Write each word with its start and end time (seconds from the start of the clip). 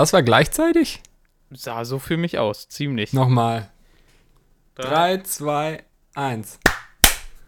Das 0.00 0.14
war 0.14 0.22
gleichzeitig? 0.22 1.02
Sah 1.50 1.84
so 1.84 1.98
für 1.98 2.16
mich 2.16 2.38
aus, 2.38 2.68
ziemlich. 2.70 3.12
Nochmal. 3.12 3.70
3, 4.76 5.18
2, 5.18 5.84
1. 6.14 6.58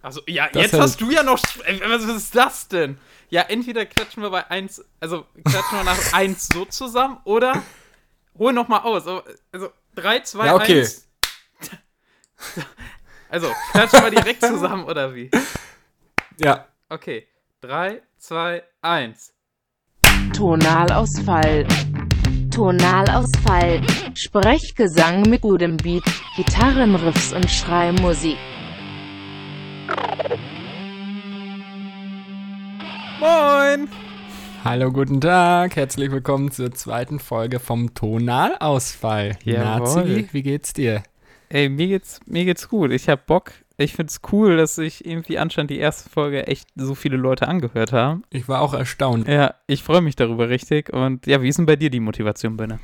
Also, 0.02 0.20
ja, 0.26 0.50
Das 0.52 0.64
jetzt 0.64 0.78
hast 0.78 1.00
du 1.00 1.10
ja 1.10 1.22
noch. 1.22 1.42
ey, 1.64 1.80
Was 1.86 2.04
ist 2.04 2.34
das 2.34 2.68
denn? 2.68 2.98
Ja, 3.30 3.40
entweder 3.48 3.86
klatschen 3.86 4.22
wir 4.22 4.28
bei 4.28 4.50
1, 4.50 4.84
also 5.00 5.24
klatschen 5.42 5.78
wir 5.78 5.84
nach 5.84 5.96
1 6.12 6.48
so 6.52 6.66
zusammen 6.66 7.20
oder 7.24 7.62
hol 8.38 8.52
noch 8.52 8.68
mal 8.68 8.80
aus. 8.80 9.06
Also 9.50 9.70
3, 9.94 10.20
2, 10.20 10.44
Ja, 10.46 10.54
okay. 10.54 10.80
1. 10.80 11.08
Also, 13.30 13.50
klatschen 13.70 14.02
wir 14.04 14.10
direkt 14.10 14.44
zusammen 14.44 14.84
oder 14.84 15.14
wie? 15.14 15.30
Ja. 16.36 16.66
Okay. 16.90 17.26
3, 17.62 18.02
2, 18.18 18.62
1. 18.82 19.32
Tonalausfall. 20.36 21.66
Tonalausfall. 22.52 23.80
Sprechgesang 24.14 25.22
mit 25.22 25.40
gutem 25.40 25.78
Beat, 25.78 26.04
Gitarrenriffs 26.36 27.32
und 27.32 27.50
Schreimusik. 27.50 28.36
Moin! 33.18 33.88
Hallo, 34.64 34.92
guten 34.92 35.22
Tag. 35.22 35.76
Herzlich 35.76 36.10
willkommen 36.10 36.50
zur 36.50 36.72
zweiten 36.72 37.20
Folge 37.20 37.58
vom 37.58 37.94
Tonalausfall. 37.94 39.38
Jawohl. 39.44 39.64
Nazi, 39.64 40.28
wie 40.32 40.42
geht's 40.42 40.74
dir? 40.74 41.02
Ey, 41.48 41.70
mir 41.70 41.86
geht's, 41.86 42.20
mir 42.26 42.44
geht's 42.44 42.68
gut. 42.68 42.90
Ich 42.90 43.08
hab 43.08 43.24
Bock. 43.26 43.52
Ich 43.76 43.94
find's 43.94 44.20
cool, 44.32 44.56
dass 44.56 44.74
sich 44.74 45.04
irgendwie 45.06 45.38
anscheinend 45.38 45.70
die 45.70 45.78
erste 45.78 46.08
Folge 46.10 46.46
echt 46.46 46.68
so 46.76 46.94
viele 46.94 47.16
Leute 47.16 47.48
angehört 47.48 47.92
haben. 47.92 48.22
Ich 48.30 48.48
war 48.48 48.60
auch 48.60 48.74
erstaunt. 48.74 49.28
Ja, 49.28 49.54
ich 49.66 49.82
freue 49.82 50.02
mich 50.02 50.16
darüber 50.16 50.48
richtig. 50.48 50.92
Und 50.92 51.26
ja, 51.26 51.42
wie 51.42 51.48
ist 51.48 51.58
denn 51.58 51.66
bei 51.66 51.76
dir 51.76 51.90
die 51.90 52.00
Motivation, 52.00 52.56
Benne? 52.56 52.78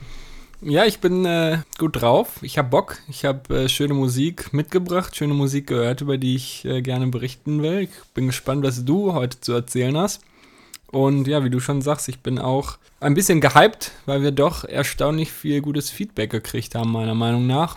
Ja, 0.60 0.84
ich 0.86 0.98
bin 0.98 1.24
äh, 1.24 1.58
gut 1.78 2.00
drauf. 2.00 2.40
Ich 2.42 2.58
habe 2.58 2.68
Bock. 2.68 2.98
Ich 3.08 3.24
habe 3.24 3.64
äh, 3.64 3.68
schöne 3.68 3.94
Musik 3.94 4.52
mitgebracht, 4.52 5.14
schöne 5.14 5.34
Musik 5.34 5.68
gehört, 5.68 6.00
über 6.00 6.18
die 6.18 6.34
ich 6.34 6.64
äh, 6.64 6.82
gerne 6.82 7.06
berichten 7.06 7.62
will. 7.62 7.82
Ich 7.82 7.90
bin 8.14 8.26
gespannt, 8.26 8.64
was 8.64 8.84
du 8.84 9.12
heute 9.12 9.40
zu 9.40 9.52
erzählen 9.52 9.96
hast. 9.96 10.22
Und 10.90 11.28
ja, 11.28 11.44
wie 11.44 11.50
du 11.50 11.60
schon 11.60 11.82
sagst, 11.82 12.08
ich 12.08 12.20
bin 12.20 12.38
auch 12.38 12.78
ein 12.98 13.14
bisschen 13.14 13.40
gehypt, 13.40 13.92
weil 14.06 14.22
wir 14.22 14.32
doch 14.32 14.64
erstaunlich 14.64 15.30
viel 15.30 15.60
gutes 15.60 15.90
Feedback 15.90 16.30
gekriegt 16.30 16.74
haben, 16.74 16.90
meiner 16.90 17.14
Meinung 17.14 17.46
nach. 17.46 17.76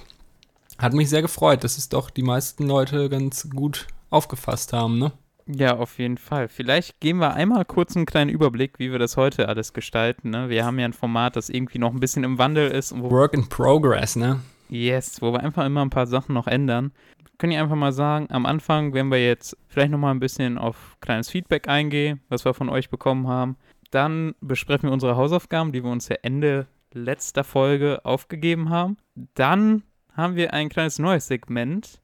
Hat 0.81 0.93
mich 0.93 1.09
sehr 1.09 1.21
gefreut, 1.21 1.63
dass 1.63 1.77
es 1.77 1.89
doch 1.89 2.09
die 2.09 2.23
meisten 2.23 2.65
Leute 2.65 3.07
ganz 3.07 3.47
gut 3.51 3.85
aufgefasst 4.09 4.73
haben, 4.73 4.97
ne? 4.97 5.11
Ja, 5.45 5.77
auf 5.77 5.99
jeden 5.99 6.17
Fall. 6.17 6.47
Vielleicht 6.47 6.99
geben 6.99 7.19
wir 7.19 7.35
einmal 7.35 7.65
kurz 7.65 7.95
einen 7.95 8.07
kleinen 8.07 8.31
Überblick, 8.31 8.79
wie 8.79 8.91
wir 8.91 8.97
das 8.97 9.15
heute 9.15 9.47
alles 9.47 9.73
gestalten. 9.73 10.31
Ne? 10.31 10.49
Wir 10.49 10.65
haben 10.65 10.79
ja 10.79 10.85
ein 10.85 10.93
Format, 10.93 11.35
das 11.35 11.49
irgendwie 11.49 11.77
noch 11.77 11.93
ein 11.93 11.99
bisschen 11.99 12.23
im 12.23 12.39
Wandel 12.39 12.71
ist 12.71 12.99
Work 12.99 13.33
in 13.35 13.47
progress, 13.47 14.15
ne? 14.15 14.39
yes, 14.69 15.21
wo 15.21 15.31
wir 15.33 15.41
einfach 15.41 15.65
immer 15.65 15.83
ein 15.83 15.91
paar 15.91 16.07
Sachen 16.07 16.33
noch 16.33 16.47
ändern. 16.47 16.93
Können 17.37 17.51
ihr 17.53 17.61
einfach 17.61 17.75
mal 17.75 17.93
sagen, 17.93 18.27
am 18.31 18.47
Anfang 18.47 18.93
werden 18.95 19.11
wir 19.11 19.23
jetzt 19.23 19.55
vielleicht 19.67 19.91
noch 19.91 19.99
mal 19.99 20.11
ein 20.11 20.19
bisschen 20.19 20.57
auf 20.57 20.97
kleines 20.99 21.29
Feedback 21.29 21.67
eingehen, 21.67 22.21
was 22.29 22.43
wir 22.43 22.55
von 22.55 22.69
euch 22.69 22.89
bekommen 22.89 23.27
haben. 23.27 23.55
Dann 23.91 24.33
besprechen 24.41 24.89
wir 24.89 24.93
unsere 24.93 25.15
Hausaufgaben, 25.15 25.73
die 25.73 25.83
wir 25.83 25.91
uns 25.91 26.07
ja 26.07 26.15
Ende 26.23 26.65
letzter 26.93 27.43
Folge 27.43 28.03
aufgegeben 28.03 28.69
haben. 28.69 28.97
Dann 29.35 29.83
haben 30.15 30.35
wir 30.35 30.53
ein 30.53 30.69
kleines 30.69 30.99
neues 30.99 31.27
Segment. 31.27 32.01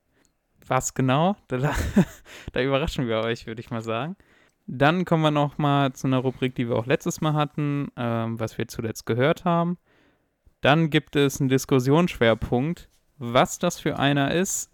Was 0.67 0.93
genau? 0.93 1.35
Da, 1.47 1.57
da 2.51 2.61
überraschen 2.61 3.07
wir 3.07 3.19
euch, 3.19 3.47
würde 3.47 3.61
ich 3.61 3.69
mal 3.69 3.81
sagen. 3.81 4.15
Dann 4.65 5.05
kommen 5.05 5.23
wir 5.23 5.31
noch 5.31 5.57
mal 5.57 5.93
zu 5.93 6.07
einer 6.07 6.17
Rubrik, 6.17 6.55
die 6.55 6.67
wir 6.67 6.75
auch 6.75 6.85
letztes 6.85 7.21
Mal 7.21 7.33
hatten, 7.33 7.87
ähm, 7.95 8.39
was 8.39 8.57
wir 8.57 8.67
zuletzt 8.67 9.05
gehört 9.05 9.45
haben. 9.45 9.77
Dann 10.61 10.89
gibt 10.89 11.15
es 11.15 11.39
einen 11.39 11.49
Diskussionsschwerpunkt. 11.49 12.89
Was 13.17 13.59
das 13.59 13.79
für 13.79 13.97
einer 13.97 14.33
ist, 14.33 14.69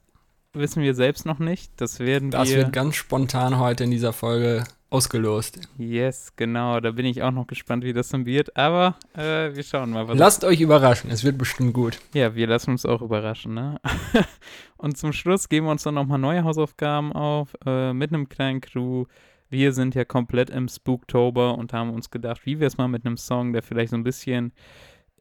wissen 0.53 0.81
wir 0.83 0.95
selbst 0.95 1.25
noch 1.25 1.39
nicht. 1.39 1.72
Das 1.77 1.99
werden 1.99 2.31
Das 2.31 2.49
wir. 2.49 2.57
wird 2.57 2.73
ganz 2.73 2.95
spontan 2.95 3.59
heute 3.59 3.83
in 3.83 3.91
dieser 3.91 4.13
Folge 4.13 4.63
ausgelost. 4.93 5.59
yes, 5.77 6.33
genau. 6.35 6.79
Da 6.79 6.91
bin 6.91 7.05
ich 7.05 7.23
auch 7.23 7.31
noch 7.31 7.47
gespannt, 7.47 7.83
wie 7.83 7.93
das 7.93 8.09
dann 8.09 8.25
wird. 8.25 8.55
Aber 8.55 8.95
äh, 9.15 9.53
wir 9.53 9.63
schauen 9.63 9.89
mal, 9.89 10.07
was 10.07 10.17
Lasst 10.17 10.43
euch 10.43 10.61
überraschen, 10.61 11.09
es 11.09 11.23
wird 11.23 11.37
bestimmt 11.37 11.73
gut. 11.73 11.99
Ja, 12.13 12.35
wir 12.35 12.47
lassen 12.47 12.71
uns 12.71 12.85
auch 12.85 13.01
überraschen, 13.01 13.55
ne? 13.55 13.81
Und 14.77 14.97
zum 14.97 15.11
Schluss 15.11 15.49
geben 15.49 15.65
wir 15.65 15.71
uns 15.71 15.83
dann 15.83 15.95
nochmal 15.95 16.19
neue 16.19 16.43
Hausaufgaben 16.43 17.11
auf, 17.11 17.55
äh, 17.65 17.93
mit 17.93 18.13
einem 18.13 18.29
kleinen 18.29 18.61
Crew. 18.61 19.05
Wir 19.49 19.73
sind 19.73 19.95
ja 19.95 20.05
komplett 20.05 20.49
im 20.49 20.67
Spooktober 20.67 21.57
und 21.57 21.73
haben 21.73 21.91
uns 21.91 22.09
gedacht, 22.09 22.45
wie 22.45 22.59
wäre 22.59 22.67
es 22.67 22.77
mal 22.77 22.87
mit 22.87 23.05
einem 23.05 23.17
Song, 23.17 23.53
der 23.53 23.61
vielleicht 23.61 23.91
so 23.91 23.95
ein 23.95 24.03
bisschen 24.03 24.51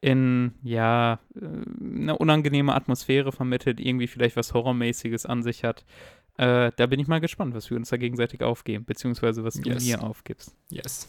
in, 0.01 0.51
ja, 0.63 1.19
äh, 1.35 1.45
eine 1.81 2.17
unangenehme 2.17 2.75
Atmosphäre 2.75 3.31
vermittelt, 3.31 3.79
irgendwie 3.79 4.07
vielleicht 4.07 4.35
was 4.35 4.53
Horrormäßiges 4.53 5.25
an 5.25 5.43
sich 5.43 5.63
hat. 5.63 5.85
Äh, 6.37 6.71
da 6.75 6.85
bin 6.87 6.99
ich 6.99 7.07
mal 7.07 7.21
gespannt, 7.21 7.53
was 7.53 7.69
wir 7.69 7.77
uns 7.77 7.89
da 7.89 7.97
gegenseitig 7.97 8.41
aufgeben, 8.41 8.85
beziehungsweise 8.85 9.43
was 9.43 9.55
du 9.55 9.69
Yes. 9.69 9.85
mir 9.85 10.03
aufgibst. 10.03 10.55
Yes. 10.69 11.07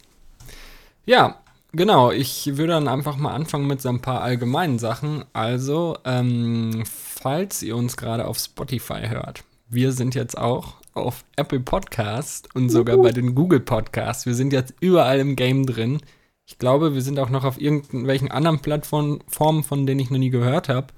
Ja, 1.07 1.41
genau. 1.73 2.11
Ich 2.11 2.57
würde 2.57 2.75
dann 2.75 2.89
einfach 2.89 3.17
mal 3.17 3.33
anfangen 3.33 3.67
mit 3.67 3.81
so 3.81 3.89
ein 3.89 4.01
paar 4.01 4.21
allgemeinen 4.23 4.79
Sachen. 4.79 5.25
Also, 5.33 5.97
ähm, 6.05 6.85
falls 6.87 7.62
ihr 7.62 7.77
uns 7.77 7.97
gerade 7.97 8.27
auf 8.27 8.39
Spotify 8.39 9.09
hört, 9.09 9.45
wir 9.69 9.93
sind 9.93 10.15
jetzt 10.15 10.37
auch 10.37 10.75
auf 10.93 11.25
Apple 11.37 11.61
Podcast 11.61 12.55
und 12.55 12.69
sogar 12.71 12.97
bei 12.99 13.11
den 13.11 13.35
Google 13.35 13.61
Podcasts. 13.61 14.27
Wir 14.27 14.35
sind 14.35 14.53
jetzt 14.53 14.75
überall 14.81 15.19
im 15.19 15.35
Game 15.37 15.67
drin. 15.67 16.01
Ich 16.47 16.59
glaube, 16.59 16.95
wir 16.95 17.01
sind 17.03 17.19
auch 17.19 17.31
noch 17.31 17.45
auf 17.45 17.61
irgendwelchen 17.61 18.31
anderen 18.31 18.61
Plattformen, 18.61 19.21
Formen, 19.27 19.65
von 19.65 19.87
denen 19.87 20.01
ich 20.01 20.11
noch 20.11 20.19
nie 20.19 20.31
gehört 20.31 20.69
habe. 20.69 20.89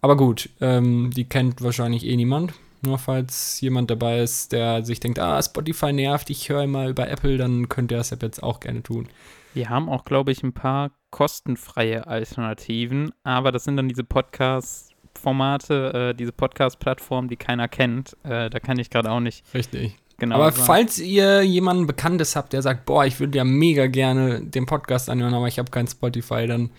Aber 0.00 0.16
gut, 0.16 0.48
ähm, 0.60 1.10
die 1.14 1.28
kennt 1.28 1.62
wahrscheinlich 1.62 2.04
eh 2.06 2.16
niemand. 2.16 2.54
Nur 2.82 2.98
falls 2.98 3.60
jemand 3.60 3.90
dabei 3.90 4.20
ist, 4.20 4.52
der 4.52 4.84
sich 4.84 5.00
denkt, 5.00 5.18
ah, 5.18 5.42
Spotify 5.42 5.92
nervt, 5.92 6.30
ich 6.30 6.48
höre 6.48 6.66
mal 6.66 6.90
über 6.90 7.08
Apple, 7.08 7.36
dann 7.36 7.68
könnt 7.68 7.92
ihr 7.92 7.98
das 7.98 8.10
jetzt 8.10 8.42
auch 8.42 8.60
gerne 8.60 8.82
tun. 8.82 9.08
Wir 9.52 9.68
haben 9.68 9.88
auch, 9.88 10.04
glaube 10.04 10.32
ich, 10.32 10.42
ein 10.42 10.52
paar 10.52 10.92
kostenfreie 11.10 12.06
Alternativen, 12.06 13.12
aber 13.24 13.52
das 13.52 13.64
sind 13.64 13.76
dann 13.76 13.88
diese 13.88 14.04
Podcast-Formate, 14.04 16.10
äh, 16.10 16.14
diese 16.14 16.32
Podcast-Plattformen, 16.32 17.28
die 17.28 17.36
keiner 17.36 17.68
kennt. 17.68 18.16
Äh, 18.22 18.48
da 18.48 18.60
kann 18.60 18.78
ich 18.78 18.90
gerade 18.90 19.10
auch 19.10 19.20
nicht 19.20 19.44
Richtig. 19.52 19.96
genau 20.18 20.36
aber 20.36 20.52
sagen. 20.52 20.64
falls 20.64 20.98
ihr 20.98 21.42
jemanden 21.42 21.86
Bekanntes 21.86 22.36
habt, 22.36 22.52
der 22.52 22.62
sagt, 22.62 22.86
boah, 22.86 23.04
ich 23.04 23.18
würde 23.18 23.38
ja 23.38 23.44
mega 23.44 23.88
gerne 23.88 24.40
den 24.40 24.66
Podcast 24.66 25.10
anhören, 25.10 25.34
aber 25.34 25.48
ich 25.48 25.58
habe 25.58 25.70
kein 25.70 25.88
Spotify, 25.88 26.46
dann 26.46 26.70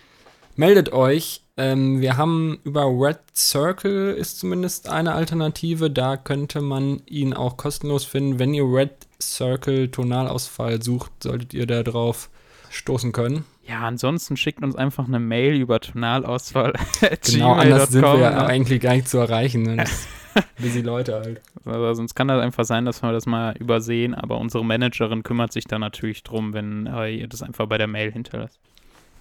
meldet 0.56 0.94
euch. 0.94 1.41
Ähm, 1.62 2.02
wir 2.02 2.18
haben 2.18 2.60
über 2.64 2.86
Red 2.86 3.20
Circle 3.36 4.16
ist 4.16 4.40
zumindest 4.40 4.90
eine 4.90 5.14
Alternative. 5.14 5.92
Da 5.92 6.18
könnte 6.18 6.60
man 6.60 7.04
ihn 7.06 7.34
auch 7.34 7.56
kostenlos 7.56 8.04
finden. 8.04 8.40
Wenn 8.40 8.56
ihr 8.56 8.64
Red 8.64 8.92
Circle 9.22 9.92
Tonalausfall 9.92 10.82
sucht, 10.82 11.12
solltet 11.22 11.54
ihr 11.54 11.68
da 11.68 11.84
drauf 11.84 12.30
stoßen 12.72 13.12
können. 13.12 13.46
Ja, 13.68 13.82
ansonsten 13.82 14.38
schickt 14.38 14.64
uns 14.64 14.76
einfach 14.76 15.08
eine 15.08 15.20
Mail 15.20 15.54
über 15.54 15.80
Tonalausfall. 15.80 16.74
Genau, 17.26 17.54
anders 17.54 17.90
sind 17.90 18.02
wir 18.02 18.20
ja 18.20 18.32
ne? 18.32 18.46
eigentlich 18.48 18.82
gar 18.82 18.96
nicht 18.96 19.08
zu 19.08 19.20
erreichen. 19.20 19.62
Ne? 19.62 19.86
Busy 20.58 20.82
Leute 20.82 21.14
halt. 21.14 21.42
Aber 21.64 21.94
sonst 21.94 22.16
kann 22.16 22.28
das 22.28 22.42
einfach 22.42 22.66
sein, 22.66 22.86
dass 22.86 23.04
wir 23.04 23.12
das 23.12 23.28
mal 23.28 23.56
übersehen, 23.58 24.16
aber 24.16 24.40
unsere 24.40 24.66
Managerin 24.66 25.22
kümmert 25.22 25.54
sich 25.54 25.66
da 25.66 25.78
natürlich 25.78 26.24
drum, 26.24 26.54
wenn 26.54 26.88
ihr 26.88 27.28
das 27.28 27.44
einfach 27.44 27.68
bei 27.68 27.78
der 27.78 27.88
Mail 27.88 28.12
hinterlasst. 28.12 28.60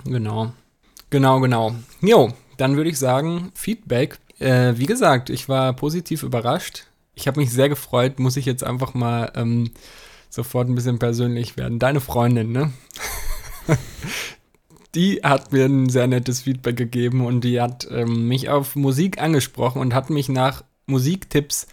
Genau. 0.04 0.52
Genau, 1.10 1.40
genau. 1.40 1.74
Jo, 2.00 2.32
dann 2.56 2.76
würde 2.76 2.90
ich 2.90 2.98
sagen, 2.98 3.50
Feedback. 3.54 4.18
Äh, 4.38 4.74
wie 4.76 4.86
gesagt, 4.86 5.28
ich 5.28 5.48
war 5.48 5.72
positiv 5.74 6.22
überrascht. 6.22 6.86
Ich 7.14 7.26
habe 7.26 7.40
mich 7.40 7.50
sehr 7.50 7.68
gefreut, 7.68 8.18
muss 8.18 8.36
ich 8.36 8.46
jetzt 8.46 8.64
einfach 8.64 8.94
mal 8.94 9.32
ähm, 9.34 9.72
sofort 10.30 10.68
ein 10.68 10.74
bisschen 10.74 10.98
persönlich 10.98 11.56
werden. 11.56 11.78
Deine 11.78 12.00
Freundin, 12.00 12.52
ne? 12.52 12.72
die 14.94 15.20
hat 15.22 15.52
mir 15.52 15.66
ein 15.66 15.88
sehr 15.88 16.06
nettes 16.06 16.42
Feedback 16.42 16.76
gegeben 16.76 17.26
und 17.26 17.42
die 17.42 17.60
hat 17.60 17.88
ähm, 17.90 18.28
mich 18.28 18.48
auf 18.48 18.76
Musik 18.76 19.20
angesprochen 19.20 19.80
und 19.80 19.94
hat 19.94 20.10
mich 20.10 20.28
nach 20.28 20.64
Musiktipps 20.86 21.66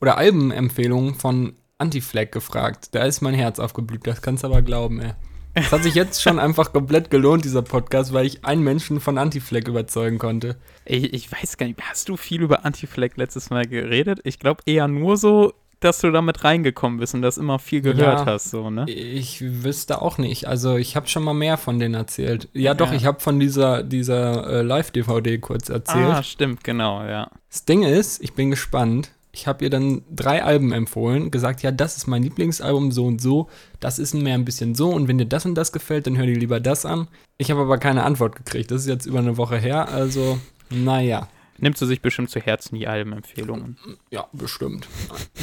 oder 0.00 0.18
Albenempfehlungen 0.18 1.14
von 1.14 1.54
Anti-Flag 1.78 2.30
gefragt. 2.30 2.88
Da 2.92 3.04
ist 3.04 3.20
mein 3.20 3.34
Herz 3.34 3.58
aufgeblüht, 3.58 4.06
das 4.06 4.20
kannst 4.20 4.42
du 4.42 4.48
aber 4.48 4.62
glauben, 4.62 5.00
ey. 5.00 5.12
Es 5.54 5.72
hat 5.72 5.82
sich 5.82 5.94
jetzt 5.94 6.22
schon 6.22 6.38
einfach 6.38 6.72
komplett 6.72 7.10
gelohnt, 7.10 7.44
dieser 7.44 7.62
Podcast, 7.62 8.12
weil 8.12 8.24
ich 8.26 8.44
einen 8.44 8.62
Menschen 8.62 9.00
von 9.00 9.18
Anti-Flag 9.18 9.66
überzeugen 9.66 10.18
konnte. 10.18 10.56
Ich, 10.84 11.12
ich 11.12 11.30
weiß 11.32 11.56
gar 11.56 11.66
nicht, 11.66 11.80
hast 11.82 12.08
du 12.08 12.16
viel 12.16 12.42
über 12.42 12.64
Anti-Flag 12.64 13.10
letztes 13.16 13.50
Mal 13.50 13.66
geredet? 13.66 14.20
Ich 14.24 14.38
glaube 14.38 14.62
eher 14.66 14.86
nur 14.88 15.16
so, 15.16 15.52
dass 15.80 16.00
du 16.02 16.10
damit 16.12 16.44
reingekommen 16.44 17.00
bist 17.00 17.14
und 17.14 17.22
das 17.22 17.38
immer 17.38 17.58
viel 17.58 17.80
gehört 17.80 18.20
Ja. 18.20 18.26
hast, 18.26 18.50
so, 18.50 18.68
ne? 18.70 18.84
Ich 18.90 19.40
wüsste 19.64 20.02
auch 20.02 20.18
nicht. 20.18 20.46
Also 20.46 20.76
ich 20.76 20.94
habe 20.94 21.08
schon 21.08 21.24
mal 21.24 21.32
mehr 21.34 21.56
von 21.56 21.78
denen 21.78 21.94
erzählt. 21.94 22.48
Ja, 22.52 22.74
doch, 22.74 22.90
Ja. 22.90 22.96
ich 22.96 23.06
habe 23.06 23.18
von 23.20 23.40
dieser, 23.40 23.82
dieser 23.82 24.46
äh, 24.46 24.62
Live-DVD 24.62 25.38
kurz 25.38 25.68
erzählt. 25.70 26.04
Ah, 26.10 26.22
stimmt, 26.22 26.62
genau, 26.64 27.02
ja. 27.02 27.30
Das 27.50 27.64
Ding 27.64 27.82
ist, 27.82 28.22
ich 28.22 28.34
bin 28.34 28.50
gespannt, 28.50 29.10
Ich 29.32 29.46
habe 29.46 29.64
ihr 29.64 29.70
dann 29.70 30.02
drei 30.10 30.42
Alben 30.42 30.72
empfohlen, 30.72 31.30
gesagt, 31.30 31.62
ja, 31.62 31.70
das 31.70 31.96
ist 31.96 32.06
mein 32.06 32.22
Lieblingsalbum, 32.22 32.90
so 32.90 33.06
und 33.06 33.20
so, 33.20 33.48
das 33.78 33.98
ist 33.98 34.14
mehr 34.14 34.34
ein 34.34 34.44
bisschen 34.44 34.74
so 34.74 34.90
und 34.90 35.06
wenn 35.06 35.18
dir 35.18 35.26
das 35.26 35.46
und 35.46 35.54
das 35.54 35.72
gefällt, 35.72 36.06
dann 36.06 36.16
hör 36.16 36.26
dir 36.26 36.36
lieber 36.36 36.58
das 36.60 36.84
an. 36.84 37.08
Ich 37.38 37.50
habe 37.50 37.60
aber 37.60 37.78
keine 37.78 38.02
Antwort 38.02 38.36
gekriegt. 38.36 38.70
Das 38.70 38.82
ist 38.82 38.88
jetzt 38.88 39.06
über 39.06 39.20
eine 39.20 39.36
Woche 39.36 39.56
her, 39.56 39.88
also 39.88 40.38
naja. 40.70 41.28
Nimmt 41.58 41.76
sie 41.76 41.86
sich 41.86 42.00
bestimmt 42.00 42.30
zu 42.30 42.40
Herzen 42.40 42.76
die 42.76 42.88
Albenempfehlungen. 42.88 43.76
Ja, 44.10 44.28
bestimmt. 44.32 44.88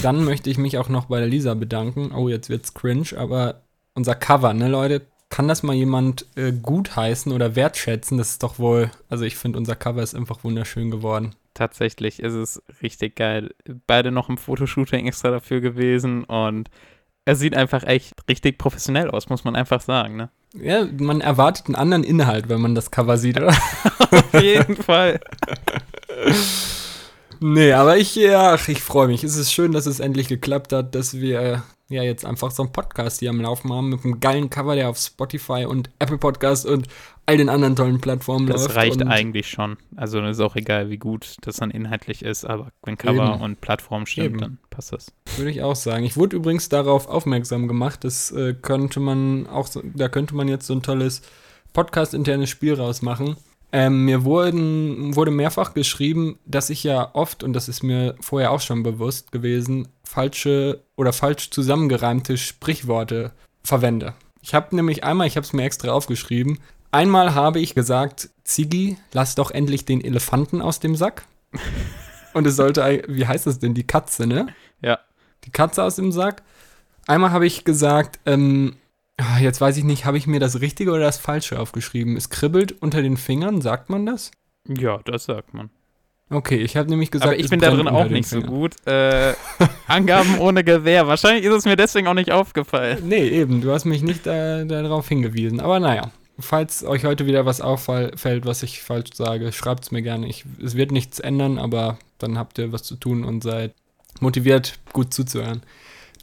Dann 0.01 0.25
möchte 0.25 0.49
ich 0.49 0.57
mich 0.57 0.79
auch 0.79 0.89
noch 0.89 1.05
bei 1.05 1.19
der 1.19 1.29
Lisa 1.29 1.53
bedanken. 1.53 2.11
Oh, 2.11 2.27
jetzt 2.27 2.49
wird's 2.49 2.73
cringe, 2.73 3.09
aber 3.15 3.61
unser 3.93 4.15
Cover, 4.15 4.53
ne, 4.53 4.67
Leute? 4.67 5.05
Kann 5.29 5.47
das 5.47 5.61
mal 5.61 5.75
jemand 5.75 6.25
äh, 6.35 6.51
gutheißen 6.53 7.31
oder 7.31 7.55
wertschätzen? 7.55 8.17
Das 8.17 8.31
ist 8.31 8.43
doch 8.43 8.57
wohl, 8.57 8.89
also 9.09 9.25
ich 9.25 9.35
finde, 9.35 9.59
unser 9.59 9.75
Cover 9.75 10.01
ist 10.01 10.15
einfach 10.15 10.43
wunderschön 10.43 10.89
geworden. 10.89 11.35
Tatsächlich 11.57 12.19
ist 12.19 12.35
es 12.35 12.61
richtig 12.83 13.15
geil. 13.15 13.49
Beide 13.87 14.11
noch 14.11 14.29
im 14.29 14.37
Fotoshooting 14.37 15.07
extra 15.07 15.31
dafür 15.31 15.59
gewesen 15.59 16.23
und 16.23 16.69
er 17.25 17.35
sieht 17.35 17.55
einfach 17.57 17.81
echt 17.83 18.13
richtig 18.29 18.59
professionell 18.59 19.09
aus, 19.09 19.27
muss 19.29 19.43
man 19.43 19.55
einfach 19.55 19.81
sagen, 19.81 20.17
ne? 20.17 20.29
Ja, 20.53 20.85
man 20.99 21.19
erwartet 21.19 21.65
einen 21.65 21.75
anderen 21.75 22.03
Inhalt, 22.03 22.47
wenn 22.47 22.61
man 22.61 22.75
das 22.75 22.91
Cover 22.91 23.17
sieht, 23.17 23.37
oder? 23.37 23.47
Auf 24.11 24.39
jeden 24.39 24.75
Fall. 24.75 25.19
Nee, 27.39 27.73
aber 27.73 27.97
ich, 27.97 28.15
ja, 28.15 28.53
ich 28.53 28.83
freue 28.83 29.07
mich. 29.07 29.23
Es 29.23 29.35
ist 29.35 29.51
schön, 29.51 29.71
dass 29.71 29.87
es 29.87 29.99
endlich 29.99 30.27
geklappt 30.27 30.73
hat, 30.73 30.93
dass 30.93 31.15
wir 31.15 31.63
ja 31.89 32.03
jetzt 32.03 32.25
einfach 32.25 32.51
so 32.51 32.63
einen 32.63 32.71
Podcast 32.71 33.19
hier 33.19 33.29
am 33.29 33.41
Laufen 33.41 33.71
haben 33.71 33.89
mit 33.89 34.03
einem 34.03 34.19
geilen 34.19 34.49
Cover, 34.49 34.75
der 34.75 34.89
auf 34.89 34.97
Spotify 34.97 35.65
und 35.65 35.89
Apple 35.99 36.17
Podcast 36.17 36.65
und 36.65 36.87
all 37.25 37.37
den 37.37 37.49
anderen 37.49 37.75
tollen 37.75 37.99
Plattformen 37.99 38.47
Das 38.47 38.63
läuft. 38.63 38.75
reicht 38.75 39.01
und 39.01 39.07
eigentlich 39.09 39.49
schon. 39.49 39.77
Also 39.95 40.19
ist 40.21 40.39
auch 40.39 40.55
egal, 40.55 40.89
wie 40.89 40.97
gut 40.97 41.35
das 41.41 41.57
dann 41.57 41.71
inhaltlich 41.71 42.23
ist, 42.23 42.45
aber 42.45 42.71
wenn 42.83 42.97
Cover 42.97 43.33
Eben. 43.33 43.41
und 43.41 43.61
Plattform 43.61 44.05
stimmt, 44.05 44.27
Eben. 44.27 44.37
dann 44.39 44.57
passt 44.69 44.93
das. 44.93 45.11
Würde 45.35 45.51
ich 45.51 45.61
auch 45.61 45.75
sagen. 45.75 46.05
Ich 46.05 46.15
wurde 46.15 46.37
übrigens 46.37 46.69
darauf 46.69 47.07
aufmerksam 47.07 47.67
gemacht, 47.67 48.03
das 48.03 48.31
äh, 48.31 48.53
könnte 48.53 48.99
man 48.99 49.47
auch, 49.47 49.67
so, 49.67 49.81
da 49.83 50.07
könnte 50.07 50.35
man 50.35 50.47
jetzt 50.47 50.67
so 50.67 50.73
ein 50.73 50.81
tolles 50.81 51.21
Podcast-internes 51.73 52.49
Spiel 52.49 52.73
rausmachen. 52.75 53.35
Ähm, 53.73 54.05
mir 54.05 54.23
wurden, 54.23 55.13
wurde 55.17 55.31
mehrfach 55.31 55.73
geschrieben, 55.73 56.39
dass 56.45 56.69
ich 56.69 56.83
ja 56.85 57.13
oft, 57.13 57.43
und 57.43 57.51
das 57.51 57.67
ist 57.67 57.83
mir 57.83 58.15
vorher 58.21 58.51
auch 58.51 58.61
schon 58.61 58.81
bewusst 58.81 59.33
gewesen, 59.33 59.89
falsche 60.07 60.83
oder 60.95 61.13
falsch 61.13 61.49
zusammengereimte 61.51 62.37
Sprichworte 62.37 63.31
verwende. 63.63 64.13
Ich 64.41 64.53
habe 64.53 64.75
nämlich 64.75 65.03
einmal, 65.03 65.27
ich 65.27 65.35
habe 65.35 65.45
es 65.45 65.53
mir 65.53 65.63
extra 65.63 65.91
aufgeschrieben, 65.91 66.59
einmal 66.91 67.35
habe 67.35 67.59
ich 67.59 67.75
gesagt, 67.75 68.29
Ziggy, 68.43 68.97
lass 69.11 69.35
doch 69.35 69.51
endlich 69.51 69.85
den 69.85 70.03
Elefanten 70.03 70.61
aus 70.61 70.79
dem 70.79 70.95
Sack. 70.95 71.25
Und 72.33 72.47
es 72.47 72.55
sollte, 72.55 73.03
wie 73.07 73.27
heißt 73.27 73.47
das 73.47 73.59
denn, 73.59 73.73
die 73.73 73.85
Katze, 73.85 74.27
ne? 74.27 74.47
Ja. 74.81 74.99
die 75.43 75.51
Katze 75.51 75.83
aus 75.83 75.95
dem 75.95 76.11
Sack. 76.11 76.43
Einmal 77.07 77.31
habe 77.31 77.47
ich 77.47 77.63
gesagt, 77.63 78.19
ähm, 78.25 78.75
ah, 79.17 79.39
jetzt 79.39 79.59
weiß 79.59 79.77
ich 79.77 79.83
nicht, 79.83 80.05
habe 80.05 80.17
ich 80.17 80.27
mir 80.27 80.39
das 80.39 80.61
Richtige 80.61 80.91
oder 80.91 81.01
das 81.01 81.17
Falsche 81.17 81.59
aufgeschrieben? 81.59 82.15
Es 82.15 82.29
kribbelt 82.29 82.81
unter 82.81 83.01
den 83.01 83.17
Fingern, 83.17 83.61
sagt 83.61 83.89
man 83.89 84.05
das? 84.05 84.31
Ja, 84.67 84.99
das 85.05 85.25
sagt 85.25 85.53
man. 85.53 85.69
Okay, 86.29 86.57
ich 86.57 86.75
habe 86.75 86.89
nämlich 86.89 87.09
gesagt, 87.09 87.31
aber 87.31 87.39
ich 87.39 87.49
bin 87.49 87.61
da 87.61 87.71
drin 87.71 87.87
auch 87.87 88.09
nicht 88.09 88.27
so 88.27 88.41
gut. 88.41 88.75
Äh, 88.85 89.33
Angaben 89.87 90.39
ohne 90.39 90.63
Gewehr. 90.63 91.07
Wahrscheinlich 91.07 91.45
ist 91.45 91.53
es 91.53 91.65
mir 91.65 91.77
deswegen 91.77 92.07
auch 92.07 92.13
nicht 92.13 92.31
aufgefallen. 92.31 92.99
Nee, 93.07 93.29
eben, 93.29 93.61
du 93.61 93.71
hast 93.71 93.85
mich 93.85 94.01
nicht 94.01 94.27
äh, 94.27 94.65
darauf 94.65 95.07
hingewiesen. 95.07 95.61
Aber 95.61 95.79
naja, 95.79 96.11
falls 96.37 96.83
euch 96.83 97.05
heute 97.05 97.27
wieder 97.27 97.45
was 97.45 97.61
auffällt, 97.61 98.45
was 98.45 98.61
ich 98.61 98.81
falsch 98.81 99.11
sage, 99.13 99.53
schreibt 99.53 99.85
es 99.85 99.91
mir 99.91 100.01
gerne. 100.01 100.27
Ich, 100.27 100.43
es 100.63 100.75
wird 100.75 100.91
nichts 100.91 101.19
ändern, 101.19 101.57
aber 101.57 101.97
dann 102.17 102.37
habt 102.37 102.57
ihr 102.57 102.73
was 102.73 102.83
zu 102.83 102.95
tun 102.95 103.23
und 103.23 103.41
seid 103.41 103.73
motiviert, 104.19 104.79
gut 104.91 105.13
zuzuhören. 105.13 105.61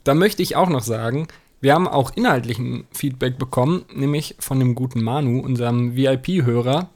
Da 0.05 0.12
möchte 0.12 0.43
ich 0.43 0.55
auch 0.55 0.69
noch 0.69 0.83
sagen, 0.83 1.29
wir 1.61 1.73
haben 1.73 1.89
auch 1.89 2.15
inhaltlichen 2.15 2.85
Feedback 2.93 3.39
bekommen, 3.39 3.87
nämlich 3.95 4.37
von 4.39 4.59
dem 4.59 4.75
guten 4.75 5.03
Manu, 5.03 5.41
unserem 5.41 5.97
VIP-Hörer. 5.97 6.91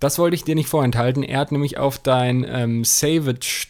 Das 0.00 0.18
wollte 0.18 0.34
ich 0.34 0.44
dir 0.44 0.54
nicht 0.54 0.68
vorenthalten. 0.68 1.22
Er 1.22 1.38
hat 1.40 1.52
nämlich 1.52 1.78
auf 1.78 1.98
dein 1.98 2.44
ähm, 2.48 2.84
Savage, 2.84 3.68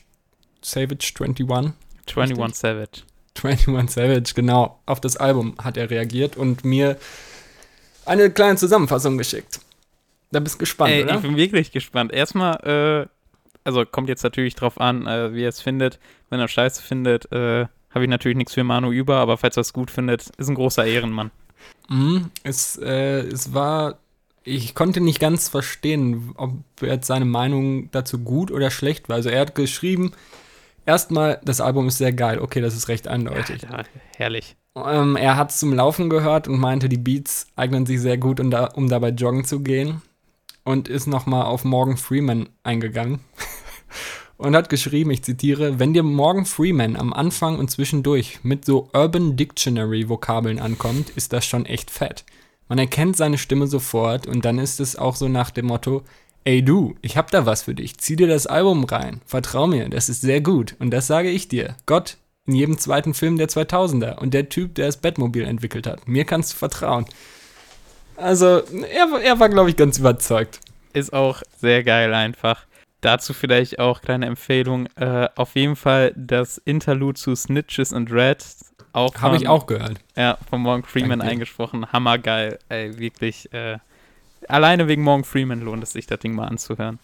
Savage 0.62 1.12
21 1.19 1.75
21 2.14 2.55
Savage. 2.58 3.02
21 3.43 3.90
Savage, 3.94 4.32
genau, 4.34 4.81
auf 4.87 5.00
das 5.00 5.17
Album 5.17 5.55
hat 5.62 5.76
er 5.76 5.90
reagiert 5.90 6.37
und 6.37 6.64
mir 6.64 6.96
eine 8.05 8.31
kleine 8.31 8.56
Zusammenfassung 8.56 9.19
geschickt. 9.19 9.61
Da 10.32 10.40
bist 10.40 10.56
du 10.56 10.58
gespannt, 10.61 10.93
Ey, 10.93 11.05
oder? 11.05 11.17
ich 11.17 11.23
bin 11.23 11.37
wirklich 11.37 11.70
gespannt. 11.70 12.12
Erstmal, 12.12 13.06
äh, 13.06 13.08
also 13.64 13.84
kommt 13.84 14.08
jetzt 14.08 14.23
natürlich 14.23 14.55
drauf 14.55 14.81
an, 14.81 15.06
äh, 15.06 15.34
wie 15.34 15.44
er 15.44 15.49
es 15.49 15.61
findet. 15.61 15.99
Wenn 16.31 16.40
er 16.40 16.49
Scheiße 16.49 16.82
findet, 16.82 17.31
äh, 17.32 17.67
habe 17.90 18.05
ich 18.05 18.11
natürlich 18.11 18.37
nichts 18.37 18.55
für 18.55 18.64
Manu 18.64 18.90
über, 18.90 19.17
aber 19.17 19.37
falls 19.38 19.56
er 19.56 19.62
es 19.62 19.73
gut 19.73 19.90
findet, 19.90 20.28
ist 20.37 20.49
ein 20.49 20.55
großer 20.55 20.84
Ehrenmann. 20.84 21.31
Mhm, 21.88 22.31
es, 22.43 22.76
äh, 22.76 23.20
es 23.20 23.55
war, 23.55 23.99
ich 24.46 24.75
konnte 24.76 25.00
nicht 25.00 25.19
ganz 25.19 25.48
verstehen, 25.48 26.32
ob 26.37 26.52
jetzt 26.81 27.08
seine 27.08 27.25
Meinung 27.25 27.90
dazu 27.90 28.20
gut 28.20 28.52
oder 28.52 28.70
schlecht 28.70 29.08
war. 29.08 29.16
Also 29.16 29.28
er 29.28 29.40
hat 29.40 29.56
geschrieben, 29.56 30.12
erstmal, 30.87 31.40
das 31.44 31.60
Album 31.60 31.88
ist 31.88 31.98
sehr 31.98 32.12
geil. 32.12 32.38
Okay, 32.38 32.60
das 32.60 32.76
ist 32.76 32.88
recht 32.88 33.08
eindeutig. 33.08 33.62
Ja, 33.62 33.82
herrlich. 34.16 34.56
Ähm, 34.76 35.16
er 35.16 35.37
hat 35.37 35.50
es 35.50 35.58
zum 35.58 35.72
Laufen 35.72 36.08
gehört 36.08 36.46
und 36.46 36.60
meinte, 36.60 36.88
die 36.88 36.96
Beats 36.96 37.48
eignen 37.56 37.87
sich 37.87 38.00
sehr 38.00 38.19
gut, 38.19 38.38
um, 38.38 38.50
da, 38.50 38.66
um 38.66 38.88
dabei 38.88 39.08
joggen 39.08 39.44
zu 39.44 39.60
gehen. 39.60 40.00
Und 40.62 40.88
ist 40.88 41.06
nochmal 41.06 41.44
auf 41.44 41.64
Morgan 41.64 41.96
Freeman 41.96 42.49
eingegangen. 42.62 43.20
und 44.37 44.54
hat 44.54 44.69
geschrieben, 44.69 45.10
ich 45.10 45.25
zitiere, 45.25 45.81
wenn 45.81 45.92
dir 45.92 46.04
Morgan 46.04 46.46
Freeman 46.46 46.94
am 46.94 47.12
Anfang 47.12 47.58
und 47.58 47.70
zwischendurch 47.70 48.40
mit 48.44 48.64
so 48.64 48.88
Urban 48.92 49.37
Dictionary 49.37 50.08
Vokabeln 50.08 50.60
ankommt, 50.60 51.10
ist 51.10 51.32
das 51.32 51.44
schon 51.44 51.66
echt 51.66 51.90
fett. 51.90 52.25
Man 52.68 52.78
erkennt 52.78 53.16
seine 53.16 53.38
Stimme 53.38 53.66
sofort 53.66 54.26
und 54.26 54.44
dann 54.44 54.58
ist 54.58 54.80
es 54.80 54.96
auch 54.96 55.16
so 55.16 55.28
nach 55.28 55.50
dem 55.50 55.66
Motto, 55.66 56.02
ey 56.44 56.62
du, 56.62 56.96
ich 57.02 57.16
hab 57.16 57.30
da 57.30 57.46
was 57.46 57.62
für 57.62 57.74
dich, 57.74 57.98
zieh 57.98 58.16
dir 58.16 58.28
das 58.28 58.46
Album 58.46 58.84
rein, 58.84 59.20
vertrau 59.26 59.66
mir, 59.66 59.88
das 59.88 60.08
ist 60.08 60.20
sehr 60.20 60.40
gut 60.40 60.74
und 60.78 60.90
das 60.90 61.06
sage 61.06 61.30
ich 61.30 61.48
dir. 61.48 61.76
Gott 61.86 62.16
in 62.46 62.54
jedem 62.54 62.78
zweiten 62.78 63.14
Film 63.14 63.36
der 63.38 63.48
2000er 63.48 64.18
und 64.18 64.32
der 64.32 64.48
Typ, 64.48 64.74
der 64.76 64.86
das 64.86 64.96
Batmobil 64.96 65.44
entwickelt 65.44 65.86
hat. 65.86 66.06
Mir 66.06 66.24
kannst 66.24 66.52
du 66.52 66.56
vertrauen. 66.56 67.06
Also, 68.16 68.46
er, 68.46 69.20
er 69.22 69.40
war, 69.40 69.48
glaube 69.48 69.68
ich, 69.68 69.76
ganz 69.76 69.98
überzeugt. 69.98 70.60
Ist 70.92 71.12
auch 71.12 71.42
sehr 71.58 71.82
geil 71.82 72.14
einfach. 72.14 72.64
Dazu 73.02 73.34
vielleicht 73.34 73.78
auch 73.78 74.00
kleine 74.00 74.26
Empfehlung. 74.26 74.88
Äh, 74.96 75.28
auf 75.34 75.54
jeden 75.54 75.76
Fall 75.76 76.14
das 76.16 76.58
Interlude 76.58 77.20
zu 77.20 77.34
Snitches 77.34 77.92
and 77.92 78.10
Red. 78.10 78.44
Auch 78.96 79.14
Habe 79.16 79.37
ich 79.37 79.46
auch 79.46 79.66
gehört. 79.66 79.98
Ja, 80.16 80.38
von 80.48 80.62
Morgan 80.62 80.82
Freeman 80.82 81.19
Danke. 81.19 81.32
eingesprochen. 81.32 81.93
Hammergeil. 81.93 82.58
Ey, 82.70 82.98
wirklich. 82.98 83.52
Äh, 83.52 83.76
alleine 84.48 84.88
wegen 84.88 85.02
Morgan 85.02 85.22
Freeman 85.22 85.61
lohnt 85.61 85.82
es 85.82 85.92
sich, 85.92 86.06
das 86.06 86.18
Ding 86.21 86.35
mal 86.35 86.47
anzuhören. 86.47 86.99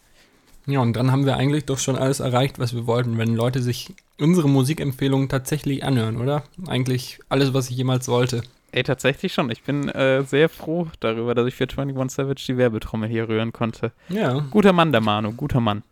Ja, 0.64 0.80
und 0.80 0.94
dann 0.94 1.12
haben 1.12 1.26
wir 1.26 1.36
eigentlich 1.36 1.66
doch 1.66 1.78
schon 1.78 1.96
alles 1.96 2.20
erreicht, 2.20 2.58
was 2.58 2.74
wir 2.74 2.86
wollten, 2.86 3.18
wenn 3.18 3.34
Leute 3.34 3.60
sich 3.60 3.92
unsere 4.18 4.48
Musikempfehlungen 4.48 5.28
tatsächlich 5.28 5.84
anhören, 5.84 6.16
oder? 6.16 6.44
Eigentlich 6.66 7.18
alles, 7.28 7.52
was 7.52 7.68
ich 7.68 7.76
jemals 7.76 8.08
wollte. 8.08 8.40
Ey, 8.70 8.84
tatsächlich 8.84 9.34
schon. 9.34 9.50
Ich 9.50 9.62
bin 9.62 9.90
äh, 9.90 10.22
sehr 10.22 10.48
froh 10.48 10.86
darüber, 11.00 11.34
dass 11.34 11.46
ich 11.46 11.54
für 11.54 11.68
21 11.68 12.16
Savage 12.16 12.44
die 12.46 12.56
Werbetrommel 12.56 13.10
hier 13.10 13.28
rühren 13.28 13.52
konnte. 13.52 13.92
Ja. 14.08 14.38
Guter 14.50 14.72
Mann, 14.72 14.92
der 14.92 15.02
Manu. 15.02 15.32
Guter 15.32 15.60
Mann. 15.60 15.82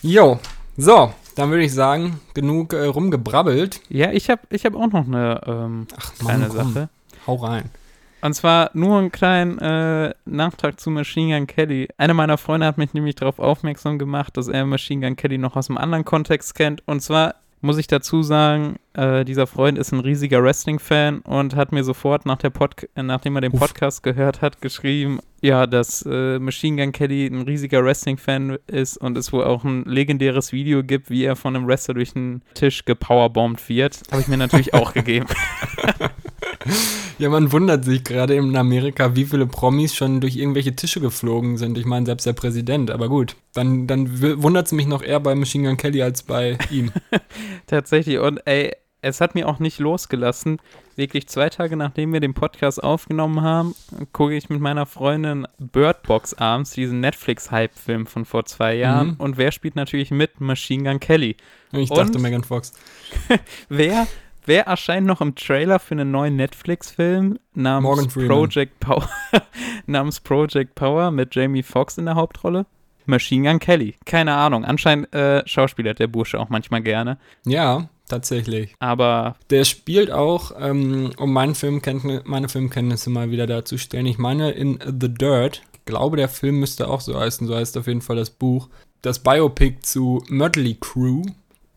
Jo, 0.00 0.38
so, 0.76 1.12
dann 1.34 1.50
würde 1.50 1.64
ich 1.64 1.72
sagen, 1.72 2.20
genug 2.34 2.72
äh, 2.72 2.84
rumgebrabbelt. 2.86 3.80
Ja, 3.88 4.12
ich 4.12 4.30
habe 4.30 4.42
ich 4.50 4.64
hab 4.64 4.74
auch 4.74 4.90
noch 4.90 5.06
eine 5.06 5.40
ähm, 5.46 5.86
Ach, 5.96 6.14
kleine 6.14 6.48
komm, 6.48 6.72
Sache. 6.72 6.88
Hau 7.26 7.34
rein. 7.36 7.70
Und 8.20 8.32
zwar 8.32 8.70
nur 8.72 8.98
einen 8.98 9.12
kleinen 9.12 9.58
äh, 9.58 10.14
Nachtrag 10.24 10.80
zu 10.80 10.90
Machine 10.90 11.36
Gun 11.36 11.46
Kelly. 11.46 11.88
Einer 11.98 12.14
meiner 12.14 12.38
Freunde 12.38 12.66
hat 12.66 12.78
mich 12.78 12.94
nämlich 12.94 13.16
darauf 13.16 13.38
aufmerksam 13.38 13.98
gemacht, 13.98 14.36
dass 14.38 14.48
er 14.48 14.64
Machine 14.64 15.06
Gun 15.06 15.16
Kelly 15.16 15.36
noch 15.36 15.56
aus 15.56 15.68
einem 15.68 15.76
anderen 15.76 16.06
Kontext 16.06 16.54
kennt. 16.54 16.82
Und 16.86 17.00
zwar 17.00 17.34
muss 17.64 17.78
ich 17.78 17.86
dazu 17.86 18.22
sagen, 18.22 18.76
äh, 18.92 19.24
dieser 19.24 19.46
Freund 19.46 19.78
ist 19.78 19.90
ein 19.92 20.00
riesiger 20.00 20.42
Wrestling-Fan 20.42 21.20
und 21.20 21.56
hat 21.56 21.72
mir 21.72 21.82
sofort, 21.82 22.26
nach 22.26 22.36
der 22.36 22.50
Pod 22.50 22.88
äh, 22.94 23.02
nachdem 23.02 23.36
er 23.36 23.40
den 23.40 23.52
Uff. 23.52 23.60
Podcast 23.60 24.02
gehört 24.02 24.42
hat, 24.42 24.60
geschrieben, 24.60 25.18
ja, 25.40 25.66
dass 25.66 26.06
äh, 26.08 26.38
Machine 26.38 26.82
Gun 26.82 26.92
Kelly 26.92 27.26
ein 27.26 27.42
riesiger 27.42 27.82
Wrestling-Fan 27.82 28.58
ist 28.66 28.98
und 28.98 29.16
es 29.16 29.32
wohl 29.32 29.44
auch 29.44 29.64
ein 29.64 29.84
legendäres 29.84 30.52
Video 30.52 30.84
gibt, 30.84 31.10
wie 31.10 31.24
er 31.24 31.36
von 31.36 31.56
einem 31.56 31.66
Wrestler 31.66 31.94
durch 31.94 32.12
den 32.12 32.42
Tisch 32.52 32.84
gepowerbombt 32.84 33.68
wird. 33.68 34.02
Habe 34.10 34.20
ich 34.20 34.28
mir 34.28 34.36
natürlich 34.36 34.74
auch 34.74 34.92
gegeben. 34.94 35.26
Ja, 37.18 37.28
man 37.28 37.52
wundert 37.52 37.84
sich 37.84 38.02
gerade 38.02 38.34
in 38.34 38.56
Amerika, 38.56 39.14
wie 39.14 39.24
viele 39.24 39.46
Promis 39.46 39.94
schon 39.94 40.20
durch 40.20 40.34
irgendwelche 40.34 40.74
Tische 40.74 41.00
geflogen 41.00 41.58
sind. 41.58 41.78
Ich 41.78 41.86
meine, 41.86 42.06
selbst 42.06 42.26
der 42.26 42.32
Präsident, 42.32 42.90
aber 42.90 43.08
gut. 43.08 43.36
Dann, 43.52 43.86
dann 43.86 44.20
wundert 44.42 44.66
es 44.66 44.72
mich 44.72 44.88
noch 44.88 45.00
eher 45.00 45.20
bei 45.20 45.36
Machine 45.36 45.68
Gun 45.68 45.76
Kelly 45.76 46.02
als 46.02 46.24
bei 46.24 46.58
ihm. 46.72 46.90
Tatsächlich. 47.68 48.18
Und 48.18 48.40
ey, 48.46 48.72
es 49.00 49.20
hat 49.20 49.34
mir 49.34 49.48
auch 49.48 49.58
nicht 49.58 49.78
losgelassen. 49.78 50.58
Wirklich 50.96 51.28
zwei 51.28 51.50
Tage 51.50 51.76
nachdem 51.76 52.12
wir 52.12 52.20
den 52.20 52.34
Podcast 52.34 52.82
aufgenommen 52.82 53.42
haben, 53.42 53.74
gucke 54.12 54.34
ich 54.34 54.48
mit 54.48 54.60
meiner 54.60 54.86
Freundin 54.86 55.46
Bird 55.58 56.02
Box 56.04 56.34
abends, 56.34 56.70
diesen 56.70 57.00
Netflix-Hype-Film 57.00 58.06
von 58.06 58.24
vor 58.24 58.46
zwei 58.46 58.74
Jahren. 58.74 59.08
Mhm. 59.08 59.16
Und 59.18 59.36
wer 59.36 59.52
spielt 59.52 59.76
natürlich 59.76 60.10
mit? 60.10 60.40
Machine 60.40 60.90
Gun 60.90 61.00
Kelly. 61.00 61.36
Ich 61.72 61.90
Und? 61.90 61.98
dachte 61.98 62.18
Megan 62.18 62.44
Fox. 62.44 62.72
Wer, 63.68 64.06
wer 64.46 64.66
erscheint 64.66 65.06
noch 65.06 65.20
im 65.20 65.34
Trailer 65.34 65.78
für 65.78 65.92
einen 65.92 66.10
neuen 66.10 66.36
Netflix-Film 66.36 67.38
namens. 67.54 68.14
Project 68.14 68.80
Power, 68.80 69.08
namens 69.86 70.20
Project 70.20 70.74
Power 70.74 71.10
mit 71.10 71.34
Jamie 71.34 71.62
Foxx 71.62 71.98
in 71.98 72.06
der 72.06 72.14
Hauptrolle? 72.14 72.66
Machine 73.06 73.48
Gun 73.48 73.58
Kelly. 73.58 73.96
Keine 74.04 74.34
Ahnung. 74.34 74.64
Anscheinend 74.64 75.12
äh, 75.14 75.46
schauspielert 75.46 75.98
der 75.98 76.06
Bursche 76.06 76.40
auch 76.40 76.48
manchmal 76.48 76.82
gerne. 76.82 77.18
Ja, 77.44 77.88
tatsächlich. 78.08 78.74
Aber 78.78 79.36
Der 79.50 79.64
spielt 79.64 80.10
auch, 80.10 80.52
ähm, 80.58 81.10
um 81.18 81.32
mein 81.32 81.54
Filmkenntnis, 81.54 82.22
meine 82.24 82.48
Filmkenntnisse 82.48 83.10
mal 83.10 83.30
wieder 83.30 83.46
darzustellen. 83.46 84.06
Ich 84.06 84.18
meine, 84.18 84.52
in 84.52 84.78
The 84.84 85.12
Dirt, 85.12 85.62
ich 85.74 85.84
glaube, 85.84 86.16
der 86.16 86.28
Film 86.28 86.60
müsste 86.60 86.88
auch 86.88 87.00
so 87.00 87.18
heißen, 87.18 87.46
so 87.46 87.54
heißt 87.54 87.76
auf 87.76 87.86
jeden 87.86 88.00
Fall 88.00 88.16
das 88.16 88.30
Buch. 88.30 88.68
Das 89.02 89.18
Biopic 89.18 89.80
zu 89.82 90.22
Mötley 90.28 90.78
Crew, 90.80 91.22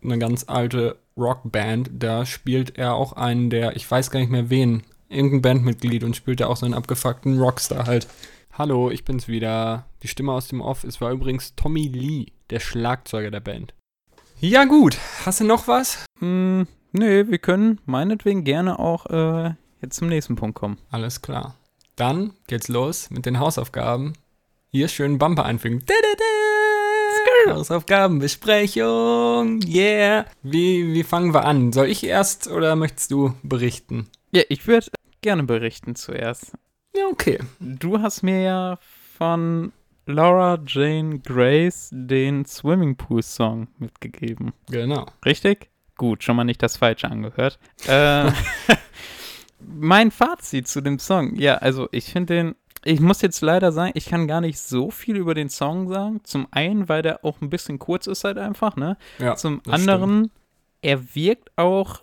eine 0.02 0.18
ganz 0.18 0.46
alte 0.48 0.98
Rockband, 1.18 1.90
da 1.94 2.26
spielt 2.26 2.78
er 2.78 2.94
auch 2.94 3.14
einen 3.14 3.50
der, 3.50 3.76
ich 3.76 3.90
weiß 3.90 4.12
gar 4.12 4.20
nicht 4.20 4.32
mehr 4.32 4.50
wen, 4.50 4.84
irgendein 5.10 5.42
Bandmitglied 5.42 6.04
und 6.04 6.16
spielt 6.16 6.40
da 6.40 6.48
auch 6.48 6.58
so 6.58 6.66
einen 6.66 6.76
abgefuckten 6.76 7.40
Rockstar 7.40 7.86
halt. 7.86 8.08
Hallo, 8.52 8.90
ich 8.90 9.06
bin's 9.06 9.28
wieder. 9.28 9.86
Die 10.04 10.08
Stimme 10.08 10.32
aus 10.32 10.48
dem 10.48 10.62
Off. 10.62 10.84
Es 10.84 11.00
war 11.00 11.12
übrigens 11.12 11.56
Tommy 11.56 11.88
Lee, 11.88 12.28
der 12.50 12.60
Schlagzeuger 12.60 13.32
der 13.32 13.40
Band. 13.40 13.74
Ja 14.40 14.66
gut, 14.66 14.98
hast 15.26 15.40
du 15.40 15.44
noch 15.44 15.68
was? 15.68 16.06
mh, 16.20 16.66
nee, 16.92 17.28
wir 17.28 17.38
können 17.40 17.80
meinetwegen 17.86 18.44
gerne 18.44 18.80
auch 18.80 19.06
äh, 19.08 19.54
jetzt 19.82 19.98
zum 19.98 20.08
nächsten 20.08 20.36
Punkt 20.36 20.56
kommen. 20.56 20.78
Alles 20.90 21.22
klar. 21.22 21.56
Dann 21.96 22.34
geht's 22.48 22.68
los 22.68 23.10
mit 23.10 23.26
den 23.26 23.40
Hausaufgaben. 23.40 24.14
Hier 24.70 24.88
schön 24.88 25.18
Bumper 25.18 25.46
einfügen. 25.46 25.84
Hausaufgabenbesprechung. 27.54 29.60
Yeah. 29.68 30.26
Wie, 30.44 30.94
wie 30.94 31.04
fangen 31.04 31.34
wir 31.34 31.46
an? 31.46 31.74
Soll 31.74 31.88
ich 31.88 32.04
erst 32.04 32.48
oder 32.48 32.76
möchtest 32.76 33.12
du 33.12 33.34
berichten? 33.44 34.08
Ja, 34.32 34.44
ich 34.50 34.68
würde 34.68 34.88
gerne 35.22 35.44
berichten 35.44 35.96
zuerst. 35.96 36.54
Ja, 36.96 37.06
okay. 37.12 37.40
Du 37.60 38.02
hast 38.02 38.24
mir 38.24 38.42
ja 38.42 38.80
von 39.18 39.72
Laura 40.06 40.60
Jane 40.66 41.20
Grace 41.20 41.90
den 41.92 42.46
Swimmingpool-Song 42.46 43.68
mitgegeben. 43.78 44.54
Genau. 44.70 45.06
Richtig? 45.26 45.70
Gut, 45.98 46.24
schon 46.24 46.36
mal 46.36 46.44
nicht 46.44 46.64
das 46.64 46.78
Falsche 46.78 47.10
angehört. 47.10 47.60
Äh, 47.88 48.32
mein 49.60 50.12
Fazit 50.12 50.68
zu 50.68 50.82
dem 50.82 51.00
Song. 51.00 51.36
Ja, 51.36 51.56
also 51.56 51.90
ich 51.92 52.06
finde 52.06 52.36
den. 52.36 52.56
Ich 52.84 53.00
muss 53.00 53.22
jetzt 53.22 53.42
leider 53.42 53.72
sagen, 53.72 53.92
ich 53.96 54.06
kann 54.06 54.28
gar 54.28 54.42
nicht 54.42 54.60
so 54.60 54.92
viel 54.92 55.18
über 55.18 55.34
den 55.34 55.50
Song 55.50 55.90
sagen. 55.90 56.22
Zum 56.24 56.48
einen, 56.52 56.88
weil 56.90 57.02
der 57.02 57.26
auch 57.26 57.42
ein 57.42 57.50
bisschen 57.50 57.80
kurz 57.80 58.08
ist 58.08 58.24
halt 58.24 58.38
einfach, 58.38 58.76
ne? 58.76 58.98
Ja, 59.20 59.36
Zum 59.36 59.62
anderen, 59.68 60.32
er 60.82 61.16
wirkt 61.16 61.52
auch 61.58 62.02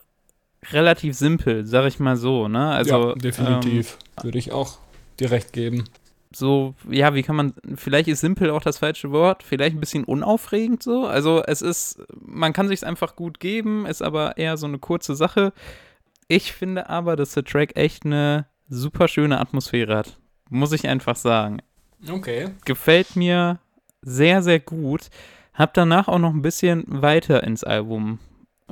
relativ 0.73 1.15
simpel, 1.15 1.67
sag 1.67 1.87
ich 1.87 2.01
mal 2.01 2.17
so, 2.17 2.49
ne? 2.49 2.71
Also 2.71 3.11
ja, 3.11 3.15
definitiv. 3.15 3.99
Würde 4.23 4.39
ich 4.39 4.53
auch 4.53 4.79
dir 5.21 5.31
recht 5.31 5.53
geben. 5.53 5.85
so, 6.35 6.75
ja, 6.91 7.15
wie 7.15 7.23
kann 7.23 7.37
man, 7.37 7.55
vielleicht 7.77 8.09
ist 8.09 8.21
simpel 8.21 8.51
auch 8.51 8.63
das 8.63 8.79
falsche 8.79 9.13
Wort, 9.13 9.43
vielleicht 9.43 9.77
ein 9.77 9.81
bisschen 9.81 10.05
unaufregend 10.05 10.83
so. 10.83 11.07
Also 11.07 11.43
es 11.47 11.63
ist, 11.63 12.03
man 12.21 12.53
kann 12.53 12.69
sich 12.69 12.85
einfach 12.85 13.15
gut 13.15 13.39
geben, 13.41 13.87
ist 13.87 14.03
aber 14.03 14.37
eher 14.37 14.57
so 14.57 14.67
eine 14.67 14.79
kurze 14.79 15.15
Sache. 15.15 15.53
Ich 16.27 16.53
finde 16.53 16.89
aber, 16.89 17.15
dass 17.17 17.35
der 17.35 17.45
Track 17.45 17.77
echt 17.77 18.05
eine 18.05 18.47
super 18.69 19.07
schöne 19.09 19.39
Atmosphäre 19.41 19.97
hat. 19.97 20.19
Muss 20.51 20.73
ich 20.73 20.89
einfach 20.89 21.17
sagen. 21.17 21.59
Okay. 22.09 22.51
Gefällt 22.65 23.17
mir 23.17 23.59
sehr, 24.03 24.43
sehr 24.43 24.61
gut. 24.61 25.09
Hab 25.55 25.75
danach 25.75 26.09
auch 26.09 26.19
noch 26.19 26.33
ein 26.35 26.43
bisschen 26.43 26.85
weiter 26.87 27.45
ins 27.45 27.65
Album 27.65 28.19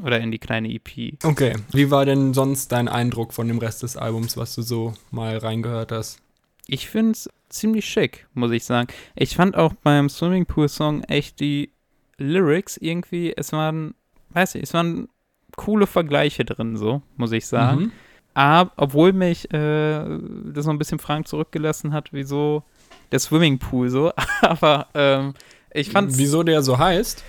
oder 0.02 0.21
in 0.21 0.31
die 0.31 0.38
kleine 0.38 0.69
EP. 0.69 1.19
Okay. 1.25 1.55
Wie 1.73 1.91
war 1.91 2.05
denn 2.05 2.35
sonst 2.35 2.73
dein 2.73 2.88
Eindruck 2.88 3.33
von 3.33 3.49
dem 3.49 3.59
Rest 3.59 3.83
des 3.83 3.97
Albums, 3.97 4.37
was 4.37 4.55
du 4.55 4.62
so 4.62 4.95
mal 5.11 5.38
reingehört 5.38 5.93
hast? 5.93 6.21
Ich 6.67 6.88
finde 6.88 7.12
es 7.12 7.31
ziemlich 7.49 7.85
schick, 7.85 8.26
muss 8.35 8.52
ich 8.52 8.64
sagen. 8.64 8.88
Ich 9.14 9.37
fand 9.37 9.57
auch 9.57 9.75
beim 9.75 10.09
Swimmingpool-Song 10.09 11.05
echt 11.05 11.41
die 11.41 11.71
Lyrics 12.19 12.76
irgendwie, 12.76 13.35
es 13.37 13.52
waren, 13.52 13.95
weiß 14.31 14.55
ich, 14.57 14.62
es 14.62 14.75
waren 14.75 15.09
coole 15.57 15.87
Vergleiche 15.87 16.45
drin, 16.45 16.76
so, 16.76 17.02
muss 17.17 17.33
ich 17.33 17.47
sagen. 17.47 17.81
Mhm. 17.81 17.93
Aber, 18.35 18.73
obwohl 18.77 19.12
mich 19.12 19.53
äh, 19.53 20.05
das 20.53 20.67
noch 20.67 20.73
ein 20.73 20.79
bisschen 20.79 20.99
Fragen 20.99 21.25
zurückgelassen 21.25 21.93
hat, 21.93 22.09
wieso 22.12 22.62
der 23.11 23.19
Swimmingpool 23.19 23.91
so. 23.91 24.12
Aber 24.41 24.87
ähm, 24.95 25.35
ich 25.75 25.91
fand 25.91 26.17
Wieso 26.19 26.43
der 26.43 26.62
so 26.62 26.79
heißt? 26.79 27.23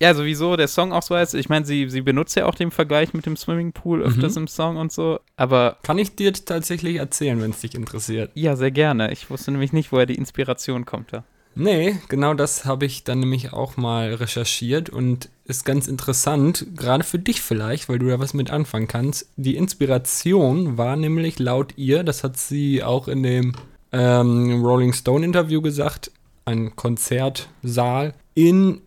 ja, 0.00 0.14
sowieso 0.14 0.54
der 0.56 0.68
Song 0.68 0.92
auch 0.92 1.02
so 1.02 1.16
heißt. 1.16 1.34
Ich 1.34 1.48
meine, 1.48 1.64
sie, 1.66 1.88
sie 1.90 2.02
benutzt 2.02 2.36
ja 2.36 2.46
auch 2.46 2.54
den 2.54 2.70
Vergleich 2.70 3.14
mit 3.14 3.26
dem 3.26 3.36
Swimmingpool 3.36 4.00
öfters 4.02 4.36
Mhm. 4.36 4.42
im 4.42 4.48
Song 4.48 4.76
und 4.76 4.92
so. 4.92 5.18
Aber 5.36 5.78
Kann 5.82 5.98
ich 5.98 6.14
dir 6.14 6.32
tatsächlich 6.32 6.96
erzählen, 6.96 7.40
wenn 7.42 7.50
es 7.50 7.60
dich 7.60 7.74
interessiert. 7.74 8.30
ja, 8.34 8.54
sehr 8.56 8.70
gerne. 8.70 9.10
Ich 9.12 9.28
wusste 9.28 9.50
nämlich 9.50 9.72
nicht, 9.72 9.90
woher 9.90 10.06
die 10.06 10.14
Inspiration 10.14 10.84
kommt 10.86 11.12
da. 11.12 11.24
Nee, 11.56 11.96
genau 12.08 12.34
das 12.34 12.64
habe 12.64 12.86
ich 12.86 13.02
dann 13.02 13.18
nämlich 13.18 13.52
auch 13.52 13.76
mal 13.76 14.14
recherchiert 14.14 14.88
und 14.88 15.28
ist 15.48 15.64
ganz 15.64 15.88
interessant, 15.88 16.66
gerade 16.76 17.02
für 17.02 17.18
dich 17.18 17.40
vielleicht, 17.40 17.88
weil 17.88 17.98
du 17.98 18.06
da 18.06 18.20
was 18.20 18.34
mit 18.34 18.50
anfangen 18.50 18.86
kannst. 18.86 19.30
Die 19.36 19.56
Inspiration 19.56 20.76
war 20.76 20.94
nämlich 20.96 21.38
laut 21.38 21.72
ihr, 21.76 22.04
das 22.04 22.22
hat 22.22 22.36
sie 22.36 22.82
auch 22.82 23.08
in 23.08 23.22
dem 23.22 23.54
ähm, 23.90 24.62
Rolling 24.62 24.92
Stone 24.92 25.24
Interview 25.24 25.62
gesagt, 25.62 26.12
ein 26.44 26.76
Konzertsaal 26.76 28.12
in 28.34 28.82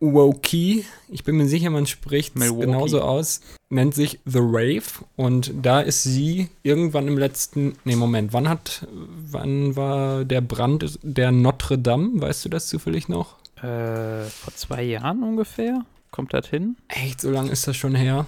Milwaukee. 0.00 0.84
Ich 1.08 1.24
bin 1.24 1.38
mir 1.38 1.48
sicher, 1.48 1.70
man 1.70 1.86
spricht 1.86 2.36
es 2.36 2.58
genauso 2.58 3.00
aus. 3.00 3.40
Nennt 3.70 3.94
sich 3.94 4.20
The 4.26 4.40
Rave 4.40 5.06
und 5.16 5.54
da 5.62 5.80
ist 5.80 6.02
sie 6.02 6.48
irgendwann 6.62 7.08
im 7.08 7.16
letzten. 7.16 7.76
Nee, 7.84 7.96
Moment, 7.96 8.34
wann 8.34 8.48
hat. 8.48 8.86
Wann 8.92 9.74
war 9.74 10.26
der 10.26 10.42
Brand 10.42 10.98
der 11.02 11.32
Notre 11.32 11.78
Dame? 11.78 12.20
Weißt 12.20 12.44
du 12.44 12.50
das 12.50 12.68
zufällig 12.68 13.08
noch? 13.08 13.36
Äh, 13.58 14.24
vor 14.24 14.54
zwei 14.54 14.82
Jahren 14.82 15.22
ungefähr? 15.22 15.84
Kommt 16.10 16.34
das 16.34 16.48
hin? 16.48 16.76
Echt, 16.88 17.20
so 17.20 17.30
lange 17.30 17.50
ist 17.50 17.66
das 17.66 17.76
schon 17.76 17.94
her. 17.94 18.26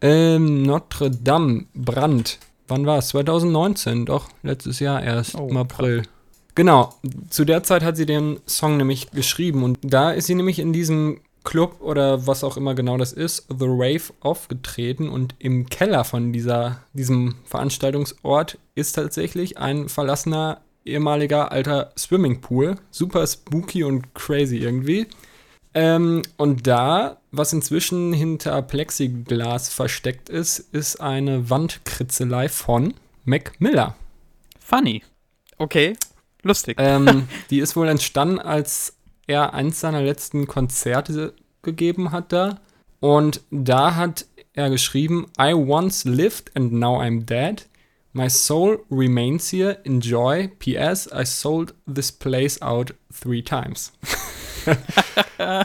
Ähm, 0.00 0.62
Notre 0.62 1.10
Dame 1.10 1.66
Brand. 1.74 2.38
Wann 2.68 2.86
war 2.86 2.98
es? 2.98 3.08
2019, 3.08 4.06
doch, 4.06 4.28
letztes 4.42 4.80
Jahr 4.80 5.02
erst, 5.02 5.34
Oh, 5.34 5.48
im 5.48 5.56
April. 5.56 6.02
Genau, 6.54 6.94
zu 7.30 7.44
der 7.44 7.62
Zeit 7.62 7.82
hat 7.82 7.96
sie 7.96 8.06
den 8.06 8.38
Song 8.46 8.76
nämlich 8.76 9.10
geschrieben 9.10 9.64
und 9.64 9.78
da 9.82 10.12
ist 10.12 10.26
sie 10.26 10.34
nämlich 10.34 10.60
in 10.60 10.72
diesem 10.72 11.20
Club 11.42 11.76
oder 11.80 12.26
was 12.26 12.42
auch 12.42 12.56
immer 12.56 12.74
genau 12.74 12.96
das 12.96 13.12
ist, 13.12 13.46
The 13.48 13.66
Rave, 13.68 14.12
aufgetreten 14.20 15.08
und 15.08 15.34
im 15.38 15.66
Keller 15.68 16.04
von 16.04 16.32
dieser, 16.32 16.78
diesem 16.94 17.34
Veranstaltungsort 17.44 18.58
ist 18.74 18.92
tatsächlich 18.92 19.58
ein 19.58 19.88
verlassener 19.88 20.60
ehemaliger 20.84 21.52
alter 21.52 21.92
Swimmingpool. 21.98 22.76
Super 22.90 23.26
spooky 23.26 23.84
und 23.84 24.14
crazy 24.14 24.58
irgendwie. 24.58 25.06
Ähm, 25.74 26.22
und 26.36 26.66
da, 26.66 27.18
was 27.32 27.52
inzwischen 27.52 28.12
hinter 28.12 28.62
Plexiglas 28.62 29.68
versteckt 29.68 30.28
ist, 30.28 30.58
ist 30.58 31.00
eine 31.00 31.50
Wandkritzelei 31.50 32.48
von 32.48 32.94
Mac 33.24 33.52
Miller. 33.58 33.96
Funny. 34.60 35.02
Okay. 35.58 35.96
Lustig. 36.42 36.76
Ähm, 36.78 37.28
die 37.50 37.58
ist 37.58 37.74
wohl 37.74 37.88
entstanden, 37.88 38.38
als 38.38 38.96
er 39.26 39.54
eins 39.54 39.80
seiner 39.80 40.02
letzten 40.02 40.46
Konzerte 40.46 41.34
gegeben 41.62 42.12
hat 42.12 42.32
da. 42.32 42.60
Und 43.00 43.40
da 43.50 43.96
hat 43.96 44.26
er 44.52 44.70
geschrieben, 44.70 45.26
I 45.40 45.52
once 45.54 46.04
lived 46.04 46.54
and 46.54 46.72
now 46.72 47.00
I'm 47.00 47.24
dead. 47.24 47.66
My 48.16 48.28
soul 48.30 48.78
remains 48.90 49.50
here. 49.52 49.78
Enjoy. 49.84 50.48
PS, 50.60 51.08
I 51.12 51.24
sold 51.24 51.74
this 51.84 52.12
place 52.12 52.62
out 52.62 52.94
three 53.12 53.42
times. 53.42 53.92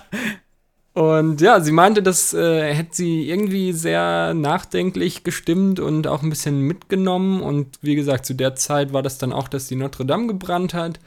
Und 0.93 1.41
ja, 1.41 1.61
sie 1.61 1.71
meinte, 1.71 2.01
das 2.01 2.33
äh, 2.33 2.73
hätte 2.73 2.95
sie 2.95 3.29
irgendwie 3.29 3.71
sehr 3.71 4.33
nachdenklich 4.33 5.23
gestimmt 5.23 5.79
und 5.79 6.07
auch 6.07 6.23
ein 6.23 6.29
bisschen 6.29 6.61
mitgenommen. 6.61 7.41
Und 7.41 7.77
wie 7.81 7.95
gesagt, 7.95 8.25
zu 8.25 8.33
der 8.33 8.55
Zeit 8.55 8.93
war 8.93 9.03
das 9.03 9.19
dann 9.19 9.31
auch, 9.31 9.47
dass 9.47 9.67
die 9.67 9.75
Notre 9.75 10.05
Dame 10.05 10.25
gebrannt 10.27 10.73
hat. 10.73 10.99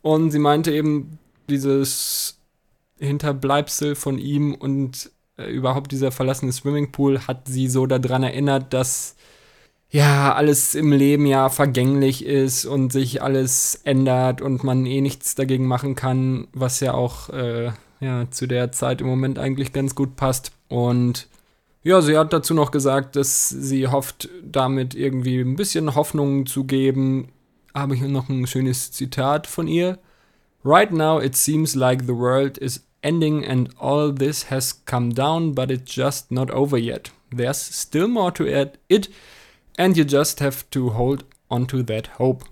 Und 0.00 0.30
sie 0.30 0.38
meinte 0.38 0.72
eben, 0.72 1.18
dieses 1.50 2.38
Hinterbleibsel 2.98 3.94
von 3.94 4.18
ihm 4.18 4.54
und 4.54 5.10
äh, 5.36 5.50
überhaupt 5.50 5.92
dieser 5.92 6.12
verlassene 6.12 6.52
Swimmingpool 6.52 7.26
hat 7.26 7.46
sie 7.46 7.68
so 7.68 7.86
daran 7.86 8.22
erinnert, 8.22 8.72
dass 8.72 9.16
ja 9.92 10.34
alles 10.34 10.74
im 10.74 10.90
Leben 10.90 11.26
ja 11.26 11.50
vergänglich 11.50 12.24
ist 12.24 12.64
und 12.64 12.92
sich 12.92 13.22
alles 13.22 13.80
ändert 13.84 14.40
und 14.40 14.64
man 14.64 14.84
eh 14.86 15.00
nichts 15.02 15.34
dagegen 15.34 15.66
machen 15.66 15.94
kann, 15.94 16.48
was 16.52 16.80
ja 16.80 16.94
auch 16.94 17.28
äh, 17.28 17.70
ja, 18.00 18.28
zu 18.30 18.46
der 18.46 18.72
Zeit 18.72 19.00
im 19.02 19.06
Moment 19.06 19.38
eigentlich 19.38 19.72
ganz 19.72 19.94
gut 19.94 20.16
passt. 20.16 20.52
Und 20.68 21.28
Ja, 21.84 22.00
sie 22.00 22.16
hat 22.16 22.32
dazu 22.32 22.54
noch 22.54 22.70
gesagt, 22.70 23.16
dass 23.16 23.48
sie 23.48 23.86
hofft, 23.86 24.28
damit 24.42 24.94
irgendwie 24.94 25.40
ein 25.40 25.56
bisschen 25.56 25.94
Hoffnung 25.94 26.46
zu 26.46 26.64
geben. 26.64 27.28
Habe 27.74 27.94
ich 27.94 28.00
noch 28.02 28.28
ein 28.28 28.46
schönes 28.46 28.92
Zitat 28.92 29.46
von 29.46 29.68
ihr. 29.68 29.98
Right 30.64 30.92
now 30.92 31.20
it 31.20 31.36
seems 31.36 31.74
like 31.74 32.02
the 32.06 32.16
world 32.16 32.56
is 32.56 32.86
ending 33.02 33.44
and 33.44 33.68
all 33.78 34.14
this 34.14 34.48
has 34.50 34.84
come 34.86 35.12
down, 35.12 35.54
but 35.54 35.70
it's 35.70 35.94
just 35.94 36.30
not 36.30 36.50
over 36.50 36.78
yet. 36.78 37.10
There's 37.30 37.58
still 37.58 38.08
more 38.08 38.32
to 38.34 38.44
it 38.44 38.78
and 39.76 39.96
you 39.96 40.04
just 40.04 40.40
have 40.40 40.64
to 40.70 40.94
hold 40.94 41.24
on 41.48 41.66
to 41.68 41.82
that 41.82 42.18
hope. 42.18 42.44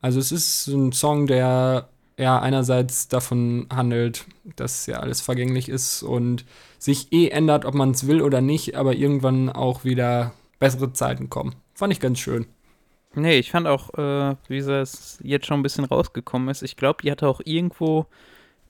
Also 0.00 0.20
es 0.20 0.32
ist 0.32 0.66
ein 0.66 0.92
Song, 0.92 1.26
der 1.26 1.88
ja 2.18 2.38
einerseits 2.38 3.08
davon 3.08 3.66
handelt, 3.74 4.26
dass 4.56 4.86
ja 4.86 5.00
alles 5.00 5.20
vergänglich 5.20 5.68
ist 5.68 6.02
und 6.02 6.44
sich 6.78 7.12
eh 7.12 7.28
ändert, 7.28 7.64
ob 7.64 7.74
man 7.74 7.90
es 7.92 8.06
will 8.06 8.20
oder 8.20 8.40
nicht, 8.40 8.76
aber 8.76 8.94
irgendwann 8.94 9.48
auch 9.50 9.84
wieder 9.84 10.32
bessere 10.58 10.92
Zeiten 10.92 11.30
kommen. 11.30 11.54
Fand 11.74 11.92
ich 11.92 12.00
ganz 12.00 12.18
schön. 12.18 12.46
Nee, 13.14 13.38
ich 13.38 13.50
fand 13.50 13.66
auch, 13.66 13.94
äh, 13.94 14.36
wie 14.48 14.58
es 14.58 15.18
jetzt 15.22 15.46
schon 15.46 15.60
ein 15.60 15.62
bisschen 15.62 15.84
rausgekommen 15.84 16.48
ist, 16.48 16.62
ich 16.62 16.76
glaube, 16.76 17.02
die 17.02 17.10
hatte 17.10 17.28
auch 17.28 17.40
irgendwo 17.44 18.06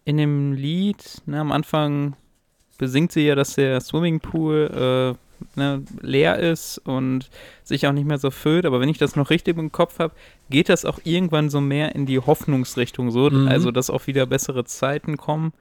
in 0.04 0.18
dem 0.18 0.52
Lied, 0.52 1.22
ne, 1.26 1.40
am 1.40 1.50
Anfang 1.50 2.14
besingt 2.76 3.12
sie 3.12 3.26
ja, 3.26 3.34
dass 3.34 3.54
der 3.54 3.80
Swimmingpool 3.80 5.16
äh, 5.16 5.23
ne, 5.56 5.82
leer 6.00 6.38
ist 6.38 6.78
und 6.78 7.30
sich 7.62 7.86
auch 7.86 7.92
nicht 7.92 8.06
mehr 8.06 8.18
so 8.18 8.30
füllt. 8.30 8.66
Aber 8.66 8.80
wenn 8.80 8.88
ich 8.88 8.98
das 8.98 9.16
noch 9.16 9.30
richtig 9.30 9.56
im 9.56 9.72
Kopf 9.72 9.98
habe, 9.98 10.14
geht 10.50 10.68
das 10.68 10.84
auch 10.84 10.98
irgendwann 11.04 11.50
so 11.50 11.60
mehr 11.60 11.94
in 11.94 12.06
die 12.06 12.18
Hoffnungsrichtung, 12.18 13.10
so, 13.10 13.30
mhm. 13.30 13.48
also 13.48 13.70
dass 13.70 13.90
auch 13.90 14.06
wieder 14.06 14.26
bessere 14.26 14.64
Zeiten 14.64 15.16
kommen. 15.16 15.52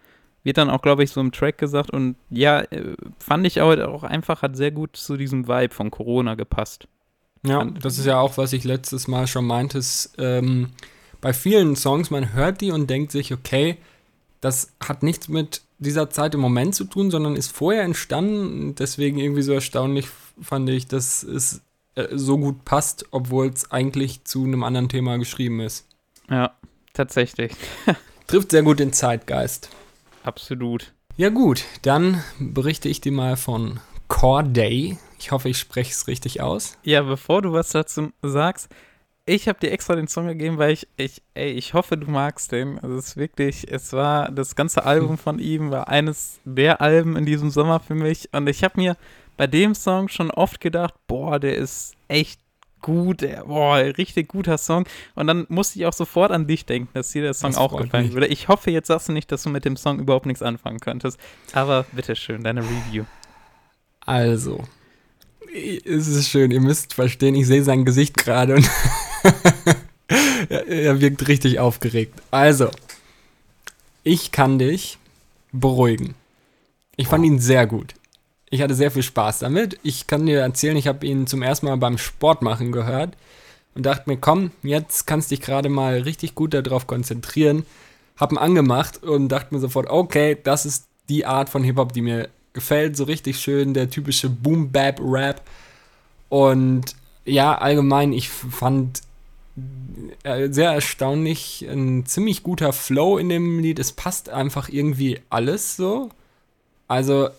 Wird 0.44 0.58
dann 0.58 0.70
auch, 0.70 0.82
glaube 0.82 1.04
ich, 1.04 1.12
so 1.12 1.22
im 1.22 1.32
Track 1.32 1.58
gesagt. 1.58 1.90
Und 1.92 2.16
ja, 2.30 2.62
äh, 2.62 2.96
fand 3.18 3.48
ich 3.48 3.62
auch, 3.62 3.78
auch 3.78 4.04
einfach, 4.04 4.42
hat 4.42 4.58
sehr 4.58 4.72
gut 4.72 4.98
zu 4.98 5.16
diesem 5.16 5.48
Vibe 5.48 5.74
von 5.74 5.90
Corona 5.90 6.36
gepasst. 6.36 6.88
Ja, 7.46 7.64
das 7.66 7.98
ist 7.98 8.06
ja 8.06 8.20
auch, 8.20 8.38
was 8.38 8.54
ich 8.54 8.64
letztes 8.64 9.08
Mal 9.08 9.28
schon 9.28 9.46
meinte. 9.46 9.82
Ähm, 10.18 10.70
bei 11.22 11.34
vielen 11.34 11.76
Songs, 11.76 12.10
man 12.10 12.34
hört 12.34 12.62
die 12.62 12.72
und 12.72 12.90
denkt 12.90 13.12
sich, 13.12 13.34
okay, 13.34 13.78
das 14.42 14.74
hat 14.82 15.04
nichts 15.04 15.30
mit 15.30 15.62
dieser 15.84 16.10
Zeit 16.10 16.34
im 16.34 16.42
Moment 16.42 16.76
zu 16.76 16.86
tun, 16.86 17.12
sondern 17.12 17.36
ist 17.36 17.52
vorher 17.52 17.84
entstanden. 17.84 18.76
Deswegen 18.76 19.20
irgendwie 19.20 19.44
so 19.44 19.54
erstaunlich 19.54 20.08
fand 20.42 20.70
ich, 20.70 20.88
dass 20.88 21.24
es 21.24 21.62
äh, 21.96 22.08
so 22.12 22.38
gut 22.38 22.66
passt, 22.66 23.06
obwohl 23.12 23.48
es 23.48 23.72
eigentlich 23.72 24.24
zu 24.24 24.44
einem 24.44 24.64
anderen 24.64 24.90
Thema 24.90 25.18
geschrieben 25.18 25.60
ist. 25.60 25.88
Ja, 26.30 26.54
tatsächlich. 26.94 27.54
Trifft 28.28 28.52
sehr 28.52 28.64
gut 28.64 28.80
den 28.80 28.94
Zeitgeist. 28.94 29.70
Absolut. 30.24 30.94
Ja 31.18 31.30
gut, 31.30 31.66
dann 31.84 32.24
berichte 32.40 32.90
ich 32.90 33.02
dir 33.02 33.12
mal 33.12 33.38
von 33.38 33.80
Core 34.08 34.46
Day. 34.46 34.98
Ich 35.20 35.32
hoffe, 35.32 35.50
ich 35.50 35.60
spreche 35.60 35.92
es 35.92 36.08
richtig 36.08 36.42
aus. 36.42 36.78
Ja, 36.84 37.04
bevor 37.04 37.42
du 37.42 37.52
was 37.52 37.70
dazu 37.70 38.12
sagst, 38.24 38.70
ich 39.26 39.48
habe 39.48 39.60
dir 39.60 39.72
extra 39.72 39.96
den 39.96 40.08
Song 40.08 40.28
gegeben, 40.28 40.58
weil 40.58 40.72
ich, 40.72 40.88
ich, 40.98 41.22
ey, 41.34 41.52
ich 41.52 41.74
hoffe, 41.74 41.98
du 41.98 42.10
magst 42.10 42.52
den. 42.52 42.78
Also 42.80 42.96
es 42.98 43.10
ist 43.10 43.18
wirklich, 43.18 43.72
es 43.72 43.94
war, 43.94 44.30
das 44.30 44.56
ganze 44.56 44.84
Album 44.86 45.18
von 45.18 45.40
ihm 45.40 45.72
war 45.72 45.88
eines 45.88 46.40
der 46.44 46.82
Alben 46.82 47.16
in 47.16 47.26
diesem 47.26 47.50
Sommer 47.50 47.80
für 47.80 47.96
mich. 47.96 48.30
Und 48.34 48.48
ich 48.48 48.64
habe 48.64 48.80
mir 48.80 48.98
bei 49.38 49.48
dem 49.48 49.76
Song 49.76 50.10
schon 50.10 50.30
oft 50.30 50.60
gedacht, 50.60 50.94
boah, 51.08 51.40
der 51.40 51.56
ist 51.56 51.94
echt 52.10 52.42
gut, 52.82 53.22
der, 53.22 53.46
boah, 53.46 53.78
richtig 53.78 54.28
guter 54.28 54.58
Song. 54.58 54.86
Und 55.16 55.28
dann 55.28 55.46
musste 55.48 55.80
ich 55.80 55.86
auch 55.86 55.94
sofort 55.94 56.32
an 56.32 56.46
dich 56.46 56.66
denken, 56.66 56.90
dass 56.94 57.12
dir 57.12 57.22
der 57.22 57.34
Song 57.34 57.52
das 57.52 57.58
auch 57.58 57.78
gefallen 57.78 58.08
mich. 58.08 58.14
würde. 58.14 58.28
Ich 58.28 58.50
hoffe, 58.50 58.72
jetzt 58.72 58.88
sagst 58.88 59.08
du 59.08 59.14
nicht, 59.14 59.32
dass 59.32 59.44
du 59.44 59.50
mit 59.50 59.64
dem 59.64 59.78
Song 59.78 60.00
überhaupt 60.00 60.26
nichts 60.26 60.42
anfangen 60.42 60.82
könntest. 60.82 61.18
Aber 61.54 61.86
bitteschön, 61.94 62.44
deine 62.44 62.62
Review. 62.62 63.06
Also, 64.02 64.66
es 65.54 66.08
ist 66.08 66.28
schön, 66.28 66.52
ihr 66.52 66.60
müsst 66.60 66.94
verstehen, 66.94 67.36
ich 67.36 67.48
sehe 67.48 67.64
sein 67.64 67.86
Gesicht 67.86 68.18
gerade 68.18 68.56
und 68.56 68.70
er 70.50 71.00
wirkt 71.00 71.28
richtig 71.28 71.60
aufgeregt. 71.60 72.22
Also, 72.32 72.70
ich 74.04 74.32
kann 74.32 74.60
dich 74.60 74.98
beruhigen. 75.52 76.16
Ich 76.96 77.08
fand 77.08 77.26
ihn 77.26 77.40
sehr 77.40 77.66
gut. 77.68 77.94
Ich 78.50 78.62
hatte 78.62 78.76
sehr 78.76 78.92
viel 78.92 79.04
Spaß 79.04 79.40
damit. 79.40 79.80
Ich 79.82 80.06
kann 80.06 80.26
dir 80.26 80.42
erzählen, 80.42 80.78
ich 80.78 80.88
habe 80.88 81.06
ihn 81.06 81.26
zum 81.26 81.42
ersten 81.42 81.66
Mal 81.66 81.78
beim 81.78 81.98
Sportmachen 81.98 82.72
gehört 82.72 83.18
und 83.74 83.86
dachte 83.86 84.10
mir, 84.10 84.18
komm, 84.18 84.52
jetzt 84.62 85.08
kannst 85.08 85.32
du 85.32 85.36
dich 85.36 85.44
gerade 85.44 85.70
mal 85.70 86.02
richtig 86.02 86.36
gut 86.36 86.54
darauf 86.54 86.86
konzentrieren. 86.86 87.66
Hab 88.18 88.32
ihn 88.32 88.38
angemacht 88.38 89.02
und 89.02 89.30
dachte 89.30 89.56
mir 89.56 89.60
sofort, 89.60 89.90
okay, 89.90 90.38
das 90.44 90.66
ist 90.66 90.86
die 91.10 91.26
Art 91.26 91.50
von 91.50 91.64
Hip-Hop, 91.64 91.94
die 91.94 92.02
mir 92.02 92.30
gefällt. 92.54 92.96
So 92.96 93.06
richtig 93.06 93.40
schön, 93.40 93.74
der 93.74 93.90
typische 93.90 94.30
Boom-Bap-Rap. 94.30 95.42
Und 96.30 96.96
ja, 97.26 97.58
allgemein, 97.58 98.14
ich 98.14 98.30
fand 98.30 99.02
sehr 99.56 100.72
erstaunlich, 100.72 101.66
ein 101.70 102.06
ziemlich 102.06 102.42
guter 102.44 102.74
Flow 102.74 103.18
in 103.18 103.30
dem 103.30 103.60
Lied. 103.60 103.80
Es 103.80 103.92
passt 103.92 104.30
einfach 104.30 104.70
irgendwie 104.70 105.20
alles 105.30 105.76
so. 105.76 106.10
Also, 106.88 107.30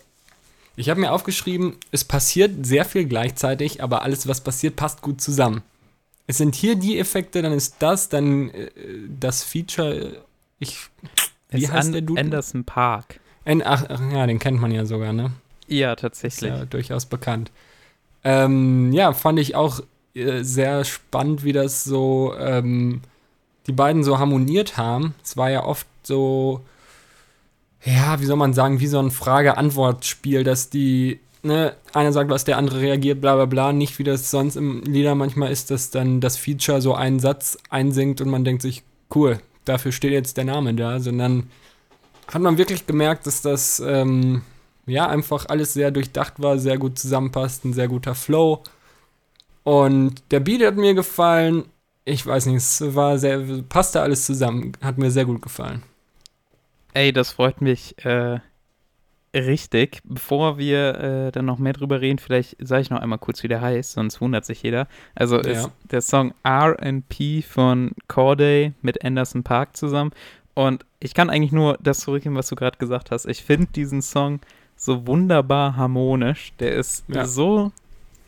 ich 0.75 0.89
habe 0.89 0.99
mir 0.99 1.11
aufgeschrieben, 1.11 1.75
es 1.91 2.03
passiert 2.03 2.65
sehr 2.65 2.85
viel 2.85 3.05
gleichzeitig, 3.05 3.83
aber 3.83 4.01
alles, 4.01 4.27
was 4.27 4.41
passiert, 4.41 4.75
passt 4.75 5.01
gut 5.01 5.19
zusammen. 5.19 5.61
Es 6.27 6.37
sind 6.37 6.55
hier 6.55 6.75
die 6.75 6.97
Effekte, 6.97 7.41
dann 7.41 7.53
ist 7.53 7.75
das, 7.79 8.09
dann 8.09 8.49
äh, 8.49 8.69
das 9.19 9.43
Feature. 9.43 10.23
Ich, 10.59 10.79
wie 11.49 11.65
es 11.65 11.71
heißt 11.71 11.93
der 11.93 12.01
Dude? 12.01 12.19
Anderson 12.19 12.63
Park. 12.63 13.19
An, 13.43 13.61
ach, 13.63 13.85
ach, 13.89 14.01
ja, 14.11 14.25
den 14.25 14.39
kennt 14.39 14.59
man 14.59 14.71
ja 14.71 14.85
sogar, 14.85 15.13
ne? 15.13 15.31
Ja, 15.67 15.95
tatsächlich. 15.95 16.51
Ist 16.51 16.57
ja 16.57 16.65
durchaus 16.65 17.05
bekannt. 17.05 17.51
Ähm, 18.23 18.91
ja, 18.91 19.13
fand 19.13 19.37
ich 19.39 19.55
auch 19.55 19.81
äh, 20.15 20.43
sehr 20.43 20.83
spannend, 20.85 21.43
wie 21.43 21.53
das 21.53 21.83
so 21.83 22.33
ähm, 22.39 23.01
die 23.67 23.73
beiden 23.73 24.03
so 24.03 24.19
harmoniert 24.19 24.77
haben. 24.77 25.13
Es 25.23 25.37
war 25.37 25.49
ja 25.49 25.63
oft 25.63 25.87
so, 26.03 26.61
ja, 27.83 28.19
wie 28.19 28.25
soll 28.25 28.37
man 28.37 28.53
sagen, 28.53 28.79
wie 28.79 28.87
so 28.87 28.99
ein 28.99 29.11
Frage-Antwort-Spiel, 29.11 30.43
dass 30.43 30.69
die, 30.69 31.19
ne, 31.43 31.75
einer 31.93 32.13
sagt 32.13 32.29
was, 32.29 32.45
der 32.45 32.57
andere 32.57 32.81
reagiert, 32.81 33.21
bla 33.21 33.35
bla 33.35 33.45
bla, 33.45 33.73
nicht 33.73 33.99
wie 33.99 34.03
das 34.03 34.31
sonst 34.31 34.55
im 34.55 34.81
Lieder 34.83 35.15
manchmal 35.15 35.51
ist, 35.51 35.71
dass 35.71 35.89
dann 35.89 36.21
das 36.21 36.37
Feature 36.37 36.81
so 36.81 36.93
einen 36.93 37.19
Satz 37.19 37.57
einsingt 37.69 38.21
und 38.21 38.29
man 38.29 38.43
denkt 38.43 38.61
sich, 38.61 38.83
cool, 39.13 39.39
dafür 39.65 39.91
steht 39.91 40.11
jetzt 40.11 40.37
der 40.37 40.45
Name 40.45 40.73
da, 40.73 40.99
sondern 40.99 41.49
hat 42.31 42.41
man 42.41 42.57
wirklich 42.57 42.87
gemerkt, 42.87 43.27
dass 43.27 43.41
das 43.41 43.79
ähm, 43.85 44.41
ja 44.85 45.07
einfach 45.07 45.47
alles 45.47 45.73
sehr 45.73 45.91
durchdacht 45.91 46.35
war, 46.37 46.57
sehr 46.57 46.77
gut 46.77 46.97
zusammenpasst, 46.97 47.65
ein 47.65 47.73
sehr 47.73 47.87
guter 47.87 48.15
Flow. 48.15 48.63
Und 49.65 50.21
der 50.29 50.39
Beat 50.41 50.61
hat 50.63 50.77
mir 50.77 50.93
gefallen. 50.93 51.65
Ich 52.05 52.25
weiß 52.25 52.45
nicht, 52.45 52.57
es 52.57 52.95
war 52.95 53.17
sehr, 53.17 53.43
passte 53.67 53.99
alles 53.99 54.25
zusammen. 54.25 54.73
Hat 54.81 54.99
mir 54.99 55.09
sehr 55.09 55.25
gut 55.25 55.41
gefallen. 55.41 55.81
Ey, 56.93 57.11
das 57.11 57.31
freut 57.31 57.61
mich 57.61 57.95
äh, 58.05 58.39
richtig. 59.33 60.01
Bevor 60.03 60.59
wir 60.59 60.99
äh, 60.99 61.31
dann 61.31 61.45
noch 61.45 61.57
mehr 61.57 61.73
drüber 61.73 61.99
reden, 61.99 62.19
vielleicht 62.19 62.57
sage 62.59 62.83
ich 62.83 62.89
noch 62.91 63.01
einmal 63.01 63.17
kurz, 63.17 63.41
wie 63.41 63.47
der 63.47 63.59
heißt, 63.59 63.93
sonst 63.93 64.21
wundert 64.21 64.45
sich 64.45 64.61
jeder. 64.61 64.87
Also 65.15 65.41
ja. 65.41 65.49
ist 65.49 65.71
der 65.91 66.01
Song 66.01 66.35
RP 66.45 67.43
von 67.43 67.93
Corday 68.07 68.73
mit 68.83 69.03
Anderson 69.03 69.41
Park 69.41 69.75
zusammen. 69.75 70.11
Und 70.53 70.85
ich 70.99 71.15
kann 71.15 71.31
eigentlich 71.31 71.51
nur 71.51 71.79
das 71.81 72.01
zurückgeben, 72.01 72.35
was 72.35 72.49
du 72.49 72.55
gerade 72.55 72.77
gesagt 72.77 73.09
hast. 73.09 73.25
Ich 73.25 73.43
finde 73.43 73.65
diesen 73.75 74.03
Song 74.03 74.41
so 74.75 75.07
wunderbar 75.07 75.75
harmonisch. 75.75 76.53
Der 76.59 76.75
ist 76.75 77.03
ja. 77.07 77.25
so 77.25 77.71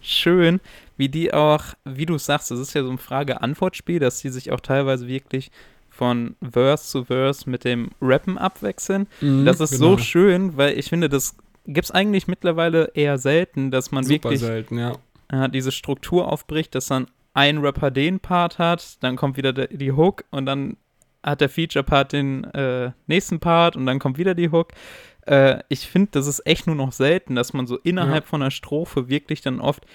schön, 0.02 0.60
wie 0.98 1.10
die 1.10 1.34
auch, 1.34 1.64
wie 1.86 2.06
du 2.06 2.18
sagst, 2.18 2.52
das 2.52 2.60
ist 2.60 2.74
ja 2.74 2.84
so 2.84 2.90
ein 2.90 2.98
Frage-Antwort-Spiel, 2.98 4.00
dass 4.00 4.20
die 4.20 4.30
sich 4.30 4.52
auch 4.52 4.60
teilweise 4.60 5.08
wirklich 5.08 5.52
von 5.90 6.36
Verse 6.42 6.86
zu 6.86 7.06
Verse 7.06 7.50
mit 7.50 7.64
dem 7.64 7.90
Rappen 8.02 8.38
abwechseln. 8.38 9.08
Mhm, 9.22 9.46
das 9.46 9.60
ist 9.60 9.72
genau. 9.72 9.92
so 9.92 9.98
schön, 9.98 10.58
weil 10.58 10.78
ich 10.78 10.90
finde, 10.90 11.10
das 11.10 11.36
gibt 11.66 11.86
es 11.86 11.92
eigentlich 11.92 12.28
mittlerweile 12.28 12.92
eher 12.94 13.18
selten, 13.18 13.72
dass 13.72 13.92
man 13.92 14.04
Super 14.04 14.30
wirklich 14.30 14.40
selten, 14.40 14.78
ja. 14.78 14.94
äh, 15.30 15.50
diese 15.50 15.72
Struktur 15.72 16.32
aufbricht, 16.32 16.76
dass 16.76 16.88
dann 16.88 17.08
ein 17.34 17.60
Rapper 17.60 17.92
den 17.92 18.20
Part 18.20 18.58
hat, 18.58 19.04
dann 19.04 19.16
kommt 19.16 19.38
wieder 19.38 19.54
der, 19.54 19.68
die 19.68 19.92
Hook 19.92 20.24
und 20.32 20.46
dann 20.46 20.78
hat 21.24 21.42
der 21.42 21.50
Feature-Part 21.50 22.14
den 22.14 22.46
äh, 22.46 22.92
nächsten 23.08 23.40
Part 23.40 23.76
und 23.76 23.86
dann 23.86 24.00
kommt 24.00 24.18
wieder 24.18 24.34
die 24.34 24.50
Hook. 24.50 24.70
Äh, 25.26 25.62
ich 25.68 25.88
finde, 25.88 26.10
das 26.14 26.26
ist 26.26 26.46
echt 26.48 26.68
nur 26.68 26.76
noch 26.76 26.94
selten, 26.94 27.36
dass 27.36 27.54
man 27.54 27.68
so 27.68 27.78
innerhalb 27.78 28.24
ja. 28.24 28.30
von 28.30 28.42
einer 28.42 28.52
Strophe 28.52 29.10
wirklich 29.10 29.42
dann 29.42 29.60
oft 29.60 29.86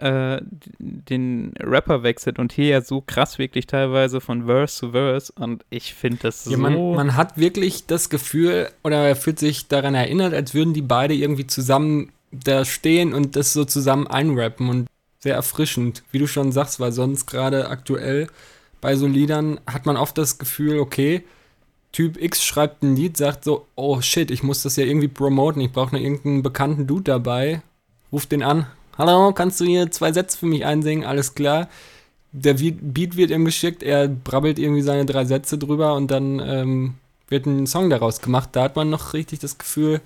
äh, 0.00 0.40
den 0.78 1.52
Rapper 1.60 2.02
wechselt 2.02 2.38
und 2.38 2.52
hier 2.52 2.66
ja 2.66 2.80
so 2.80 3.00
krass 3.00 3.38
wirklich 3.38 3.66
teilweise 3.66 4.20
von 4.20 4.46
Verse 4.46 4.76
zu 4.76 4.90
Verse 4.92 5.32
und 5.36 5.64
ich 5.70 5.94
finde 5.94 6.18
das 6.22 6.44
ja, 6.46 6.52
so. 6.52 6.58
Man, 6.58 6.92
man, 6.92 7.16
hat 7.16 7.38
wirklich 7.38 7.86
das 7.86 8.10
Gefühl 8.10 8.70
oder 8.82 9.08
er 9.08 9.16
fühlt 9.16 9.38
sich 9.38 9.68
daran 9.68 9.94
erinnert, 9.94 10.34
als 10.34 10.54
würden 10.54 10.74
die 10.74 10.82
beide 10.82 11.14
irgendwie 11.14 11.46
zusammen 11.46 12.12
da 12.32 12.64
stehen 12.64 13.12
und 13.12 13.36
das 13.36 13.52
so 13.52 13.64
zusammen 13.64 14.06
einrappen 14.06 14.68
und 14.68 14.88
sehr 15.18 15.34
erfrischend, 15.34 16.02
wie 16.12 16.18
du 16.18 16.26
schon 16.26 16.52
sagst, 16.52 16.80
weil 16.80 16.92
sonst 16.92 17.26
gerade 17.26 17.68
aktuell 17.68 18.28
bei 18.80 18.96
so 18.96 19.06
Liedern 19.06 19.60
hat 19.66 19.84
man 19.86 19.96
oft 19.96 20.16
das 20.16 20.38
Gefühl, 20.38 20.78
okay, 20.78 21.22
Typ 21.92 22.22
X 22.22 22.44
schreibt 22.44 22.82
ein 22.82 22.94
Lied, 22.94 23.16
sagt 23.16 23.44
so, 23.44 23.66
oh 23.74 24.00
shit, 24.00 24.30
ich 24.30 24.42
muss 24.42 24.62
das 24.62 24.76
ja 24.76 24.84
irgendwie 24.84 25.08
promoten, 25.08 25.60
ich 25.60 25.72
brauche 25.72 25.94
noch 25.94 26.02
irgendeinen 26.02 26.42
bekannten 26.42 26.86
Dude 26.86 27.04
dabei. 27.04 27.62
ruft 28.12 28.32
den 28.32 28.42
an. 28.42 28.66
Hallo, 28.98 29.32
kannst 29.32 29.60
du 29.60 29.64
hier 29.64 29.90
zwei 29.90 30.12
Sätze 30.12 30.36
für 30.38 30.46
mich 30.46 30.64
einsingen? 30.64 31.04
Alles 31.04 31.34
klar. 31.34 31.68
Der 32.32 32.54
Beat 32.54 33.16
wird 33.16 33.30
ihm 33.30 33.44
geschickt, 33.44 33.82
er 33.82 34.08
brabbelt 34.08 34.58
irgendwie 34.58 34.82
seine 34.82 35.04
drei 35.04 35.24
Sätze 35.24 35.58
drüber 35.58 35.94
und 35.94 36.10
dann 36.10 36.38
ähm, 36.38 36.94
wird 37.28 37.46
ein 37.46 37.66
Song 37.66 37.90
daraus 37.90 38.20
gemacht. 38.20 38.50
Da 38.52 38.62
hat 38.62 38.76
man 38.76 38.90
noch 38.90 39.14
richtig 39.14 39.40
das 39.40 39.58
Gefühl, 39.58 40.00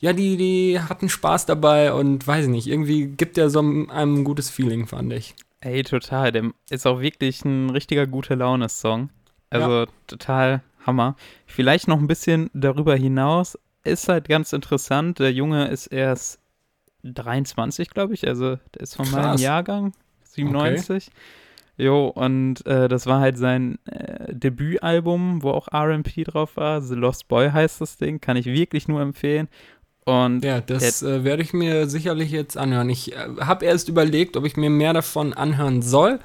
ja, 0.00 0.12
die, 0.12 0.36
die 0.36 0.80
hatten 0.80 1.08
Spaß 1.08 1.46
dabei 1.46 1.92
und 1.92 2.26
weiß 2.26 2.44
ich 2.44 2.50
nicht, 2.50 2.66
irgendwie 2.66 3.06
gibt 3.06 3.38
er 3.38 3.50
so 3.50 3.60
einem 3.60 3.90
ein 3.90 4.24
gutes 4.24 4.50
Feeling, 4.50 4.86
fand 4.86 5.12
ich. 5.12 5.34
Ey, 5.60 5.82
total. 5.82 6.32
Der 6.32 6.50
ist 6.70 6.86
auch 6.86 7.00
wirklich 7.00 7.44
ein 7.44 7.70
richtiger 7.70 8.06
gute 8.06 8.34
Laune-Song. 8.34 9.10
Also 9.50 9.70
ja. 9.70 9.86
total 10.06 10.62
Hammer. 10.86 11.16
Vielleicht 11.46 11.88
noch 11.88 11.98
ein 11.98 12.06
bisschen 12.06 12.50
darüber 12.52 12.94
hinaus. 12.94 13.58
Ist 13.82 14.08
halt 14.08 14.28
ganz 14.28 14.52
interessant. 14.52 15.18
Der 15.18 15.32
Junge 15.32 15.68
ist 15.68 15.86
erst 15.86 16.38
23, 17.04 17.90
glaube 17.90 18.14
ich. 18.14 18.26
Also 18.26 18.56
der 18.74 18.82
ist 18.82 18.96
von 18.96 19.06
Krass. 19.06 19.14
meinem 19.14 19.38
Jahrgang. 19.38 19.92
97. 20.24 21.08
Okay. 21.08 21.16
Jo, 21.80 22.08
und 22.08 22.66
äh, 22.66 22.88
das 22.88 23.06
war 23.06 23.20
halt 23.20 23.38
sein 23.38 23.78
äh, 23.86 24.34
Debütalbum, 24.34 25.44
wo 25.44 25.50
auch 25.50 25.68
RP 25.68 26.24
drauf 26.24 26.56
war. 26.56 26.80
The 26.80 26.96
Lost 26.96 27.28
Boy 27.28 27.50
heißt 27.50 27.80
das 27.80 27.96
Ding. 27.96 28.20
Kann 28.20 28.36
ich 28.36 28.46
wirklich 28.46 28.88
nur 28.88 29.00
empfehlen. 29.00 29.48
Und 30.04 30.42
ja, 30.44 30.60
das 30.60 31.02
äh, 31.02 31.22
werde 31.22 31.42
ich 31.42 31.52
mir 31.52 31.88
sicherlich 31.88 32.32
jetzt 32.32 32.56
anhören. 32.56 32.90
Ich 32.90 33.12
äh, 33.12 33.16
habe 33.40 33.64
erst 33.64 33.88
überlegt, 33.88 34.36
ob 34.36 34.44
ich 34.44 34.56
mir 34.56 34.70
mehr 34.70 34.92
davon 34.92 35.34
anhören 35.34 35.82
soll. 35.82 36.18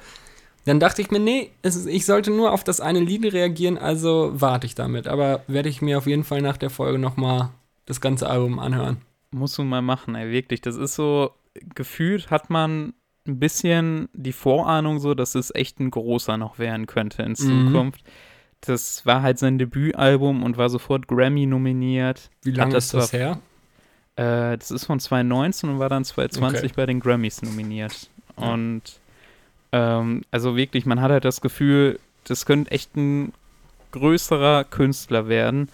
Dann 0.64 0.80
dachte 0.80 1.02
ich 1.02 1.10
mir, 1.10 1.20
nee, 1.20 1.50
ist, 1.62 1.86
ich 1.86 2.06
sollte 2.06 2.30
nur 2.30 2.52
auf 2.52 2.64
das 2.64 2.80
eine 2.80 3.00
Lied 3.00 3.30
reagieren, 3.32 3.76
also 3.76 4.32
warte 4.34 4.66
ich 4.66 4.74
damit. 4.74 5.06
Aber 5.06 5.42
werde 5.46 5.68
ich 5.68 5.82
mir 5.82 5.98
auf 5.98 6.06
jeden 6.06 6.24
Fall 6.24 6.40
nach 6.40 6.56
der 6.56 6.70
Folge 6.70 6.98
nochmal 6.98 7.50
das 7.86 8.00
ganze 8.00 8.28
Album 8.28 8.58
anhören. 8.58 8.96
Musst 9.34 9.58
du 9.58 9.64
mal 9.64 9.82
machen, 9.82 10.14
ey, 10.14 10.30
wirklich. 10.30 10.60
Das 10.60 10.76
ist 10.76 10.94
so, 10.94 11.32
gefühlt 11.74 12.30
hat 12.30 12.50
man 12.50 12.94
ein 13.26 13.38
bisschen 13.38 14.08
die 14.12 14.32
Vorahnung 14.32 15.00
so, 15.00 15.14
dass 15.14 15.34
es 15.34 15.52
echt 15.54 15.80
ein 15.80 15.90
großer 15.90 16.36
noch 16.36 16.58
werden 16.58 16.86
könnte 16.86 17.22
in 17.22 17.30
mhm. 17.30 17.34
Zukunft. 17.36 18.04
Mhm. 18.04 18.10
Das 18.60 19.04
war 19.04 19.22
halt 19.22 19.38
sein 19.38 19.58
Debütalbum 19.58 20.42
und 20.42 20.56
war 20.56 20.68
sofort 20.68 21.08
Grammy 21.08 21.46
nominiert. 21.46 22.30
Wie 22.42 22.52
lange 22.52 22.76
ist 22.76 22.94
das 22.94 23.12
her? 23.12 23.40
Äh, 24.16 24.56
das 24.56 24.70
ist 24.70 24.84
von 24.84 25.00
2019 25.00 25.68
und 25.70 25.78
war 25.78 25.88
dann 25.88 26.04
2020 26.04 26.64
okay. 26.64 26.72
bei 26.76 26.86
den 26.86 27.00
Grammys 27.00 27.42
nominiert. 27.42 28.08
Ja. 28.38 28.52
Und 28.52 29.00
ähm, 29.72 30.22
also 30.30 30.56
wirklich, 30.56 30.86
man 30.86 31.00
hat 31.00 31.10
halt 31.10 31.24
das 31.24 31.40
Gefühl, 31.40 31.98
das 32.24 32.46
könnte 32.46 32.70
echt 32.70 32.96
ein 32.96 33.32
größerer 33.90 34.64
Künstler 34.64 35.28
werden. 35.28 35.68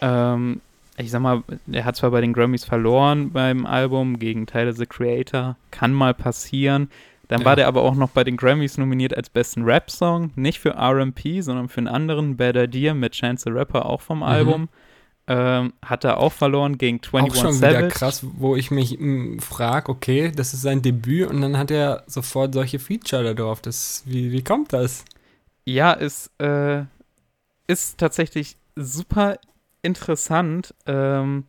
Ähm, 0.00 0.60
ich 0.98 1.10
sag 1.10 1.20
mal, 1.20 1.42
er 1.70 1.84
hat 1.84 1.96
zwar 1.96 2.10
bei 2.10 2.20
den 2.20 2.32
Grammys 2.32 2.64
verloren 2.64 3.30
beim 3.30 3.66
Album 3.66 4.18
gegen 4.18 4.46
Tyler 4.46 4.72
the 4.72 4.86
Creator, 4.86 5.56
kann 5.70 5.92
mal 5.92 6.14
passieren. 6.14 6.88
Dann 7.28 7.40
ja. 7.40 7.44
war 7.44 7.56
der 7.56 7.66
aber 7.66 7.82
auch 7.82 7.94
noch 7.94 8.10
bei 8.10 8.24
den 8.24 8.36
Grammys 8.36 8.78
nominiert 8.78 9.16
als 9.16 9.28
besten 9.28 9.64
Rap-Song, 9.64 10.30
nicht 10.36 10.60
für 10.60 10.76
RP, 10.76 11.42
sondern 11.42 11.68
für 11.68 11.78
einen 11.78 11.88
anderen 11.88 12.36
Bad 12.36 12.56
Idea 12.56 12.94
mit 12.94 13.12
Chance 13.12 13.44
the 13.46 13.50
Rapper 13.50 13.86
auch 13.86 14.00
vom 14.00 14.18
mhm. 14.18 14.24
Album. 14.24 14.68
Ähm, 15.28 15.72
hat 15.84 16.04
er 16.04 16.18
auch 16.18 16.32
verloren 16.32 16.78
gegen 16.78 17.00
21 17.02 17.32
auch 17.32 17.42
schon 17.42 17.52
Savage. 17.54 17.78
wieder 17.78 17.88
krass, 17.88 18.24
wo 18.36 18.54
ich 18.54 18.70
mich 18.70 18.92
hm, 18.92 19.40
frage, 19.40 19.90
okay, 19.90 20.30
das 20.30 20.54
ist 20.54 20.62
sein 20.62 20.82
Debüt 20.82 21.28
und 21.28 21.40
dann 21.40 21.58
hat 21.58 21.72
er 21.72 22.04
sofort 22.06 22.54
solche 22.54 22.78
Feature 22.78 23.24
da 23.24 23.34
drauf. 23.34 23.60
Das, 23.60 24.04
wie, 24.06 24.30
wie 24.30 24.44
kommt 24.44 24.72
das? 24.72 25.04
Ja, 25.64 25.94
es 25.94 26.30
äh, 26.38 26.84
ist 27.66 27.98
tatsächlich 27.98 28.56
super 28.76 29.36
interessant. 29.86 30.74
Ähm, 30.86 31.44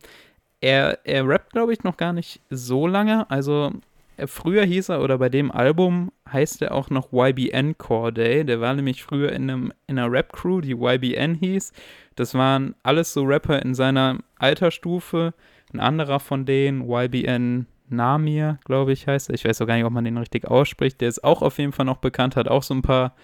er, 0.60 1.04
er 1.04 1.28
rappt, 1.28 1.52
glaube 1.52 1.72
ich, 1.72 1.84
noch 1.84 1.96
gar 1.96 2.12
nicht 2.12 2.40
so 2.50 2.86
lange. 2.86 3.30
Also 3.30 3.72
äh, 4.16 4.26
früher 4.26 4.64
hieß 4.64 4.90
er, 4.90 5.02
oder 5.02 5.18
bei 5.18 5.28
dem 5.28 5.50
Album 5.50 6.10
heißt 6.30 6.62
er 6.62 6.72
auch 6.72 6.90
noch 6.90 7.12
YBN 7.12 7.78
Core 7.78 8.12
Day. 8.12 8.44
Der 8.44 8.60
war 8.60 8.74
nämlich 8.74 9.02
früher 9.02 9.32
in, 9.32 9.50
einem, 9.50 9.72
in 9.86 9.98
einer 9.98 10.10
Rap-Crew, 10.10 10.60
die 10.60 10.74
YBN 10.74 11.34
hieß. 11.34 11.72
Das 12.16 12.34
waren 12.34 12.74
alles 12.82 13.12
so 13.12 13.22
Rapper 13.22 13.62
in 13.62 13.74
seiner 13.74 14.18
Altersstufe. 14.38 15.34
Ein 15.72 15.80
anderer 15.80 16.18
von 16.20 16.46
denen, 16.46 16.88
YBN 16.88 17.66
Namir, 17.90 18.58
glaube 18.64 18.92
ich, 18.92 19.06
heißt 19.06 19.30
er. 19.30 19.34
Ich 19.34 19.44
weiß 19.44 19.62
auch 19.62 19.66
gar 19.66 19.76
nicht, 19.76 19.84
ob 19.84 19.92
man 19.92 20.04
den 20.04 20.18
richtig 20.18 20.46
ausspricht. 20.46 21.00
Der 21.00 21.08
ist 21.08 21.24
auch 21.24 21.42
auf 21.42 21.58
jeden 21.58 21.72
Fall 21.72 21.86
noch 21.86 21.98
bekannt, 21.98 22.36
hat 22.36 22.48
auch 22.48 22.62
so 22.62 22.74
ein 22.74 22.82
paar 22.82 23.14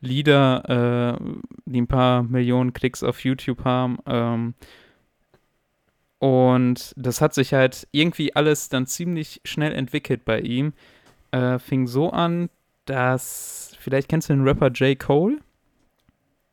Lieder, 0.00 1.18
äh, 1.18 1.24
die 1.66 1.80
ein 1.80 1.86
paar 1.86 2.22
Millionen 2.22 2.72
Klicks 2.72 3.02
auf 3.02 3.24
YouTube 3.24 3.64
haben. 3.64 3.98
Ähm, 4.06 4.54
und 6.18 6.92
das 6.96 7.20
hat 7.20 7.34
sich 7.34 7.54
halt 7.54 7.88
irgendwie 7.92 8.36
alles 8.36 8.68
dann 8.68 8.86
ziemlich 8.86 9.40
schnell 9.44 9.72
entwickelt 9.72 10.24
bei 10.24 10.40
ihm. 10.40 10.72
Äh, 11.30 11.58
fing 11.58 11.86
so 11.86 12.10
an, 12.10 12.50
dass, 12.84 13.72
vielleicht 13.78 14.08
kennst 14.08 14.28
du 14.28 14.34
den 14.34 14.42
Rapper 14.42 14.68
J. 14.68 14.98
Cole? 14.98 15.38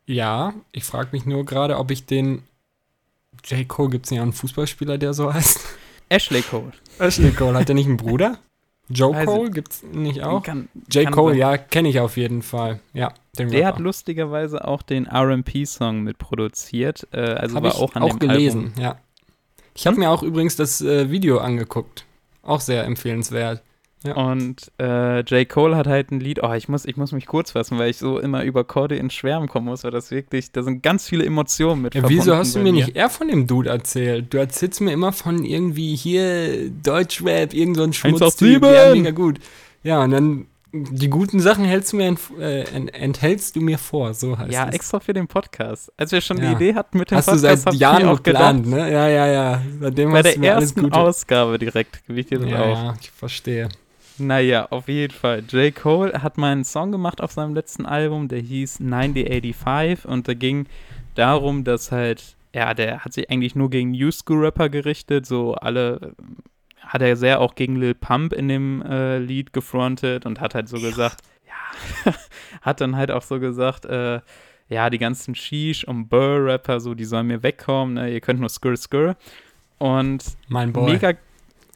Ja, 0.06 0.54
ich 0.72 0.86
frage 0.86 1.10
mich 1.12 1.26
nur 1.26 1.46
gerade, 1.46 1.78
ob 1.78 1.92
ich 1.92 2.06
den 2.06 2.44
J. 3.44 3.68
Cole, 3.68 3.90
gibt 3.90 4.06
es 4.06 4.12
nicht 4.12 4.22
einen 4.22 4.34
Fußballspieler, 4.34 4.98
der 4.98 5.14
so 5.14 5.34
heißt? 5.34 5.60
Ashley 6.10 6.42
Cole. 6.42 6.72
Ashley 7.00 7.32
Cole, 7.32 7.58
hat 7.58 7.68
der 7.68 7.76
nicht 7.76 7.88
einen 7.88 7.98
Bruder? 7.98 8.38
Joe 8.90 9.16
also, 9.16 9.36
Cole 9.36 9.52
gibt's 9.52 9.84
nicht 9.84 10.24
auch? 10.24 10.44
Kann, 10.44 10.70
J. 10.90 11.06
Kann 11.06 11.14
Cole, 11.14 11.34
sein. 11.34 11.40
ja, 11.40 11.58
kenne 11.58 11.90
ich 11.90 12.00
auf 12.00 12.16
jeden 12.18 12.42
Fall. 12.42 12.80
Ja, 12.94 13.14
den 13.38 13.50
Der 13.50 13.68
hat 13.68 13.80
lustigerweise 13.80 14.66
auch 14.66 14.82
den 14.82 15.08
RP-Song 15.08 16.02
mitproduziert. 16.02 17.08
Äh, 17.12 17.20
also 17.20 17.58
Hab 17.58 17.64
war 17.64 17.76
auch 17.76 17.96
an 17.96 18.04
auch 18.04 18.10
dem 18.10 18.20
gelesen, 18.20 18.68
Album. 18.68 18.84
ja. 18.84 18.98
Ich 19.76 19.86
habe 19.86 19.98
mir 19.98 20.10
auch 20.10 20.24
übrigens 20.24 20.56
das 20.56 20.82
äh, 20.82 21.12
Video 21.12 21.38
angeguckt. 21.40 22.06
Auch 22.42 22.62
sehr 22.62 22.86
empfehlenswert. 22.86 23.62
Ja. 24.04 24.14
Und 24.16 24.72
äh, 24.80 25.22
J. 25.22 25.50
Cole 25.50 25.76
hat 25.76 25.88
halt 25.88 26.12
ein 26.12 26.20
Lied, 26.20 26.44
oh, 26.44 26.54
ich 26.54 26.70
muss, 26.70 26.86
ich 26.86 26.98
muss 26.98 27.12
mich 27.12 27.26
kurz 27.26 27.52
fassen, 27.52 27.80
weil 27.80 27.90
ich 27.90 27.98
so 27.98 28.20
immer 28.20 28.44
über 28.44 28.64
Corde 28.64 28.96
in 28.96 29.10
Schwärmen 29.10 29.48
kommen 29.48 29.66
muss, 29.66 29.84
weil 29.84 29.92
das 29.92 30.12
wirklich, 30.12 30.52
da 30.52 30.62
sind 30.62 30.84
ganz 30.84 31.08
viele 31.08 31.26
Emotionen 31.26 31.82
mit 31.82 31.96
ja, 31.96 32.08
Wieso 32.08 32.36
hast 32.36 32.56
du 32.56 32.60
mir, 32.60 32.66
mir 32.66 32.74
nicht 32.74 32.96
eher 32.96 33.10
von 33.10 33.28
dem 33.28 33.48
Dude 33.48 33.70
erzählt? 33.70 34.34
Du 34.34 34.38
erzählst 34.38 34.82
mir 34.82 34.92
immer 34.92 35.14
von 35.14 35.44
irgendwie 35.44 35.96
hier 35.96 36.70
Deutschrap, 36.70 37.54
irgend 37.54 37.78
so 37.78 37.84
ein 37.84 37.94
Schmutz. 37.94 38.40
Ja, 38.40 38.94
mega 38.94 39.12
gut. 39.12 39.40
Ja, 39.84 40.04
und 40.04 40.12
dann 40.12 40.46
die 40.74 41.10
guten 41.10 41.40
Sachen 41.40 41.66
hältst 41.66 41.94
du 41.94 41.98
mir 41.98 42.16
äh, 42.40 42.64
enthältst 42.64 43.56
du 43.56 43.62
mir 43.62 43.78
vor, 43.78 44.14
so 44.14 44.38
heißt 44.38 44.52
ja, 44.52 44.66
es. 44.66 44.70
Ja, 44.70 44.76
extra 44.76 45.00
für 45.00 45.14
den 45.14 45.28
Podcast. 45.28 45.92
Als 45.98 46.12
wir 46.12 46.22
schon 46.22 46.38
ja. 46.38 46.50
die 46.50 46.56
Idee 46.56 46.76
hatten 46.76 46.98
mit 46.98 47.10
dem 47.10 47.18
hast 47.18 47.28
Podcast, 47.28 47.66
du 47.66 47.72
seit 47.72 47.80
Jahren 47.80 48.16
geplant, 48.16 48.68
ne? 48.68 48.92
Ja, 48.92 49.08
ja, 49.08 49.28
ja. 49.28 49.62
Seitdem 49.80 50.12
Bei 50.12 50.22
der 50.22 50.38
ersten 50.38 50.92
Ausgabe 50.92 51.58
direkt 51.58 52.06
gebe 52.06 52.20
ich 52.20 52.28
dir 52.28 52.46
ja, 52.46 52.60
auf. 52.60 52.78
Ja, 52.78 52.96
ich 53.00 53.12
verstehe. 53.12 53.70
Naja, 54.20 54.68
auf 54.70 54.88
jeden 54.88 55.14
Fall. 55.14 55.44
J. 55.50 55.74
Cole 55.76 56.22
hat 56.22 56.38
mal 56.38 56.52
einen 56.52 56.64
Song 56.64 56.92
gemacht 56.92 57.22
auf 57.22 57.32
seinem 57.32 57.54
letzten 57.54 57.86
Album, 57.86 58.28
der 58.28 58.40
hieß 58.40 58.80
9085 58.80 60.06
und 60.06 60.28
da 60.28 60.34
ging 60.34 60.68
darum, 61.16 61.64
dass 61.64 61.92
halt, 61.92 62.36
ja, 62.54 62.74
der 62.74 63.04
hat 63.04 63.14
sich 63.14 63.30
eigentlich 63.30 63.56
nur 63.56 63.70
gegen 63.70 63.92
New 63.92 64.12
School 64.12 64.46
Rapper 64.46 64.70
gerichtet, 64.70 65.26
so 65.26 65.54
alle 65.56 66.16
hat 66.80 67.02
er 67.02 67.16
sehr 67.18 67.42
auch 67.42 67.56
gegen 67.56 67.76
Lil 67.76 67.96
Pump 67.96 68.34
in 68.34 68.48
dem 68.48 68.82
äh, 68.82 69.20
Lied 69.20 69.54
gefrontet 69.54 70.26
und 70.26 70.40
hat 70.40 70.56
halt 70.56 70.70
so 70.70 70.80
gesagt, 70.80 71.18
ja, 71.46 72.14
hat 72.62 72.82
dann 72.82 72.96
halt 72.96 73.12
auch 73.12 73.22
so 73.22 73.40
gesagt, 73.40 73.86
äh, 73.86 74.22
ja, 74.70 74.90
die 74.90 74.98
ganzen 74.98 75.36
Sheesh 75.36 75.84
und 75.84 76.08
Burr-Rapper, 76.10 76.80
so, 76.80 76.94
die 76.94 77.06
sollen 77.06 77.28
mir 77.28 77.44
wegkommen, 77.44 77.96
ne? 77.96 78.12
ihr 78.12 78.22
könnt 78.22 78.40
nur 78.40 78.50
Skr 78.50 78.76
Skr. 78.76 79.16
Und 79.78 80.24
mein 80.48 80.74
Boy. 80.74 80.94
mega, 80.94 81.14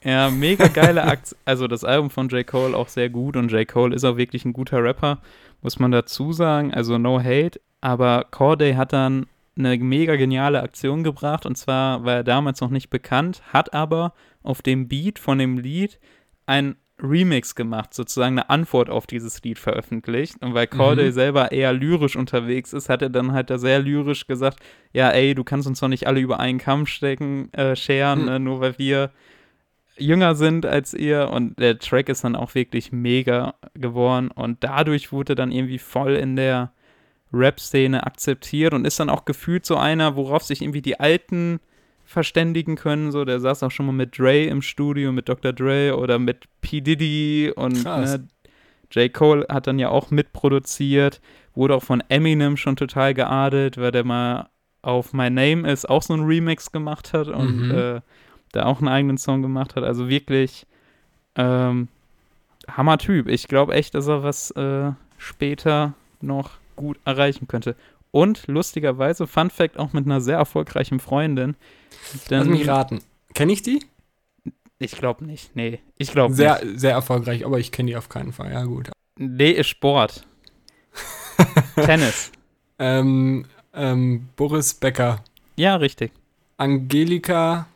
ja, 0.04 0.30
mega 0.30 0.68
geile 0.68 1.04
Aktion. 1.04 1.40
Also 1.46 1.68
das 1.68 1.84
Album 1.84 2.10
von 2.10 2.30
J. 2.30 2.46
Cole 2.46 2.76
auch 2.76 2.88
sehr 2.88 3.10
gut 3.10 3.36
und 3.36 3.52
J. 3.52 3.68
Cole 3.68 3.96
ist 3.96 4.04
auch 4.04 4.18
wirklich 4.18 4.46
ein 4.46 4.54
guter 4.54 4.84
Rapper, 4.84 5.20
muss 5.62 5.80
man 5.80 5.92
dazu 5.92 6.34
sagen. 6.34 6.74
Also 6.74 6.98
no 6.98 7.20
hate. 7.20 7.60
Aber 7.82 8.26
Corday 8.32 8.74
hat 8.74 8.94
dann 8.94 9.28
eine 9.58 9.78
mega 9.78 10.16
geniale 10.16 10.62
Aktion 10.62 11.04
gebracht 11.04 11.46
und 11.46 11.58
zwar 11.58 12.06
war 12.06 12.16
er 12.16 12.24
damals 12.24 12.62
noch 12.62 12.70
nicht 12.70 12.90
bekannt, 12.90 13.42
hat 13.52 13.74
aber 13.74 14.14
auf 14.44 14.62
dem 14.62 14.88
Beat 14.88 15.20
von 15.20 15.38
dem 15.38 15.58
Lied 15.58 16.00
ein 16.46 16.76
Remix 17.02 17.56
gemacht, 17.56 17.94
sozusagen 17.94 18.38
eine 18.38 18.50
Antwort 18.50 18.90
auf 18.90 19.08
dieses 19.08 19.42
Lied 19.44 19.58
veröffentlicht. 19.58 20.36
Und 20.42 20.54
weil 20.54 20.68
Corday 20.68 21.08
mhm. 21.08 21.14
selber 21.14 21.52
eher 21.52 21.74
lyrisch 21.74 22.16
unterwegs 22.16 22.74
ist, 22.74 22.90
hat 22.90 23.02
er 23.02 23.10
dann 23.10 23.32
halt 23.34 23.50
da 23.50 23.58
sehr 23.58 23.80
lyrisch 23.80 24.28
gesagt, 24.28 24.60
ja, 24.94 25.10
ey, 25.10 25.34
du 25.34 25.44
kannst 25.44 25.68
uns 25.68 25.80
doch 25.80 25.88
nicht 25.88 26.08
alle 26.08 26.20
über 26.20 26.40
einen 26.40 26.60
Kamm 26.60 26.86
stecken, 26.86 27.52
äh, 27.54 27.76
scheren, 27.76 28.24
mhm. 28.24 28.28
äh, 28.28 28.40
nur 28.40 28.60
weil 28.62 28.78
wir 28.78 29.12
jünger 30.02 30.36
sind 30.36 30.66
als 30.66 30.94
ihr. 30.94 31.30
Und 31.30 31.60
der 31.60 31.80
Track 31.80 32.10
ist 32.10 32.24
dann 32.24 32.36
auch 32.36 32.56
wirklich 32.56 32.92
mega 32.92 33.56
geworden. 33.74 34.30
Und 34.32 34.64
dadurch 34.64 35.12
wurde 35.12 35.36
dann 35.36 35.52
irgendwie 35.52 35.80
voll 35.80 36.16
in 36.16 36.36
der 36.36 36.72
Rap-Szene 37.34 38.06
akzeptiert 38.06 38.74
und 38.74 38.86
ist 38.86 39.00
dann 39.00 39.10
auch 39.10 39.26
gefühlt 39.26 39.66
so 39.66 39.78
einer, 39.78 40.16
worauf 40.16 40.44
sich 40.44 40.62
irgendwie 40.62 40.82
die 40.82 41.00
alten 41.00 41.60
verständigen 42.06 42.76
können. 42.76 43.12
So, 43.12 43.26
der 43.26 43.40
saß 43.40 43.64
auch 43.64 43.72
schon 43.72 43.86
mal 43.86 43.94
mit 43.94 44.18
Dre 44.18 44.44
im 44.46 44.62
Studio, 44.62 45.12
mit 45.12 45.30
Dr. 45.30 45.54
Dre 45.54 45.98
oder 45.98 46.20
mit 46.20 46.46
P. 46.62 46.82
Diddy 46.82 47.54
und 47.56 47.84
ne, 47.84 48.28
J. 48.92 49.14
Cole 49.14 49.46
hat 49.50 49.68
dann 49.68 49.80
ja 49.80 49.90
auch 49.90 50.12
mitproduziert, 50.12 51.22
wurde 51.56 51.76
auch 51.76 51.84
von 51.84 52.04
Eminem 52.10 52.58
schon 52.58 52.76
total 52.76 53.14
geadelt, 53.14 53.78
weil 53.78 53.92
der 53.92 54.04
mal 54.04 54.50
auf 54.82 55.14
My 55.14 55.30
Name 55.30 55.70
ist 55.72 55.90
auch 55.90 56.02
so 56.02 56.14
ein 56.14 56.24
Remix 56.24 56.72
gemacht 56.72 57.14
hat 57.14 57.28
und 57.28 57.68
mhm. 57.68 57.72
äh, 57.72 58.02
da 58.52 58.66
auch 58.66 58.80
einen 58.80 58.88
eigenen 58.88 59.18
Song 59.18 59.42
gemacht 59.42 59.76
hat. 59.76 59.84
Also 59.84 60.10
wirklich 60.10 60.66
Ähm, 61.36 61.88
Hammer-Typ. 62.70 63.28
Ich 63.30 63.48
glaube 63.48 63.74
echt, 63.74 63.96
dass 63.96 64.08
er 64.08 64.24
was 64.24 64.52
äh, 64.52 64.92
später 65.18 65.94
noch 66.22 66.52
gut 66.76 67.00
erreichen 67.06 67.48
könnte. 67.48 67.76
Und 68.12 68.48
lustigerweise, 68.48 69.26
Fun 69.28 69.50
Fact, 69.50 69.80
auch 69.80 69.94
mit 69.94 70.06
einer 70.06 70.20
sehr 70.22 70.38
erfolgreichen 70.38 71.00
Freundin. 71.00 71.56
Lass 72.30 72.46
mich 72.48 72.68
raten. 72.68 73.02
Kenne 73.34 73.54
ich 73.54 73.62
die? 73.62 73.84
Ich 74.80 74.92
glaube 74.94 75.24
nicht. 75.26 75.56
Nee, 75.56 75.80
ich 75.98 76.12
glaube 76.12 76.34
Sehr, 76.34 76.64
nicht. 76.64 76.80
sehr 76.80 76.92
erfolgreich, 76.92 77.46
aber 77.46 77.60
ich 77.60 77.72
kenne 77.72 77.92
die 77.92 77.96
auf 77.98 78.10
keinen 78.10 78.34
Fall. 78.34 78.52
Ja, 78.52 78.64
gut. 78.66 78.92
Nee, 79.18 79.52
ist 79.52 79.68
Sport. 79.70 80.26
Tennis. 81.76 82.32
Ähm, 82.80 83.46
ähm, 83.74 84.28
Boris 84.36 84.74
Becker. 84.74 85.24
Ja, 85.56 85.76
richtig. 85.78 86.12
Angelika. 86.58 87.68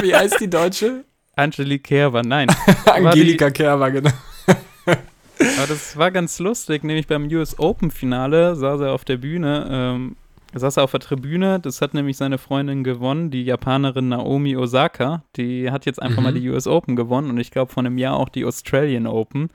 Wie 0.00 0.14
heißt 0.14 0.40
die 0.40 0.48
Deutsche? 0.50 1.04
Angelique 1.36 1.82
Kerber, 1.84 2.22
nein. 2.22 2.48
Angelika 2.86 3.50
Kerber, 3.50 3.90
genau. 3.90 4.10
Aber 4.86 5.66
das 5.68 5.96
war 5.96 6.10
ganz 6.10 6.38
lustig, 6.38 6.84
nämlich 6.84 7.06
beim 7.06 7.24
US 7.28 7.58
Open 7.58 7.90
Finale 7.90 8.54
saß 8.54 8.80
er 8.82 8.92
auf 8.92 9.04
der 9.04 9.16
Bühne, 9.16 9.66
ähm, 9.70 10.16
saß 10.54 10.76
er 10.76 10.84
auf 10.84 10.92
der 10.92 11.00
Tribüne, 11.00 11.58
das 11.58 11.80
hat 11.80 11.92
nämlich 11.92 12.16
seine 12.16 12.38
Freundin 12.38 12.84
gewonnen, 12.84 13.30
die 13.32 13.42
Japanerin 13.44 14.08
Naomi 14.10 14.56
Osaka, 14.56 15.24
die 15.36 15.70
hat 15.72 15.86
jetzt 15.86 16.00
einfach 16.00 16.18
Mhm. 16.18 16.22
mal 16.24 16.34
die 16.34 16.48
US 16.50 16.66
Open 16.68 16.94
gewonnen 16.94 17.30
und 17.30 17.38
ich 17.38 17.50
glaube 17.50 17.72
von 17.72 17.84
einem 17.84 17.98
Jahr 17.98 18.16
auch 18.16 18.28
die 18.28 18.44
Australian 18.44 19.06
Open. 19.08 19.50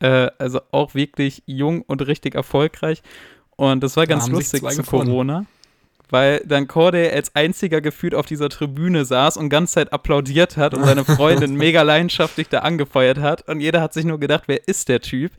Äh, 0.00 0.30
also 0.38 0.60
auch 0.70 0.94
wirklich 0.94 1.42
jung 1.46 1.82
und 1.82 2.06
richtig 2.06 2.34
erfolgreich. 2.34 3.02
Und 3.56 3.82
das 3.82 3.96
war 3.96 4.06
Da 4.06 4.10
ganz 4.14 4.24
sich 4.26 4.32
lustig 4.32 4.60
zu 4.70 4.76
gefunden. 4.82 5.06
Corona. 5.10 5.44
Weil 6.10 6.42
dann 6.46 6.68
Corday 6.68 7.10
als 7.10 7.34
einziger 7.34 7.80
gefühlt 7.80 8.14
auf 8.14 8.26
dieser 8.26 8.48
Tribüne 8.48 9.04
saß 9.04 9.36
und 9.36 9.50
ganze 9.50 9.74
Zeit 9.74 9.92
applaudiert 9.92 10.56
hat 10.56 10.74
und 10.74 10.84
seine 10.84 11.04
Freundin 11.04 11.54
mega 11.56 11.82
leidenschaftlich 11.82 12.48
da 12.48 12.60
angefeuert 12.60 13.18
hat. 13.18 13.46
Und 13.48 13.60
jeder 13.60 13.82
hat 13.82 13.92
sich 13.92 14.04
nur 14.04 14.18
gedacht, 14.18 14.44
wer 14.46 14.66
ist 14.66 14.88
der 14.88 15.00
Typ? 15.00 15.32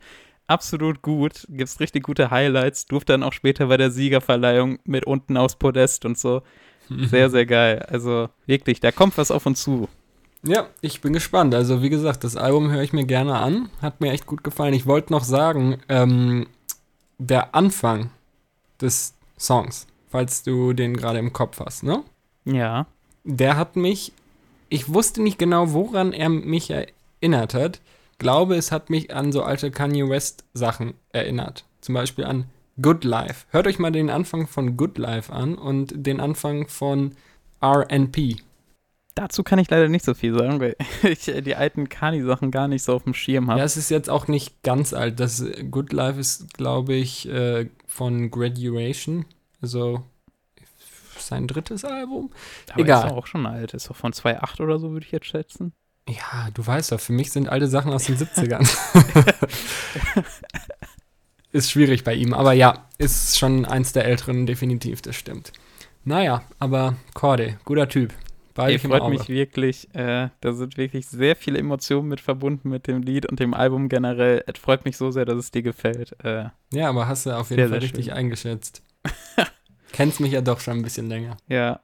Absolut 0.46 1.02
gut, 1.02 1.46
gibt's 1.48 1.80
richtig 1.80 2.02
gute 2.02 2.30
Highlights, 2.30 2.86
durfte 2.86 3.12
dann 3.12 3.22
auch 3.22 3.32
später 3.32 3.66
bei 3.66 3.76
der 3.76 3.90
Siegerverleihung 3.90 4.78
mit 4.84 5.06
unten 5.06 5.36
aufs 5.36 5.56
Podest 5.56 6.04
und 6.04 6.18
so. 6.18 6.42
Sehr, 6.88 7.30
sehr 7.30 7.46
geil. 7.46 7.86
Also 7.88 8.28
wirklich, 8.46 8.80
da 8.80 8.90
kommt 8.90 9.16
was 9.16 9.30
auf 9.30 9.46
uns 9.46 9.62
zu. 9.62 9.88
Ja, 10.42 10.68
ich 10.80 11.00
bin 11.00 11.12
gespannt. 11.12 11.54
Also, 11.54 11.82
wie 11.82 11.90
gesagt, 11.90 12.24
das 12.24 12.36
Album 12.36 12.70
höre 12.70 12.82
ich 12.82 12.92
mir 12.92 13.04
gerne 13.04 13.36
an. 13.36 13.68
Hat 13.82 14.00
mir 14.00 14.12
echt 14.12 14.26
gut 14.26 14.42
gefallen. 14.42 14.72
Ich 14.72 14.86
wollte 14.86 15.12
noch 15.12 15.24
sagen, 15.24 15.78
ähm, 15.88 16.46
der 17.18 17.54
Anfang 17.54 18.10
des 18.80 19.14
Songs, 19.38 19.86
falls 20.10 20.42
du 20.42 20.72
den 20.72 20.96
gerade 20.96 21.18
im 21.18 21.32
Kopf 21.32 21.60
hast, 21.60 21.82
ne? 21.82 22.02
Ja. 22.44 22.86
Der 23.24 23.56
hat 23.56 23.76
mich, 23.76 24.12
ich 24.68 24.92
wusste 24.92 25.22
nicht 25.22 25.38
genau, 25.38 25.72
woran 25.72 26.12
er 26.12 26.28
mich 26.28 26.70
erinnert 26.70 27.54
hat. 27.54 27.80
Glaube, 28.18 28.56
es 28.56 28.70
hat 28.70 28.90
mich 28.90 29.14
an 29.14 29.32
so 29.32 29.42
alte 29.42 29.70
Kanye 29.70 30.08
West 30.08 30.44
Sachen 30.52 30.94
erinnert. 31.10 31.64
Zum 31.80 31.94
Beispiel 31.94 32.24
an 32.24 32.44
Good 32.82 33.04
Life. 33.04 33.46
Hört 33.50 33.66
euch 33.66 33.78
mal 33.78 33.92
den 33.92 34.10
Anfang 34.10 34.46
von 34.46 34.76
Good 34.76 34.98
Life 34.98 35.32
an 35.32 35.54
und 35.54 35.92
den 35.94 36.20
Anfang 36.20 36.68
von 36.68 37.12
RNP. 37.62 38.36
Dazu 39.14 39.42
kann 39.42 39.58
ich 39.58 39.68
leider 39.68 39.88
nicht 39.88 40.04
so 40.04 40.14
viel 40.14 40.36
sagen, 40.36 40.60
weil 40.60 40.76
ich 41.02 41.24
die 41.24 41.56
alten 41.56 41.88
Kani-Sachen 41.88 42.50
gar 42.50 42.68
nicht 42.68 42.82
so 42.82 42.94
auf 42.94 43.04
dem 43.04 43.14
Schirm 43.14 43.50
habe. 43.50 43.58
Ja, 43.58 43.64
es 43.64 43.76
ist 43.76 43.90
jetzt 43.90 44.08
auch 44.08 44.28
nicht 44.28 44.62
ganz 44.62 44.92
alt. 44.92 45.20
Das 45.20 45.44
Good 45.70 45.92
Life 45.92 46.18
ist, 46.18 46.54
glaube 46.54 46.94
ich, 46.94 47.28
äh, 47.28 47.68
von 47.86 48.30
Graduation. 48.30 49.24
Also 49.62 50.02
sein 51.18 51.46
drittes 51.46 51.84
Album. 51.84 52.30
Aber 52.72 52.80
egal. 52.80 53.06
ist 53.06 53.12
auch 53.12 53.26
schon 53.26 53.46
alt. 53.46 53.74
Ist 53.74 53.88
doch 53.90 53.96
von 53.96 54.12
2,8 54.12 54.60
oder 54.62 54.78
so, 54.78 54.90
würde 54.92 55.06
ich 55.06 55.12
jetzt 55.12 55.26
schätzen. 55.26 55.72
Ja, 56.08 56.48
du 56.54 56.66
weißt 56.66 56.92
doch, 56.92 57.00
für 57.00 57.12
mich 57.12 57.30
sind 57.30 57.48
alte 57.48 57.68
Sachen 57.68 57.92
aus 57.92 58.04
den 58.04 58.16
70ern. 58.18 58.66
ist 61.52 61.70
schwierig 61.70 62.04
bei 62.04 62.14
ihm, 62.14 62.32
aber 62.32 62.52
ja, 62.52 62.86
ist 62.98 63.38
schon 63.38 63.64
eins 63.64 63.92
der 63.92 64.04
älteren, 64.06 64.46
definitiv, 64.46 65.02
das 65.02 65.16
stimmt. 65.16 65.52
Naja, 66.04 66.42
aber 66.58 66.96
Corday, 67.14 67.58
guter 67.64 67.88
Typ. 67.88 68.14
Beide 68.54 68.74
Ich 68.74 68.82
freut 68.82 69.08
mich 69.08 69.28
wirklich. 69.28 69.94
Äh, 69.94 70.30
da 70.40 70.52
sind 70.52 70.76
wirklich 70.76 71.06
sehr 71.06 71.36
viele 71.36 71.58
Emotionen 71.58 72.08
mit 72.08 72.20
verbunden 72.20 72.68
mit 72.68 72.86
dem 72.88 73.02
Lied 73.02 73.26
und 73.26 73.38
dem 73.38 73.54
Album 73.54 73.88
generell. 73.88 74.42
Es 74.46 74.58
freut 74.58 74.84
mich 74.84 74.96
so 74.96 75.10
sehr, 75.12 75.24
dass 75.24 75.36
es 75.38 75.50
dir 75.52 75.62
gefällt. 75.62 76.16
Äh, 76.24 76.46
Ja, 76.72 76.88
aber 76.88 77.06
hast 77.06 77.26
du 77.26 77.30
auf 77.36 77.50
jeden 77.50 77.60
Sehr, 77.60 77.68
Fall 77.68 77.80
sehr 77.80 77.82
richtig 77.82 78.06
schön. 78.06 78.14
eingeschätzt. 78.14 78.82
Kennst 79.92 80.20
mich 80.20 80.32
ja 80.32 80.40
doch 80.40 80.60
schon 80.60 80.78
ein 80.78 80.82
bisschen 80.82 81.08
länger. 81.08 81.36
ja. 81.48 81.80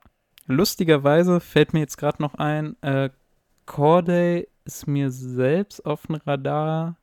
Lustigerweise 0.49 1.41
fällt 1.41 1.73
mir 1.73 1.81
jetzt 1.81 1.97
gerade 1.97 2.23
noch 2.23 2.35
ein, 2.35 2.81
äh, 2.81 3.11
Corday 3.67 4.47
ist 4.65 4.87
mir 4.87 5.11
selbst 5.11 5.85
auf 5.85 6.07
dem 6.07 6.17
Radar. 6.17 6.97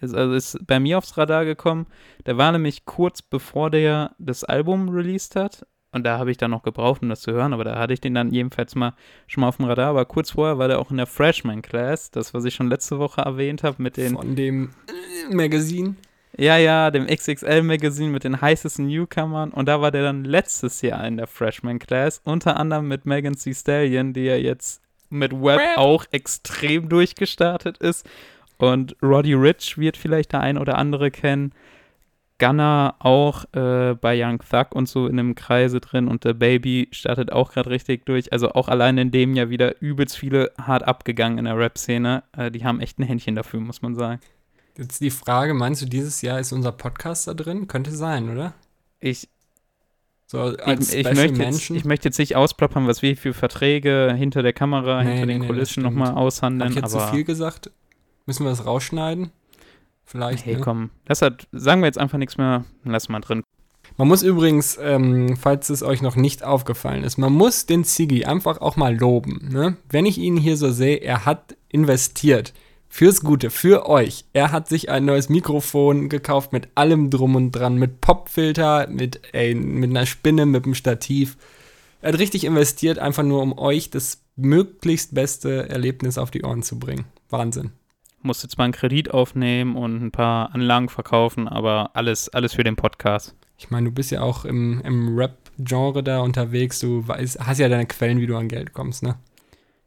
Ist, 0.00 0.14
also 0.14 0.34
ist 0.34 0.66
bei 0.66 0.80
mir 0.80 0.98
aufs 0.98 1.16
Radar 1.18 1.44
gekommen. 1.44 1.86
Der 2.26 2.38
war 2.38 2.52
nämlich 2.52 2.84
kurz 2.84 3.22
bevor 3.22 3.70
der 3.70 4.14
das 4.18 4.44
Album 4.44 4.88
released 4.88 5.36
hat. 5.36 5.66
Und 5.92 6.04
da 6.04 6.18
habe 6.18 6.30
ich 6.30 6.36
dann 6.36 6.52
noch 6.52 6.62
gebraucht, 6.62 7.02
um 7.02 7.08
das 7.08 7.20
zu 7.20 7.32
hören, 7.32 7.52
aber 7.52 7.64
da 7.64 7.76
hatte 7.76 7.92
ich 7.92 8.00
den 8.00 8.14
dann 8.14 8.32
jedenfalls 8.32 8.76
mal 8.76 8.94
schon 9.26 9.40
mal 9.40 9.48
auf 9.48 9.56
dem 9.56 9.64
Radar. 9.64 9.90
Aber 9.90 10.04
kurz 10.04 10.30
vorher 10.30 10.56
war 10.56 10.68
der 10.68 10.78
auch 10.78 10.90
in 10.92 10.98
der 10.98 11.06
Freshman 11.06 11.62
Class, 11.62 12.10
das, 12.12 12.32
was 12.32 12.44
ich 12.44 12.54
schon 12.54 12.68
letzte 12.68 12.98
Woche 12.98 13.22
erwähnt 13.22 13.64
habe, 13.64 13.82
mit 13.82 13.96
den 13.96 14.14
Von 14.14 14.36
dem 14.36 14.70
äh, 14.86 15.34
Magazin. 15.34 15.96
Ja, 16.36 16.56
ja, 16.56 16.90
dem 16.90 17.06
XXL-Magazin 17.06 18.10
mit 18.10 18.24
den 18.24 18.40
heißesten 18.40 18.86
Newcomern. 18.86 19.50
Und 19.50 19.66
da 19.66 19.80
war 19.80 19.90
der 19.90 20.02
dann 20.02 20.24
letztes 20.24 20.80
Jahr 20.80 21.06
in 21.06 21.16
der 21.16 21.26
Freshman 21.26 21.78
Class. 21.78 22.20
Unter 22.24 22.56
anderem 22.56 22.88
mit 22.88 23.04
Megan 23.04 23.34
Thee 23.34 23.54
Stallion, 23.54 24.12
die 24.12 24.24
ja 24.24 24.36
jetzt 24.36 24.82
mit 25.10 25.32
Web 25.32 25.58
Rap. 25.58 25.78
auch 25.78 26.04
extrem 26.12 26.88
durchgestartet 26.88 27.78
ist. 27.78 28.08
Und 28.58 28.96
Roddy 29.02 29.34
Rich 29.34 29.78
wird 29.78 29.96
vielleicht 29.96 30.32
der 30.32 30.40
ein 30.40 30.56
oder 30.56 30.78
andere 30.78 31.10
kennen. 31.10 31.52
Gunner 32.38 32.94
auch 33.00 33.44
äh, 33.52 33.94
bei 33.94 34.18
Young 34.22 34.38
Thug 34.38 34.74
und 34.74 34.88
so 34.88 35.06
in 35.06 35.18
einem 35.18 35.34
Kreise 35.34 35.80
drin. 35.80 36.08
Und 36.08 36.24
der 36.24 36.34
Baby 36.34 36.88
startet 36.90 37.32
auch 37.32 37.52
gerade 37.52 37.70
richtig 37.70 38.06
durch. 38.06 38.32
Also 38.32 38.52
auch 38.52 38.68
allein 38.68 38.96
in 38.98 39.10
dem 39.10 39.34
Jahr 39.34 39.50
wieder 39.50 39.80
übelst 39.82 40.16
viele 40.16 40.52
hart 40.58 40.84
abgegangen 40.86 41.38
in 41.38 41.44
der 41.44 41.58
Rap-Szene. 41.58 42.22
Äh, 42.36 42.50
die 42.50 42.64
haben 42.64 42.80
echt 42.80 42.98
ein 42.98 43.02
Händchen 43.04 43.34
dafür, 43.34 43.60
muss 43.60 43.82
man 43.82 43.94
sagen. 43.94 44.20
Jetzt 44.80 45.02
die 45.02 45.10
Frage, 45.10 45.52
meinst 45.52 45.82
du, 45.82 45.86
dieses 45.86 46.22
Jahr 46.22 46.40
ist 46.40 46.52
unser 46.52 46.72
Podcast 46.72 47.28
da 47.28 47.34
drin? 47.34 47.68
Könnte 47.68 47.90
sein, 47.90 48.30
oder? 48.30 48.54
Ich, 48.98 49.28
So 50.26 50.38
als 50.40 50.94
ich, 50.94 51.06
ich, 51.06 51.14
möchte 51.14 51.42
jetzt, 51.42 51.68
ich 51.68 51.84
möchte 51.84 52.08
jetzt 52.08 52.18
nicht 52.18 52.34
ausplappern, 52.34 52.86
was 52.86 53.02
wir 53.02 53.14
für 53.14 53.34
Verträge 53.34 54.14
hinter 54.16 54.42
der 54.42 54.54
Kamera, 54.54 55.04
Nee, 55.04 55.10
hinter 55.10 55.26
nee, 55.26 55.32
den 55.34 55.42
nee, 55.42 55.46
Kulissen 55.48 55.82
nochmal 55.82 56.08
Hab 56.08 56.16
aushandeln. 56.16 56.70
ich 56.70 56.76
jetzt 56.76 56.94
aber 56.94 57.08
zu 57.08 57.12
viel 57.12 57.24
gesagt? 57.24 57.70
Müssen 58.24 58.44
wir 58.44 58.50
das 58.50 58.64
rausschneiden? 58.64 59.30
Vielleicht. 60.06 60.46
hey, 60.46 60.54
ne? 60.54 60.60
komm, 60.62 60.90
das 61.04 61.20
hat, 61.20 61.46
sagen 61.52 61.82
wir 61.82 61.86
jetzt 61.86 61.98
einfach 61.98 62.16
nichts 62.18 62.38
mehr, 62.38 62.64
lass 62.84 63.10
mal 63.10 63.20
drin. 63.20 63.42
Man 63.98 64.08
muss 64.08 64.22
übrigens, 64.22 64.78
ähm, 64.80 65.36
falls 65.36 65.68
es 65.68 65.82
euch 65.82 66.00
noch 66.00 66.16
nicht 66.16 66.42
aufgefallen 66.42 67.04
ist, 67.04 67.18
man 67.18 67.34
muss 67.34 67.66
den 67.66 67.84
Ziggy 67.84 68.24
einfach 68.24 68.62
auch 68.62 68.76
mal 68.76 68.96
loben. 68.96 69.50
Ne? 69.52 69.76
Wenn 69.90 70.06
ich 70.06 70.16
ihn 70.16 70.38
hier 70.38 70.56
so 70.56 70.70
sehe, 70.70 70.96
er 70.96 71.26
hat 71.26 71.54
investiert. 71.68 72.54
Fürs 72.92 73.20
Gute, 73.20 73.50
für 73.50 73.88
euch. 73.88 74.24
Er 74.32 74.50
hat 74.50 74.68
sich 74.68 74.90
ein 74.90 75.04
neues 75.04 75.28
Mikrofon 75.28 76.08
gekauft 76.08 76.52
mit 76.52 76.68
allem 76.74 77.08
drum 77.08 77.36
und 77.36 77.52
dran, 77.52 77.76
mit 77.76 78.00
Popfilter, 78.00 78.88
mit, 78.88 79.20
ey, 79.32 79.54
mit 79.54 79.90
einer 79.90 80.06
Spinne, 80.06 80.44
mit 80.44 80.64
einem 80.64 80.74
Stativ. 80.74 81.38
Er 82.02 82.12
hat 82.12 82.18
richtig 82.18 82.44
investiert, 82.44 82.98
einfach 82.98 83.22
nur 83.22 83.42
um 83.42 83.56
euch 83.56 83.90
das 83.90 84.22
möglichst 84.34 85.14
beste 85.14 85.70
Erlebnis 85.70 86.18
auf 86.18 86.32
die 86.32 86.42
Ohren 86.42 86.64
zu 86.64 86.80
bringen. 86.80 87.04
Wahnsinn. 87.30 87.70
Musste 88.22 88.48
zwar 88.48 88.64
einen 88.64 88.74
Kredit 88.74 89.12
aufnehmen 89.12 89.76
und 89.76 90.02
ein 90.02 90.10
paar 90.10 90.52
Anlagen 90.52 90.88
verkaufen, 90.88 91.46
aber 91.46 91.92
alles, 91.94 92.28
alles 92.28 92.54
für 92.54 92.64
den 92.64 92.76
Podcast. 92.76 93.36
Ich 93.56 93.70
meine, 93.70 93.86
du 93.86 93.94
bist 93.94 94.10
ja 94.10 94.20
auch 94.20 94.44
im, 94.44 94.82
im 94.84 95.16
Rap-Genre 95.16 96.02
da 96.02 96.20
unterwegs. 96.20 96.80
Du 96.80 97.06
weißt, 97.06 97.38
hast 97.38 97.58
ja 97.58 97.68
deine 97.68 97.86
Quellen, 97.86 98.20
wie 98.20 98.26
du 98.26 98.36
an 98.36 98.48
Geld 98.48 98.72
kommst, 98.72 99.04
ne? 99.04 99.16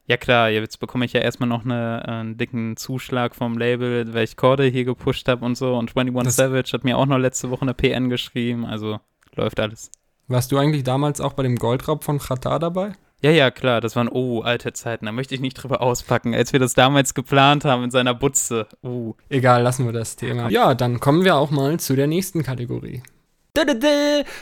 Ja 0.06 0.18
klar, 0.18 0.50
jetzt 0.50 0.80
bekomme 0.80 1.06
ich 1.06 1.14
ja 1.14 1.22
erstmal 1.22 1.48
noch 1.48 1.64
eine, 1.64 2.04
äh, 2.06 2.12
einen 2.12 2.38
dicken 2.38 2.76
Zuschlag 2.76 3.36
vom 3.36 3.58
Label, 3.58 4.14
weil 4.14 4.26
ich 4.26 4.36
Corde 4.36 4.66
hier 4.66 4.84
gepusht 4.84 5.28
habe 5.30 5.46
und 5.46 5.56
so. 5.58 5.76
Und 5.76 5.96
21 5.96 6.24
Das- 6.26 6.36
Savage 6.36 6.72
hat 6.74 6.84
mir 6.84 6.98
auch 6.98 7.06
noch 7.06 7.18
letzte 7.18 7.50
Woche 7.50 7.62
eine 7.62 7.74
PN 7.74 8.10
geschrieben, 8.10 8.66
also 8.66 9.00
läuft 9.36 9.60
alles. 9.60 9.90
Warst 10.28 10.52
du 10.52 10.58
eigentlich 10.58 10.84
damals 10.84 11.22
auch 11.22 11.34
bei 11.34 11.44
dem 11.44 11.56
Goldraub 11.58 12.04
von 12.04 12.20
Qatar 12.20 12.60
dabei? 12.60 12.94
Ja, 13.22 13.32
ja, 13.32 13.52
klar, 13.52 13.80
das 13.80 13.96
waren, 13.96 14.10
oh, 14.10 14.42
alte 14.42 14.74
Zeiten, 14.74 15.06
da 15.06 15.14
möchte 15.14 15.34
ich 15.34 15.40
nicht 15.40 15.54
drüber 15.54 15.82
auspacken, 15.82 16.36
als 16.36 16.52
wir 16.52 16.60
das 16.60 16.74
damals 16.74 17.14
geplant 17.14 17.64
haben 17.64 17.86
in 17.86 17.92
seiner 17.92 18.14
Butze. 18.14 18.68
Uh. 18.84 19.14
Egal, 19.30 19.62
lassen 19.64 19.86
wir 19.86 19.94
das 19.94 20.18
Thema. 20.18 20.50
Ja, 20.50 20.76
dann 20.76 21.00
kommen 21.00 21.24
wir 21.24 21.38
auch 21.38 21.50
mal 21.50 21.80
zu 21.80 21.96
der 21.96 22.08
nächsten 22.08 22.44
Kategorie. 22.44 23.02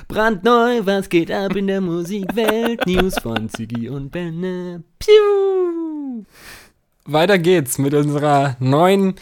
Brandneu, 0.08 0.86
was 0.86 1.10
geht 1.10 1.32
ab 1.32 1.58
in 1.58 1.68
der 1.68 1.82
Musikwelt? 1.82 2.86
News 2.88 3.20
von 3.20 3.50
Ziggy 3.50 3.90
und 3.90 4.10
Benne. 4.10 4.86
Piu! 5.00 6.24
Weiter 7.04 7.38
geht's 7.38 7.78
mit 7.78 7.94
unserer 7.94 8.56
neuen 8.62 9.16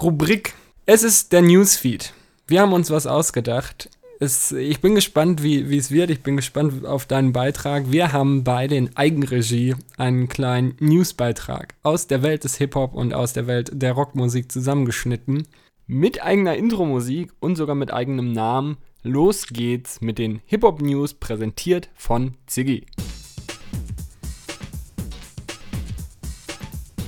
Rubrik. 0.00 0.54
Es 0.86 1.02
ist 1.02 1.32
der 1.32 1.42
Newsfeed. 1.42 2.14
Wir 2.46 2.60
haben 2.60 2.72
uns 2.72 2.92
was 2.92 3.08
ausgedacht. 3.08 3.90
Es, 4.20 4.52
ich 4.52 4.80
bin 4.80 4.94
gespannt, 4.94 5.42
wie 5.42 5.68
wie 5.68 5.78
es 5.78 5.90
wird. 5.90 6.10
Ich 6.10 6.22
bin 6.22 6.36
gespannt 6.36 6.86
auf 6.86 7.06
deinen 7.06 7.32
Beitrag. 7.32 7.90
Wir 7.90 8.12
haben 8.12 8.44
beide 8.44 8.76
in 8.76 8.96
Eigenregie 8.96 9.74
einen 9.96 10.28
kleinen 10.28 10.76
Newsbeitrag 10.78 11.74
aus 11.82 12.06
der 12.06 12.22
Welt 12.22 12.44
des 12.44 12.58
Hip-Hop 12.58 12.94
und 12.94 13.12
aus 13.12 13.32
der 13.32 13.48
Welt 13.48 13.72
der 13.72 13.94
Rockmusik 13.94 14.52
zusammengeschnitten. 14.52 15.48
Mit 15.88 16.22
eigener 16.22 16.54
Intro-Musik 16.54 17.32
und 17.40 17.56
sogar 17.56 17.74
mit 17.74 17.92
eigenem 17.92 18.30
Namen. 18.30 18.76
Los 19.04 19.48
geht's 19.48 20.00
mit 20.00 20.20
den 20.20 20.42
Hip-Hop-News, 20.46 21.14
präsentiert 21.14 21.90
von 21.96 22.36
Ziggy. 22.46 22.86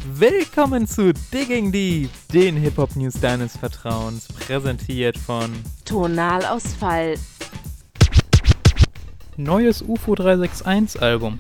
Willkommen 0.05 0.89
zu 0.89 1.15
Digging 1.33 1.71
Deep, 1.71 2.11
den 2.33 2.57
Hip-Hop-News 2.57 3.21
deines 3.21 3.57
Vertrauens, 3.57 4.27
präsentiert 4.27 5.17
von 5.17 5.53
Tonalausfall. 5.85 7.15
Neues 9.37 9.81
UFO 9.81 10.17
361 10.17 11.01
Album. 11.01 11.39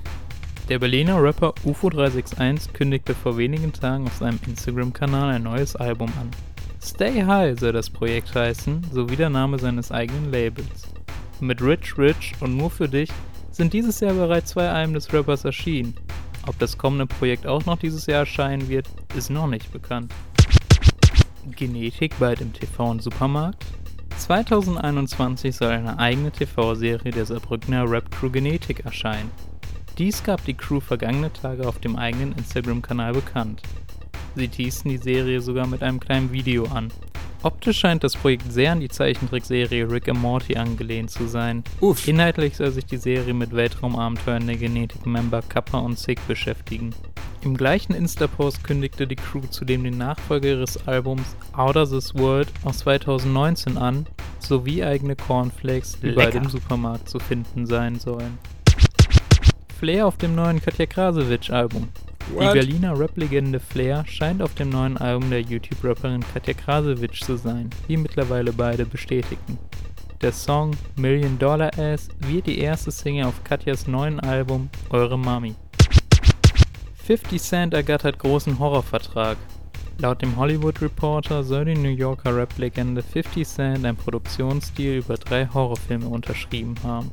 Der 0.68 0.78
Berliner 0.78 1.20
Rapper 1.20 1.54
UFO 1.64 1.90
361 1.90 2.72
kündigte 2.72 3.16
vor 3.16 3.36
wenigen 3.36 3.72
Tagen 3.72 4.06
auf 4.06 4.14
seinem 4.18 4.38
Instagram-Kanal 4.46 5.34
ein 5.34 5.42
neues 5.42 5.74
Album 5.74 6.12
an. 6.20 6.30
Stay 6.84 7.24
High 7.24 7.58
soll 7.58 7.72
das 7.72 7.88
Projekt 7.88 8.34
heißen, 8.34 8.88
sowie 8.92 9.16
der 9.16 9.30
Name 9.30 9.58
seines 9.58 9.90
eigenen 9.90 10.30
Labels. 10.30 10.82
Mit 11.40 11.62
Rich 11.62 11.96
Rich 11.96 12.34
und 12.40 12.58
Nur 12.58 12.70
für 12.70 12.90
dich 12.90 13.08
sind 13.50 13.72
dieses 13.72 14.00
Jahr 14.00 14.12
bereits 14.12 14.50
zwei 14.50 14.68
Alben 14.68 14.92
des 14.92 15.10
Rappers 15.10 15.46
erschienen. 15.46 15.94
Ob 16.46 16.58
das 16.58 16.76
kommende 16.76 17.06
Projekt 17.06 17.46
auch 17.46 17.64
noch 17.64 17.78
dieses 17.78 18.04
Jahr 18.04 18.20
erscheinen 18.20 18.68
wird, 18.68 18.86
ist 19.16 19.30
noch 19.30 19.46
nicht 19.46 19.72
bekannt. 19.72 20.12
Genetik 21.56 22.18
bald 22.18 22.42
im 22.42 22.52
TV 22.52 22.90
und 22.90 23.02
Supermarkt? 23.02 23.64
2021 24.18 25.56
soll 25.56 25.70
eine 25.70 25.98
eigene 25.98 26.32
TV-Serie 26.32 27.12
der 27.12 27.24
Saarbrückner 27.24 27.90
Rap-Crew 27.90 28.28
Genetik 28.28 28.84
erscheinen. 28.84 29.30
Dies 29.96 30.22
gab 30.22 30.44
die 30.44 30.54
Crew 30.54 30.80
vergangene 30.80 31.32
Tage 31.32 31.66
auf 31.66 31.78
dem 31.78 31.96
eigenen 31.96 32.32
Instagram-Kanal 32.32 33.14
bekannt. 33.14 33.62
Sie 34.36 34.48
teasten 34.48 34.90
die 34.90 34.98
Serie 34.98 35.40
sogar 35.40 35.66
mit 35.66 35.82
einem 35.82 36.00
kleinen 36.00 36.32
Video 36.32 36.64
an. 36.66 36.92
Optisch 37.44 37.80
scheint 37.80 38.02
das 38.02 38.16
Projekt 38.16 38.50
sehr 38.50 38.72
an 38.72 38.80
die 38.80 38.88
Zeichentrickserie 38.88 39.90
Rick 39.90 40.08
and 40.08 40.20
Morty 40.20 40.56
angelehnt 40.56 41.10
zu 41.10 41.26
sein. 41.28 41.62
Uff. 41.80 42.08
Inhaltlich 42.08 42.56
soll 42.56 42.70
sich 42.70 42.86
die 42.86 42.96
Serie 42.96 43.34
mit 43.34 43.54
Weltraumabenteuern 43.54 44.46
der 44.46 44.56
Genetik-Member 44.56 45.42
Kappa 45.42 45.78
und 45.78 45.98
Sig 45.98 46.18
beschäftigen. 46.26 46.94
Im 47.42 47.54
gleichen 47.54 47.92
Insta-Post 47.92 48.64
kündigte 48.64 49.06
die 49.06 49.16
Crew 49.16 49.42
zudem 49.50 49.84
den 49.84 49.98
Nachfolger 49.98 50.48
ihres 50.48 50.88
Albums 50.88 51.36
Outer 51.52 51.86
This 51.86 52.14
World 52.14 52.48
aus 52.64 52.78
2019 52.78 53.76
an, 53.76 54.06
sowie 54.38 54.82
eigene 54.82 55.14
Cornflakes, 55.14 56.00
die 56.00 56.12
bald 56.12 56.32
Lecker. 56.32 56.44
im 56.46 56.48
Supermarkt 56.48 57.10
zu 57.10 57.18
finden 57.18 57.66
sein 57.66 57.98
sollen. 57.98 58.38
Flair 59.78 60.06
auf 60.06 60.16
dem 60.16 60.34
neuen 60.34 60.62
Katja 60.62 60.86
Krasowitsch-Album. 60.86 61.90
Die 62.26 62.34
What? 62.36 62.54
Berliner 62.54 62.98
Rap-Legende 62.98 63.60
Flair 63.60 64.04
scheint 64.06 64.40
auf 64.40 64.54
dem 64.54 64.70
neuen 64.70 64.96
Album 64.96 65.28
der 65.28 65.42
YouTube-Rapperin 65.42 66.24
Katja 66.32 66.54
Krasowitsch 66.54 67.22
zu 67.22 67.36
sein, 67.36 67.68
wie 67.86 67.98
mittlerweile 67.98 68.52
beide 68.52 68.86
bestätigten. 68.86 69.58
Der 70.22 70.32
Song 70.32 70.70
Million 70.96 71.38
Dollar 71.38 71.70
Ass 71.78 72.08
wird 72.20 72.46
die 72.46 72.58
erste 72.58 72.90
Single 72.90 73.26
auf 73.26 73.44
Katjas 73.44 73.86
neuen 73.86 74.20
Album 74.20 74.70
Eure 74.88 75.18
Mami. 75.18 75.54
50 77.04 77.42
Cent 77.42 77.74
ergattert 77.74 78.18
großen 78.18 78.58
Horrorvertrag. 78.58 79.36
Laut 79.98 80.22
dem 80.22 80.36
Hollywood 80.36 80.80
Reporter 80.80 81.44
soll 81.44 81.66
die 81.66 81.74
New 81.74 81.90
Yorker 81.90 82.34
Rap-Legende 82.34 83.02
50 83.02 83.46
Cent 83.46 83.84
ein 83.84 83.96
Produktionsdeal 83.96 84.96
über 84.96 85.16
drei 85.16 85.46
Horrorfilme 85.46 86.06
unterschrieben 86.06 86.74
haben. 86.82 87.10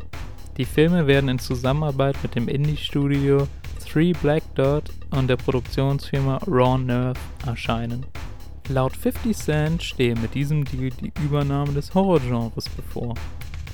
Die 0.58 0.66
Filme 0.66 1.06
werden 1.06 1.30
in 1.30 1.40
Zusammenarbeit 1.40 2.16
mit 2.24 2.36
dem 2.36 2.48
Indie-Studio 2.48 3.48
Three 3.92 4.14
Black 4.14 4.44
Dot 4.56 4.86
und 5.10 5.28
der 5.28 5.36
Produktionsfirma 5.36 6.38
Raw 6.48 6.78
Nerve 6.78 7.20
erscheinen. 7.46 8.06
Laut 8.70 8.96
50 8.96 9.36
Cent 9.36 9.84
stehe 9.84 10.16
mit 10.16 10.34
diesem 10.34 10.64
Deal 10.64 10.92
die 10.92 11.12
Übernahme 11.22 11.74
des 11.74 11.94
Horrorgenres 11.94 12.70
bevor. 12.70 13.16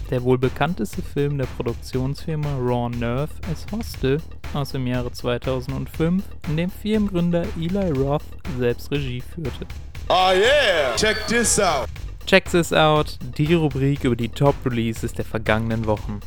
Der 0.10 0.24
wohl 0.24 0.40
bekannteste 0.40 1.04
Film 1.04 1.38
der 1.38 1.46
Produktionsfirma 1.46 2.50
Raw 2.58 2.90
Nerve 2.90 3.30
ist 3.54 3.72
Hostel 3.72 4.20
aus 4.56 4.72
dem 4.72 4.88
Jahre 4.88 5.12
2005, 5.12 6.24
in 6.48 6.58
dem 6.58 6.72
Firmengründer 6.72 7.46
Eli 7.56 7.92
Roth 7.92 8.24
selbst 8.58 8.90
Regie 8.90 9.22
führte. 9.22 9.68
Oh 10.10 10.32
yeah! 10.34 10.96
Check 10.96 11.28
this 11.28 11.60
out. 11.60 11.90
Check 12.26 12.50
this 12.50 12.74
out, 12.74 13.20
die 13.38 13.54
Rubrik 13.54 14.04
über 14.04 14.16
die 14.16 14.30
Top-Releases 14.30 15.14
der 15.14 15.26
vergangenen 15.26 15.86
Wochen. 15.86 16.22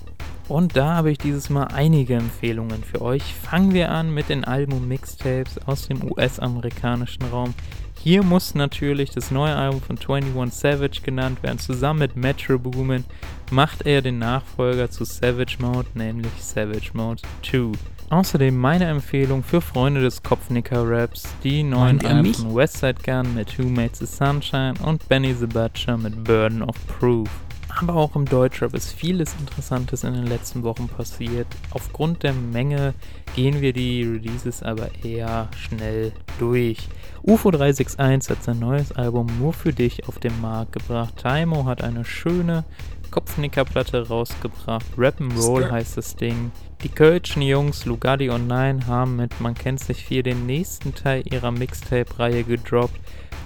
Und 0.51 0.77
da 0.77 0.97
habe 0.97 1.13
ich 1.13 1.19
dieses 1.19 1.49
Mal 1.49 1.69
einige 1.69 2.17
Empfehlungen 2.17 2.83
für 2.83 3.03
euch. 3.03 3.23
Fangen 3.23 3.73
wir 3.73 3.93
an 3.93 4.13
mit 4.13 4.29
den 4.29 4.45
Album-Mixtapes 4.45 5.59
aus 5.65 5.87
dem 5.87 6.03
US-amerikanischen 6.11 7.23
Raum. 7.31 7.55
Hier 8.03 8.25
muss 8.25 8.57
natürlich 8.57 9.11
das 9.11 9.31
neue 9.31 9.55
Album 9.55 9.81
von 9.81 9.97
21 9.97 10.59
Savage 10.59 11.03
genannt 11.05 11.45
werden. 11.45 11.61
Zusammen 11.61 12.01
mit 12.01 12.17
Metro 12.17 12.59
Boomin 12.59 13.05
macht 13.53 13.87
er 13.87 14.03
den 14.03 14.19
Nachfolger 14.19 14.91
zu 14.91 15.05
Savage 15.05 15.59
Mode, 15.61 15.87
nämlich 15.95 16.33
Savage 16.41 16.91
Mode 16.95 17.23
2. 17.49 17.79
Außerdem 18.09 18.57
meine 18.57 18.87
Empfehlung 18.87 19.45
für 19.45 19.61
Freunde 19.61 20.01
des 20.01 20.21
Kopfnicker-Raps, 20.21 21.29
die 21.45 21.63
neuen 21.63 22.05
Alben 22.05 22.35
von 22.35 22.57
Westside 22.57 23.01
Gun 23.05 23.35
mit 23.37 23.57
Who 23.57 23.69
Made 23.69 23.93
the 23.93 24.07
Sunshine 24.07 24.75
und 24.83 25.09
Benny 25.09 25.33
the 25.33 25.47
Butcher 25.47 25.97
mit 25.97 26.25
Burden 26.25 26.63
of 26.63 26.75
Proof. 26.89 27.31
Aber 27.79 27.95
auch 27.95 28.17
im 28.17 28.27
Deutschrap 28.27 28.75
ist 28.75 28.93
vieles 28.93 29.35
Interessantes 29.39 30.05
in 30.05 30.15
den 30.15 30.27
letzten 30.27 30.63
Wochen 30.63 30.89
passiert. 30.89 31.47
Aufgrund 31.71 32.23
der 32.23 32.33
Menge 32.33 32.95
gehen 33.35 33.61
wir 33.61 33.73
die 33.73 34.03
Releases 34.03 34.63
aber 34.63 34.89
eher 35.05 35.49
schnell 35.57 36.13
durch. 36.39 36.89
UFO 37.23 37.51
361 37.51 38.31
hat 38.37 38.45
sein 38.45 38.59
neues 38.59 38.93
Album 38.93 39.27
nur 39.39 39.53
für 39.53 39.73
dich 39.73 40.09
auf 40.09 40.19
den 40.19 40.39
Markt 40.41 40.73
gebracht. 40.73 41.17
Taimo 41.17 41.65
hat 41.65 41.83
eine 41.83 42.05
schöne 42.05 42.65
Kopfnickerplatte 43.11 44.09
rausgebracht. 44.09 44.87
Rap'n'Roll 44.97 45.71
heißt 45.71 45.97
das 45.97 46.17
Ding. 46.17 46.53
Die 46.83 46.89
Kölschen 46.89 47.43
Jungs 47.43 47.85
Lugatti 47.85 48.31
und 48.31 48.47
Nine 48.47 48.87
haben 48.87 49.17
mit 49.17 49.41
Man 49.41 49.55
kennt 49.55 49.81
sich 49.81 50.05
viel 50.05 50.23
den 50.23 50.47
nächsten 50.47 50.95
Teil 50.95 51.23
ihrer 51.31 51.51
Mixtape-Reihe 51.51 52.45
gedroppt. 52.45 52.99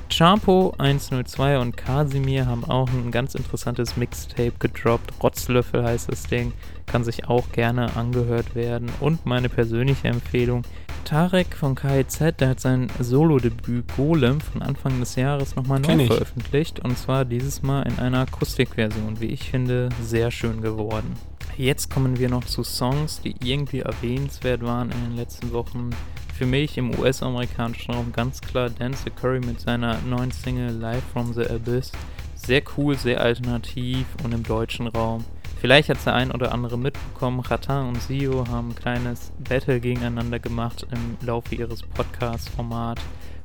Champo 0.09 0.75
102 0.79 1.59
und 1.59 1.77
Kasimir 1.77 2.47
haben 2.47 2.65
auch 2.65 2.89
ein 2.89 3.11
ganz 3.11 3.35
interessantes 3.35 3.97
Mixtape 3.97 4.53
gedroppt. 4.59 5.13
Rotzlöffel 5.23 5.83
heißt 5.83 6.11
das 6.11 6.25
Ding. 6.25 6.53
Kann 6.87 7.05
sich 7.05 7.29
auch 7.29 7.51
gerne 7.53 7.97
angehört 7.97 8.55
werden. 8.55 8.91
Und 9.01 9.27
meine 9.27 9.49
persönliche 9.49 10.09
Empfehlung: 10.09 10.63
Tarek 11.05 11.57
von 11.57 11.75
KIZ, 11.75 12.37
der 12.39 12.51
hat 12.51 12.61
sein 12.61 12.89
Solo-Debüt 13.01 13.97
Golem 13.97 14.41
von 14.41 14.63
Anfang 14.63 15.01
des 15.01 15.17
Jahres 15.17 15.57
nochmal 15.57 15.81
neu 15.81 15.97
ich. 15.97 16.07
veröffentlicht. 16.07 16.81
Und 16.81 16.97
zwar 16.97 17.25
dieses 17.25 17.63
Mal 17.63 17.83
in 17.83 17.99
einer 17.99 18.21
Akustikversion, 18.21 19.21
wie 19.21 19.27
ich 19.27 19.51
finde, 19.51 19.89
sehr 20.01 20.31
schön 20.31 20.61
geworden. 20.61 21.15
Jetzt 21.57 21.91
kommen 21.93 22.19
wir 22.19 22.29
noch 22.29 22.45
zu 22.45 22.63
Songs, 22.63 23.21
die 23.21 23.35
irgendwie 23.43 23.81
erwähnenswert 23.81 24.63
waren 24.63 24.91
in 24.91 25.01
den 25.05 25.17
letzten 25.17 25.53
Wochen. 25.53 25.91
Für 26.37 26.47
mich 26.47 26.77
im 26.79 26.99
US-amerikanischen 26.99 27.95
Raum 27.95 28.11
ganz 28.13 28.41
klar 28.41 28.69
Dance 28.69 29.09
Curry 29.09 29.39
mit 29.39 29.61
seiner 29.61 30.01
neuen 30.01 30.33
Single 30.33 30.73
Live 30.73 31.05
from 31.13 31.33
the 31.33 31.47
Abyss. 31.49 31.93
Sehr 32.35 32.61
cool, 32.77 32.99
sehr 32.99 33.21
alternativ 33.21 34.05
und 34.25 34.35
im 34.35 34.43
deutschen 34.43 34.89
Raum. 34.89 35.25
Vielleicht 35.61 35.91
hat 35.91 35.99
es 35.99 36.05
der 36.05 36.15
ein 36.15 36.33
oder 36.33 36.51
andere 36.51 36.77
mitbekommen, 36.77 37.39
Ratan 37.39 37.89
und 37.89 38.03
Sio 38.03 38.49
haben 38.49 38.71
ein 38.71 38.75
kleines 38.75 39.31
Battle 39.49 39.79
gegeneinander 39.79 40.41
gemacht 40.41 40.85
im 40.91 41.17
Laufe 41.25 41.55
ihres 41.55 41.85
Podcast-Formats 41.85 43.01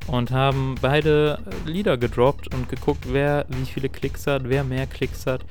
und 0.07 0.31
haben 0.31 0.73
beide 0.81 1.37
Lieder 1.67 1.95
gedroppt 1.95 2.51
und 2.55 2.69
geguckt, 2.69 3.05
wer 3.11 3.45
wie 3.49 3.65
viele 3.65 3.89
Klicks 3.89 4.25
hat, 4.25 4.49
wer 4.49 4.63
mehr 4.63 4.87
Klicks 4.87 5.27
hat. 5.27 5.45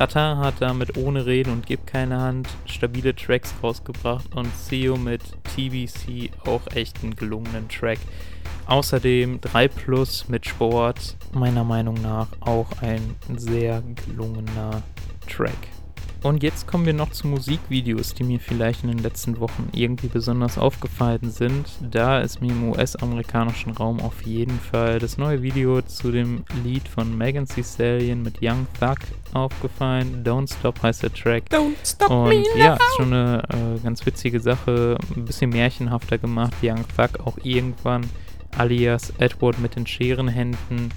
Ratan 0.00 0.38
hat 0.38 0.54
damit 0.60 0.96
ohne 0.96 1.26
Reden 1.26 1.52
und 1.52 1.66
Gib 1.66 1.86
keine 1.86 2.18
Hand 2.18 2.48
stabile 2.64 3.14
Tracks 3.14 3.52
rausgebracht 3.62 4.34
und 4.34 4.48
Seo 4.56 4.96
mit 4.96 5.20
TBC 5.54 6.30
auch 6.46 6.62
echt 6.74 7.02
einen 7.02 7.14
gelungenen 7.14 7.68
Track. 7.68 7.98
Außerdem 8.64 9.42
3 9.42 9.68
Plus 9.68 10.26
mit 10.26 10.46
Sport, 10.46 11.18
meiner 11.34 11.64
Meinung 11.64 12.00
nach 12.00 12.28
auch 12.40 12.68
ein 12.80 13.14
sehr 13.36 13.82
gelungener 14.06 14.82
Track. 15.28 15.58
Und 16.22 16.42
jetzt 16.42 16.66
kommen 16.66 16.84
wir 16.84 16.92
noch 16.92 17.10
zu 17.12 17.26
Musikvideos, 17.28 18.12
die 18.14 18.24
mir 18.24 18.40
vielleicht 18.40 18.82
in 18.82 18.90
den 18.90 18.98
letzten 18.98 19.40
Wochen 19.40 19.68
irgendwie 19.72 20.08
besonders 20.08 20.58
aufgefallen 20.58 21.30
sind. 21.30 21.66
Da 21.80 22.20
ist 22.20 22.42
mir 22.42 22.52
im 22.52 22.68
US-amerikanischen 22.70 23.72
Raum 23.72 24.00
auf 24.00 24.22
jeden 24.22 24.58
Fall 24.60 24.98
das 24.98 25.16
neue 25.16 25.40
Video 25.40 25.80
zu 25.80 26.12
dem 26.12 26.44
Lied 26.62 26.86
von 26.86 27.16
Megan 27.16 27.46
Thee 27.46 27.64
Stallion 27.64 28.22
mit 28.22 28.38
Young 28.42 28.66
Thug 28.78 28.98
aufgefallen. 29.32 30.22
Don't 30.22 30.52
Stop 30.52 30.82
heißt 30.82 31.02
der 31.02 31.12
Track. 31.12 31.44
Don't 31.50 31.74
stop 31.84 32.10
Und 32.10 32.28
me 32.28 32.44
ja, 32.56 32.74
ist 32.74 32.96
schon 32.96 33.14
eine 33.14 33.42
äh, 33.48 33.82
ganz 33.82 34.04
witzige 34.04 34.40
Sache, 34.40 34.98
ein 35.16 35.24
bisschen 35.24 35.50
märchenhafter 35.50 36.18
gemacht. 36.18 36.54
Young 36.62 36.84
Thug 36.96 37.26
auch 37.26 37.38
irgendwann 37.42 38.04
alias 38.58 39.12
Edward 39.18 39.58
mit 39.58 39.76
den 39.76 39.86
Scherenhänden. 39.86 40.90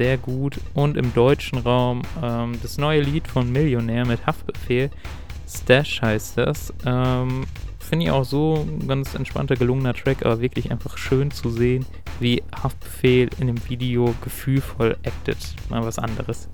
Sehr 0.00 0.16
gut. 0.16 0.58
Und 0.72 0.96
im 0.96 1.12
deutschen 1.12 1.58
Raum 1.58 2.00
ähm, 2.22 2.58
das 2.62 2.78
neue 2.78 3.02
Lied 3.02 3.28
von 3.28 3.52
Millionär 3.52 4.06
mit 4.06 4.26
Haftbefehl. 4.26 4.90
Stash 5.46 6.00
heißt 6.00 6.38
das. 6.38 6.72
Ähm, 6.86 7.44
Finde 7.78 8.06
ich 8.06 8.10
auch 8.10 8.24
so 8.24 8.66
ein 8.66 8.88
ganz 8.88 9.14
entspannter, 9.14 9.56
gelungener 9.56 9.92
Track, 9.92 10.24
aber 10.24 10.40
wirklich 10.40 10.70
einfach 10.70 10.96
schön 10.96 11.30
zu 11.30 11.50
sehen, 11.50 11.84
wie 12.18 12.42
Haftbefehl 12.62 13.28
in 13.40 13.48
dem 13.48 13.68
Video 13.68 14.14
gefühlvoll 14.24 14.96
acted. 15.02 15.36
Mal 15.68 15.84
was 15.84 15.98
anderes. 15.98 16.48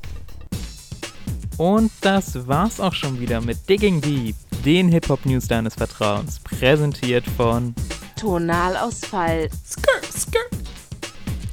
Und 1.57 1.93
das 2.01 2.49
war's 2.49 2.81
auch 2.81 2.95
schon 2.95 3.21
wieder 3.21 3.41
mit 3.41 3.69
Digging 3.69 4.01
Deep, 4.01 4.35
den 4.65 4.89
Hip-Hop-News 4.89 5.47
deines 5.47 5.77
Vertrauens, 5.77 6.41
präsentiert 6.41 7.25
von 7.37 7.77
Tonalausfall. 8.17 9.49
Skr, 9.65 10.03
skr. 10.03 10.39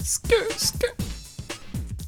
Skr, 0.03 0.35
skr. 0.57 1.03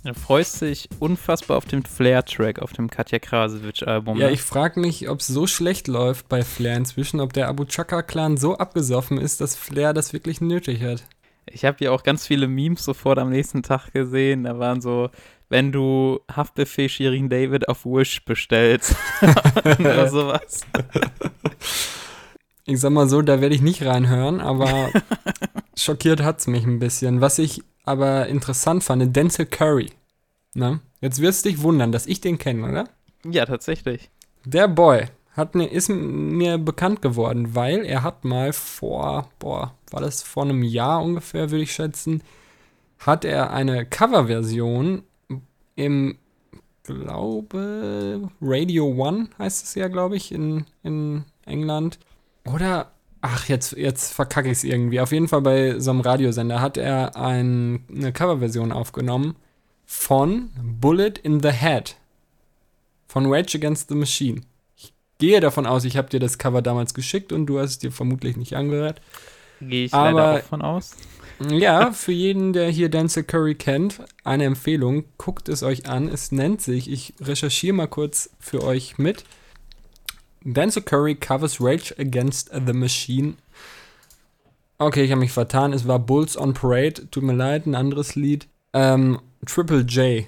Du 0.05 0.13
freust 0.13 0.61
dich 0.61 0.87
unfassbar 0.99 1.57
auf 1.57 1.65
den 1.65 1.81
Flair-Track 1.81 2.59
auf 2.59 2.73
dem 2.73 2.91
Katja 2.91 3.17
Krasowitsch-Album. 3.17 4.19
Ja, 4.19 4.27
ne? 4.27 4.33
ich 4.33 4.43
frage 4.43 4.79
mich, 4.79 5.09
ob 5.09 5.19
es 5.19 5.25
so 5.25 5.47
schlecht 5.47 5.87
läuft 5.87 6.29
bei 6.29 6.43
Flair 6.43 6.77
inzwischen, 6.77 7.19
ob 7.19 7.33
der 7.33 7.47
Abu 7.47 7.65
Chaka-Clan 7.65 8.37
so 8.37 8.55
abgesoffen 8.55 9.17
ist, 9.17 9.41
dass 9.41 9.55
Flair 9.55 9.93
das 9.93 10.13
wirklich 10.13 10.41
nötig 10.41 10.83
hat. 10.83 11.05
Ich 11.47 11.65
habe 11.65 11.83
ja 11.83 11.89
auch 11.89 12.03
ganz 12.03 12.27
viele 12.27 12.47
Memes 12.47 12.83
sofort 12.85 13.17
am 13.17 13.31
nächsten 13.31 13.63
Tag 13.63 13.93
gesehen. 13.93 14.43
Da 14.43 14.59
waren 14.59 14.79
so, 14.79 15.09
wenn 15.49 15.71
du 15.71 16.19
Haftbefehl 16.31 16.87
Shirin 16.87 17.27
David 17.27 17.67
auf 17.67 17.83
Wish 17.83 18.23
bestellst. 18.25 18.95
Oder 19.79 20.07
sowas. 20.11 20.61
Ich 22.65 22.79
sag 22.79 22.91
mal 22.91 23.09
so, 23.09 23.23
da 23.23 23.41
werde 23.41 23.55
ich 23.55 23.61
nicht 23.61 23.83
reinhören, 23.83 24.39
aber 24.39 24.91
schockiert 25.75 26.21
hat's 26.21 26.45
mich 26.45 26.63
ein 26.63 26.77
bisschen. 26.77 27.21
Was 27.21 27.39
ich 27.39 27.63
aber 27.85 28.27
interessant 28.27 28.83
fand, 28.83 29.15
Denzel 29.15 29.45
Curry. 29.45 29.91
Ne? 30.53 30.79
Jetzt 31.01 31.21
wirst 31.21 31.45
du 31.45 31.49
dich 31.49 31.61
wundern, 31.61 31.91
dass 31.91 32.07
ich 32.07 32.21
den 32.21 32.37
kenne, 32.37 32.67
oder? 32.67 32.89
Ja, 33.23 33.45
tatsächlich. 33.45 34.09
Der 34.45 34.67
Boy 34.67 35.05
hat 35.31 35.55
mir, 35.55 35.67
ist 35.67 35.89
mir 35.89 36.57
bekannt 36.57 37.01
geworden, 37.01 37.55
weil 37.55 37.83
er 37.85 38.03
hat 38.03 38.23
mal 38.23 38.53
vor, 38.53 39.29
boah, 39.39 39.73
war 39.91 40.01
das 40.01 40.23
vor 40.23 40.43
einem 40.43 40.63
Jahr 40.63 41.03
ungefähr, 41.03 41.51
würde 41.51 41.63
ich 41.63 41.73
schätzen, 41.73 42.23
hat 42.99 43.25
er 43.25 43.51
eine 43.51 43.85
Coverversion 43.85 45.03
im, 45.75 46.17
glaube, 46.83 48.29
Radio 48.41 48.87
One 48.87 49.29
heißt 49.37 49.63
es 49.63 49.75
ja, 49.75 49.87
glaube 49.87 50.15
ich, 50.15 50.31
in, 50.31 50.65
in 50.83 51.25
England. 51.45 51.99
Oder, 52.45 52.91
ach, 53.25 53.47
jetzt, 53.49 53.73
jetzt 53.73 54.13
verkacke 54.13 54.47
ich 54.49 54.57
es 54.59 54.63
irgendwie. 54.63 54.99
Auf 54.99 55.11
jeden 55.11 55.27
Fall 55.27 55.41
bei 55.41 55.79
so 55.79 55.91
einem 55.91 56.01
Radiosender 56.01 56.61
hat 56.61 56.77
er 56.77 57.15
ein, 57.15 57.83
eine 57.89 58.13
Coverversion 58.13 58.71
aufgenommen 58.71 59.35
von 59.85 60.49
Bullet 60.61 61.13
in 61.23 61.41
the 61.41 61.51
Head 61.51 61.95
von 63.07 63.25
Rage 63.31 63.57
Against 63.57 63.89
the 63.89 63.95
Machine. 63.95 64.41
Ich 64.77 64.93
gehe 65.19 65.39
davon 65.39 65.65
aus, 65.65 65.85
ich 65.85 65.97
habe 65.97 66.09
dir 66.09 66.19
das 66.19 66.37
Cover 66.37 66.61
damals 66.61 66.93
geschickt 66.93 67.31
und 67.31 67.45
du 67.47 67.59
hast 67.59 67.69
es 67.71 67.79
dir 67.79 67.91
vermutlich 67.91 68.37
nicht 68.37 68.55
angehört. 68.55 69.01
Gehe 69.61 69.85
ich 69.85 69.93
Aber- 69.93 70.11
leider 70.11 70.39
auch 70.43 70.47
von 70.47 70.61
aus. 70.61 70.91
Ja, 71.49 71.91
für 71.91 72.13
jeden, 72.13 72.53
der 72.53 72.69
hier 72.69 72.87
Denzel 72.87 73.23
Curry 73.23 73.55
kennt, 73.55 73.99
eine 74.23 74.45
Empfehlung, 74.45 75.03
guckt 75.17 75.49
es 75.49 75.63
euch 75.63 75.85
an. 75.85 76.07
Es 76.07 76.31
nennt 76.31 76.61
sich, 76.61 76.89
ich 76.89 77.13
recherchiere 77.19 77.73
mal 77.75 77.87
kurz 77.87 78.29
für 78.39 78.63
euch 78.63 78.97
mit. 78.97 79.25
Denzel 80.45 80.83
Curry 80.83 81.15
covers 81.15 81.59
Rage 81.59 81.93
Against 81.97 82.51
the 82.53 82.73
Machine. 82.73 83.33
Okay, 84.77 85.03
ich 85.03 85.11
habe 85.11 85.21
mich 85.21 85.31
vertan. 85.31 85.73
Es 85.73 85.87
war 85.87 85.99
Bulls 85.99 86.37
on 86.37 86.53
Parade. 86.53 87.09
Tut 87.09 87.23
mir 87.23 87.33
leid, 87.33 87.65
ein 87.65 87.75
anderes 87.75 88.15
Lied. 88.15 88.47
Ähm, 88.73 89.19
Triple 89.45 89.81
J. 89.81 90.25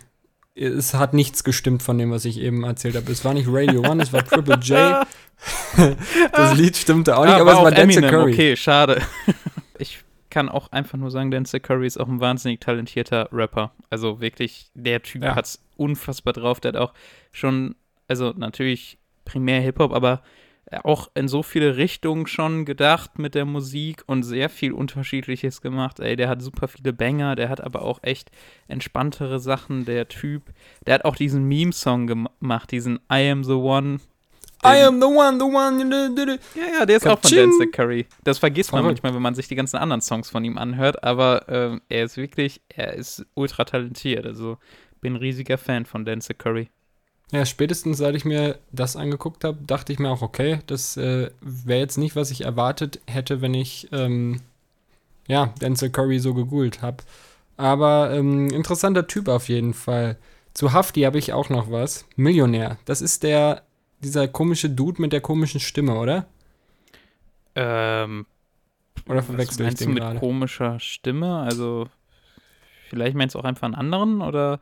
Es 0.56 0.94
hat 0.96 1.14
nichts 1.14 1.44
gestimmt 1.44 1.84
von 1.84 1.98
dem, 2.00 2.10
was 2.12 2.26
ich 2.26 2.40
eben 2.40 2.64
erzählt 2.64 2.96
habe. 2.96 3.12
Es 3.12 3.24
war 3.24 3.34
nicht 3.36 3.48
Radio 3.50 3.82
One, 3.82 4.02
es 4.02 4.12
war 4.12 4.26
Triple 4.26 4.56
J. 4.56 5.06
das 6.32 6.56
Lied 6.58 6.76
stimmte 6.76 7.16
auch 7.16 7.26
nicht, 7.26 7.34
Ah, 7.36 7.42
aber 7.42 7.52
es 7.52 7.58
auch 7.58 7.64
war 7.66 7.72
Denzel 7.72 8.04
Eminem. 8.04 8.10
Curry. 8.10 8.34
Okay, 8.34 8.56
schade. 8.56 9.02
Ich 9.80 10.04
kann 10.32 10.50
auch 10.50 10.72
einfach 10.72 10.98
nur 10.98 11.12
sagen, 11.12 11.30
Denzel 11.30 11.60
Curry 11.60 11.86
ist 11.86 12.00
auch 12.00 12.08
ein 12.08 12.20
wahnsinnig 12.20 12.60
talentierter 12.62 13.30
Rapper. 13.32 13.72
Also 13.92 14.20
wirklich, 14.22 14.72
der 14.74 15.04
Typ 15.04 15.24
Ja. 15.24 15.36
hat's 15.36 15.62
unfassbar 15.76 16.34
drauf. 16.34 16.60
Der 16.60 16.70
hat 16.74 16.78
auch 16.78 16.94
schon, 17.32 17.76
also 18.08 18.34
natürlich 18.36 18.98
primär 19.28 19.62
Hip-Hop, 19.62 19.94
aber 19.94 20.24
auch 20.84 21.10
in 21.14 21.28
so 21.28 21.44
viele 21.44 21.78
Richtungen 21.78 22.28
schon 22.28 22.66
gedacht 22.66 23.20
mit 23.20 23.36
der 23.36 23.46
Musik 23.46 24.04
und 24.06 24.24
sehr 24.24 24.50
viel 24.50 24.74
Unterschiedliches 24.74 25.62
gemacht. 25.62 26.00
Ey, 26.00 26.16
der 26.16 26.28
hat 26.28 26.42
super 26.42 26.68
viele 26.68 26.92
Banger, 26.92 27.36
der 27.36 27.50
hat 27.50 27.62
aber 27.62 27.84
auch 27.84 28.00
echt 28.02 28.32
entspanntere 28.68 29.40
Sachen. 29.40 29.86
Der 29.86 30.08
Typ, 30.08 30.44
der 30.86 30.96
hat 30.96 31.06
auch 31.06 31.16
diesen 31.16 31.46
Meme-Song 31.46 32.08
gemacht, 32.08 32.72
diesen 32.72 33.00
I 33.12 33.30
Am 33.30 33.44
the 33.44 33.54
One. 33.54 34.00
I 34.66 34.84
am 34.84 35.00
the 35.00 35.06
one, 35.06 35.38
the 35.38 35.46
one. 35.46 36.38
Ja, 36.56 36.80
ja, 36.80 36.86
der 36.86 36.98
ist 36.98 37.06
auch 37.06 37.12
von 37.12 37.22
Katsching. 37.22 37.52
Denzel 37.52 37.68
Curry. 37.68 38.08
Das 38.24 38.40
vergisst 38.40 38.72
man 38.72 38.84
manchmal, 38.84 39.14
wenn 39.14 39.22
man 39.22 39.36
sich 39.36 39.48
die 39.48 39.56
ganzen 39.56 39.78
anderen 39.78 40.02
Songs 40.02 40.32
von 40.32 40.44
ihm 40.44 40.58
anhört, 40.58 41.04
aber 41.04 41.48
ähm, 41.48 41.82
er 41.90 42.04
ist 42.04 42.18
wirklich, 42.18 42.62
er 42.70 42.94
ist 42.94 43.24
ultra 43.36 43.66
talentiert. 43.66 44.26
Also 44.26 44.58
bin 45.00 45.14
ein 45.14 45.18
riesiger 45.18 45.60
Fan 45.60 45.86
von 45.86 46.06
Denzel 46.06 46.36
Curry. 46.36 46.70
Ja, 47.32 47.46
spätestens 47.46 47.98
seit 47.98 48.16
ich 48.16 48.24
mir 48.24 48.58
das 48.72 48.96
angeguckt 48.96 49.44
habe, 49.44 49.58
dachte 49.66 49.92
ich 49.92 50.00
mir 50.00 50.10
auch, 50.10 50.22
okay, 50.22 50.60
das 50.68 50.96
äh, 50.96 51.30
wäre 51.42 51.80
jetzt 51.80 51.98
nicht, 51.98 52.16
was 52.16 52.32
ich 52.32 52.42
erwartet 52.42 53.02
hätte, 53.06 53.42
wenn 53.42 53.54
ich, 53.54 53.90
ähm, 53.92 54.42
ja, 55.28 55.48
Denzel 55.62 55.90
Curry 55.90 56.20
so 56.20 56.34
gegoogelt 56.34 56.82
habe. 56.82 57.04
Aber 57.58 58.12
ähm, 58.14 58.50
interessanter 58.50 59.08
Typ 59.08 59.28
auf 59.28 59.50
jeden 59.50 59.74
Fall. 59.74 60.18
Zu 60.54 60.72
Hafti 60.74 61.02
habe 61.02 61.18
ich 61.18 61.34
auch 61.34 61.50
noch 61.50 61.70
was. 61.70 62.06
Millionär. 62.16 62.78
Das 62.86 63.02
ist 63.02 63.24
der, 63.24 63.64
dieser 64.00 64.28
komische 64.28 64.70
Dude 64.70 65.02
mit 65.02 65.12
der 65.12 65.22
komischen 65.22 65.60
Stimme, 65.60 65.96
oder? 66.00 66.28
Ähm, 67.56 68.26
Oder 69.08 69.22
verwechsel 69.24 69.66
ich 69.66 69.66
meinst 69.66 69.82
du 69.82 69.86
den 69.86 69.94
mit 69.96 70.04
gerade? 70.04 70.20
komischer 70.20 70.80
Stimme? 70.80 71.40
Also 71.40 71.90
vielleicht 72.90 73.16
meinst 73.18 73.36
du 73.36 73.40
auch 73.40 73.44
einfach 73.44 73.66
einen 73.66 73.76
anderen 73.76 74.22
oder 74.22 74.60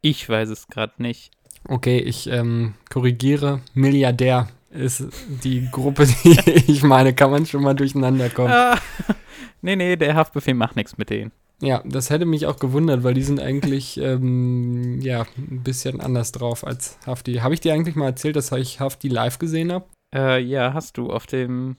ich 0.00 0.28
weiß 0.28 0.48
es 0.48 0.68
gerade 0.68 0.94
nicht. 1.02 1.32
Okay, 1.68 1.98
ich 1.98 2.28
ähm, 2.28 2.74
korrigiere. 2.90 3.60
Milliardär 3.74 4.48
ist 4.70 5.04
die 5.42 5.68
Gruppe, 5.70 6.06
die 6.24 6.38
ich 6.66 6.82
meine. 6.82 7.14
Kann 7.14 7.30
man 7.30 7.46
schon 7.46 7.62
mal 7.62 7.74
durcheinander 7.74 8.28
kommen. 8.30 8.52
Ah, 8.52 8.78
nee, 9.62 9.76
nee, 9.76 9.96
der 9.96 10.14
Haftbefehl 10.14 10.54
macht 10.54 10.76
nichts 10.76 10.98
mit 10.98 11.10
denen. 11.10 11.32
Ja, 11.62 11.82
das 11.86 12.10
hätte 12.10 12.26
mich 12.26 12.46
auch 12.46 12.58
gewundert, 12.58 13.02
weil 13.02 13.14
die 13.14 13.22
sind 13.22 13.40
eigentlich 13.40 13.98
ähm, 13.98 15.00
ja 15.00 15.24
ein 15.38 15.62
bisschen 15.62 16.00
anders 16.00 16.32
drauf 16.32 16.66
als 16.66 16.98
Hafti. 17.06 17.36
Habe 17.36 17.54
ich 17.54 17.60
dir 17.60 17.72
eigentlich 17.72 17.96
mal 17.96 18.06
erzählt, 18.06 18.36
dass 18.36 18.52
ich 18.52 18.78
Hafti 18.78 19.08
live 19.08 19.38
gesehen 19.38 19.72
habe? 19.72 19.86
Äh, 20.14 20.42
ja, 20.42 20.74
hast 20.74 20.98
du 20.98 21.10
auf 21.10 21.26
dem, 21.26 21.76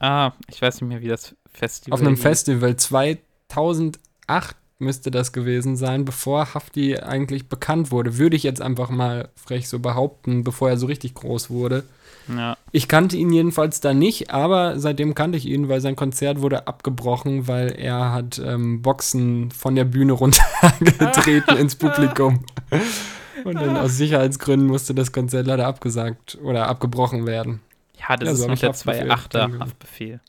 ah, 0.00 0.32
ich 0.48 0.60
weiß 0.60 0.80
nicht 0.80 0.88
mehr, 0.88 1.00
wie 1.02 1.08
das 1.08 1.36
Festival 1.52 1.94
Auf 1.94 2.00
einem 2.00 2.16
hieß. 2.16 2.22
Festival 2.22 2.76
2008 2.76 4.56
müsste 4.82 5.10
das 5.10 5.32
gewesen 5.32 5.76
sein, 5.76 6.04
bevor 6.04 6.54
Hafti 6.54 6.98
eigentlich 6.98 7.48
bekannt 7.48 7.90
wurde. 7.90 8.18
Würde 8.18 8.36
ich 8.36 8.42
jetzt 8.42 8.60
einfach 8.60 8.90
mal 8.90 9.28
frech 9.34 9.68
so 9.68 9.78
behaupten, 9.78 10.44
bevor 10.44 10.70
er 10.70 10.76
so 10.76 10.86
richtig 10.86 11.14
groß 11.14 11.50
wurde. 11.50 11.84
Ja, 12.28 12.56
Ich 12.70 12.88
kannte 12.88 13.16
ihn 13.16 13.32
jedenfalls 13.32 13.80
da 13.80 13.94
nicht, 13.94 14.30
aber 14.30 14.78
seitdem 14.78 15.14
kannte 15.14 15.38
ich 15.38 15.46
ihn, 15.46 15.68
weil 15.68 15.80
sein 15.80 15.96
Konzert 15.96 16.40
wurde 16.40 16.66
abgebrochen, 16.66 17.48
weil 17.48 17.72
er 17.72 18.12
hat 18.12 18.40
ähm, 18.44 18.82
Boxen 18.82 19.50
von 19.50 19.74
der 19.74 19.84
Bühne 19.84 20.12
runtergetreten 20.12 21.56
ins 21.56 21.76
Publikum. 21.76 22.44
Und 23.44 23.54
dann 23.54 23.76
aus 23.76 23.96
Sicherheitsgründen 23.96 24.68
musste 24.68 24.94
das 24.94 25.10
Konzert 25.10 25.46
leider 25.46 25.66
abgesagt 25.66 26.38
oder 26.42 26.68
abgebrochen 26.68 27.26
werden. 27.26 27.60
ja 27.98 28.16
das 28.16 28.28
Ja, 28.28 28.34
so 28.34 28.42
ist 28.42 28.48
noch 28.48 28.54
ich 28.54 28.60
der 28.60 28.68
Haftbefehl 28.70 29.10
2.8er 29.10 29.28
kennengelernt. 29.28 29.64
Haftbefehl. 29.64 30.20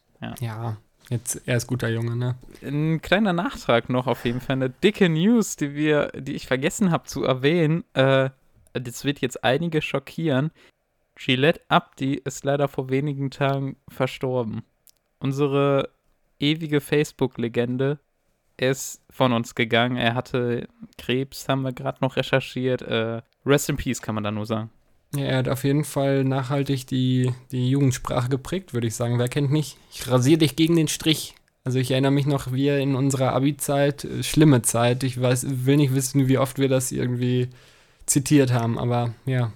Ja, 0.42 0.78
jetzt, 1.14 1.42
er 1.46 1.58
ist 1.58 1.68
guter 1.68 1.90
Junge, 1.90 2.16
ne? 2.16 2.36
Ein 2.62 3.02
kleiner 3.02 3.34
Nachtrag 3.34 3.90
noch 3.90 4.08
auf 4.08 4.26
jeden 4.26 4.42
Fall. 4.42 4.58
Eine 4.58 4.70
dicke 4.70 5.10
News, 5.10 5.56
die 5.56 5.76
wir, 5.76 6.10
die 6.10 6.34
ich 6.34 6.48
vergessen 6.48 6.92
habe 6.92 7.06
zu 7.06 7.24
erwähnen. 7.24 7.84
Äh, 7.94 8.30
das 8.74 9.06
wird 9.06 9.22
jetzt 9.22 9.44
einige 9.44 9.82
schockieren. 9.82 10.52
Gillette 11.16 11.62
Abdi 11.70 12.16
ist 12.16 12.44
leider 12.44 12.68
vor 12.68 12.90
wenigen 12.90 13.32
Tagen 13.32 13.78
verstorben. 13.88 14.64
Unsere 15.20 15.90
ewige 16.40 16.82
Facebook-Legende 16.82 18.00
ist 18.58 19.02
von 19.10 19.32
uns 19.34 19.56
gegangen. 19.56 19.96
Er 19.98 20.16
hatte 20.16 20.68
Krebs, 20.98 21.48
haben 21.48 21.62
wir 21.62 21.74
gerade 21.74 22.00
noch 22.02 22.18
recherchiert. 22.18 22.82
Äh, 22.82 23.22
Rest 23.46 23.70
in 23.70 23.78
Peace, 23.78 24.02
kann 24.02 24.16
man 24.16 24.24
da 24.24 24.32
nur 24.32 24.46
sagen. 24.46 24.70
Ja, 25.16 25.26
er 25.26 25.38
hat 25.38 25.48
auf 25.48 25.64
jeden 25.64 25.84
Fall 25.84 26.24
nachhaltig 26.24 26.88
die, 26.88 27.32
die 27.52 27.70
Jugendsprache 27.70 28.30
geprägt, 28.30 28.74
würde 28.74 28.88
ich 28.88 28.96
sagen. 28.96 29.20
Wer 29.20 29.28
kennt 29.28 29.52
nicht? 29.52 29.78
Ich 29.92 30.10
rasiere 30.10 30.40
dich 30.40 30.56
gegen 30.56 30.76
den 30.76 30.88
Strich. 30.88 31.36
Also 31.64 31.80
ich 31.80 31.92
erinnere 31.92 32.12
mich 32.12 32.26
noch, 32.26 32.52
wie 32.52 32.68
in 32.70 32.96
unserer 32.96 33.34
Abi-Zeit, 33.34 34.04
äh, 34.04 34.24
schlimme 34.24 34.64
Zeit. 34.64 35.04
Ich 35.04 35.22
weiß, 35.22 35.66
will 35.66 35.78
nicht 35.78 35.96
wissen, 35.96 36.28
wie 36.28 36.38
oft 36.38 36.58
wir 36.58 36.68
das 36.68 36.92
irgendwie 36.92 37.50
zitiert 38.06 38.52
haben, 38.52 38.78
aber 38.78 39.14
ja, 39.26 39.54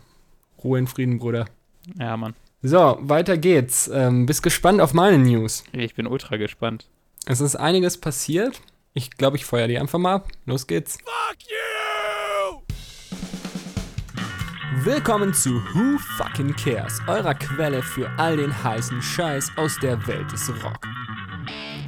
Ruhe 0.64 0.80
in 0.80 0.88
Frieden, 0.88 1.20
Bruder. 1.20 1.48
Ja, 2.00 2.16
Mann. 2.16 2.34
So, 2.62 2.98
weiter 3.02 3.38
geht's. 3.38 3.90
Ähm, 3.94 4.26
bist 4.26 4.42
gespannt 4.42 4.82
auf 4.82 4.94
meine 4.94 5.18
News. 5.18 5.64
Ich 5.74 5.96
bin 5.96 6.08
ultra 6.08 6.38
gespannt. 6.38 6.88
Es 7.26 7.42
ist 7.42 7.56
einiges 7.56 7.98
passiert. 7.98 8.62
Ich 8.94 9.12
glaube, 9.12 9.38
ich 9.38 9.46
feuer 9.46 9.68
die 9.68 9.78
einfach 9.78 10.00
mal 10.00 10.16
ab. 10.16 10.30
Los 10.46 10.66
geht's. 10.66 10.98
Willkommen 14.84 15.34
zu 15.34 15.56
Who 15.74 15.98
Fucking 16.18 16.56
Cares, 16.56 17.02
eurer 17.08 17.34
Quelle 17.34 17.82
für 17.82 18.10
all 18.18 18.38
den 18.38 18.64
heißen 18.64 19.02
Scheiß 19.02 19.54
aus 19.56 19.80
der 19.80 20.06
Welt 20.06 20.32
des 20.32 20.50
Rock. 20.64 20.88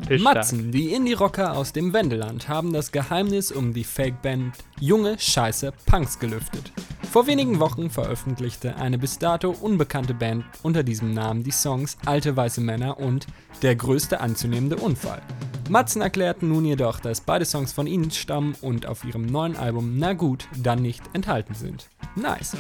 Ist. 0.10 0.24
Matzen, 0.24 0.72
die 0.72 0.94
Indie-Rocker 0.94 1.56
aus 1.56 1.72
dem 1.72 1.94
Wendeland, 1.94 2.50
haben 2.50 2.74
das 2.74 2.92
Geheimnis 2.92 3.52
um 3.52 3.74
die 3.74 3.84
Fake-Band 3.84 4.56
Junge 4.80 5.20
Scheiße 5.20 5.72
Punks 5.86 6.18
gelüftet. 6.18 6.72
Vor 7.12 7.28
wenigen 7.28 7.60
Wochen 7.60 7.92
veröffentlichte 7.92 8.76
eine 8.78 8.98
bis 8.98 9.20
dato 9.20 9.52
unbekannte 9.52 10.16
Band 10.16 10.46
unter 10.64 10.82
diesem 10.82 11.14
Namen 11.14 11.44
die 11.44 11.52
Songs 11.52 11.96
Alte 12.08 12.36
weiße 12.36 12.60
Männer 12.60 13.00
und 13.00 13.28
Der 13.62 13.76
größte 13.76 14.20
anzunehmende 14.20 14.78
Unfall. 14.78 15.22
Matzen 15.70 16.02
erklärten 16.02 16.50
nun 16.50 16.66
jedoch, 16.66 17.00
dass 17.00 17.22
beide 17.22 17.46
Songs 17.46 17.74
von 17.74 17.86
ihnen 17.86 18.10
stammen 18.10 18.56
und 18.62 18.88
auf 18.88 19.04
ihrem 19.06 19.28
neuen 19.28 19.56
Album 19.56 20.00
Na 20.00 20.14
gut, 20.14 20.48
dann 20.58 20.82
nicht 20.82 21.04
enthalten 21.14 21.54
sind. 21.54 21.90
Nice. 22.16 22.56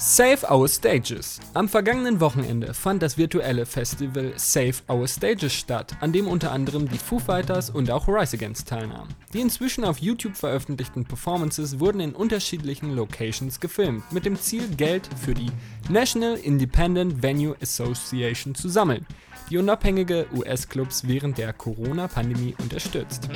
Save 0.00 0.46
Our 0.48 0.68
Stages. 0.68 1.40
Am 1.54 1.68
vergangenen 1.68 2.20
Wochenende 2.20 2.72
fand 2.72 3.02
das 3.02 3.18
virtuelle 3.18 3.66
Festival 3.66 4.32
Save 4.36 4.74
Our 4.88 5.08
Stages 5.08 5.52
statt, 5.52 5.96
an 5.98 6.12
dem 6.12 6.28
unter 6.28 6.52
anderem 6.52 6.88
die 6.88 6.98
Foo 6.98 7.18
Fighters 7.18 7.68
und 7.68 7.90
auch 7.90 8.06
Rise 8.06 8.36
Against 8.36 8.68
teilnahmen. 8.68 9.12
Die 9.32 9.40
inzwischen 9.40 9.84
auf 9.84 9.98
YouTube 9.98 10.36
veröffentlichten 10.36 11.04
Performances 11.04 11.80
wurden 11.80 11.98
in 12.00 12.12
unterschiedlichen 12.12 12.94
Locations 12.94 13.58
gefilmt, 13.58 14.12
mit 14.12 14.24
dem 14.24 14.36
Ziel, 14.36 14.68
Geld 14.76 15.10
für 15.20 15.34
die 15.34 15.50
National 15.88 16.36
Independent 16.36 17.20
Venue 17.20 17.56
Association 17.60 18.54
zu 18.54 18.68
sammeln, 18.68 19.04
die 19.50 19.58
unabhängige 19.58 20.26
US-Clubs 20.34 21.06
während 21.06 21.38
der 21.38 21.52
Corona-Pandemie 21.52 22.54
unterstützt. 22.58 23.28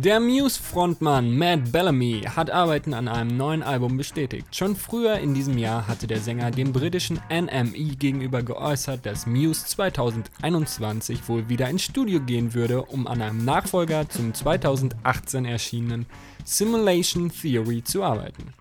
Der 0.00 0.20
Muse-Frontmann 0.20 1.36
Matt 1.36 1.72
Bellamy 1.72 2.20
hat 2.20 2.52
Arbeiten 2.52 2.94
an 2.94 3.08
einem 3.08 3.36
neuen 3.36 3.64
Album 3.64 3.96
bestätigt. 3.96 4.54
Schon 4.54 4.76
früher 4.76 5.18
in 5.18 5.34
diesem 5.34 5.58
Jahr 5.58 5.88
hatte 5.88 6.06
der 6.06 6.20
Sänger 6.20 6.52
dem 6.52 6.72
britischen 6.72 7.20
NME 7.28 7.96
gegenüber 7.96 8.44
geäußert, 8.44 9.04
dass 9.04 9.26
Muse 9.26 9.66
2021 9.66 11.28
wohl 11.28 11.48
wieder 11.48 11.68
ins 11.68 11.82
Studio 11.82 12.20
gehen 12.20 12.54
würde, 12.54 12.82
um 12.82 13.08
an 13.08 13.20
einem 13.20 13.44
Nachfolger 13.44 14.08
zum 14.08 14.32
2018 14.32 15.44
erschienenen 15.44 16.06
Simulation 16.44 17.32
Theory 17.32 17.82
zu 17.82 18.04
arbeiten. 18.04 18.54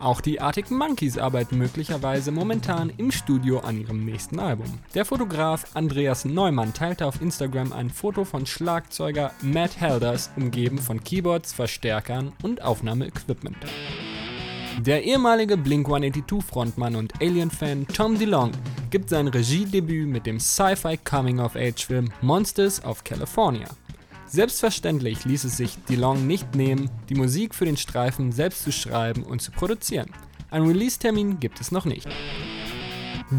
Auch 0.00 0.20
die 0.20 0.40
Arctic 0.40 0.70
Monkeys 0.70 1.18
arbeiten 1.18 1.58
möglicherweise 1.58 2.30
momentan 2.30 2.92
im 2.98 3.10
Studio 3.10 3.58
an 3.58 3.80
ihrem 3.80 4.04
nächsten 4.04 4.38
Album. 4.38 4.66
Der 4.94 5.04
Fotograf 5.04 5.66
Andreas 5.74 6.24
Neumann 6.24 6.72
teilte 6.72 7.04
auf 7.04 7.20
Instagram 7.20 7.72
ein 7.72 7.90
Foto 7.90 8.24
von 8.24 8.46
Schlagzeuger 8.46 9.32
Matt 9.42 9.80
Helders, 9.80 10.30
umgeben 10.36 10.78
von 10.78 11.02
Keyboards, 11.02 11.52
Verstärkern 11.52 12.32
und 12.44 12.62
Aufnahmeequipment. 12.62 13.56
Der 14.78 15.02
ehemalige 15.02 15.56
Blink-182-Frontmann 15.56 16.94
und 16.94 17.20
Alien-Fan 17.20 17.88
Tom 17.88 18.16
DeLonge 18.16 18.52
gibt 18.90 19.10
sein 19.10 19.26
Regiedebüt 19.26 20.06
mit 20.06 20.26
dem 20.26 20.38
Sci-Fi 20.38 20.96
Coming-of-Age-Film 20.98 22.12
Monsters 22.22 22.84
of 22.84 23.02
California. 23.02 23.66
Selbstverständlich 24.28 25.24
ließ 25.24 25.44
es 25.44 25.56
sich 25.56 25.78
DeLonge 25.88 26.20
nicht 26.20 26.54
nehmen, 26.54 26.90
die 27.08 27.14
Musik 27.14 27.54
für 27.54 27.64
den 27.64 27.78
Streifen 27.78 28.30
selbst 28.30 28.62
zu 28.62 28.70
schreiben 28.70 29.22
und 29.22 29.40
zu 29.40 29.50
produzieren. 29.50 30.10
Ein 30.50 30.66
Release-Termin 30.66 31.40
gibt 31.40 31.60
es 31.60 31.72
noch 31.72 31.86
nicht. 31.86 32.06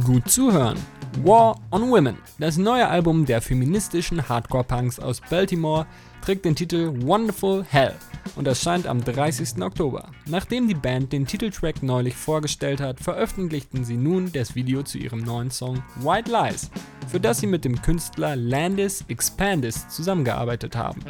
Gut 0.04 0.30
zuhören. 0.30 0.80
War 1.24 1.60
on 1.72 1.92
Women. 1.92 2.18
Das 2.40 2.58
neue 2.58 2.88
Album 2.88 3.26
der 3.26 3.42
feministischen 3.42 4.30
Hardcore-Punks 4.30 5.00
aus 5.00 5.22
Baltimore 5.30 5.86
trägt 6.22 6.46
den 6.46 6.56
Titel 6.56 6.92
Wonderful 7.04 7.64
Hell 7.64 7.96
und 8.36 8.48
erscheint 8.48 8.88
am 8.88 9.04
30. 9.04 9.62
Oktober. 9.62 10.12
Nachdem 10.26 10.68
die 10.68 10.74
Band 10.74 11.12
den 11.14 11.26
Titeltrack 11.26 11.84
neulich 11.84 12.16
vorgestellt 12.16 12.82
hat, 12.82 13.00
veröffentlichten 13.00 13.84
sie 13.84 13.98
nun 13.98 14.32
das 14.32 14.56
Video 14.56 14.84
zu 14.84 14.98
ihrem 14.98 15.20
neuen 15.20 15.52
Song 15.52 15.84
White 15.98 16.32
Lies, 16.32 16.70
für 17.08 17.20
das 17.20 17.40
sie 17.40 17.48
mit 17.48 17.66
dem 17.66 17.82
Künstler 17.82 18.36
Landis 18.36 19.04
Expandis 19.08 19.88
zusammengearbeitet 19.90 20.76
haben. 20.76 21.02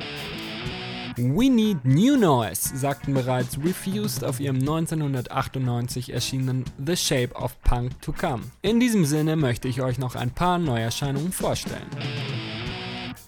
We 1.21 1.49
Need 1.49 1.83
New 1.83 2.15
Noise 2.15 2.77
sagten 2.77 3.13
bereits 3.13 3.57
Refused 3.61 4.23
auf 4.23 4.39
ihrem 4.39 4.59
1998 4.59 6.13
erschienenen 6.13 6.63
The 6.85 6.95
Shape 6.95 7.35
of 7.35 7.61
Punk 7.61 8.01
to 8.01 8.13
Come. 8.13 8.43
In 8.61 8.79
diesem 8.79 9.03
Sinne 9.03 9.35
möchte 9.35 9.67
ich 9.67 9.81
euch 9.81 9.97
noch 9.97 10.15
ein 10.15 10.31
paar 10.31 10.59
Neuerscheinungen 10.59 11.33
vorstellen. 11.33 11.87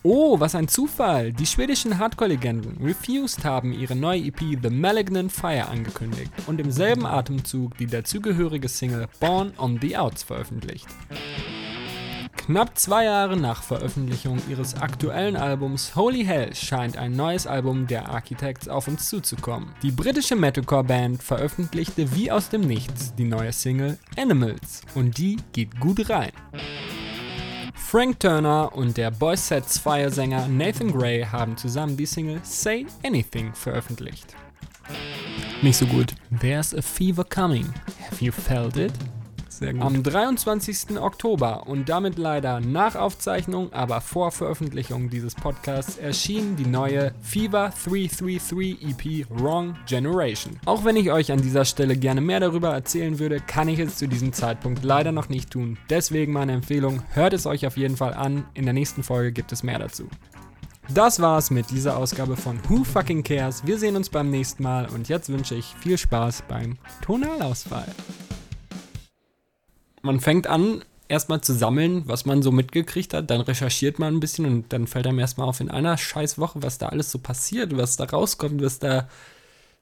Oh, 0.04 0.40
was 0.40 0.56
ein 0.56 0.68
Zufall! 0.68 1.32
Die 1.32 1.46
schwedischen 1.46 2.00
Hardcore-Legenden 2.00 2.84
Refused 2.84 3.46
haben 3.46 3.72
ihre 3.72 3.96
neue 3.96 4.22
EP 4.22 4.40
The 4.40 4.72
Malignant 4.72 5.32
Fire 5.32 5.68
angekündigt 5.68 6.32
und 6.48 6.60
im 6.60 6.72
selben 6.72 7.06
Atemzug 7.06 7.78
die 7.78 7.86
dazugehörige 7.86 8.68
Single 8.68 9.08
Born 9.20 9.54
on 9.60 9.78
the 9.80 9.96
Outs 9.96 10.24
veröffentlicht. 10.24 10.88
Knapp 12.36 12.80
zwei 12.80 13.04
Jahre 13.04 13.38
nach 13.38 13.62
Veröffentlichung 13.62 14.40
ihres 14.50 14.74
aktuellen 14.74 15.36
Albums 15.36 15.96
Holy 15.96 16.26
Hell 16.26 16.56
scheint 16.56 16.98
ein 16.98 17.16
neues 17.16 17.46
Album 17.46 17.86
der 17.86 18.10
Architects 18.10 18.68
auf 18.68 18.88
uns 18.88 19.08
zuzukommen. 19.08 19.70
Die 19.84 19.92
britische 19.92 20.36
Metalcore-Band 20.36 21.22
veröffentlichte 21.22 22.16
wie 22.16 22.32
aus 22.32 22.50
dem 22.50 22.62
Nichts 22.62 23.14
die 23.14 23.26
neue 23.26 23.52
Single 23.52 24.00
Animals 24.18 24.82
und 24.96 25.20
die 25.20 25.38
geht 25.54 25.80
gut 25.80 26.10
rein. 26.10 26.32
Frank 27.92 28.22
Turner 28.22 28.74
und 28.74 28.96
der 28.96 29.12
Boys 29.12 29.50
Sets 29.50 29.78
Fire-Sänger 29.78 30.48
Nathan 30.48 30.94
Gray 30.94 31.24
haben 31.26 31.58
zusammen 31.58 31.98
die 31.98 32.06
Single 32.06 32.40
Say 32.42 32.86
Anything 33.04 33.54
veröffentlicht. 33.54 34.34
Nicht 35.62 35.76
so 35.76 35.86
gut. 35.88 36.16
There's 36.40 36.74
a 36.74 36.82
fever 36.82 37.26
coming. 37.26 37.66
Have 38.10 38.24
you 38.24 38.32
felt 38.32 38.78
it? 38.78 38.94
Sehr 39.62 39.74
gut. 39.74 39.84
Am 39.84 40.02
23. 40.02 41.00
Oktober 41.00 41.68
und 41.68 41.88
damit 41.88 42.18
leider 42.18 42.60
nach 42.60 42.96
Aufzeichnung, 42.96 43.72
aber 43.72 44.02
vor 44.02 44.32
Veröffentlichung 44.32 45.12
dieses 45.12 45.36
Podcasts 45.36 45.98
erschien 45.98 46.56
die 46.56 46.66
neue 46.66 47.14
Fever 47.22 47.72
333 47.86 48.82
EP 48.82 49.28
Wrong 49.30 49.76
Generation. 49.86 50.60
Auch 50.66 50.84
wenn 50.84 50.96
ich 50.96 51.12
euch 51.12 51.32
an 51.32 51.44
dieser 51.44 51.64
Stelle 51.66 51.96
gerne 51.96 52.22
mehr 52.22 52.40
darüber 52.40 52.70
erzählen 52.70 53.20
würde, 53.20 53.40
kann 53.40 53.68
ich 53.68 53.78
es 53.78 53.98
zu 53.98 54.08
diesem 54.08 54.34
Zeitpunkt 54.34 54.84
leider 54.84 55.12
noch 55.12 55.30
nicht 55.30 55.52
tun. 55.52 55.78
Deswegen 55.92 56.34
meine 56.34 56.54
Empfehlung, 56.54 57.04
hört 57.12 57.34
es 57.34 57.46
euch 57.46 57.68
auf 57.68 57.78
jeden 57.78 57.98
Fall 57.98 58.16
an. 58.16 58.46
In 58.56 58.66
der 58.66 58.74
nächsten 58.74 59.04
Folge 59.04 59.32
gibt 59.32 59.52
es 59.52 59.62
mehr 59.62 59.78
dazu. 59.78 60.10
Das 60.92 61.20
war's 61.22 61.52
mit 61.52 61.70
dieser 61.70 61.98
Ausgabe 61.98 62.36
von 62.36 62.60
Who 62.68 62.84
Fucking 62.84 63.22
Cares. 63.22 63.64
Wir 63.64 63.78
sehen 63.78 63.96
uns 63.96 64.10
beim 64.10 64.32
nächsten 64.32 64.64
Mal 64.64 64.88
und 64.88 65.08
jetzt 65.08 65.30
wünsche 65.30 65.54
ich 65.54 65.76
viel 65.76 66.00
Spaß 66.00 66.46
beim 66.48 66.78
Tonalausfall. 67.04 67.86
Man 70.02 70.20
fängt 70.20 70.48
an, 70.48 70.84
erstmal 71.08 71.42
zu 71.42 71.54
sammeln, 71.54 72.04
was 72.08 72.26
man 72.26 72.42
so 72.42 72.52
mitgekriegt 72.52 73.14
hat, 73.14 73.30
dann 73.30 73.42
recherchiert 73.42 74.00
man 74.00 74.16
ein 74.16 74.20
bisschen 74.20 74.46
und 74.46 74.74
dann 74.74 74.88
fällt 74.88 75.06
einem 75.08 75.20
erstmal 75.20 75.48
auf 75.48 75.60
in 75.60 75.70
einer 75.70 75.98
scheiß 75.98 76.38
Woche, 76.40 76.64
was 76.64 76.78
da 76.78 76.88
alles 76.88 77.12
so 77.12 77.20
passiert, 77.20 77.76
was 77.78 77.98
da 77.98 78.06
rauskommt, 78.06 78.62
was 78.64 78.80
da 78.80 79.10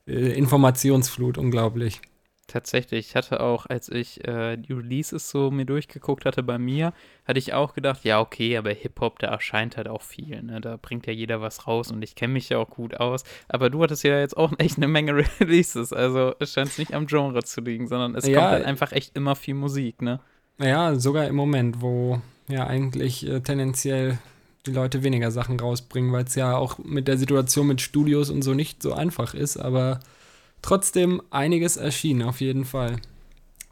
äh, 0.07 0.33
Informationsflut, 0.33 1.37
unglaublich. 1.37 2.01
Tatsächlich, 2.49 3.09
ich 3.09 3.15
hatte 3.15 3.39
auch, 3.39 3.65
als 3.67 3.89
ich 3.89 4.27
äh, 4.27 4.57
die 4.57 4.73
Releases 4.73 5.29
so 5.29 5.51
mir 5.51 5.65
durchgeguckt 5.65 6.25
hatte 6.25 6.43
bei 6.43 6.57
mir, 6.57 6.93
hatte 7.25 7.39
ich 7.39 7.53
auch 7.53 7.73
gedacht, 7.73 8.03
ja, 8.03 8.19
okay, 8.19 8.57
aber 8.57 8.71
Hip-Hop, 8.71 9.19
da 9.19 9.27
erscheint 9.27 9.77
halt 9.77 9.87
auch 9.87 10.01
viel, 10.01 10.41
ne? 10.43 10.59
Da 10.59 10.77
bringt 10.81 11.05
ja 11.07 11.13
jeder 11.13 11.41
was 11.41 11.67
raus 11.67 11.91
und 11.91 12.01
ich 12.03 12.15
kenne 12.15 12.33
mich 12.33 12.49
ja 12.49 12.57
auch 12.57 12.69
gut 12.69 12.99
aus. 12.99 13.23
Aber 13.47 13.69
du 13.69 13.81
hattest 13.83 14.03
ja 14.03 14.19
jetzt 14.19 14.35
auch 14.35 14.51
echt 14.57 14.77
eine 14.77 14.87
Menge 14.87 15.15
Releases, 15.39 15.93
also 15.93 16.33
es 16.39 16.51
scheint 16.53 16.77
nicht 16.77 16.93
am 16.93 17.05
Genre 17.07 17.43
zu 17.43 17.61
liegen, 17.61 17.87
sondern 17.87 18.15
es 18.15 18.25
Ja. 18.27 18.33
kommt 18.39 18.51
halt 18.51 18.65
einfach 18.65 18.91
echt 18.91 19.15
immer 19.15 19.35
viel 19.35 19.53
Musik, 19.55 20.01
ne? 20.01 20.19
Ja, 20.59 20.95
sogar 20.95 21.25
im 21.27 21.35
Moment, 21.35 21.81
wo 21.81 22.19
ja 22.49 22.67
eigentlich 22.67 23.25
äh, 23.27 23.39
tendenziell 23.41 24.17
die 24.65 24.71
Leute 24.71 25.03
weniger 25.03 25.31
Sachen 25.31 25.59
rausbringen, 25.59 26.11
weil 26.11 26.25
es 26.25 26.35
ja 26.35 26.57
auch 26.57 26.79
mit 26.79 27.07
der 27.07 27.17
Situation 27.17 27.67
mit 27.67 27.79
Studios 27.79 28.29
und 28.29 28.41
so 28.41 28.53
nicht 28.53 28.83
so 28.83 28.93
einfach 28.93 29.33
ist, 29.33 29.55
aber 29.57 29.99
trotzdem 30.61 31.21
einiges 31.29 31.77
erschienen, 31.77 32.23
auf 32.23 32.41
jeden 32.41 32.65
Fall. 32.65 32.97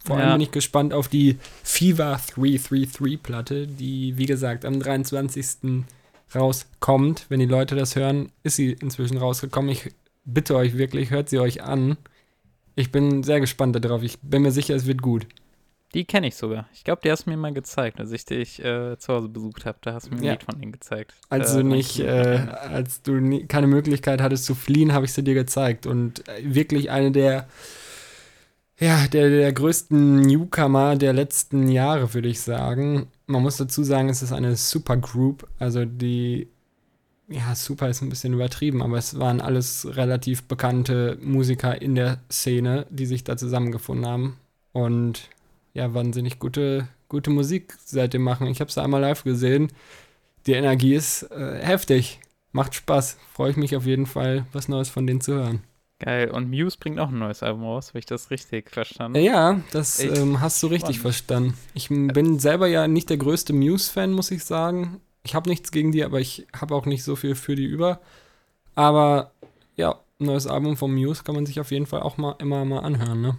Vor 0.05 0.15
allem 0.17 0.27
Ja. 0.27 0.33
bin 0.33 0.41
ich 0.41 0.51
gespannt 0.51 0.93
auf 0.93 1.07
die 1.09 1.37
Fever 1.63 2.19
333 2.35 3.21
Platte, 3.21 3.67
die, 3.67 4.17
wie 4.17 4.25
gesagt, 4.25 4.63
am 4.63 4.79
23. 4.79 5.85
rauskommt. 6.33 7.25
Wenn 7.29 7.39
die 7.39 7.45
Leute 7.45 7.75
das 7.75 7.95
hören, 7.95 8.31
ist 8.43 8.55
sie 8.55 8.71
inzwischen 8.73 9.17
rausgekommen. 9.17 9.69
Ich 9.71 9.89
bitte 10.25 10.55
euch 10.55 10.77
wirklich, 10.77 11.09
hört 11.11 11.29
sie 11.29 11.39
euch 11.39 11.63
an. 11.63 11.97
Ich 12.75 12.91
bin 12.91 13.23
sehr 13.23 13.39
gespannt 13.39 13.75
darauf. 13.83 14.03
Ich 14.03 14.19
bin 14.21 14.43
mir 14.43 14.51
sicher, 14.51 14.75
es 14.75 14.85
wird 14.85 15.01
gut. 15.01 15.25
Die 15.97 16.05
kenne 16.05 16.27
ich 16.27 16.35
sogar. 16.35 16.67
Ich 16.73 16.83
glaube, 16.83 17.01
die 17.03 17.09
hast 17.09 17.25
du 17.25 17.31
mir 17.31 17.37
mal 17.37 17.53
gezeigt, 17.53 17.99
als 17.99 18.11
ich 18.11 18.23
dich 18.23 18.63
äh, 18.63 18.99
zu 18.99 19.13
Hause 19.13 19.29
besucht 19.29 19.65
habe. 19.65 19.79
Da 19.81 19.95
hast 19.95 20.05
du 20.05 20.11
mir 20.11 20.17
ein 20.17 20.23
Ja. 20.23 20.31
Lied 20.33 20.43
von 20.43 20.59
denen 20.59 20.71
gezeigt. 20.71 21.15
Als 21.27 21.55
Äh, 21.55 21.57
du 21.57 21.63
nicht, 21.63 21.99
äh, 21.99 22.45
als 22.69 23.01
du 23.01 23.13
nie, 23.13 23.47
keine 23.47 23.65
Möglichkeit 23.65 24.21
hattest 24.21 24.45
zu 24.45 24.53
fliehen, 24.53 24.93
habe 24.93 25.05
ich 25.05 25.13
sie 25.13 25.23
dir 25.23 25.33
gezeigt. 25.33 25.87
Und 25.87 26.27
äh, 26.29 26.53
wirklich 26.53 26.91
eine 26.91 27.11
der, 27.11 27.47
ja, 28.79 29.07
der, 29.07 29.29
der 29.31 29.51
größten 29.51 30.21
Newcomer 30.21 30.97
der 30.97 31.13
letzten 31.13 31.67
Jahre, 31.67 32.13
würde 32.13 32.29
ich 32.29 32.41
sagen. 32.41 33.07
Man 33.25 33.41
muss 33.41 33.57
dazu 33.57 33.83
sagen, 33.83 34.09
es 34.09 34.21
ist 34.21 34.33
eine 34.33 34.55
Supergroup. 34.55 35.47
Also 35.57 35.83
die 35.83 36.47
ja, 37.27 37.55
super 37.55 37.89
ist 37.89 38.03
ein 38.03 38.09
bisschen 38.09 38.33
übertrieben, 38.33 38.83
aber 38.83 38.99
es 38.99 39.17
waren 39.17 39.41
alles 39.41 39.87
relativ 39.97 40.43
bekannte 40.43 41.17
Musiker 41.23 41.81
in 41.81 41.95
der 41.95 42.19
Szene, 42.31 42.85
die 42.91 43.07
sich 43.07 43.23
da 43.23 43.35
zusammengefunden 43.35 44.05
haben 44.05 44.37
und 44.73 45.27
ja, 45.77 45.93
wahnsinnig 45.93 46.39
gute, 46.39 46.87
gute 47.07 47.29
Musik 47.29 47.77
seitdem 47.85 48.23
machen. 48.23 48.47
Ich 48.47 48.59
habe 48.61 48.69
es 48.69 48.75
da 48.75 48.83
einmal 48.83 48.99
live 48.99 49.23
gesehen. 49.23 49.71
Die 50.47 50.53
Energie 50.53 50.95
ist 50.95 51.23
äh, 51.31 51.63
heftig, 51.63 52.19
macht 52.51 52.73
Spaß. 52.73 53.19
Freue 53.31 53.51
ich 53.51 53.57
mich 53.57 53.75
auf 53.75 53.85
jeden 53.85 54.07
Fall, 54.07 54.47
was 54.53 54.69
Neues 54.69 54.89
von 54.89 55.05
denen 55.05 55.21
zu 55.21 55.35
hören. 55.35 55.61
Geil. 55.99 56.31
Und 56.31 56.49
Muse 56.49 56.77
bringt 56.79 56.99
auch 56.99 57.09
ein 57.09 57.19
neues 57.19 57.43
Album 57.43 57.63
raus, 57.63 57.89
habe 57.89 57.99
ich 57.99 58.07
das 58.07 58.31
richtig 58.31 58.71
verstanden? 58.71 59.21
Ja, 59.21 59.61
das 59.71 59.99
ähm, 59.99 60.41
hast 60.41 60.61
du 60.63 60.67
richtig 60.67 60.95
spannend. 60.97 61.01
verstanden. 61.01 61.57
Ich 61.75 61.89
bin 61.89 62.39
selber 62.39 62.67
ja 62.67 62.87
nicht 62.87 63.11
der 63.11 63.17
größte 63.17 63.53
Muse-Fan, 63.53 64.11
muss 64.13 64.31
ich 64.31 64.45
sagen. 64.45 64.99
Ich 65.23 65.35
habe 65.35 65.47
nichts 65.47 65.71
gegen 65.71 65.91
die, 65.91 66.03
aber 66.03 66.19
ich 66.19 66.47
habe 66.59 66.73
auch 66.73 66.87
nicht 66.87 67.03
so 67.03 67.15
viel 67.15 67.35
für 67.35 67.55
die 67.55 67.65
über. 67.65 67.99
Aber 68.73 69.31
ja, 69.75 69.99
neues 70.17 70.47
Album 70.47 70.75
von 70.75 70.91
Muse 70.91 71.23
kann 71.23 71.35
man 71.35 71.45
sich 71.45 71.59
auf 71.59 71.69
jeden 71.69 71.85
Fall 71.85 72.01
auch 72.01 72.17
mal 72.17 72.35
immer 72.39 72.65
mal 72.65 72.79
anhören, 72.79 73.21
ne? 73.21 73.37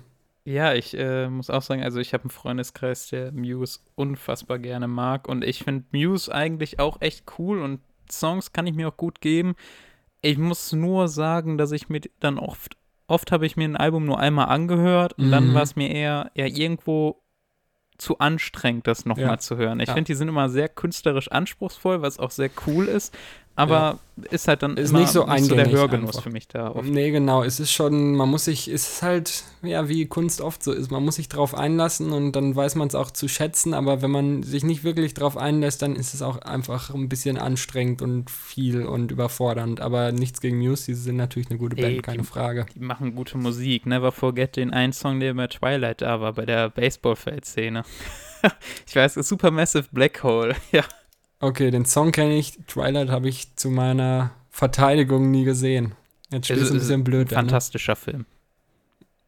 Ja, 0.48 0.72
ich 0.72 0.96
äh, 0.96 1.28
muss 1.28 1.50
auch 1.50 1.60
sagen, 1.60 1.82
also 1.82 2.00
ich 2.00 2.14
habe 2.14 2.24
einen 2.24 2.30
Freundeskreis, 2.30 3.08
der 3.08 3.32
Muse 3.32 3.80
unfassbar 3.96 4.58
gerne 4.58 4.88
mag 4.88 5.28
und 5.28 5.44
ich 5.44 5.62
finde 5.62 5.84
Muse 5.92 6.34
eigentlich 6.34 6.78
auch 6.80 7.02
echt 7.02 7.24
cool 7.38 7.60
und 7.60 7.80
Songs 8.10 8.54
kann 8.54 8.66
ich 8.66 8.74
mir 8.74 8.88
auch 8.88 8.96
gut 8.96 9.20
geben. 9.20 9.56
Ich 10.22 10.38
muss 10.38 10.72
nur 10.72 11.08
sagen, 11.08 11.58
dass 11.58 11.70
ich 11.72 11.90
mir 11.90 12.00
dann 12.20 12.38
oft, 12.38 12.78
oft 13.08 13.30
habe 13.30 13.44
ich 13.44 13.58
mir 13.58 13.66
ein 13.68 13.76
Album 13.76 14.06
nur 14.06 14.18
einmal 14.18 14.46
angehört 14.48 15.12
und 15.18 15.30
dann 15.30 15.50
Mhm. 15.50 15.54
war 15.54 15.62
es 15.64 15.76
mir 15.76 15.90
eher 15.90 16.30
ja 16.34 16.46
irgendwo 16.46 17.22
zu 17.98 18.18
anstrengend, 18.18 18.86
das 18.86 19.04
nochmal 19.04 19.26
Ja. 19.32 19.38
zu 19.38 19.56
hören. 19.58 19.80
Ich 19.80 19.88
Ja. 19.88 19.94
finde, 19.94 20.06
die 20.06 20.14
sind 20.14 20.28
immer 20.28 20.48
sehr 20.48 20.68
künstlerisch 20.70 21.30
anspruchsvoll, 21.30 22.00
was 22.00 22.18
auch 22.18 22.30
sehr 22.30 22.50
cool 22.66 22.86
ist, 22.88 23.14
aber 23.58 23.98
ist 24.30 24.48
halt 24.48 24.62
dann 24.64 24.76
Ist 24.76 24.90
immer 24.90 25.00
nicht 25.00 25.10
so 25.12 25.24
der 25.24 25.32
eingängig 25.32 25.72
Hörgenuss 25.72 26.08
einfach. 26.10 26.22
für 26.24 26.30
mich 26.30 26.48
da 26.48 26.70
oft. 26.72 26.88
Nee, 26.88 27.10
genau. 27.12 27.44
Es 27.44 27.60
ist 27.60 27.70
schon, 27.72 28.16
man 28.16 28.28
muss 28.28 28.46
sich, 28.46 28.66
es 28.66 28.88
ist 28.94 29.02
halt, 29.02 29.44
ja, 29.62 29.88
wie 29.88 30.06
Kunst 30.06 30.40
oft 30.40 30.62
so 30.62 30.72
ist. 30.72 30.90
Man 30.90 31.04
muss 31.04 31.16
sich 31.16 31.28
drauf 31.28 31.54
einlassen 31.54 32.10
und 32.12 32.32
dann 32.32 32.56
weiß 32.56 32.74
man 32.74 32.88
es 32.88 32.96
auch 32.96 33.10
zu 33.12 33.28
schätzen. 33.28 33.74
Aber 33.74 34.02
wenn 34.02 34.10
man 34.10 34.42
sich 34.42 34.64
nicht 34.64 34.82
wirklich 34.82 35.14
drauf 35.14 35.36
einlässt, 35.36 35.82
dann 35.82 35.94
ist 35.94 36.14
es 36.14 36.22
auch 36.22 36.38
einfach 36.38 36.92
ein 36.92 37.08
bisschen 37.08 37.38
anstrengend 37.38 38.02
und 38.02 38.28
viel 38.30 38.84
und 38.86 39.12
überfordernd. 39.12 39.80
Aber 39.80 40.10
nichts 40.10 40.40
gegen 40.40 40.58
Muse, 40.58 40.86
die 40.86 40.94
sind 40.94 41.16
natürlich 41.16 41.50
eine 41.50 41.58
gute 41.58 41.76
Ey, 41.76 41.82
Band, 41.94 42.02
keine 42.02 42.18
die- 42.18 42.24
Frage. 42.24 42.66
Die 42.74 42.80
machen 42.80 43.14
gute 43.14 43.38
Musik. 43.38 43.86
Never 43.86 44.10
forget 44.10 44.56
den 44.56 44.72
einen 44.72 44.92
Song, 44.92 45.20
der 45.20 45.34
bei 45.34 45.46
Twilight 45.46 46.00
da 46.02 46.20
war, 46.20 46.32
bei 46.32 46.44
der 46.44 46.70
Baseballfeld-Szene. 46.70 47.84
ich 48.86 48.96
weiß, 48.96 49.14
Supermassive 49.14 49.86
Black 49.92 50.22
Hole. 50.22 50.56
Ja. 50.72 50.82
Okay, 51.40 51.70
den 51.70 51.84
Song 51.84 52.12
kenne 52.12 52.36
ich. 52.36 52.58
Twilight 52.66 53.10
habe 53.10 53.28
ich 53.28 53.54
zu 53.56 53.70
meiner 53.70 54.30
Verteidigung 54.50 55.30
nie 55.30 55.44
gesehen. 55.44 55.92
Jetzt 56.30 56.46
spielst 56.46 56.64
Es 56.64 56.70
ein 56.72 56.78
bisschen 56.78 57.04
blöd. 57.04 57.30
da, 57.32 57.36
Ne? 57.36 57.42
Fantastischer 57.42 57.96
Film. 57.96 58.26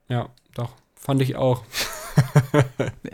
Ja, 0.09 0.29
doch. 0.55 0.71
Fand 0.97 1.23
ich 1.23 1.37
auch. 1.37 1.63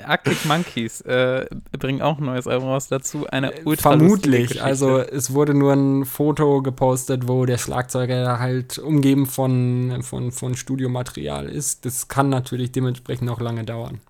Arctic 0.04 0.44
Monkeys 0.46 1.02
äh, 1.02 1.46
bringen 1.78 2.00
auch 2.00 2.18
ein 2.18 2.24
neues 2.24 2.46
Album 2.46 2.70
raus 2.70 2.88
dazu. 2.88 3.26
Eine 3.26 3.52
ultra 3.64 3.90
Äh, 3.92 3.98
Vermutlich. 3.98 4.42
Geschichte. 4.48 4.64
Also 4.64 4.98
es 4.98 5.32
wurde 5.34 5.54
nur 5.54 5.72
ein 5.74 6.04
Foto 6.06 6.62
gepostet, 6.62 7.28
wo 7.28 7.44
der 7.44 7.58
Schlagzeuger 7.58 8.38
halt 8.38 8.78
umgeben 8.78 9.26
von, 9.26 9.98
von, 10.02 10.32
von 10.32 10.56
Studiomaterial 10.56 11.48
ist. 11.48 11.84
Das 11.84 12.08
kann 12.08 12.30
natürlich 12.30 12.72
dementsprechend 12.72 13.28
auch 13.30 13.40
lange 13.40 13.64
dauern. 13.64 14.00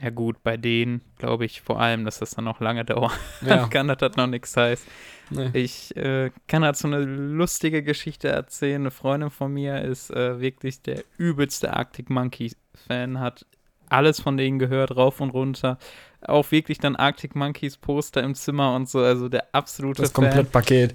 Ja 0.00 0.10
gut, 0.10 0.42
bei 0.42 0.56
denen 0.58 1.00
glaube 1.18 1.46
ich 1.46 1.62
vor 1.62 1.80
allem, 1.80 2.04
dass 2.04 2.18
das 2.18 2.30
dann 2.32 2.44
noch 2.44 2.60
lange 2.60 2.84
dauern 2.84 3.12
Ja, 3.40 3.66
kann, 3.70 3.88
dass 3.88 3.98
das 3.98 4.16
noch 4.16 4.26
nichts 4.26 4.56
heißt. 4.56 4.86
nee. 5.30 5.50
Ich 5.52 5.96
äh, 5.96 6.30
kann 6.48 6.62
dazu 6.62 6.86
eine 6.86 7.00
lustige 7.00 7.82
Geschichte 7.82 8.28
erzählen. 8.28 8.82
Eine 8.82 8.90
Freundin 8.90 9.30
von 9.30 9.52
mir 9.52 9.82
ist 9.82 10.10
äh, 10.10 10.40
wirklich 10.40 10.82
der 10.82 11.02
übelste 11.16 11.72
Arctic 11.74 12.10
Monkeys-Fan, 12.10 13.20
hat 13.20 13.46
alles 13.88 14.20
von 14.20 14.36
denen 14.36 14.58
gehört, 14.58 14.96
rauf 14.96 15.20
und 15.20 15.30
runter. 15.30 15.78
Auch 16.20 16.50
wirklich 16.50 16.78
dann 16.78 16.96
Arctic 16.96 17.34
Monkeys 17.36 17.76
Poster 17.76 18.22
im 18.22 18.34
Zimmer 18.34 18.74
und 18.74 18.88
so, 18.88 18.98
also 19.00 19.28
der 19.28 19.46
absolute 19.54 20.02
das. 20.02 20.12
Komplettpaket. 20.12 20.94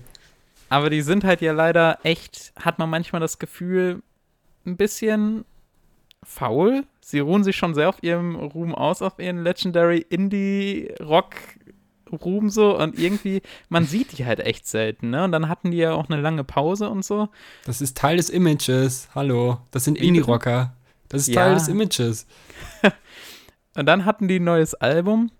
Aber 0.69 0.89
die 0.89 1.01
sind 1.01 1.23
halt 1.23 1.41
ja 1.41 1.53
leider 1.53 1.99
echt, 2.03 2.53
hat 2.55 2.79
man 2.79 2.89
manchmal 2.89 3.19
das 3.19 3.39
Gefühl, 3.39 4.01
ein 4.65 4.77
bisschen 4.77 5.45
faul. 6.23 6.83
Sie 7.01 7.19
ruhen 7.19 7.43
sich 7.43 7.55
schon 7.55 7.73
sehr 7.73 7.89
auf 7.89 8.03
ihrem 8.03 8.35
Ruhm 8.35 8.75
aus, 8.75 9.01
auf 9.01 9.17
ihren 9.19 9.43
Legendary 9.43 10.05
Indie-Rock-Ruhm 10.09 12.49
so 12.49 12.77
und 12.77 12.97
irgendwie, 12.99 13.41
man 13.69 13.85
sieht 13.85 14.17
die 14.17 14.25
halt 14.25 14.39
echt 14.39 14.67
selten, 14.67 15.09
ne? 15.09 15.23
Und 15.23 15.31
dann 15.31 15.49
hatten 15.49 15.71
die 15.71 15.77
ja 15.77 15.93
auch 15.93 16.09
eine 16.09 16.21
lange 16.21 16.43
Pause 16.43 16.89
und 16.89 17.03
so. 17.03 17.29
Das 17.65 17.81
ist 17.81 17.97
Teil 17.97 18.17
des 18.17 18.29
Images. 18.29 19.09
Hallo. 19.15 19.59
Das 19.71 19.85
sind? 19.85 19.97
Indie-Rocker. 19.97 20.75
Das 21.09 21.23
ist 21.23 21.29
Ja. 21.29 21.45
Teil 21.45 21.55
des 21.55 21.67
Images. 21.67 22.27
Und 23.75 23.85
dann 23.85 24.05
hatten 24.05 24.27
die 24.27 24.39
ein 24.39 24.43
neues 24.43 24.73
Album. 24.75 25.31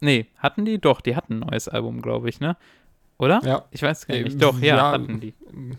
Nee, 0.00 0.26
hatten 0.36 0.64
die? 0.64 0.80
Doch, 0.80 1.00
die 1.00 1.14
hatten 1.16 1.34
ein 1.34 1.40
neues 1.48 1.68
Album, 1.68 2.02
glaube 2.02 2.28
ich, 2.28 2.40
ne? 2.40 2.56
Oder? 3.18 3.40
Ja. 3.44 3.64
Ich 3.72 3.82
weiß 3.82 4.06
gar 4.06 4.16
nicht. 4.16 4.40
Doch, 4.40 4.58
ja, 4.60 4.76
ja, 4.76 4.92
hatten 4.92 5.18
die. 5.20 5.34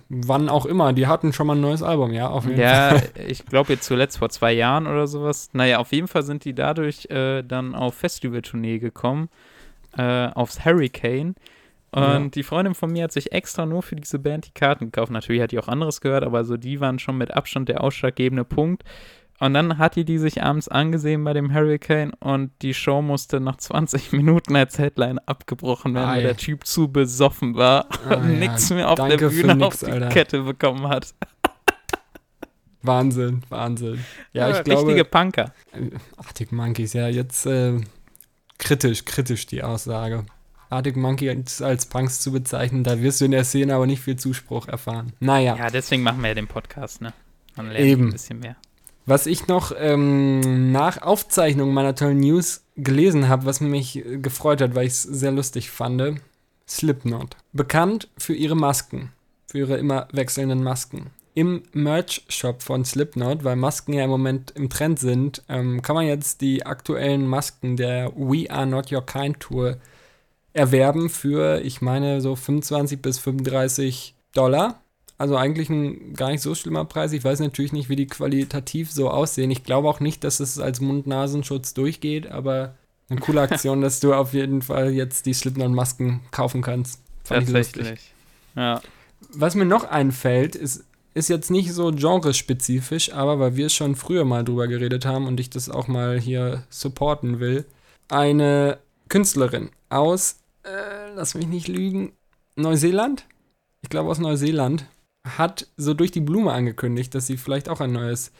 Wann 0.09 0.49
auch 0.49 0.65
immer. 0.65 0.91
Die 0.91 1.07
hatten 1.07 1.31
schon 1.31 1.47
mal 1.47 1.55
ein 1.55 1.61
neues 1.61 1.81
Album, 1.81 2.11
ja, 2.11 2.27
auf 2.29 2.45
jeden 2.45 2.59
Ja, 2.59 2.89
Fall. 2.89 3.03
ich 3.27 3.45
glaube 3.45 3.71
jetzt 3.73 3.85
zuletzt 3.85 4.17
vor 4.17 4.29
zwei 4.29 4.51
Jahren 4.51 4.87
oder 4.87 5.07
sowas. 5.07 5.49
Naja, 5.53 5.79
auf 5.79 5.91
jeden 5.93 6.07
Fall 6.09 6.23
sind 6.23 6.43
die 6.43 6.53
dadurch 6.53 7.05
äh, 7.09 7.41
dann 7.43 7.75
auf 7.75 7.95
Festivaltournee 7.95 8.79
gekommen, 8.79 9.29
äh, 9.97 10.27
aufs 10.27 10.65
Hurricane. 10.65 11.35
Und 11.91 12.01
Ja. 12.03 12.19
die 12.19 12.43
Freundin 12.43 12.75
von 12.75 12.91
mir 12.91 13.05
hat 13.05 13.13
sich 13.13 13.31
extra 13.31 13.65
nur 13.65 13.83
für 13.83 13.95
diese 13.95 14.19
Band 14.19 14.45
die 14.45 14.51
Karten 14.53 14.91
gekauft. 14.91 15.11
Natürlich 15.11 15.41
hat 15.41 15.51
die 15.51 15.59
auch 15.59 15.69
anderes 15.69 16.01
gehört, 16.01 16.23
aber 16.25 16.43
so 16.43 16.57
die 16.57 16.79
waren 16.81 16.99
schon 16.99 17.17
mit 17.17 17.31
Abstand 17.33 17.69
der 17.69 17.81
ausschlaggebende 17.83 18.43
Punkt. 18.43 18.83
Und 19.39 19.53
dann 19.53 19.77
hat 19.77 19.95
die 19.95 20.03
die 20.03 20.17
sich 20.17 20.43
abends 20.43 20.67
angesehen 20.67 21.23
bei 21.23 21.31
dem 21.33 21.53
Hurricane 21.53 22.11
und 22.19 22.51
die 22.61 22.73
Show 22.73 23.01
musste 23.01 23.39
nach 23.39 23.55
20 23.57 24.11
Minuten 24.11 24.55
als 24.55 24.77
Headline 24.77 25.17
abgebrochen 25.19 25.93
werden, 25.93 26.09
weil 26.09 26.19
Ei. 26.19 26.23
der 26.23 26.37
Typ 26.37 26.65
zu 26.65 26.91
besoffen 26.91 27.55
war 27.55 27.87
Ah, 28.09 28.15
und 28.15 28.33
ja. 28.33 28.39
nichts 28.39 28.69
mehr 28.69 28.89
auf 28.89 28.95
der 28.95 29.07
Danke 29.07 29.31
für 29.31 29.41
Bühne 29.41 29.55
nix, 29.55 29.65
auf 29.67 29.79
die 29.89 29.91
Alter. 29.93 30.09
Kette 30.09 30.41
bekommen 30.43 30.87
hat. 30.89 31.13
Wahnsinn, 32.81 33.41
Wahnsinn. 33.49 34.03
Ja, 34.33 34.49
ich 34.49 34.57
richtige 34.57 34.75
glaube, 34.95 35.05
Punker. 35.05 35.53
Arctic 36.17 36.51
Monkeys, 36.51 36.93
ja, 36.93 37.07
jetzt 37.09 37.45
äh, 37.45 37.79
kritisch, 38.57 39.03
kritisch 39.05 39.45
die 39.47 39.63
Aussage. 39.63 40.25
Arctic 40.69 40.95
Monkeys 40.95 41.61
als 41.61 41.87
Punks 41.87 42.21
zu 42.21 42.31
bezeichnen, 42.31 42.83
da 42.83 43.01
wirst 43.01 43.19
du 43.21 43.25
in 43.25 43.31
der 43.31 43.43
Szene 43.43 43.73
aber 43.75 43.87
nicht 43.87 44.01
viel 44.01 44.15
Zuspruch 44.17 44.67
erfahren. 44.67 45.13
Naja, 45.19 45.55
Ja, 45.57 45.69
deswegen 45.69 46.03
machen 46.03 46.21
wir 46.21 46.29
ja 46.29 46.35
den 46.35 46.47
Podcast, 46.47 47.01
ne? 47.01 47.11
Man 47.55 47.67
lernt 47.71 47.85
Eben. 47.85 48.05
ein 48.07 48.11
bisschen 48.11 48.39
mehr. 48.39 48.55
Was 49.05 49.25
ich 49.25 49.47
noch 49.47 49.71
ähm, 49.77 50.71
nach 50.71 51.01
Aufzeichnung 51.01 51.73
meiner 51.73 51.95
tollen 51.95 52.19
News 52.19 52.63
gelesen 52.75 53.27
habe, 53.27 53.45
was 53.45 53.61
mich 53.61 54.03
gefreut 54.21 54.61
hat, 54.61 54.75
weil 54.75 54.87
ich 54.87 54.93
es 54.93 55.03
sehr 55.03 55.31
lustig 55.31 55.71
fand, 55.71 56.21
Slipknot. 56.67 57.35
Bekannt 57.51 58.09
für 58.17 58.35
ihre 58.35 58.55
Masken, 58.55 59.11
für 59.47 59.59
ihre 59.59 59.77
immer 59.77 60.07
wechselnden 60.11 60.63
Masken. 60.63 61.07
Im 61.33 61.63
Merch-Shop 61.73 62.61
von 62.61 62.85
Slipknot, 62.85 63.43
weil 63.43 63.55
Masken 63.55 63.93
ja 63.93 64.03
im 64.03 64.09
Moment 64.09 64.51
im 64.51 64.69
Trend 64.69 64.99
sind, 64.99 65.43
ähm, 65.49 65.81
kann 65.81 65.95
man 65.95 66.05
jetzt 66.05 66.41
die 66.41 66.65
aktuellen 66.65 67.25
Masken 67.25 67.77
der 67.77 68.11
We 68.15 68.49
Are 68.51 68.67
Not 68.67 68.91
Your 68.91 69.05
Kind 69.05 69.39
Tour 69.39 69.77
erwerben 70.53 71.09
für, 71.09 71.61
ich 71.61 71.81
meine, 71.81 72.21
so 72.21 72.35
25 72.35 73.01
bis 73.01 73.19
35 73.19 74.15
Dollar. 74.33 74.81
Also 75.19 75.35
eigentlich 75.35 75.69
ein 75.69 76.13
gar 76.13 76.31
nicht 76.31 76.41
so 76.41 76.55
schlimmer 76.55 76.85
Preis. 76.85 77.11
Ich 77.11 77.23
weiß 77.23 77.41
natürlich 77.41 77.73
nicht, 77.73 77.89
wie 77.89 77.97
die 77.97 78.07
qualitativ 78.07 78.89
so 78.89 79.09
aussehen. 79.09 79.51
Ich 79.51 79.65
glaube 79.65 79.89
auch 79.89 79.99
nicht, 79.99 80.23
dass 80.23 80.39
es 80.39 80.57
als 80.59 80.79
Mund-Nasenschutz 80.79 81.73
durchgeht, 81.73 82.31
aber 82.31 82.75
eine 83.09 83.19
coole 83.19 83.41
Aktion, 83.41 83.81
dass 83.81 83.99
du 83.99 84.13
auf 84.13 84.33
jeden 84.33 84.61
Fall 84.61 84.91
jetzt 84.91 85.25
die 85.25 85.33
Slipknot-Masken 85.33 86.21
kaufen 86.31 86.61
kannst. 86.61 87.01
Fand 87.25 87.43
ich 87.43 87.49
lustig. 87.49 87.75
Tatsächlich. 87.75 88.13
Ja. 88.55 88.81
Was 89.33 89.55
mir 89.55 89.65
noch 89.65 89.83
einfällt, 89.83 90.55
ist, 90.55 90.85
ist 91.13 91.27
jetzt 91.27 91.51
nicht 91.51 91.73
so 91.73 91.91
genrespezifisch, 91.91 93.11
aber 93.11 93.39
weil 93.39 93.57
wir 93.57 93.67
schon 93.67 93.97
früher 93.97 94.23
mal 94.23 94.45
drüber 94.45 94.69
geredet 94.69 95.05
haben 95.05 95.27
und 95.27 95.41
ich 95.41 95.49
das 95.49 95.69
auch 95.69 95.89
mal 95.89 96.17
hier 96.17 96.63
supporten 96.69 97.41
will. 97.41 97.65
Eine 98.07 98.77
Künstlerin 99.09 99.69
aus, 99.89 100.37
äh, 100.63 101.13
lass 101.13 101.35
mich 101.35 101.47
nicht 101.47 101.67
lügen, 101.67 102.13
Neuseeland? 102.55 103.25
Ich 103.81 103.89
glaube 103.89 104.09
aus 104.09 104.19
Neuseeland, 104.19 104.85
hat 105.27 105.67
so 105.77 105.93
durch 105.93 106.11
die 106.11 106.21
Blume 106.21 106.51
angekündigt, 106.51 107.13
dass 107.15 107.27
sie 107.27 107.37
vielleicht 107.37 107.69
auch 107.69 107.81
ein 107.81 107.91
neues 107.91 108.31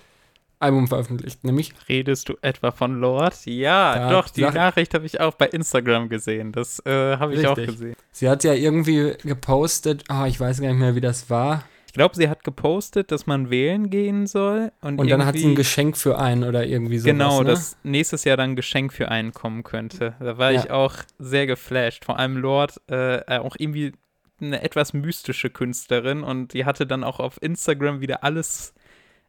Album 0.61 0.87
veröffentlicht, 0.89 1.43
nämlich 1.45 1.73
Redest 1.87 2.27
du 2.29 2.35
etwa 2.41 2.71
von 2.71 2.99
Lord? 2.99 3.45
Ja, 3.45 3.95
Da- 3.95 4.09
doch, 4.11 4.29
die 4.29 4.41
Nachricht 4.41 4.93
habe 4.93 5.05
ich 5.05 5.21
auch 5.21 5.33
bei 5.35 5.47
Instagram 5.47 6.09
gesehen. 6.09 6.51
Das 6.51 6.79
äh, 6.85 7.17
habe 7.17 7.33
ich 7.35 7.47
auch 7.47 7.55
gesehen. 7.55 7.95
sie 8.11 8.29
hat 8.29 8.43
ja 8.43 8.53
irgendwie 8.53 9.13
gepostet, 9.23 10.03
ah, 10.09 10.27
ich 10.27 10.39
weiß 10.39 10.59
gar 10.61 10.67
nicht 10.69 10.79
mehr, 10.79 10.95
wie 10.95 11.01
das 11.01 11.29
war, 11.29 11.63
Ich 11.87 11.93
glaube, 11.93 12.15
sie 12.15 12.27
hat 12.29 12.43
gepostet, 12.43 13.11
dass 13.11 13.25
man 13.25 13.49
wählen 13.49 13.89
gehen 13.89 14.27
soll. 14.27 14.71
Und, 14.81 14.99
und 14.99 15.09
dann 15.09 15.25
hat 15.25 15.37
sie 15.37 15.45
ein 15.47 15.55
Geschenk 15.55 15.95
für 15.97 16.19
einen 16.19 16.43
oder 16.43 16.65
irgendwie 16.67 16.99
sowas. 16.99 17.11
Genau, 17.11 17.39
ne? 17.39 17.45
dass 17.51 17.77
nächstes 17.83 18.25
Jahr 18.25 18.35
dann 18.37 18.51
ein 18.51 18.55
Geschenk 18.57 18.91
für 18.93 19.07
einen 19.09 19.33
kommen 19.33 19.63
könnte. 19.63 20.13
Da 20.19 20.37
war 20.37 20.51
Ja. 20.51 20.59
ich 20.59 20.71
auch 20.71 20.93
sehr 21.19 21.47
geflasht. 21.47 22.03
Vor 22.05 22.19
allem 22.19 22.37
Lord, 22.37 22.79
äh, 22.91 23.21
auch 23.39 23.55
irgendwie 23.57 23.93
eine 24.41 24.61
etwas 24.61 24.93
mystische 24.93 25.49
Künstlerin 25.49 26.23
und 26.23 26.53
die 26.53 26.65
hatte 26.65 26.85
dann 26.85 27.03
auch 27.03 27.19
auf 27.19 27.41
Instagram 27.41 28.01
wieder 28.01 28.23
alles 28.23 28.73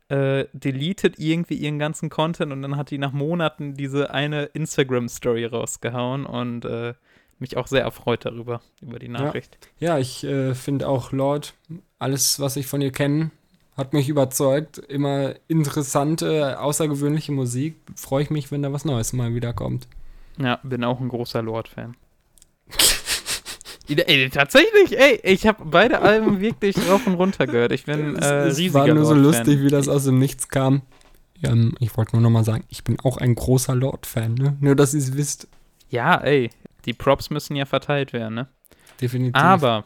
äh, 0.09 0.47
deleted, 0.53 1.19
irgendwie 1.19 1.55
ihren 1.55 1.79
ganzen 1.79 2.11
Content 2.11 2.53
und 2.53 2.63
dann 2.63 2.77
hat 2.77 2.91
die 2.91 2.99
nach 2.99 3.13
Monaten 3.13 3.75
diese 3.75 4.13
eine 4.13 4.45
Instagram-Story 4.45 5.45
rausgehauen 5.47 6.27
und 6.27 6.65
äh, 6.65 6.95
mich 7.39 7.57
auch 7.57 7.67
sehr 7.67 7.83
erfreut 7.83 8.25
darüber, 8.25 8.61
über 8.83 8.99
die 8.99 9.09
Nachricht. 9.09 9.57
Ja, 9.79 9.99
ich 9.99 10.25
äh, 10.25 10.55
finde 10.55 10.89
auch 10.89 11.13
Lord, 11.13 11.55
alles, 11.99 12.41
was 12.41 12.57
ich 12.57 12.67
von 12.67 12.83
ihr 12.83 12.93
kenne, 12.93 13.31
hat 13.77 13.93
mich 13.93 14.09
überzeugt. 14.09 14.79
Immer 14.79 15.35
interessante, 15.49 16.61
außergewöhnliche 16.61 17.33
Musik. 17.33 17.77
Freue 17.97 18.25
ich 18.25 18.31
mich, 18.31 18.53
wenn 18.53 18.63
da 18.63 18.73
was 18.73 18.85
Neues 18.85 19.13
mal 19.13 19.35
wieder 19.35 19.53
kommt. 19.53 19.89
Ja, 20.39 20.61
bin 20.63 20.85
auch 20.85 21.01
ein 21.01 21.09
großer 21.09 21.43
Lord-Fan. 21.43 21.97
Ey, 23.99 24.31
tatsächlich, 24.31 24.99
ey, 24.99 25.21
ich 25.23 25.47
habe 25.47 25.65
beide 25.65 26.01
Alben 26.01 26.41
wirklich 26.41 26.77
rauf 26.89 27.07
und 27.07 27.15
runter 27.15 27.47
gehört. 27.47 27.73
Ich 27.73 27.85
bin 27.85 28.17
äh, 28.17 28.19
es, 28.19 28.53
es 28.53 28.59
riesiger 28.59 28.87
war 28.87 28.95
nur 28.95 29.05
so 29.05 29.15
lustig, 29.15 29.61
wie 29.63 29.69
das 29.69 29.89
aus 29.89 30.05
dem 30.05 30.19
Nichts 30.19 30.49
kam. 30.49 30.83
Ähm, 31.43 31.75
ich 31.81 31.97
wollte 31.97 32.13
nur 32.17 32.23
noch 32.23 32.31
mal 32.31 32.45
sagen, 32.45 32.65
ich 32.69 32.85
bin 32.85 32.99
auch 33.01 33.17
ein 33.17 33.35
großer 33.35 33.75
Lord-Fan, 33.75 34.35
ne? 34.35 34.57
Nur, 34.61 34.77
dass 34.77 34.95
ihr 34.95 35.01
es 35.01 35.17
wisst. 35.17 35.49
Ja, 35.89 36.17
ey, 36.17 36.51
die 36.85 36.93
Props 36.93 37.31
müssen 37.31 37.57
ja 37.57 37.65
verteilt 37.65 38.13
werden, 38.13 38.35
ne? 38.35 38.49
Definitiv. 39.01 39.41
Aber 39.41 39.85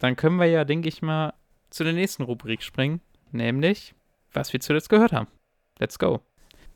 dann 0.00 0.16
können 0.16 0.36
wir 0.36 0.46
ja, 0.46 0.64
denke 0.64 0.88
ich 0.88 1.02
mal, 1.02 1.34
zu 1.70 1.84
der 1.84 1.92
nächsten 1.92 2.22
Rubrik 2.22 2.62
springen, 2.62 3.00
nämlich, 3.32 3.94
was 4.32 4.52
wir 4.52 4.60
zuletzt 4.60 4.88
gehört 4.88 5.12
haben. 5.12 5.26
Let's 5.78 5.98
go. 5.98 6.20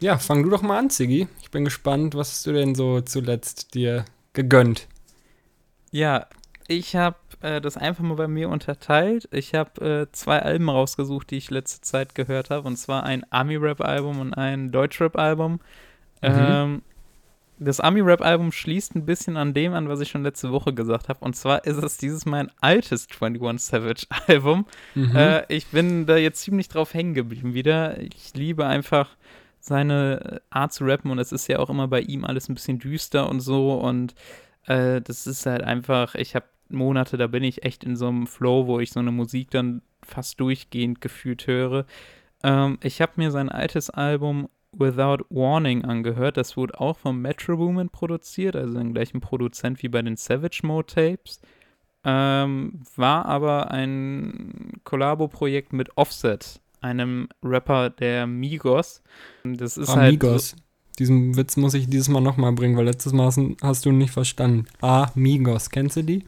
Ja, 0.01 0.19
fang 0.19 0.43
du 0.43 0.51
doch 0.51 0.63
mal 0.63 0.79
an, 0.79 0.91
Ziggy. 0.91 1.29
Ich 1.41 1.51
bin 1.51 1.65
gespannt, 1.65 2.15
was 2.15 2.31
hast 2.31 2.47
du 2.47 2.53
denn 2.53 2.75
so 2.75 3.01
zuletzt 3.01 3.75
dir 3.75 4.05
gegönnt? 4.33 4.89
Ja, 5.91 6.27
ich 6.69 6.95
habe 6.95 7.17
äh, 7.41 7.61
das 7.61 7.77
einfach 7.77 8.05
mal 8.05 8.15
bei 8.15 8.29
mir 8.29 8.51
unterteilt. 8.51 9.27
Ich 9.33 9.55
habe 9.55 10.07
äh, 10.09 10.13
zwei 10.13 10.41
Alben 10.41 10.69
rausgesucht, 10.69 11.31
die 11.31 11.39
ich 11.39 11.51
letzte 11.51 11.81
Zeit 11.81 12.15
gehört 12.15 12.51
habe. 12.51 12.69
Und 12.69 12.77
zwar 12.77 13.05
ein 13.05 13.25
Ami-Rap-Album 13.31 14.21
und 14.21 14.35
ein 14.35 14.71
Deutsch-Rap-Album. 14.71 15.61
Ähm, 16.21 16.83
das 17.59 17.81
Ami-Rap-Album 17.81 18.53
schließt 18.53 18.95
ein 18.95 19.07
bisschen 19.07 19.39
an 19.39 19.55
dem 19.55 19.73
an, 19.73 19.89
was 19.89 20.01
ich 20.01 20.11
schon 20.11 20.23
letzte 20.23 20.53
Woche 20.53 20.75
gesagt 20.75 21.09
habe. 21.09 21.25
Und 21.25 21.35
zwar 21.35 21.65
ist 21.65 21.83
es 21.83 21.97
dieses 21.97 22.27
mein 22.27 22.51
altes 22.61 23.09
21 23.19 23.67
Savage-Album. 23.67 24.67
Mhm. 24.95 25.17
Äh, 25.17 25.45
ich 25.49 25.69
bin 25.69 26.07
da 26.07 26.17
jetzt 26.17 26.43
ziemlich 26.43 26.69
drauf 26.69 26.93
hängen 26.93 27.15
geblieben 27.15 27.55
wieder. 27.55 27.99
Ich 27.99 28.35
liebe 28.35 28.67
einfach 28.67 29.17
seine 29.61 30.43
Art 30.51 30.73
zu 30.73 30.85
rappen 30.85 31.11
und 31.11 31.19
es 31.19 31.33
ist 31.33 31.47
ja 31.47 31.59
auch 31.61 31.71
immer 31.71 31.89
bei 31.89 32.01
ihm 32.01 32.25
alles 32.25 32.49
ein 32.49 32.55
bisschen 32.55 32.79
düster 32.79 33.29
und 33.29 33.41
so 33.41 33.75
und 33.75 34.15
äh, 34.67 35.01
das 35.01 35.27
ist 35.27 35.47
halt 35.47 35.63
einfach, 35.63 36.15
ich 36.15 36.35
habe 36.35 36.47
Monate, 36.71 37.17
da 37.17 37.27
bin 37.27 37.43
ich 37.43 37.65
echt 37.65 37.85
in 37.85 37.97
so 37.97 38.09
einem 38.09 38.27
Flow, 38.27 38.67
wo 38.67 38.81
ich 38.81 38.91
so 38.91 39.01
eine 39.01 39.13
Musik 39.13 39.51
dann 39.51 39.83
fast 40.03 40.41
durchgehend 40.41 41.01
gefühlt 41.01 41.47
höre. 41.47 41.87
Ähm, 42.43 42.79
ich 42.83 43.01
habe 43.01 43.13
mir 43.17 43.31
sein 43.31 43.49
altes 43.49 43.91
Album 43.91 44.49
Without 44.73 45.25
Warning 45.31 45.85
angehört. 45.85 46.37
Das 46.37 46.57
wurde 46.57 46.79
auch 46.81 46.99
vom 46.99 47.21
Metro 47.21 47.57
Boomin 47.57 47.89
produziert, 47.89 48.55
also 48.55 48.79
den 48.79 48.93
gleichen 48.93 49.21
Produzent 49.21 49.83
wie 49.83 49.89
bei 49.89 50.03
den 50.03 50.17
Savage 50.17 50.61
Mode 50.63 50.87
Tapes. 50.87 51.41
Ähm, 52.05 52.81
war 52.97 53.27
aber 53.27 53.71
ein 53.71 54.81
Kollabo-Projekt 54.85 55.73
mit 55.73 55.97
Offset, 55.97 56.61
einem 56.81 57.29
Rapper 57.43 57.91
der 57.91 58.27
Migos. 58.27 59.03
Das 59.45 59.77
ist 59.77 59.91
Amigos. 59.91 60.53
halt. 60.53 60.63
Diesen 60.99 61.37
Witz 61.37 61.57
muss 61.57 61.75
ich 61.75 61.89
dieses 61.89 62.09
Mal 62.09 62.21
nochmal 62.21 62.53
bringen, 62.53 62.77
weil 62.77 62.85
letztes 62.85 63.13
Mal 63.13 63.27
hast, 63.27 63.41
hast 63.63 63.85
du 63.85 63.91
ihn 63.91 63.99
nicht 63.99 64.11
verstanden. 64.11 64.67
Amigos, 64.81 65.71
kennst 65.71 65.97
du 65.97 66.03
die? 66.03 66.25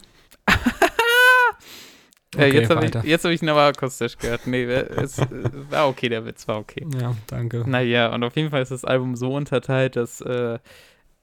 So, 2.33 2.39
äh, 2.39 2.53
jetzt 2.53 2.69
habe 2.69 2.85
ich, 2.85 2.93
jetzt 3.03 3.25
hab 3.25 3.31
ich 3.31 3.41
ihn 3.41 3.49
aber 3.49 3.63
akustisch 3.63 4.17
gehört. 4.17 4.47
Nee, 4.47 4.63
es 4.63 5.19
äh, 5.19 5.27
war 5.69 5.89
okay, 5.89 6.07
der 6.07 6.25
Witz 6.25 6.47
war 6.47 6.59
okay. 6.59 6.85
Ja, 6.99 7.15
danke. 7.27 7.69
Naja, 7.69 8.13
und 8.13 8.23
auf 8.23 8.35
jeden 8.37 8.51
Fall 8.51 8.61
ist 8.61 8.71
das 8.71 8.85
Album 8.85 9.15
so 9.15 9.33
unterteilt, 9.33 9.97
dass 9.97 10.21
äh, 10.21 10.59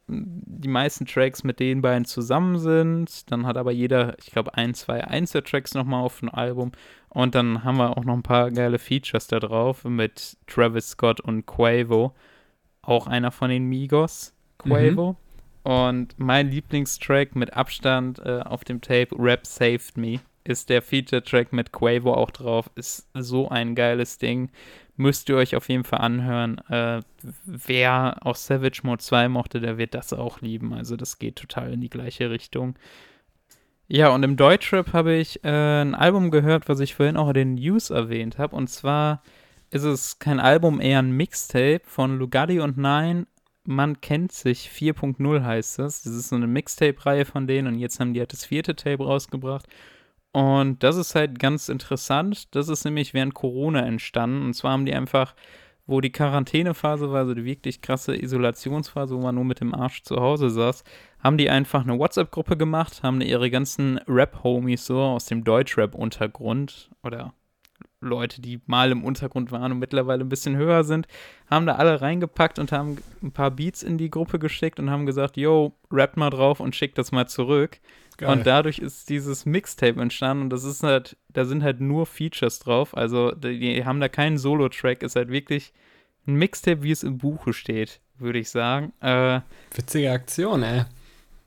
die 0.08 0.68
meisten 0.68 1.06
Tracks 1.06 1.44
mit 1.44 1.60
den 1.60 1.82
beiden 1.82 2.04
zusammen 2.04 2.58
sind. 2.58 3.30
Dann 3.30 3.46
hat 3.46 3.56
aber 3.56 3.72
jeder, 3.72 4.16
ich 4.18 4.32
glaube, 4.32 4.54
ein, 4.54 4.74
zwei 4.74 5.04
Einzeltracks 5.04 5.74
nochmal 5.74 6.02
auf 6.02 6.20
dem 6.20 6.28
Album. 6.30 6.72
Und 7.08 7.34
dann 7.34 7.64
haben 7.64 7.78
wir 7.78 7.96
auch 7.96 8.04
noch 8.04 8.14
ein 8.14 8.22
paar 8.22 8.50
geile 8.50 8.78
Features 8.78 9.28
da 9.28 9.38
drauf 9.38 9.84
mit 9.84 10.36
Travis 10.46 10.90
Scott 10.90 11.20
und 11.20 11.46
Quavo. 11.46 12.14
Auch 12.82 13.06
einer 13.06 13.30
von 13.30 13.50
den 13.50 13.64
Migos, 13.64 14.34
Quavo. 14.58 15.16
Und 15.62 16.18
mein 16.18 16.50
Lieblingstrack 16.50 17.36
mit 17.36 17.54
Abstand 17.54 18.18
äh, 18.20 18.40
auf 18.40 18.64
dem 18.64 18.80
Tape, 18.80 19.08
Rap 19.18 19.46
Saved 19.46 19.98
Me, 19.98 20.20
ist 20.48 20.70
der 20.70 20.80
Feature-Track 20.80 21.52
mit 21.52 21.72
Quavo 21.72 22.14
auch 22.14 22.30
drauf. 22.30 22.70
Ist 22.74 23.06
so 23.12 23.50
ein 23.50 23.74
geiles 23.74 24.16
Ding. 24.16 24.50
Müsst 24.96 25.28
ihr 25.28 25.36
euch 25.36 25.54
auf 25.54 25.68
jeden 25.68 25.84
Fall 25.84 26.00
anhören. 26.00 26.58
Äh, 26.70 27.02
wer 27.44 28.16
auch 28.22 28.34
Savage 28.34 28.80
Mode 28.82 29.02
2 29.02 29.28
mochte, 29.28 29.60
der 29.60 29.76
wird 29.76 29.94
das 29.94 30.14
auch 30.14 30.40
lieben. 30.40 30.72
Also 30.72 30.96
das 30.96 31.18
geht 31.18 31.36
total 31.36 31.74
in 31.74 31.82
die 31.82 31.90
gleiche 31.90 32.30
Richtung. 32.30 32.76
Ja, 33.88 34.08
und 34.08 34.22
im 34.22 34.36
Deutschrap 34.36 34.94
habe 34.94 35.14
ich 35.14 35.44
äh, 35.44 35.82
ein 35.82 35.94
Album 35.94 36.30
gehört, 36.30 36.68
was 36.68 36.80
ich 36.80 36.94
vorhin 36.94 37.18
auch 37.18 37.28
in 37.28 37.34
den 37.34 37.54
News 37.54 37.90
erwähnt 37.90 38.38
habe. 38.38 38.56
Und 38.56 38.68
zwar 38.68 39.22
ist 39.70 39.84
es 39.84 40.18
kein 40.18 40.40
Album, 40.40 40.80
eher 40.80 41.00
ein 41.00 41.10
Mixtape 41.10 41.82
von 41.84 42.18
Lugatti 42.18 42.60
und 42.60 42.78
Nine. 42.78 43.26
Man 43.64 44.00
kennt 44.00 44.32
sich 44.32 44.70
4.0 44.70 45.44
heißt 45.44 45.78
es. 45.80 46.02
Das 46.04 46.14
ist 46.14 46.30
so 46.30 46.36
eine 46.36 46.46
Mixtape-Reihe 46.46 47.26
von 47.26 47.46
denen 47.46 47.68
und 47.68 47.78
jetzt 47.78 48.00
haben 48.00 48.14
die 48.14 48.20
halt 48.20 48.32
das 48.32 48.46
vierte 48.46 48.74
Tape 48.74 49.04
rausgebracht. 49.04 49.66
Und 50.38 50.84
das 50.84 50.96
ist 50.96 51.16
halt 51.16 51.40
ganz 51.40 51.68
interessant. 51.68 52.54
Das 52.54 52.68
ist 52.68 52.84
nämlich 52.84 53.12
während 53.12 53.34
Corona 53.34 53.84
entstanden. 53.84 54.44
Und 54.44 54.54
zwar 54.54 54.70
haben 54.70 54.86
die 54.86 54.94
einfach, 54.94 55.34
wo 55.84 56.00
die 56.00 56.12
Quarantänephase 56.12 57.10
war, 57.10 57.18
also 57.18 57.34
die 57.34 57.44
wirklich 57.44 57.82
krasse 57.82 58.14
Isolationsphase, 58.14 59.16
wo 59.16 59.20
man 59.20 59.34
nur 59.34 59.42
mit 59.42 59.58
dem 59.58 59.74
Arsch 59.74 60.04
zu 60.04 60.14
Hause 60.14 60.48
saß, 60.48 60.84
haben 61.24 61.38
die 61.38 61.50
einfach 61.50 61.82
eine 61.82 61.98
WhatsApp-Gruppe 61.98 62.56
gemacht, 62.56 63.02
haben 63.02 63.20
ihre 63.20 63.50
ganzen 63.50 63.98
Rap-Homies 64.06 64.86
so 64.86 65.00
aus 65.00 65.26
dem 65.26 65.42
Deutschrap-Untergrund 65.42 66.92
oder 67.02 67.34
Leute, 68.00 68.40
die 68.40 68.60
mal 68.66 68.92
im 68.92 69.02
Untergrund 69.02 69.50
waren 69.50 69.72
und 69.72 69.80
mittlerweile 69.80 70.22
ein 70.22 70.28
bisschen 70.28 70.54
höher 70.54 70.84
sind, 70.84 71.08
haben 71.50 71.66
da 71.66 71.74
alle 71.74 72.00
reingepackt 72.00 72.60
und 72.60 72.70
haben 72.70 72.98
ein 73.24 73.32
paar 73.32 73.50
Beats 73.50 73.82
in 73.82 73.98
die 73.98 74.08
Gruppe 74.08 74.38
geschickt 74.38 74.78
und 74.78 74.88
haben 74.88 75.04
gesagt, 75.04 75.36
yo, 75.36 75.72
rappt 75.90 76.16
mal 76.16 76.30
drauf 76.30 76.60
und 76.60 76.76
schickt 76.76 76.96
das 76.96 77.10
mal 77.10 77.26
zurück. 77.26 77.80
Geil. 78.18 78.30
Und 78.30 78.46
dadurch 78.46 78.80
ist 78.80 79.08
dieses 79.10 79.46
Mixtape 79.46 80.00
entstanden 80.00 80.42
und 80.44 80.50
das 80.50 80.64
ist 80.64 80.82
halt, 80.82 81.16
da 81.32 81.44
sind 81.44 81.62
halt 81.62 81.80
nur 81.80 82.04
Features 82.04 82.58
drauf. 82.58 82.96
Also 82.96 83.30
die, 83.30 83.60
die 83.60 83.84
haben 83.84 84.00
da 84.00 84.08
keinen 84.08 84.38
Solo-Track, 84.38 85.04
ist 85.04 85.14
halt 85.14 85.28
wirklich 85.30 85.72
ein 86.26 86.34
Mixtape, 86.34 86.82
wie 86.82 86.90
es 86.90 87.04
im 87.04 87.16
Buche 87.16 87.52
steht, 87.52 88.00
würde 88.18 88.40
ich 88.40 88.50
sagen. 88.50 88.92
Äh, 89.00 89.40
Witzige 89.72 90.10
Aktion, 90.10 90.64
ey. 90.64 90.82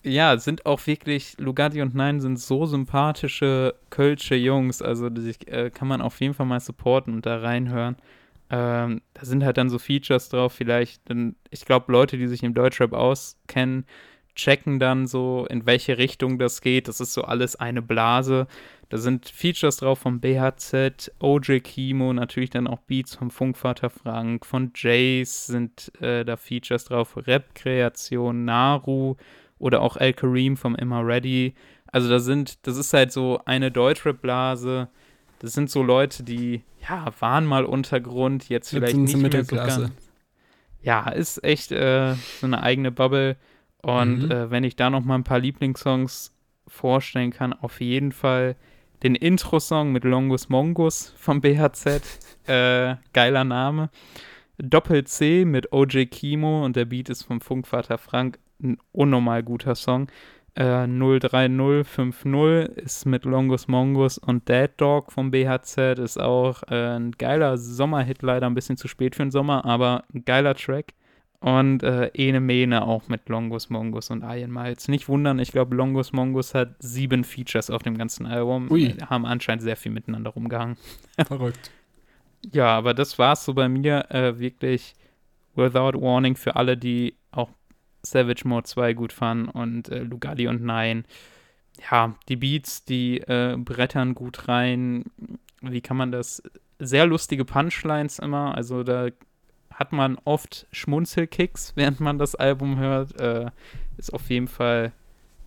ja, 0.04 0.38
sind 0.38 0.66
auch 0.66 0.88
wirklich, 0.88 1.36
Lugatti 1.38 1.82
und 1.82 1.94
Nein 1.94 2.22
sind 2.22 2.40
so 2.40 2.66
sympathische 2.66 3.76
Kölsche 3.90 4.36
Jungs, 4.36 4.82
also 4.82 5.10
die 5.10 5.36
äh, 5.48 5.72
kann 5.72 5.90
man 5.90 6.02
auf 6.02 6.22
jeden 6.22 6.34
Fall 6.34 6.46
mal 6.46 6.62
supporten 6.62 7.14
und 7.14 7.26
da 7.26 7.40
reinhören. 7.40 7.98
Ähm, 8.50 9.02
da 9.14 9.26
sind 9.26 9.44
halt 9.44 9.58
dann 9.58 9.70
so 9.70 9.78
Features 9.78 10.30
drauf, 10.30 10.54
vielleicht, 10.54 11.10
denn 11.10 11.36
ich 11.50 11.66
glaube, 11.66 11.92
Leute, 11.92 12.18
die 12.18 12.28
sich 12.28 12.44
im 12.44 12.54
Deutschrap 12.54 12.94
auskennen, 12.94 13.86
checken 14.42 14.80
dann 14.80 15.08
so, 15.08 15.46
in 15.50 15.66
welche 15.66 15.98
Richtung 15.98 16.40
das 16.40 16.62
geht. 16.62 16.88
Das 16.88 17.00
ist 17.00 17.14
so 17.14 17.24
alles 17.24 17.56
eine 17.56 17.82
Blase. 17.82 18.48
Da 18.90 18.98
sind 18.98 19.30
Features 19.30 19.78
drauf 19.78 20.00
vom 20.00 20.20
BHZ, 20.20 21.12
OJ 21.20 21.60
Kimo, 21.62 22.12
natürlich 22.12 22.50
dann 22.50 22.68
auch 22.68 22.80
Beats 22.80 23.16
vom 23.16 23.32
Funkvater 23.32 23.90
Frank, 23.90 24.46
von 24.46 24.72
Jace 24.76 25.46
sind 25.48 25.94
äh, 26.02 26.26
da 26.26 26.36
Features 26.36 26.86
drauf, 26.86 27.16
Rap-Kreation, 27.16 28.44
Naru 28.44 29.16
oder 29.60 29.82
auch 29.82 29.96
El 29.96 30.14
Kareem 30.14 30.58
vom 30.58 30.76
Immer 30.76 31.06
Ready. 31.06 31.54
Also 31.88 32.10
da 32.10 32.20
sind, 32.20 32.66
das 32.68 32.76
ist 32.76 32.94
halt 32.94 33.14
so 33.14 33.40
eine 33.46 33.72
Deutschrap-Blase. 33.72 34.90
Das 35.40 35.54
sind 35.54 35.70
so 35.70 35.84
Leute, 35.84 36.24
die, 36.24 36.64
ja, 36.90 37.06
waren 37.20 37.46
mal 37.46 37.64
Untergrund, 37.64 38.50
jetzt 38.50 38.72
Jetzt 38.74 38.78
vielleicht 38.78 38.96
sind 38.96 39.04
nicht 39.04 39.18
Mittelklasse. 39.18 39.88
so. 39.88 39.92
Ja, 40.82 41.10
ist 41.10 41.44
echt 41.44 41.72
äh, 41.72 42.16
so 42.40 42.48
eine 42.48 42.62
eigene 42.62 42.92
Bubble. 42.92 43.38
Und 43.82 44.24
Mhm. 44.26 44.32
äh, 44.32 44.52
wenn 44.52 44.64
ich 44.64 44.76
da 44.76 44.90
noch 44.90 45.04
mal 45.04 45.16
ein 45.16 45.24
paar 45.24 45.40
Lieblingssongs 45.40 46.36
vorstellen 46.68 47.32
kann, 47.32 47.54
auf 47.54 47.82
jeden 47.82 48.12
Fall 48.12 48.56
den 49.04 49.16
Intro-Song 49.16 49.92
mit 49.92 50.04
Longus 50.04 50.50
Mongus 50.50 51.14
vom 51.18 51.42
BHZ. 51.42 52.02
äh, 52.48 52.96
geiler 53.14 53.44
Name. 53.44 53.90
Doppel 54.58 55.06
C 55.06 55.44
mit 55.46 55.74
OJ 55.74 56.06
Kimo 56.06 56.64
und 56.64 56.76
der 56.76 56.86
Beat 56.86 57.10
ist 57.10 57.24
vom 57.24 57.42
Funkvater 57.42 57.98
Frank. 57.98 58.38
Ein 58.62 58.78
unnormal 58.92 59.42
guter 59.42 59.74
Song. 59.74 60.08
Äh, 60.54 60.86
03050 60.88 62.78
ist 62.78 63.06
mit 63.06 63.26
Longus 63.26 63.68
Mongus 63.68 64.18
und 64.18 64.48
Dead 64.50 64.70
Dog 64.78 65.12
vom 65.12 65.32
BHZ 65.32 65.98
ist 66.00 66.20
auch 66.20 66.62
äh, 66.70 66.96
ein 66.98 67.12
geiler 67.14 67.58
Sommerhit, 67.58 68.22
leider 68.22 68.48
ein 68.48 68.54
bisschen 68.54 68.78
zu 68.78 68.88
spät 68.88 69.16
für 69.16 69.24
den 69.24 69.32
Sommer, 69.32 69.66
aber 69.66 70.04
ein 70.14 70.26
geiler 70.26 70.54
Track. 70.56 70.94
Und 71.42 71.82
äh, 71.82 72.12
Ene 72.14 72.40
Mene 72.40 72.84
auch 72.84 73.08
mit 73.08 73.28
Longus 73.28 73.72
Mongus 73.72 74.12
und 74.12 74.22
Ian 74.24 74.52
Miles. 74.52 74.88
Nicht 74.88 75.10
wundern, 75.10 75.40
ich 75.40 75.52
glaube, 75.52 75.76
Longus 75.76 76.14
Mongus 76.14 76.54
hat 76.54 76.76
sieben 76.78 77.24
Features 77.24 77.72
auf 77.72 77.82
dem 77.82 77.98
ganzen 77.98 78.28
Album. 78.28 78.70
Ui. 78.70 78.96
Haben 79.10 79.26
anscheinend 79.26 79.64
sehr 79.64 79.76
viel 79.76 79.92
miteinander 79.92 80.30
rumgehangen. 80.30 80.78
Verrückt. 81.28 81.72
Ja, 82.52 82.68
aber 82.78 82.94
das 82.94 83.18
war 83.18 83.34
es 83.34 83.44
so 83.44 83.56
bei 83.56 83.68
mir. 83.68 84.06
Äh, 84.12 84.38
wirklich 84.38 84.94
without 85.56 86.00
warning 86.00 86.36
für 86.36 86.56
alle, 86.56 86.78
die 86.78 87.16
auch 87.32 87.50
Savage 88.04 88.48
Mode 88.48 88.66
2 88.66 88.94
gut 88.94 89.12
fanden 89.12 89.50
und 89.50 89.90
äh, 89.90 90.04
Lugali 90.04 90.48
und 90.48 90.64
Nein. 90.64 91.06
Ja, 91.90 92.16
die 92.30 92.36
Beats, 92.36 92.86
die 92.86 93.20
äh, 93.20 93.58
brettern 93.58 94.14
gut 94.14 94.48
rein. 94.48 95.06
Wie 95.62 95.82
kann 95.82 95.98
man 95.98 96.12
das? 96.12 96.44
Sehr 96.78 97.08
lustige 97.08 97.46
Punchlines 97.46 98.20
immer. 98.20 98.56
Also 98.56 98.84
da 98.84 99.10
hat 99.82 99.92
man 99.92 100.20
oft 100.26 100.68
Schmunzelkicks, 100.72 101.74
während 101.76 102.00
man 102.00 102.20
das 102.20 102.36
Album 102.36 102.78
hört. 102.78 103.20
Äh, 103.20 103.50
ist 103.98 104.14
auf 104.14 104.30
jeden 104.30 104.48
Fall, 104.48 104.92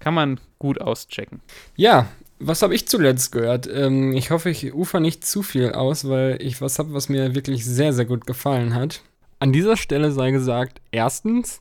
kann 0.01 0.12
man 0.12 0.41
gut 0.59 0.80
auschecken. 0.80 1.41
Ja, 1.76 2.09
was 2.41 2.62
habe 2.62 2.74
ich 2.74 2.89
zuletzt 2.89 3.30
gehört? 3.30 3.68
Ähm, 3.72 4.12
ich 4.12 4.32
hoffe, 4.32 4.51
ich 4.51 4.74
ufer 4.74 4.99
nicht 4.99 5.24
zu 5.24 5.45
viel 5.45 5.70
aus, 5.70 6.09
weil 6.09 6.43
ich 6.43 6.61
was 6.61 6.80
habe, 6.80 6.95
was 6.95 7.09
mir 7.09 7.37
wirklich 7.37 7.64
sehr, 7.64 7.93
sehr 7.93 8.07
gut 8.07 8.26
gefallen 8.26 8.74
hat. 8.74 9.03
An 9.39 9.53
dieser 9.53 9.76
Stelle 9.76 10.11
sei 10.11 10.32
gesagt, 10.32 10.80
erstens, 10.91 11.61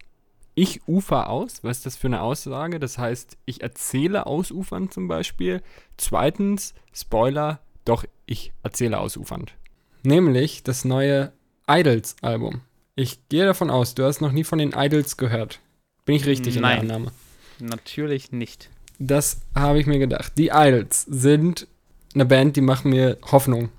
ich 0.56 0.88
ufer 0.88 1.30
aus. 1.30 1.64
Was 1.64 1.78
ist 1.78 1.86
das 1.86 1.96
für 1.96 2.08
eine 2.08 2.22
Aussage? 2.22 2.80
Das 2.80 2.98
heißt, 2.98 3.38
ich 3.46 3.62
erzähle 3.62 4.26
ausufern 4.26 4.90
zum 4.90 5.08
Beispiel. 5.08 5.62
Zweitens, 5.98 6.74
Spoiler, 6.92 7.60
doch, 7.86 8.04
ich 8.26 8.52
erzähle 8.64 8.98
ausufernd. 8.98 9.54
Nämlich 10.02 10.64
das 10.64 10.86
neue 10.86 11.34
Idols-Album. 11.68 12.62
Ich 12.96 13.28
gehe 13.30 13.46
davon 13.46 13.70
aus, 13.70 13.96
du 13.96 14.04
hast 14.04 14.22
noch 14.22 14.32
nie 14.32 14.44
von 14.44 14.60
den 14.60 14.74
Idols 14.76 15.18
gehört. 15.18 15.60
Bin 16.06 16.16
ich 16.16 16.26
richtig 16.26 16.56
Nein. 16.56 16.82
in 16.82 16.88
der 16.88 16.98
Annahme? 16.98 17.12
Natürlich 17.60 18.32
nicht. 18.32 18.70
Das 19.00 19.42
habe 19.56 19.80
ich 19.80 19.88
mir 19.88 20.00
gedacht. 20.00 20.34
Die 20.38 20.50
Idols 20.54 21.04
sind 21.04 21.68
eine 22.14 22.26
Band, 22.26 22.56
die 22.56 22.62
machen 22.62 22.92
mir 22.92 23.18
Hoffnung. 23.32 23.70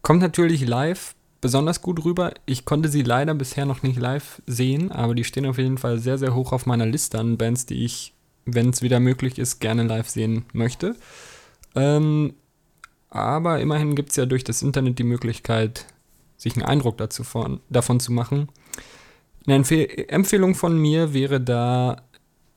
Kommt 0.00 0.22
natürlich 0.22 0.66
live 0.66 1.14
besonders 1.42 1.82
gut 1.82 2.04
rüber. 2.04 2.32
Ich 2.46 2.64
konnte 2.64 2.88
sie 2.88 3.02
leider 3.02 3.34
bisher 3.34 3.66
noch 3.66 3.82
nicht 3.82 3.98
live 3.98 4.40
sehen, 4.46 4.90
aber 4.90 5.14
die 5.14 5.24
stehen 5.24 5.44
auf 5.44 5.58
jeden 5.58 5.76
Fall 5.76 5.98
sehr, 5.98 6.16
sehr 6.16 6.34
hoch 6.34 6.52
auf 6.52 6.64
meiner 6.64 6.86
Liste 6.86 7.18
an 7.18 7.36
Bands, 7.36 7.66
die 7.66 7.84
ich, 7.84 8.14
wenn 8.46 8.70
es 8.70 8.80
wieder 8.80 9.00
möglich 9.00 9.38
ist, 9.38 9.60
gerne 9.60 9.82
live 9.82 10.08
sehen 10.08 10.46
möchte. 10.54 10.96
Ähm, 11.74 12.34
aber 13.10 13.60
immerhin 13.60 13.94
gibt 13.94 14.10
es 14.10 14.16
ja 14.16 14.24
durch 14.24 14.44
das 14.44 14.62
Internet 14.62 14.98
die 14.98 15.04
Möglichkeit, 15.04 15.86
sich 16.38 16.54
einen 16.54 16.64
Eindruck 16.64 16.96
dazu 16.96 17.24
von, 17.24 17.60
davon 17.68 18.00
zu 18.00 18.12
machen. 18.12 18.48
Eine 19.46 19.56
Empfehl 19.56 20.06
Empfehlung 20.08 20.54
von 20.54 20.78
mir 20.78 21.14
wäre 21.14 21.40
da, 21.40 22.02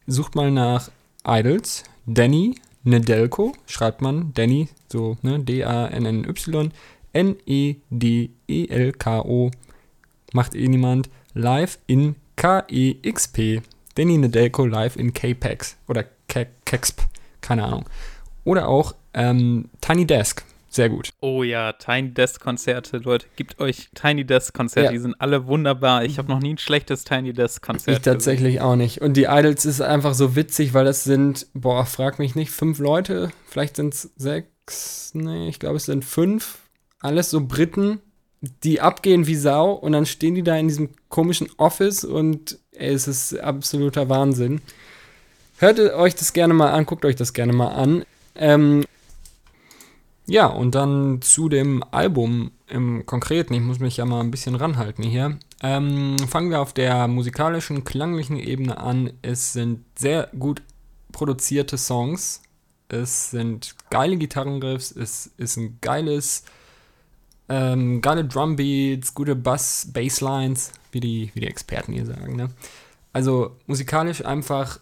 sucht 0.05 0.35
mal 0.35 0.51
nach 0.51 0.91
Idols, 1.27 1.83
Danny 2.05 2.55
Nedelko, 2.83 3.53
schreibt 3.65 4.01
man. 4.01 4.31
Danny, 4.35 4.69
so, 4.91 5.17
ne, 5.23 5.39
D-A-N-N-Y, 5.39 6.69
N-E-D-E-L-K-O, 7.13 7.81
macht 10.33 10.53
eh 10.53 10.67
niemand, 10.67 11.09
live 11.33 11.79
in 11.87 12.15
K-E-X-P, 12.35 13.61
Danny 13.95 14.17
Nedelko 14.17 14.65
live 14.67 14.95
in 14.97 15.13
K-Pax 15.13 15.77
oder 15.87 16.05
K-Kexp, 16.27 17.01
keine 17.41 17.63
Ahnung. 17.63 17.85
Oder 18.43 18.67
auch 18.67 18.93
ähm, 19.15 19.69
Tiny 19.81 20.05
Desk, 20.05 20.45
sehr 20.75 20.89
gut. 20.89 21.13
Oh 21.21 21.43
ja, 21.43 21.73
Tiny 21.73 22.13
Desk 22.13 22.39
Konzerte, 22.41 22.97
Leute. 22.97 23.25
Gebt 23.35 23.59
euch 23.59 23.89
Tiny 23.95 24.25
Desk 24.25 24.53
Konzerte, 24.53 24.87
Ja. 24.87 24.91
die 24.91 24.99
sind 24.99 25.15
alle 25.19 25.47
wunderbar. 25.47 26.03
Ich 26.05 26.17
habe 26.17 26.27
noch 26.29 26.39
nie 26.39 26.53
ein 26.53 26.57
schlechtes 26.57 27.03
Tiny 27.03 27.33
Desk 27.33 27.61
Konzert 27.61 27.97
Ich 27.97 28.03
tatsächlich 28.03 28.61
auch 28.61 28.75
nicht. 28.75 29.01
Und 29.01 29.13
die 29.17 29.23
Idols 29.23 29.65
ist 29.65 29.81
einfach 29.81 30.13
so 30.13 30.35
witzig, 30.35 30.73
weil 30.73 30.85
das 30.85 31.03
sind, 31.03 31.47
boah, 31.53 31.85
frag 31.85 32.19
mich 32.19 32.35
nicht, 32.35 32.51
fünf 32.51 32.79
Leute, 32.79 33.31
vielleicht 33.47 33.75
sind 33.77 33.93
es 33.93 34.11
sechs, 34.17 35.11
nee, 35.13 35.47
ich 35.47 35.59
glaube 35.59 35.77
es 35.77 35.85
sind 35.85 36.03
fünf, 36.05 36.59
alles 36.99 37.29
so 37.29 37.45
Briten, 37.45 37.99
die 38.63 38.81
abgehen 38.81 39.27
wie 39.27 39.35
Sau 39.35 39.71
und 39.71 39.93
dann 39.93 40.05
stehen 40.05 40.35
die 40.35 40.43
da 40.43 40.55
in 40.57 40.67
diesem 40.67 40.89
komischen 41.09 41.49
Office 41.57 42.03
und 42.03 42.59
ey, 42.73 42.93
es 42.93 43.07
ist 43.07 43.39
absoluter 43.39 44.09
Wahnsinn. 44.09 44.61
Hört 45.57 45.79
euch 45.79 46.15
das 46.15 46.33
gerne 46.33 46.53
mal 46.53 46.71
an, 46.71 46.85
guckt 46.85 47.05
euch 47.05 47.15
das 47.15 47.33
gerne 47.33 47.53
mal 47.53 47.69
an. 47.69 48.03
Ähm, 48.35 48.83
ja, 50.27 50.47
und 50.47 50.73
dann 50.73 51.21
zu 51.21 51.49
dem 51.49 51.83
Album 51.91 52.51
im 52.67 53.05
Konkreten. 53.05 53.53
Ich 53.53 53.61
muss 53.61 53.79
mich 53.79 53.97
ja 53.97 54.05
mal 54.05 54.21
ein 54.21 54.31
bisschen 54.31 54.55
ranhalten 54.55 55.03
hier. 55.03 55.37
Ähm, 55.61 56.17
fangen 56.27 56.49
wir 56.49 56.61
auf 56.61 56.73
der 56.73 57.07
musikalischen, 57.07 57.83
klanglichen 57.83 58.37
Ebene 58.37 58.77
an. 58.77 59.13
Es 59.21 59.53
sind 59.53 59.85
sehr 59.97 60.29
gut 60.37 60.63
produzierte 61.11 61.77
Songs. 61.77 62.41
Es 62.89 63.31
sind 63.31 63.75
geile 63.91 64.17
Gitarrenriffs. 64.17 64.91
Es 64.91 65.27
ist 65.37 65.57
ein 65.57 65.77
geiles, 65.81 66.43
ähm, 67.47 68.01
geile 68.01 68.25
Drumbeats, 68.25 69.13
gute 69.13 69.35
Bass, 69.35 69.91
Basslines, 69.93 70.71
wie 70.91 71.01
die, 71.01 71.31
wie 71.35 71.41
die 71.41 71.47
Experten 71.47 71.93
hier 71.93 72.05
sagen. 72.07 72.35
Ne? 72.35 72.49
Also 73.13 73.55
musikalisch 73.67 74.25
einfach 74.25 74.79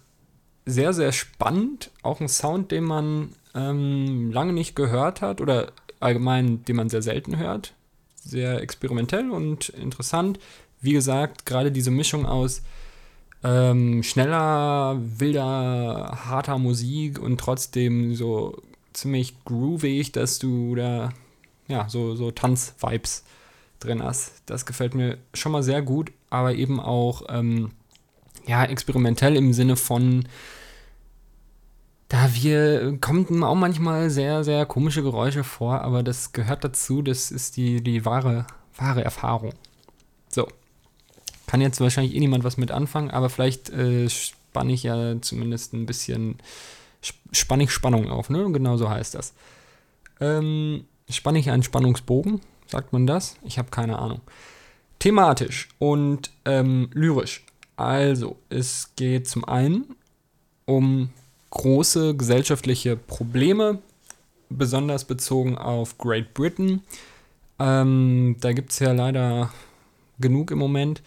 sehr, 0.65 0.93
sehr 0.93 1.11
spannend. 1.11 1.91
Auch 2.01 2.21
ein 2.21 2.29
Sound, 2.29 2.71
den 2.71 2.83
man 2.83 3.29
ähm, 3.55 4.31
lange 4.31 4.53
nicht 4.53 4.75
gehört 4.75 5.21
hat 5.21 5.41
oder 5.41 5.71
allgemein, 5.99 6.63
den 6.65 6.75
man 6.75 6.89
sehr 6.89 7.01
selten 7.01 7.37
hört. 7.37 7.73
Sehr 8.15 8.61
experimentell 8.61 9.29
und 9.29 9.69
interessant. 9.69 10.39
Wie 10.81 10.93
gesagt, 10.93 11.45
gerade 11.45 11.71
diese 11.71 11.91
Mischung 11.91 12.25
aus 12.25 12.61
ähm, 13.43 14.03
schneller, 14.03 14.97
wilder, 14.99 16.19
harter 16.25 16.57
Musik 16.57 17.19
und 17.19 17.39
trotzdem 17.39 18.15
so 18.15 18.61
ziemlich 18.93 19.43
groovig, 19.43 20.11
dass 20.11 20.39
du 20.39 20.75
da 20.75 21.11
ja 21.67 21.89
so, 21.89 22.15
so 22.15 22.31
Tanz-Vibes 22.31 23.23
drin 23.79 24.01
hast. 24.01 24.43
Das 24.45 24.65
gefällt 24.65 24.95
mir 24.95 25.17
schon 25.33 25.51
mal 25.51 25.63
sehr 25.63 25.81
gut, 25.81 26.11
aber 26.29 26.53
eben 26.53 26.79
auch 26.79 27.23
ähm, 27.29 27.71
ja, 28.45 28.63
experimentell 28.65 29.35
im 29.35 29.53
Sinne 29.53 29.75
von, 29.75 30.27
da 32.09 32.33
wir 32.33 32.97
kommen 32.99 33.43
auch 33.43 33.55
manchmal 33.55 34.09
sehr, 34.09 34.43
sehr 34.43 34.65
komische 34.65 35.01
Geräusche 35.01 35.43
vor, 35.43 35.81
aber 35.81 36.03
das 36.03 36.31
gehört 36.31 36.63
dazu, 36.63 37.01
das 37.01 37.31
ist 37.31 37.57
die, 37.57 37.81
die 37.81 38.05
wahre, 38.05 38.45
wahre 38.75 39.03
Erfahrung. 39.03 39.53
So. 40.29 40.47
Kann 41.47 41.61
jetzt 41.61 41.81
wahrscheinlich 41.81 42.15
eh 42.15 42.19
niemand 42.19 42.43
was 42.43 42.57
mit 42.57 42.71
anfangen, 42.71 43.11
aber 43.11 43.29
vielleicht 43.29 43.69
äh, 43.69 44.09
spanne 44.09 44.73
ich 44.73 44.83
ja 44.83 45.19
zumindest 45.21 45.73
ein 45.73 45.85
bisschen, 45.85 46.37
spanne 47.31 47.63
ich 47.63 47.71
Spannung 47.71 48.09
auf, 48.09 48.29
ne? 48.29 48.49
Genau 48.51 48.77
so 48.77 48.89
heißt 48.89 49.15
das. 49.15 49.33
Ähm, 50.19 50.85
spanne 51.09 51.39
ich 51.39 51.49
einen 51.49 51.63
Spannungsbogen, 51.63 52.41
sagt 52.67 52.93
man 52.93 53.07
das? 53.07 53.37
Ich 53.43 53.57
habe 53.57 53.69
keine 53.71 53.99
Ahnung. 53.99 54.21
Thematisch 54.99 55.69
und 55.79 56.31
ähm, 56.45 56.89
lyrisch. 56.93 57.43
Also, 57.75 58.37
es 58.49 58.95
geht 58.95 59.27
zum 59.27 59.45
einen 59.45 59.95
um 60.65 61.09
große 61.49 62.15
gesellschaftliche 62.15 62.95
Probleme, 62.95 63.79
besonders 64.49 65.05
bezogen 65.05 65.57
auf 65.57 65.97
Great 65.97 66.33
Britain. 66.33 66.81
Ähm, 67.59 68.37
da 68.39 68.53
gibt 68.53 68.71
es 68.71 68.79
ja 68.79 68.91
leider 68.91 69.51
genug 70.19 70.51
im 70.51 70.59
Moment. 70.59 71.01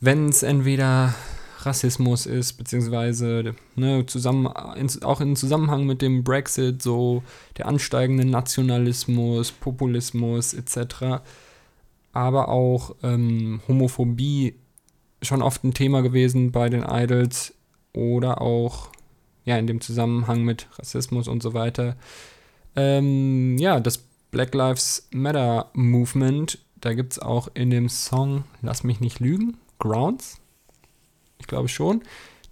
Wenn 0.00 0.28
es 0.28 0.42
entweder 0.42 1.14
Rassismus 1.60 2.26
ist, 2.26 2.54
beziehungsweise 2.54 3.54
ne, 3.76 4.04
zusammen, 4.06 4.48
in, 4.76 5.02
auch 5.02 5.20
in 5.20 5.36
Zusammenhang 5.36 5.86
mit 5.86 6.02
dem 6.02 6.24
Brexit, 6.24 6.82
so 6.82 7.22
der 7.56 7.66
ansteigende 7.66 8.24
Nationalismus, 8.24 9.52
Populismus 9.52 10.54
etc., 10.54 11.22
aber 12.12 12.48
auch 12.48 12.94
ähm, 13.02 13.60
Homophobie 13.68 14.54
schon 15.22 15.42
oft 15.42 15.64
ein 15.64 15.74
Thema 15.74 16.02
gewesen 16.02 16.52
bei 16.52 16.68
den 16.68 16.82
Idols 16.82 17.54
oder 17.92 18.40
auch 18.40 18.90
ja, 19.44 19.56
in 19.56 19.66
dem 19.66 19.80
Zusammenhang 19.80 20.42
mit 20.42 20.68
Rassismus 20.78 21.28
und 21.28 21.42
so 21.42 21.54
weiter. 21.54 21.96
Ähm, 22.76 23.58
ja, 23.58 23.80
das 23.80 23.98
Black 24.30 24.54
Lives 24.54 25.08
Matter 25.12 25.70
Movement, 25.74 26.58
da 26.80 26.94
gibt 26.94 27.12
es 27.12 27.18
auch 27.18 27.48
in 27.54 27.70
dem 27.70 27.88
Song 27.88 28.44
Lass 28.62 28.84
mich 28.84 29.00
nicht 29.00 29.20
lügen, 29.20 29.58
Grounds, 29.78 30.40
ich 31.38 31.46
glaube 31.46 31.68
schon, 31.68 32.02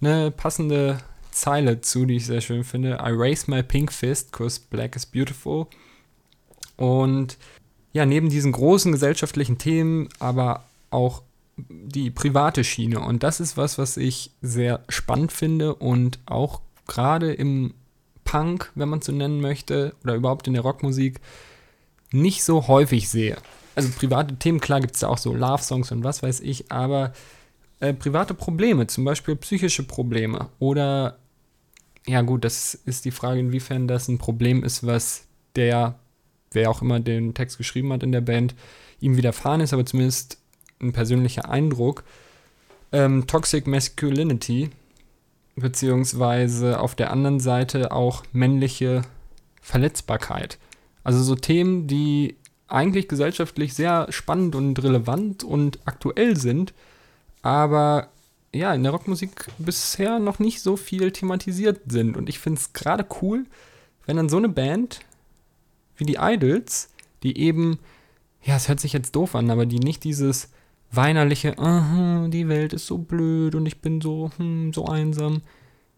eine 0.01 0.31
passende 0.31 0.99
Zeile 1.31 1.81
zu, 1.81 2.05
die 2.05 2.17
ich 2.17 2.25
sehr 2.25 2.41
schön 2.41 2.63
finde. 2.63 2.99
I 3.01 3.11
raise 3.11 3.49
my 3.49 3.63
pink 3.63 3.91
fist, 3.91 4.31
cause 4.31 4.59
black 4.69 4.95
is 4.95 5.05
beautiful. 5.05 5.67
Und 6.75 7.37
ja, 7.93 8.05
neben 8.05 8.29
diesen 8.29 8.51
großen 8.51 8.91
gesellschaftlichen 8.91 9.57
Themen, 9.57 10.09
aber 10.19 10.65
auch 10.89 11.23
die 11.69 12.11
private 12.11 12.63
Schiene. 12.63 12.99
Und 12.99 13.23
das 13.23 13.39
ist 13.39 13.57
was, 13.57 13.77
was 13.77 13.97
ich 13.97 14.31
sehr 14.41 14.83
spannend 14.89 15.31
finde 15.31 15.75
und 15.75 16.19
auch 16.25 16.61
gerade 16.87 17.33
im 17.33 17.73
Punk, 18.23 18.71
wenn 18.75 18.89
man 18.89 18.99
es 18.99 19.05
so 19.05 19.11
nennen 19.11 19.41
möchte, 19.41 19.95
oder 20.03 20.15
überhaupt 20.15 20.47
in 20.47 20.53
der 20.53 20.63
Rockmusik, 20.63 21.19
nicht 22.11 22.43
so 22.43 22.67
häufig 22.67 23.09
sehe. 23.09 23.37
Also 23.75 23.89
private 23.97 24.35
Themen, 24.35 24.59
klar 24.59 24.81
gibt 24.81 24.95
es 24.95 25.01
da 25.01 25.07
auch 25.07 25.17
so 25.17 25.33
Love-Songs 25.33 25.91
und 25.91 26.03
was 26.03 26.21
weiß 26.21 26.41
ich, 26.41 26.71
aber 26.71 27.13
äh, 27.79 27.93
private 27.93 28.33
Probleme, 28.33 28.87
zum 28.87 29.05
Beispiel 29.05 29.35
psychische 29.37 29.83
Probleme 29.83 30.49
oder, 30.59 31.17
ja 32.05 32.21
gut, 32.21 32.43
das 32.43 32.73
ist 32.73 33.05
die 33.05 33.11
Frage, 33.11 33.39
inwiefern 33.39 33.87
das 33.87 34.07
ein 34.07 34.17
Problem 34.17 34.63
ist, 34.63 34.85
was 34.85 35.25
der, 35.55 35.95
wer 36.51 36.69
auch 36.69 36.81
immer 36.81 36.99
den 36.99 37.33
Text 37.33 37.57
geschrieben 37.57 37.93
hat 37.93 38.03
in 38.03 38.11
der 38.11 38.21
Band, 38.21 38.55
ihm 38.99 39.17
widerfahren 39.17 39.61
ist, 39.61 39.73
aber 39.73 39.85
zumindest 39.85 40.40
ein 40.81 40.93
persönlicher 40.93 41.49
Eindruck. 41.49 42.03
Ähm, 42.91 43.27
Toxic 43.27 43.67
Masculinity 43.67 44.69
beziehungsweise 45.55 46.79
auf 46.79 46.95
der 46.95 47.11
anderen 47.11 47.39
Seite 47.39 47.91
auch 47.91 48.23
männliche 48.31 49.01
Verletzbarkeit. 49.61 50.57
Also 51.03 51.23
so 51.23 51.35
Themen, 51.35 51.87
die 51.87 52.35
eigentlich 52.67 53.07
gesellschaftlich 53.07 53.73
sehr 53.73 54.07
spannend 54.11 54.55
und 54.55 54.81
relevant 54.81 55.43
und 55.43 55.79
aktuell 55.85 56.37
sind, 56.37 56.73
aber 57.41 58.09
ja, 58.53 58.73
in 58.73 58.83
der 58.83 58.91
Rockmusik 58.91 59.47
bisher 59.57 60.19
noch 60.19 60.39
nicht 60.39 60.61
so 60.61 60.75
viel 60.75 61.11
thematisiert 61.11 61.79
sind. 61.87 62.17
Und 62.17 62.27
ich 62.29 62.39
finde 62.39 62.59
es 62.59 62.73
gerade 62.73 63.05
cool, 63.21 63.45
wenn 64.05 64.17
dann 64.17 64.29
so 64.29 64.37
eine 64.37 64.49
Band 64.49 64.99
wie 65.95 66.05
die 66.05 66.17
Idols, 66.19 66.89
die 67.23 67.37
eben, 67.37 67.79
ja, 68.43 68.55
es 68.55 68.67
hört 68.67 68.79
sich 68.79 68.93
jetzt 68.93 69.15
doof 69.15 69.35
an, 69.35 69.49
aber 69.49 69.65
die 69.65 69.79
nicht 69.79 70.03
dieses 70.03 70.49
weinerliche, 70.91 71.55
uh, 71.57 72.27
die 72.27 72.47
Welt 72.47 72.73
ist 72.73 72.85
so 72.85 72.97
blöd 72.97 73.55
und 73.55 73.65
ich 73.65 73.81
bin 73.81 74.01
so, 74.01 74.31
hm, 74.37 74.73
so 74.73 74.85
einsam, 74.85 75.41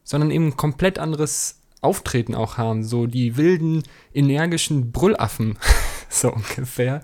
sondern 0.03 0.31
eben 0.31 0.47
ein 0.47 0.57
komplett 0.57 0.99
anderes 0.99 1.59
Auftreten 1.81 2.35
auch 2.35 2.57
haben. 2.57 2.83
So 2.83 3.07
die 3.07 3.37
wilden, 3.37 3.83
energischen 4.13 4.91
Brüllaffen, 4.91 5.57
so 6.09 6.31
ungefähr. 6.31 7.03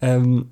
Ähm, 0.00 0.50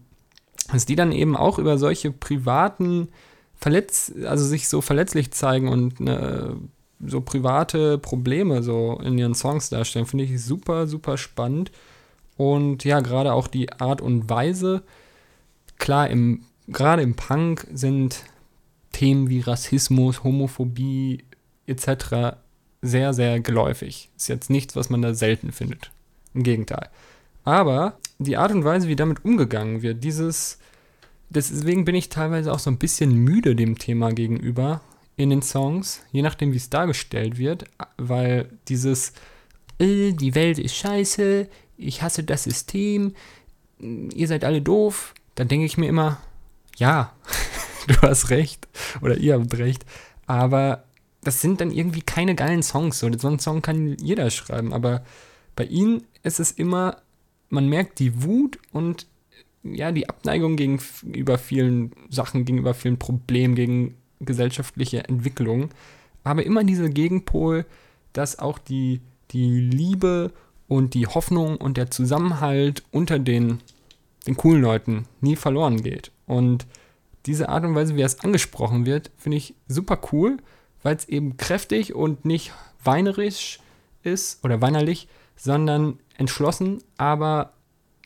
dass 0.72 0.86
die 0.86 0.96
dann 0.96 1.12
eben 1.12 1.36
auch 1.36 1.58
über 1.58 1.76
solche 1.76 2.10
privaten 2.10 3.08
Verletz, 3.56 4.12
also 4.24 4.44
sich 4.44 4.68
so 4.68 4.80
verletzlich 4.80 5.32
zeigen 5.32 5.68
und 5.68 6.00
ne, 6.00 6.56
so 7.04 7.20
private 7.20 7.98
Probleme 7.98 8.62
so 8.62 8.98
in 9.02 9.18
ihren 9.18 9.34
Songs 9.34 9.68
darstellen, 9.70 10.06
finde 10.06 10.24
ich 10.24 10.42
super, 10.42 10.86
super 10.86 11.18
spannend. 11.18 11.72
Und 12.36 12.84
ja, 12.84 13.00
gerade 13.00 13.32
auch 13.32 13.48
die 13.48 13.72
Art 13.72 14.00
und 14.00 14.30
Weise, 14.30 14.82
klar, 15.78 16.08
im 16.08 16.44
gerade 16.68 17.02
im 17.02 17.14
Punk 17.14 17.66
sind 17.72 18.24
Themen 18.92 19.28
wie 19.28 19.40
Rassismus, 19.40 20.22
Homophobie 20.22 21.24
etc. 21.66 22.36
sehr, 22.82 23.14
sehr 23.14 23.40
geläufig. 23.40 24.10
Ist 24.16 24.28
jetzt 24.28 24.50
nichts, 24.50 24.76
was 24.76 24.90
man 24.90 25.02
da 25.02 25.14
selten 25.14 25.52
findet. 25.52 25.90
Im 26.34 26.42
Gegenteil. 26.42 26.88
Aber 27.44 27.98
die 28.18 28.36
Art 28.36 28.52
und 28.52 28.64
Weise, 28.64 28.88
wie 28.88 28.96
damit 28.96 29.24
umgegangen 29.24 29.82
wird, 29.82 30.04
dieses, 30.04 30.58
deswegen 31.30 31.84
bin 31.84 31.94
ich 31.94 32.08
teilweise 32.08 32.52
auch 32.52 32.58
so 32.58 32.70
ein 32.70 32.78
bisschen 32.78 33.12
müde 33.12 33.56
dem 33.56 33.78
Thema 33.78 34.12
gegenüber 34.12 34.80
in 35.16 35.30
den 35.30 35.42
Songs, 35.42 36.02
je 36.12 36.22
nachdem, 36.22 36.52
wie 36.52 36.56
es 36.56 36.70
dargestellt 36.70 37.38
wird, 37.38 37.64
weil 37.96 38.48
dieses, 38.68 39.12
äh, 39.78 40.12
die 40.12 40.34
Welt 40.34 40.58
ist 40.58 40.76
scheiße, 40.76 41.48
ich 41.76 42.02
hasse 42.02 42.24
das 42.24 42.44
System, 42.44 43.14
ihr 43.78 44.28
seid 44.28 44.44
alle 44.44 44.62
doof, 44.62 45.14
dann 45.34 45.48
denke 45.48 45.66
ich 45.66 45.76
mir 45.76 45.88
immer, 45.88 46.18
ja, 46.76 47.12
du 47.86 47.94
hast 48.02 48.30
recht. 48.30 48.68
Oder 49.00 49.16
ihr 49.18 49.34
habt 49.34 49.56
recht, 49.58 49.84
aber 50.26 50.84
das 51.22 51.40
sind 51.40 51.60
dann 51.60 51.70
irgendwie 51.70 52.02
keine 52.02 52.34
geilen 52.34 52.62
Songs. 52.62 52.98
So, 52.98 53.06
einen 53.06 53.38
Song 53.38 53.62
kann 53.62 53.96
jeder 53.98 54.30
schreiben, 54.30 54.72
aber 54.72 55.04
bei 55.56 55.64
ihnen 55.64 56.04
ist 56.22 56.40
es 56.40 56.50
immer, 56.50 56.98
man 57.48 57.68
merkt 57.68 57.98
die 57.98 58.22
Wut 58.22 58.58
und 58.72 59.06
ja, 59.62 59.92
die 59.92 60.08
Abneigung 60.08 60.56
gegenüber 60.56 61.38
vielen 61.38 61.92
Sachen, 62.10 62.44
gegenüber 62.44 62.74
vielen 62.74 62.98
Problemen, 62.98 63.54
gegen 63.54 63.94
gesellschaftliche 64.20 65.04
Entwicklung, 65.04 65.70
aber 66.24 66.44
immer 66.44 66.64
dieser 66.64 66.88
Gegenpol, 66.88 67.64
dass 68.12 68.38
auch 68.38 68.58
die, 68.58 69.00
die 69.30 69.60
Liebe 69.60 70.32
und 70.68 70.94
die 70.94 71.06
Hoffnung 71.06 71.56
und 71.56 71.76
der 71.76 71.90
Zusammenhalt 71.90 72.82
unter 72.90 73.18
den, 73.18 73.60
den 74.26 74.36
coolen 74.36 74.62
Leuten 74.62 75.06
nie 75.20 75.36
verloren 75.36 75.82
geht. 75.82 76.10
Und 76.32 76.66
diese 77.26 77.50
Art 77.50 77.62
und 77.64 77.74
Weise, 77.74 77.94
wie 77.94 78.00
es 78.00 78.20
angesprochen 78.20 78.86
wird, 78.86 79.10
finde 79.18 79.36
ich 79.36 79.54
super 79.68 80.00
cool, 80.12 80.38
weil 80.82 80.96
es 80.96 81.06
eben 81.06 81.36
kräftig 81.36 81.94
und 81.94 82.24
nicht 82.24 82.52
weinerisch 82.82 83.60
ist 84.02 84.42
oder 84.42 84.62
weinerlich, 84.62 85.08
sondern 85.36 85.98
entschlossen, 86.16 86.82
aber 86.96 87.52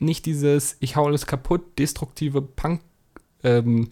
nicht 0.01 0.25
dieses 0.25 0.75
ich 0.81 0.97
hau 0.97 1.05
alles 1.05 1.25
kaputt, 1.25 1.79
destruktive 1.79 2.41
Punk 2.41 2.81
ähm, 3.43 3.87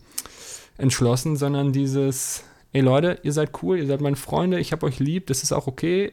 entschlossen, 0.77 1.37
sondern 1.37 1.71
dieses 1.71 2.43
ey 2.73 2.81
Leute, 2.81 3.19
ihr 3.23 3.31
seid 3.31 3.63
cool, 3.63 3.77
ihr 3.77 3.87
seid 3.87 4.01
meine 4.01 4.17
Freunde, 4.17 4.59
ich 4.59 4.73
habe 4.73 4.85
euch 4.85 4.99
lieb, 4.99 5.27
das 5.27 5.43
ist 5.43 5.53
auch 5.53 5.65
okay. 5.65 6.11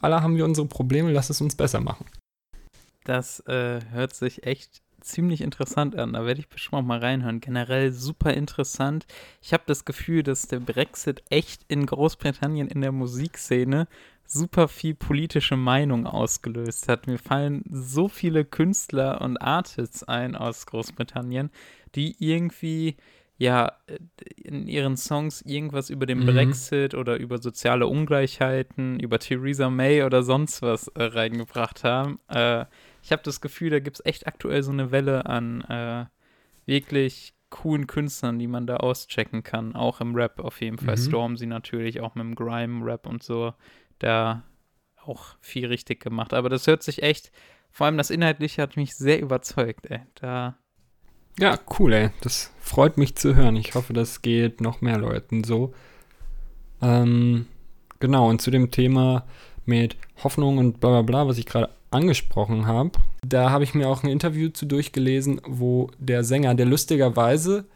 Alle 0.00 0.20
haben 0.20 0.36
wir 0.36 0.44
unsere 0.44 0.66
Probleme, 0.66 1.12
lasst 1.12 1.30
es 1.30 1.40
uns 1.40 1.54
besser 1.54 1.80
machen. 1.80 2.06
Das 3.04 3.38
äh, 3.46 3.80
hört 3.92 4.16
sich 4.16 4.44
echt 4.44 4.82
ziemlich 5.06 5.40
interessant 5.40 5.96
an. 5.96 6.12
Da 6.12 6.26
werde 6.26 6.40
ich 6.40 6.48
bestimmt 6.48 6.74
auch 6.74 6.86
mal 6.86 6.98
reinhören. 6.98 7.40
Generell 7.40 7.92
super 7.92 8.34
interessant. 8.34 9.06
Ich 9.42 9.52
habe 9.52 9.64
das 9.66 9.84
Gefühl, 9.84 10.22
dass 10.22 10.48
der 10.48 10.60
Brexit 10.60 11.22
echt 11.30 11.62
in 11.68 11.86
Großbritannien 11.86 12.68
in 12.68 12.80
der 12.80 12.92
Musikszene 12.92 13.88
super 14.26 14.68
viel 14.68 14.94
politische 14.94 15.56
Meinung 15.56 16.06
ausgelöst 16.06 16.88
hat. 16.88 17.06
Mir 17.06 17.18
fallen 17.18 17.62
so 17.70 18.08
viele 18.08 18.44
Künstler 18.44 19.20
und 19.20 19.36
Artists 19.38 20.02
ein 20.02 20.34
aus 20.34 20.66
Großbritannien, 20.66 21.50
die 21.94 22.16
irgendwie 22.18 22.96
ja 23.38 23.72
in 24.42 24.66
ihren 24.66 24.96
Songs 24.96 25.42
irgendwas 25.42 25.90
über 25.90 26.06
den 26.06 26.20
mhm. 26.20 26.26
Brexit 26.26 26.94
oder 26.94 27.16
über 27.18 27.38
soziale 27.38 27.86
Ungleichheiten, 27.86 28.98
über 28.98 29.18
Theresa 29.18 29.70
May 29.70 30.02
oder 30.02 30.22
sonst 30.22 30.62
was 30.62 30.88
äh, 30.88 31.02
reingebracht 31.02 31.84
haben. 31.84 32.18
Äh, 32.28 32.64
Ich 33.06 33.12
habe 33.12 33.22
das 33.22 33.40
Gefühl, 33.40 33.70
da 33.70 33.78
gibt 33.78 34.00
es 34.00 34.04
echt 34.04 34.26
aktuell 34.26 34.64
so 34.64 34.72
eine 34.72 34.90
Welle 34.90 35.26
an 35.26 35.60
äh, 35.62 36.06
wirklich 36.64 37.34
coolen 37.50 37.86
Künstlern, 37.86 38.40
die 38.40 38.48
man 38.48 38.66
da 38.66 38.78
auschecken 38.78 39.44
kann. 39.44 39.76
Auch 39.76 40.00
im 40.00 40.16
Rap 40.16 40.40
auf 40.40 40.60
jeden 40.60 40.76
Fall. 40.76 40.96
Mhm. 40.96 41.00
Stormzy 41.00 41.46
natürlich, 41.46 42.00
auch 42.00 42.16
mit 42.16 42.24
dem 42.24 42.34
Grime-Rap 42.34 43.06
und 43.06 43.22
so. 43.22 43.54
Da 44.00 44.42
auch 45.04 45.36
viel 45.40 45.66
richtig 45.66 46.00
gemacht. 46.00 46.34
Aber 46.34 46.48
das 46.48 46.66
hört 46.66 46.82
sich 46.82 47.04
echt, 47.04 47.30
vor 47.70 47.86
allem 47.86 47.96
das 47.96 48.10
Inhaltliche 48.10 48.60
hat 48.60 48.76
mich 48.76 48.96
sehr 48.96 49.20
überzeugt, 49.20 49.86
ey. 49.86 50.00
Da, 50.16 50.58
Ja, 51.38 51.60
cool, 51.78 51.92
ey. 51.92 52.10
Das 52.22 52.52
freut 52.58 52.98
mich 52.98 53.14
zu 53.14 53.36
hören. 53.36 53.54
Ich 53.54 53.76
hoffe, 53.76 53.92
das 53.92 54.20
geht 54.20 54.60
noch 54.60 54.80
mehr 54.80 54.98
Leuten 54.98 55.44
so. 55.44 55.72
Ähm, 56.82 57.46
genau, 58.00 58.28
und 58.28 58.42
zu 58.42 58.50
dem 58.50 58.72
Thema 58.72 59.28
mit 59.64 59.96
Hoffnung 60.24 60.58
und 60.58 60.80
bla 60.80 60.90
bla 60.90 61.02
bla, 61.02 61.28
was 61.28 61.38
ich 61.38 61.46
gerade 61.46 61.75
angesprochen 61.90 62.66
habe, 62.66 62.92
da 63.24 63.50
habe 63.50 63.64
ich 63.64 63.74
mir 63.74 63.88
auch 63.88 64.02
ein 64.02 64.10
Interview 64.10 64.48
zu 64.48 64.66
durchgelesen, 64.66 65.40
wo 65.46 65.90
der 65.98 66.24
Sänger, 66.24 66.54
der 66.54 66.66
lustigerweise 66.66 67.66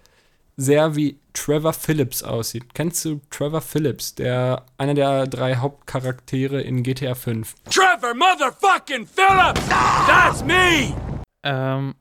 sehr 0.56 0.94
wie 0.94 1.18
Trevor 1.32 1.72
Phillips 1.72 2.22
aussieht. 2.22 2.74
Kennst 2.74 3.04
du 3.04 3.20
Trevor 3.30 3.62
Phillips, 3.62 4.14
der 4.14 4.66
einer 4.76 4.94
der 4.94 5.26
drei 5.26 5.56
Hauptcharaktere 5.56 6.61
in 6.61 6.82
GTA 6.82 7.14
5? 7.14 7.54
Trevor 7.70 8.14
motherfucking 8.14 9.06
Phillips! 9.06 9.66
That's 10.06 10.44
me! 10.44 10.94
ähm, 11.42 11.94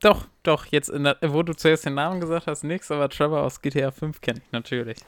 doch, 0.00 0.26
doch, 0.42 0.66
jetzt, 0.66 0.88
in 0.88 1.04
der, 1.04 1.18
wo 1.22 1.42
du 1.42 1.54
zuerst 1.54 1.84
den 1.84 1.94
Namen 1.94 2.20
gesagt 2.20 2.46
hast, 2.46 2.64
nix, 2.64 2.90
aber 2.90 3.08
Trevor 3.08 3.42
aus 3.42 3.60
GTA 3.60 3.90
5 3.90 4.20
kenne 4.20 4.40
ich 4.44 4.52
natürlich. 4.52 4.98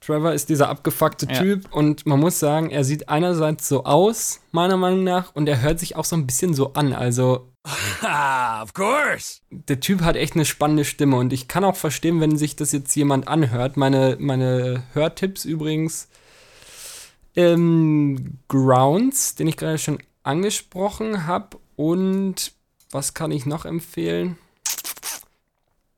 Trevor 0.00 0.32
ist 0.32 0.48
dieser 0.48 0.68
abgefuckte 0.68 1.26
Ja. 1.26 1.40
Typ 1.40 1.72
und 1.74 2.06
man 2.06 2.20
muss 2.20 2.38
sagen, 2.38 2.70
er 2.70 2.84
sieht 2.84 3.08
einerseits 3.08 3.68
so 3.68 3.84
aus, 3.84 4.40
meiner 4.52 4.76
Meinung 4.76 5.04
nach, 5.04 5.34
und 5.34 5.48
er 5.48 5.60
hört 5.60 5.80
sich 5.80 5.96
auch 5.96 6.04
so 6.04 6.16
ein 6.16 6.26
bisschen 6.26 6.54
so 6.54 6.72
an. 6.74 6.92
Also 6.92 7.48
of 8.62 8.72
course. 8.74 9.40
der 9.50 9.80
Typ 9.80 10.00
hat 10.02 10.16
echt 10.16 10.34
eine 10.34 10.44
spannende 10.44 10.84
Stimme 10.84 11.16
und 11.16 11.32
ich 11.32 11.48
kann 11.48 11.64
auch 11.64 11.76
verstehen, 11.76 12.20
wenn 12.20 12.36
sich 12.38 12.56
das 12.56 12.72
jetzt 12.72 12.94
jemand 12.94 13.28
anhört. 13.28 13.76
Meine, 13.76 14.16
meine 14.18 14.84
Hörtipps 14.94 15.44
übrigens. 15.44 16.08
Ähm, 17.36 18.38
Grounds, 18.48 19.34
den 19.34 19.46
ich 19.48 19.56
gerade 19.56 19.78
schon 19.78 19.98
angesprochen 20.22 21.26
habe. 21.26 21.58
Und 21.76 22.52
was 22.90 23.14
kann 23.14 23.30
ich 23.30 23.46
noch 23.46 23.64
empfehlen? 23.64 24.38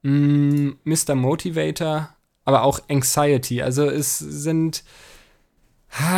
Mm, 0.03 0.71
Mr. 0.85 1.15
Motivator, 1.15 2.11
aber 2.51 2.65
auch 2.65 2.81
Anxiety. 2.89 3.63
Also 3.63 3.87
es 3.87 4.19
sind. 4.19 4.85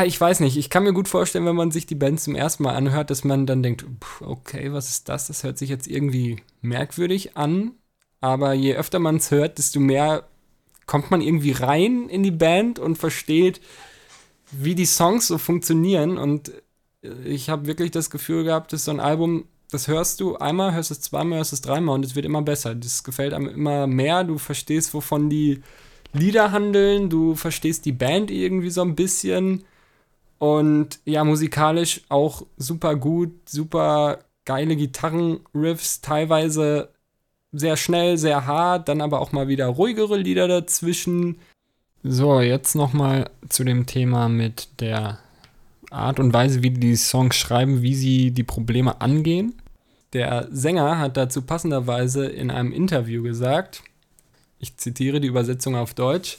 Ich 0.05 0.21
weiß 0.21 0.41
nicht, 0.41 0.59
ich 0.59 0.69
kann 0.69 0.83
mir 0.83 0.93
gut 0.93 1.09
vorstellen, 1.09 1.47
wenn 1.47 1.57
man 1.57 1.71
sich 1.71 1.87
die 1.87 1.95
Band 1.95 2.21
zum 2.21 2.35
ersten 2.35 2.63
Mal 2.63 2.75
anhört, 2.75 3.09
dass 3.09 3.25
man 3.25 3.47
dann 3.47 3.63
denkt, 3.63 3.87
"Pff, 4.05 4.21
okay, 4.21 4.71
was 4.73 4.91
ist 4.91 5.09
das? 5.09 5.29
Das 5.29 5.45
hört 5.45 5.57
sich 5.57 5.71
jetzt 5.71 5.87
irgendwie 5.87 6.43
merkwürdig 6.61 7.39
an. 7.39 7.73
Aber 8.21 8.53
je 8.53 8.75
öfter 8.77 8.99
man 8.99 9.17
es 9.17 9.31
hört, 9.31 9.59
desto 9.59 9.81
mehr 9.81 10.25
kommt 10.87 11.11
man 11.11 11.23
irgendwie 11.23 11.53
rein 11.53 12.09
in 12.09 12.23
die 12.23 12.31
Band 12.31 12.79
und 12.79 12.97
versteht, 12.97 13.61
wie 14.51 14.75
die 14.75 14.87
Songs 14.87 15.27
so 15.27 15.39
funktionieren. 15.39 16.19
Und 16.19 16.53
äh, 17.03 17.15
ich 17.25 17.49
habe 17.51 17.67
wirklich 17.67 17.91
das 17.91 18.11
Gefühl 18.11 18.45
gehabt, 18.45 18.73
dass 18.73 18.85
so 18.85 18.91
ein 18.91 19.01
Album, 19.01 19.47
das 19.71 19.89
hörst 19.89 20.21
du 20.21 20.37
einmal, 20.37 20.75
hörst 20.75 20.91
es 20.91 21.01
zweimal, 21.01 21.39
hörst 21.39 21.53
es 21.53 21.63
dreimal 21.63 21.95
und 21.95 22.05
es 22.05 22.15
wird 22.15 22.27
immer 22.27 22.43
besser. 22.43 22.75
Das 22.75 23.05
gefällt 23.05 23.33
einem 23.33 23.49
immer 23.49 23.87
mehr. 23.87 24.23
Du 24.25 24.39
verstehst, 24.39 24.93
wovon 24.95 25.31
die 25.31 25.63
Lieder 26.13 26.53
handeln, 26.53 27.09
du 27.09 27.35
verstehst 27.35 27.85
die 27.85 27.93
Band 27.93 28.31
irgendwie 28.31 28.71
so 28.71 28.83
ein 28.83 28.95
bisschen. 28.95 29.65
Und 30.39 30.99
ja, 31.05 31.25
musikalisch 31.25 32.03
auch 32.09 32.45
super 32.57 32.97
gut, 32.97 33.49
super 33.49 34.19
geile 34.45 34.77
Gitarrenriffs, 34.77 36.01
teilweise 36.01 36.89
sehr 37.53 37.77
schnell, 37.77 38.19
sehr 38.19 38.47
hart, 38.47 38.89
dann 38.89 39.01
aber 39.01 39.21
auch 39.21 39.33
mal 39.33 39.49
wieder 39.49 39.67
ruhigere 39.67 40.17
Lieder 40.17 40.49
dazwischen. 40.49 41.37
So, 42.03 42.41
jetzt 42.41 42.75
nochmal 42.75 43.31
zu 43.49 43.63
dem 43.63 43.87
Thema 43.87 44.29
mit 44.29 44.81
der 44.81 45.19
Art 45.91 46.19
und 46.19 46.33
Weise, 46.33 46.63
wie 46.63 46.71
die 46.71 46.97
Songs 46.97 47.37
schreiben, 47.37 47.83
wie 47.83 47.95
sie 47.95 48.31
die 48.33 48.43
Probleme 48.43 49.01
angehen. 49.01 49.55
Der 50.13 50.49
Sänger 50.51 50.99
hat 50.99 51.17
dazu 51.17 51.43
passenderweise 51.43 52.27
in 52.27 52.51
einem 52.51 52.73
Interview 52.73 53.23
gesagt, 53.23 53.83
ich 54.63 54.79
zitiere 54.79 55.21
die 55.21 55.29
Übersetzung 55.29 55.77
auf 55.77 55.93
Deutsch, 55.93 56.39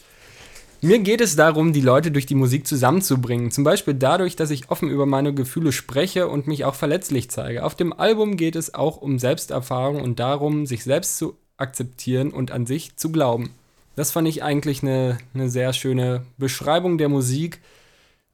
mir 0.82 1.00
geht 1.00 1.22
es 1.22 1.38
darum, 1.38 1.72
die 1.72 1.82
Leute 1.82 2.12
durch 2.12 2.26
die 2.26 2.36
Musik 2.36 2.68
zusammenzubringen. 2.68 3.52
Zum 3.52 3.64
Beispiel 3.64 3.94
dadurch, 3.94 4.36
dass 4.36 4.50
ich 4.50 4.70
offen 4.70 4.90
über 4.90 5.06
meine 5.06 5.34
Gefühle 5.34 5.72
spreche 5.72 6.28
und 6.28 6.46
mich 6.46 6.66
auch 6.66 6.76
verletzlich 6.76 7.30
zeige. 7.30 7.64
Auf 7.64 7.76
dem 7.76 7.94
Album 7.94 8.36
geht 8.36 8.58
es 8.58 8.74
auch 8.74 8.98
um 8.98 9.18
Selbsterfahrung 9.18 10.02
und 10.02 10.20
darum, 10.20 10.66
sich 10.66 10.84
selbst 10.84 11.18
zu 11.18 11.38
akzeptieren 11.56 12.32
und 12.32 12.52
an 12.52 12.66
sich 12.66 12.98
zu 12.98 13.14
glauben. 13.14 13.52
Das 13.96 14.12
fand 14.12 14.28
ich 14.28 14.44
eigentlich 14.44 14.84
eine, 14.84 15.20
eine 15.34 15.50
sehr 15.50 15.72
schöne 15.72 16.26
Beschreibung 16.38 16.98
der 16.98 17.08
Musik, 17.08 17.62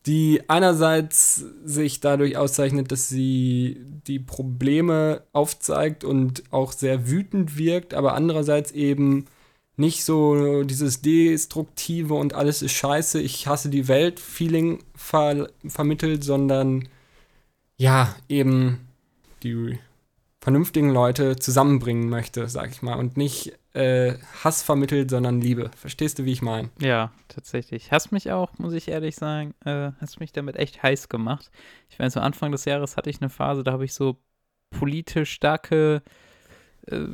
die 0.07 0.41
einerseits 0.47 1.45
sich 1.63 1.99
dadurch 1.99 2.35
auszeichnet, 2.35 2.91
dass 2.91 3.09
sie 3.09 3.79
die 4.07 4.19
Probleme 4.19 5.21
aufzeigt 5.33 6.03
und 6.03 6.43
auch 6.49 6.71
sehr 6.71 7.09
wütend 7.09 7.59
wirkt, 7.59 7.93
aber 7.93 8.15
andererseits 8.15 8.71
eben 8.71 9.27
nicht 9.79 10.03
so 10.03 10.63
dieses 10.63 11.01
Destruktive 11.01 12.13
und 12.13 12.33
alles 12.33 12.61
ist 12.61 12.73
scheiße, 12.73 13.21
ich 13.21 13.47
hasse 13.47 13.69
die 13.69 13.87
Welt-Feeling 13.87 14.83
ver 14.95 15.49
vermittelt, 15.65 16.23
sondern 16.23 16.87
ja, 17.77 18.15
eben 18.27 18.87
die 19.41 19.79
vernünftigen 20.41 20.89
Leute 20.89 21.35
zusammenbringen 21.37 22.09
möchte, 22.09 22.47
sag 22.47 22.71
ich 22.71 22.81
mal. 22.81 22.95
Und 22.95 23.17
nicht 23.17 23.53
äh, 23.73 24.15
Hass 24.43 24.63
vermittelt, 24.63 25.09
sondern 25.09 25.41
Liebe. 25.41 25.71
Verstehst 25.75 26.19
du, 26.19 26.25
wie 26.25 26.31
ich 26.31 26.41
meine? 26.41 26.69
Ja, 26.79 27.11
tatsächlich. 27.27 27.91
Hast 27.91 28.11
mich 28.11 28.31
auch, 28.31 28.57
muss 28.57 28.73
ich 28.73 28.87
ehrlich 28.87 29.15
sagen, 29.15 29.53
äh, 29.65 29.91
hast 29.99 30.19
mich 30.19 30.31
damit 30.31 30.55
echt 30.55 30.81
heiß 30.81 31.09
gemacht. 31.09 31.51
Ich 31.89 31.99
weiß, 31.99 32.13
so 32.13 32.19
Anfang 32.19 32.51
des 32.51 32.65
Jahres 32.65 32.97
hatte 32.97 33.09
ich 33.09 33.21
eine 33.21 33.29
Phase, 33.29 33.63
da 33.63 33.71
habe 33.71 33.85
ich 33.85 33.93
so 33.93 34.17
politisch 34.71 35.31
starke 35.31 36.01
äh, 36.87 37.05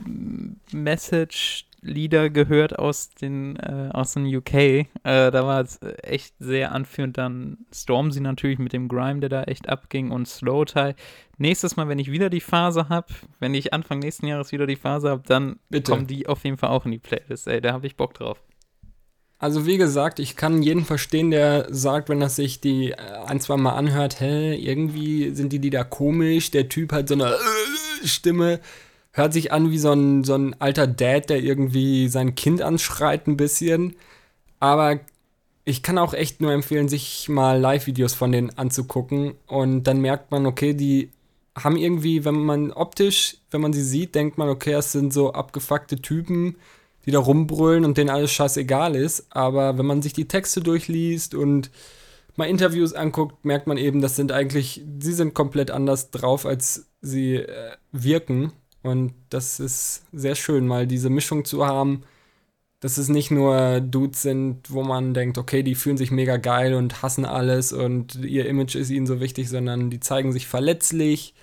Message-Lieder 1.85 2.29
gehört 2.29 2.77
aus 2.77 3.09
den, 3.09 3.55
äh, 3.57 3.89
aus 3.93 4.13
den 4.13 4.25
UK. 4.25 4.53
Äh, 4.53 4.85
da 5.03 5.45
war 5.45 5.61
es 5.61 5.79
echt 6.03 6.35
sehr 6.39 6.71
anführend 6.71 7.17
dann 7.17 7.57
Stormzy 7.73 8.21
natürlich 8.21 8.59
mit 8.59 8.73
dem 8.73 8.87
Grime, 8.87 9.19
der 9.19 9.29
da 9.29 9.43
echt 9.43 9.69
abging 9.69 10.11
und 10.11 10.27
Slow 10.27 10.65
Tie. 10.65 10.95
Nächstes 11.37 11.75
Mal, 11.75 11.87
wenn 11.87 11.99
ich 11.99 12.11
wieder 12.11 12.29
die 12.29 12.41
Phase 12.41 12.89
habe, 12.89 13.07
wenn 13.39 13.53
ich 13.53 13.73
Anfang 13.73 13.99
nächsten 13.99 14.27
Jahres 14.27 14.51
wieder 14.51 14.67
die 14.67 14.75
Phase 14.75 15.09
habe, 15.09 15.23
dann 15.25 15.59
Bitte. 15.69 15.91
kommen 15.91 16.07
die 16.07 16.27
auf 16.27 16.43
jeden 16.43 16.57
Fall 16.57 16.69
auch 16.69 16.85
in 16.85 16.91
die 16.91 16.99
Playlist. 16.99 17.47
Ey, 17.47 17.61
da 17.61 17.73
habe 17.73 17.87
ich 17.87 17.95
Bock 17.95 18.13
drauf. 18.13 18.41
Also 19.37 19.65
wie 19.65 19.77
gesagt, 19.77 20.19
ich 20.19 20.37
kann 20.37 20.63
jeden 20.63 20.85
verstehen, 20.85 21.29
der 21.29 21.67
sagt, 21.69 22.07
wenn 22.07 22.21
er 22.21 22.29
sich 22.29 22.61
die 22.61 22.91
äh, 22.91 22.95
ein, 23.27 23.41
zwei 23.41 23.57
Mal 23.57 23.73
anhört, 23.73 24.21
hä, 24.21 24.55
irgendwie 24.55 25.31
sind 25.31 25.51
die 25.51 25.57
Lieder 25.57 25.83
komisch, 25.83 26.51
der 26.51 26.69
Typ 26.69 26.93
hat 26.93 27.09
so 27.09 27.15
eine 27.15 27.31
äh, 27.33 28.07
Stimme, 28.07 28.61
hört 29.15 29.31
sich 29.31 29.53
an 29.53 29.71
wie 29.71 29.79
so 29.79 29.91
ein, 29.93 30.25
so 30.25 30.35
ein 30.35 30.59
alter 30.59 30.87
Dad, 30.87 31.29
der 31.29 31.41
irgendwie 31.41 32.09
sein 32.09 32.35
Kind 32.35 32.61
anschreit 32.61 33.27
ein 33.27 33.37
bisschen. 33.37 33.95
Aber 34.59 34.99
ich 35.63 35.81
kann 35.83 35.97
auch 35.97 36.13
echt 36.13 36.41
nur 36.41 36.51
empfehlen, 36.51 36.89
sich 36.89 37.29
mal 37.29 37.59
Live-Videos 37.59 38.13
von 38.13 38.31
denen 38.33 38.51
anzugucken 38.57 39.35
und 39.47 39.83
dann 39.83 40.01
merkt 40.01 40.31
man, 40.31 40.45
okay, 40.45 40.73
die 40.73 41.11
haben 41.57 41.77
irgendwie, 41.77 42.25
wenn 42.25 42.43
man 42.43 42.71
optisch, 42.71 43.37
wenn 43.51 43.61
man 43.61 43.71
sie 43.71 43.83
sieht, 43.83 44.15
denkt 44.15 44.37
man, 44.37 44.49
okay, 44.49 44.73
es 44.73 44.91
sind 44.91 45.13
so 45.13 45.31
abgefuckte 45.31 46.01
Typen, 46.01 46.57
die 47.05 47.11
da 47.11 47.19
rumbrüllen 47.19 47.85
und 47.85 47.97
denen 47.97 48.09
alles 48.09 48.33
scheißegal 48.33 48.95
ist. 48.95 49.27
Aber 49.29 49.77
wenn 49.77 49.85
man 49.85 50.01
sich 50.01 50.11
die 50.11 50.27
Texte 50.27 50.59
durchliest 50.59 51.33
und 51.35 51.71
mal 52.35 52.49
Interviews 52.49 52.93
anguckt, 52.93 53.45
merkt 53.45 53.67
man 53.67 53.77
eben, 53.77 54.01
das 54.01 54.17
sind 54.17 54.33
eigentlich, 54.33 54.83
sie 54.99 55.13
sind 55.13 55.33
komplett 55.33 55.71
anders 55.71 56.11
drauf, 56.11 56.45
als 56.45 56.87
sie 57.01 57.35
äh, 57.35 57.71
wirken. 57.93 58.51
Und 58.85 59.15
das 59.31 59.59
ist 59.59 60.03
sehr 60.13 60.35
schön, 60.35 60.67
mal 60.67 60.85
diese 60.85 61.09
Mischung 61.09 61.43
zu 61.43 61.65
haben, 61.65 62.03
dass 62.81 62.99
es 62.99 63.09
nicht 63.09 63.31
nur 63.31 63.81
Dudes 63.81 64.21
sind, 64.21 64.69
wo 64.69 64.83
man 64.83 65.15
denkt, 65.15 65.39
okay, 65.39 65.63
die 65.63 65.73
fühlen 65.73 65.97
sich 65.97 66.11
mega 66.11 66.37
geil 66.37 66.75
und 66.75 67.01
hassen 67.01 67.25
alles 67.25 67.73
und 67.73 68.13
ihr 68.23 68.45
Image 68.45 68.75
ist 68.75 68.91
ihnen 68.91 69.07
so 69.07 69.19
wichtig, 69.19 69.49
sondern 69.49 69.89
die 69.89 69.99
zeigen 70.01 70.31
sich 70.31 70.45
verletzlich 70.45 71.33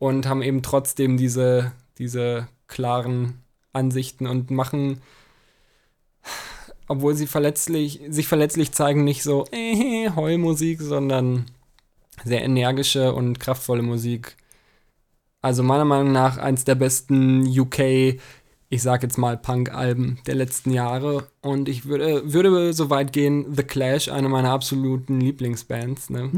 und 0.00 0.26
haben 0.26 0.42
eben 0.42 0.60
trotzdem 0.64 1.16
diese, 1.16 1.70
diese 1.98 2.48
klaren 2.66 3.44
Ansichten 3.72 4.26
und 4.26 4.50
machen, 4.50 5.00
obwohl 6.88 7.14
sie 7.14 7.28
verletzlich, 7.28 8.00
sich 8.08 8.26
verletzlich 8.26 8.72
zeigen, 8.72 9.04
nicht 9.04 9.22
so 9.22 9.46
äh, 9.52 10.10
Heulmusik, 10.16 10.80
sondern 10.80 11.46
sehr 12.24 12.42
energische 12.42 13.14
und 13.14 13.38
kraftvolle 13.38 13.82
Musik. 13.82 14.36
Also 15.40 15.62
meiner 15.62 15.84
Meinung 15.84 16.12
nach 16.12 16.36
eins 16.38 16.64
der 16.64 16.74
besten 16.74 17.46
UK, 17.46 18.18
ich 18.70 18.82
sag 18.82 19.02
jetzt 19.02 19.18
mal 19.18 19.36
Punk-Alben 19.36 20.18
der 20.26 20.34
letzten 20.34 20.70
Jahre. 20.72 21.28
Und 21.40 21.68
ich 21.68 21.86
würde, 21.86 22.32
würde 22.32 22.72
so 22.72 22.90
weit 22.90 23.12
gehen, 23.12 23.54
The 23.54 23.62
Clash, 23.62 24.08
eine 24.08 24.28
meiner 24.28 24.50
absoluten 24.50 25.20
Lieblingsbands. 25.20 26.10
Ne? 26.10 26.30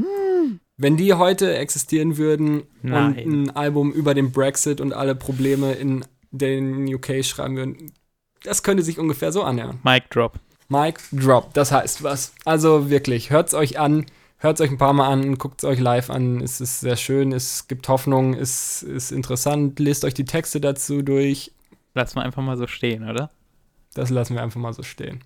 Wenn 0.77 0.97
die 0.97 1.15
heute 1.15 1.57
existieren 1.57 2.17
würden 2.17 2.63
und 2.83 2.91
Nein. 2.91 3.17
ein 3.19 3.51
Album 3.57 3.93
über 3.93 4.15
den 4.15 4.33
Brexit 4.33 4.81
und 4.81 4.93
alle 4.93 5.15
Probleme 5.15 5.73
in 5.73 6.05
den 6.31 6.93
UK 6.95 7.25
schreiben 7.25 7.57
würden, 7.57 7.93
das 8.45 8.63
könnte 8.63 8.83
sich 8.83 8.99
ungefähr 8.99 9.33
so 9.33 9.43
anhören. 9.43 9.81
Mic 9.83 10.05
Drop. 10.11 10.39
Mic 10.69 11.01
Drop, 11.13 11.53
das 11.53 11.73
heißt 11.73 12.03
was. 12.03 12.33
Also 12.45 12.91
wirklich, 12.91 13.31
hört's 13.31 13.55
euch 13.55 13.79
an, 13.79 14.07
hört's 14.41 14.61
euch 14.61 14.71
ein 14.71 14.79
paar 14.79 14.93
Mal 14.93 15.09
an, 15.09 15.39
guckt's 15.39 15.65
euch 15.65 15.79
live 15.79 16.11
an. 16.11 16.41
Es 16.41 16.61
ist 16.61 16.81
sehr 16.81 16.97
schön, 16.97 17.33
es 17.33 17.69
gibt 17.69 17.89
Hoffnung, 17.89 18.35
es 18.35 18.83
ist 18.83 19.13
interessant. 19.13 19.79
Lest 19.79 20.05
euch 20.05 20.15
die 20.15 20.25
Texte 20.25 20.61
dazu 20.61 21.03
durch. 21.03 21.53
Lass 21.95 22.15
mal 22.15 22.23
einfach 22.23 22.43
mal 22.43 22.57
so 22.57 22.67
stehen, 22.67 23.09
oder? 23.09 23.31
Das 23.95 24.11
lassen 24.11 24.35
wir 24.35 24.43
einfach 24.43 24.61
mal 24.61 24.73
so 24.73 24.83
stehen. 24.83 25.21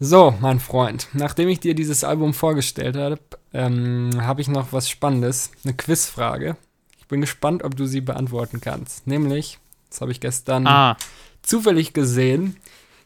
So, 0.00 0.34
mein 0.40 0.58
Freund, 0.58 1.08
nachdem 1.12 1.48
ich 1.48 1.60
dir 1.60 1.74
dieses 1.74 2.02
Album 2.02 2.34
vorgestellt 2.34 2.96
habe, 2.96 3.20
ähm, 3.52 4.10
habe 4.20 4.40
ich 4.40 4.48
noch 4.48 4.72
was 4.72 4.90
Spannendes, 4.90 5.52
eine 5.64 5.74
Quizfrage. 5.74 6.56
Ich 6.98 7.06
bin 7.06 7.20
gespannt, 7.20 7.62
ob 7.62 7.76
du 7.76 7.86
sie 7.86 8.00
beantworten 8.00 8.60
kannst. 8.60 9.06
Nämlich, 9.06 9.58
das 9.90 10.00
habe 10.00 10.10
ich 10.10 10.20
gestern 10.20 10.66
Ah, 10.66 10.96
zufällig 11.42 11.92
gesehen. 11.92 12.56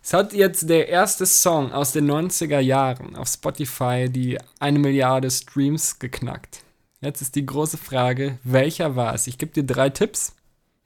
Es 0.08 0.14
hat 0.14 0.32
jetzt 0.32 0.70
der 0.70 0.88
erste 0.88 1.26
Song 1.26 1.70
aus 1.70 1.92
den 1.92 2.10
90er 2.10 2.60
Jahren 2.60 3.14
auf 3.14 3.28
Spotify 3.28 4.08
die 4.08 4.38
eine 4.58 4.78
Milliarde 4.78 5.30
Streams 5.30 5.98
geknackt. 5.98 6.62
Jetzt 7.02 7.20
ist 7.20 7.34
die 7.34 7.44
große 7.44 7.76
Frage, 7.76 8.38
welcher 8.42 8.96
war 8.96 9.12
es? 9.12 9.26
Ich 9.26 9.36
gebe 9.36 9.52
dir 9.52 9.64
drei 9.64 9.90
Tipps, 9.90 10.34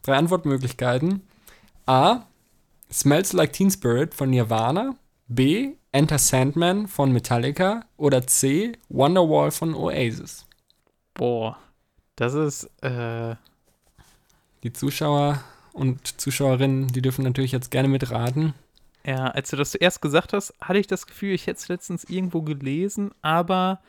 drei 0.02 0.16
Antwortmöglichkeiten. 0.16 1.20
A. 1.86 2.22
Smells 2.92 3.32
Like 3.32 3.52
Teen 3.52 3.70
Spirit 3.70 4.12
von 4.12 4.28
Nirvana. 4.28 4.96
B. 5.28 5.74
Enter 5.92 6.18
Sandman 6.18 6.88
von 6.88 7.12
Metallica. 7.12 7.84
Oder 7.96 8.26
C. 8.26 8.72
Wonderwall 8.88 9.52
von 9.52 9.76
Oasis. 9.76 10.46
boah. 11.14 11.56
Das 12.16 12.34
ist, 12.34 12.64
äh, 12.82 13.36
Die 14.64 14.72
Zuschauer 14.72 15.44
und 15.72 16.20
Zuschauerinnen, 16.20 16.88
die 16.88 17.02
dürfen 17.02 17.22
natürlich 17.22 17.52
jetzt 17.52 17.70
gerne 17.70 17.86
mitraten. 17.86 18.54
Ja, 19.04 19.28
als 19.28 19.50
du 19.50 19.56
das 19.56 19.72
zuerst 19.72 20.00
gesagt 20.00 20.32
hast, 20.32 20.54
hatte 20.60 20.78
ich 20.78 20.86
das 20.86 21.06
Gefühl, 21.06 21.34
ich 21.34 21.46
hätte 21.46 21.58
es 21.58 21.68
letztens 21.68 22.04
irgendwo 22.04 22.42
gelesen, 22.42 23.10
aber 23.20 23.80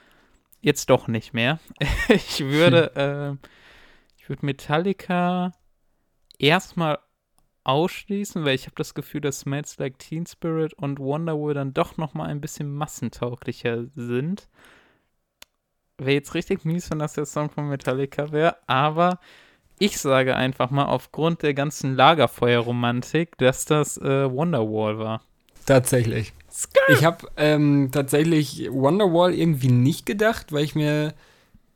jetzt 0.62 0.90
doch 0.90 1.08
nicht 1.08 1.34
mehr. 1.34 1.60
ich 2.10 2.40
würde, 2.40 3.40
äh, 3.42 3.48
ich 4.18 4.30
würde 4.30 4.46
Metallica 4.46 5.52
erstmal 6.40 7.00
ausschließen, 7.64 8.44
weil 8.44 8.56
ich 8.56 8.66
habe 8.66 8.76
das 8.76 8.94
Gefühl, 8.94 9.22
dass 9.22 9.42
Smells 9.42 9.78
Like 9.78 10.00
Teen 10.00 10.26
Spirit 10.26 10.74
und 10.74 11.00
Wonderwall 11.00 11.54
dann 11.54 11.74
doch 11.74 11.98
noch 11.98 12.14
mal 12.14 12.26
ein 12.26 12.42
bisschen 12.42 12.74
massentauglicher 12.74 13.86
sind. 13.96 14.50
Wäre 15.98 16.12
jetzt 16.12 16.34
richtig 16.34 16.66
mies, 16.66 16.90
wenn 16.90 17.00
das 17.00 17.14
der 17.14 17.26
Song 17.26 17.50
von 17.50 17.70
Metallica 17.70 18.32
wäre, 18.32 18.58
aber 18.68 19.20
ich 19.80 20.00
sage 20.00 20.36
einfach 20.36 20.70
mal 20.70 20.86
aufgrund 20.86 21.42
der 21.44 21.54
ganzen 21.54 21.96
Lagerfeuerromantik, 21.96 23.38
dass 23.38 23.66
das 23.66 23.98
äh, 23.98 24.32
Wonderwall 24.32 25.00
war. 25.00 25.22
Tatsächlich. 25.66 26.34
Ich 26.90 27.04
habe 27.04 27.28
ähm, 27.38 27.90
tatsächlich 27.92 28.70
Wonderwall 28.72 29.34
irgendwie 29.34 29.72
nicht 29.72 30.06
gedacht, 30.06 30.52
weil 30.52 30.64
ich 30.64 30.76
mir. 30.76 31.14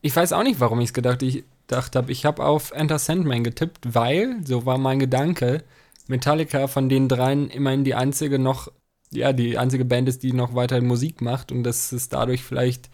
Ich 0.01 0.15
weiß 0.15 0.33
auch 0.33 0.43
nicht, 0.43 0.59
warum 0.59 0.79
ich 0.79 0.89
es 0.89 0.93
gedacht, 0.93 1.23
ich 1.23 1.43
gedacht 1.67 1.95
habe. 1.95 2.11
Ich 2.11 2.25
habe 2.25 2.45
auf 2.45 2.71
Enter 2.71 2.99
Sandman 2.99 3.43
getippt, 3.43 3.93
weil, 3.93 4.37
so 4.45 4.65
war 4.65 4.77
mein 4.77 4.99
Gedanke, 4.99 5.63
Metallica 6.07 6.67
von 6.67 6.89
den 6.89 7.09
dreien 7.09 7.49
immerhin 7.49 7.83
die 7.83 7.95
einzige 7.95 8.39
noch, 8.39 8.71
ja, 9.11 9.33
die 9.33 9.57
einzige 9.57 9.85
Band 9.85 10.07
ist, 10.07 10.23
die 10.23 10.33
noch 10.33 10.55
weiterhin 10.55 10.87
Musik 10.87 11.21
macht 11.21 11.51
und 11.51 11.63
dass 11.63 11.91
es 11.91 12.09
dadurch 12.09 12.43
vielleicht, 12.43 12.89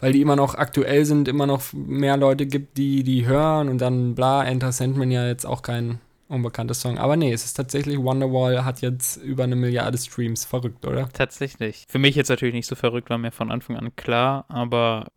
weil 0.00 0.12
die 0.12 0.20
immer 0.20 0.36
noch 0.36 0.54
aktuell 0.54 1.04
sind, 1.04 1.28
immer 1.28 1.46
noch 1.46 1.72
mehr 1.72 2.16
Leute 2.16 2.46
gibt, 2.46 2.78
die 2.78 3.02
die 3.02 3.26
hören 3.26 3.68
und 3.68 3.78
dann 3.78 4.14
bla, 4.14 4.44
Enter 4.44 4.72
Sandman 4.72 5.10
ja 5.10 5.26
jetzt 5.26 5.46
auch 5.46 5.62
kein 5.62 6.00
unbekannter 6.28 6.74
Song. 6.74 6.98
Aber 6.98 7.16
nee, 7.16 7.32
es 7.32 7.44
ist 7.44 7.54
tatsächlich 7.54 7.98
Wonderwall 7.98 8.64
hat 8.64 8.80
jetzt 8.80 9.16
über 9.16 9.44
eine 9.44 9.56
Milliarde 9.56 9.98
Streams. 9.98 10.44
Verrückt, 10.44 10.86
oder? 10.86 11.08
Tatsächlich. 11.12 11.84
Für 11.88 11.98
mich 11.98 12.14
jetzt 12.14 12.28
natürlich 12.28 12.54
nicht 12.54 12.66
so 12.66 12.76
verrückt, 12.76 13.10
war 13.10 13.18
mir 13.18 13.32
von 13.32 13.50
Anfang 13.50 13.76
an 13.76 13.94
klar, 13.96 14.44
aber 14.48 15.08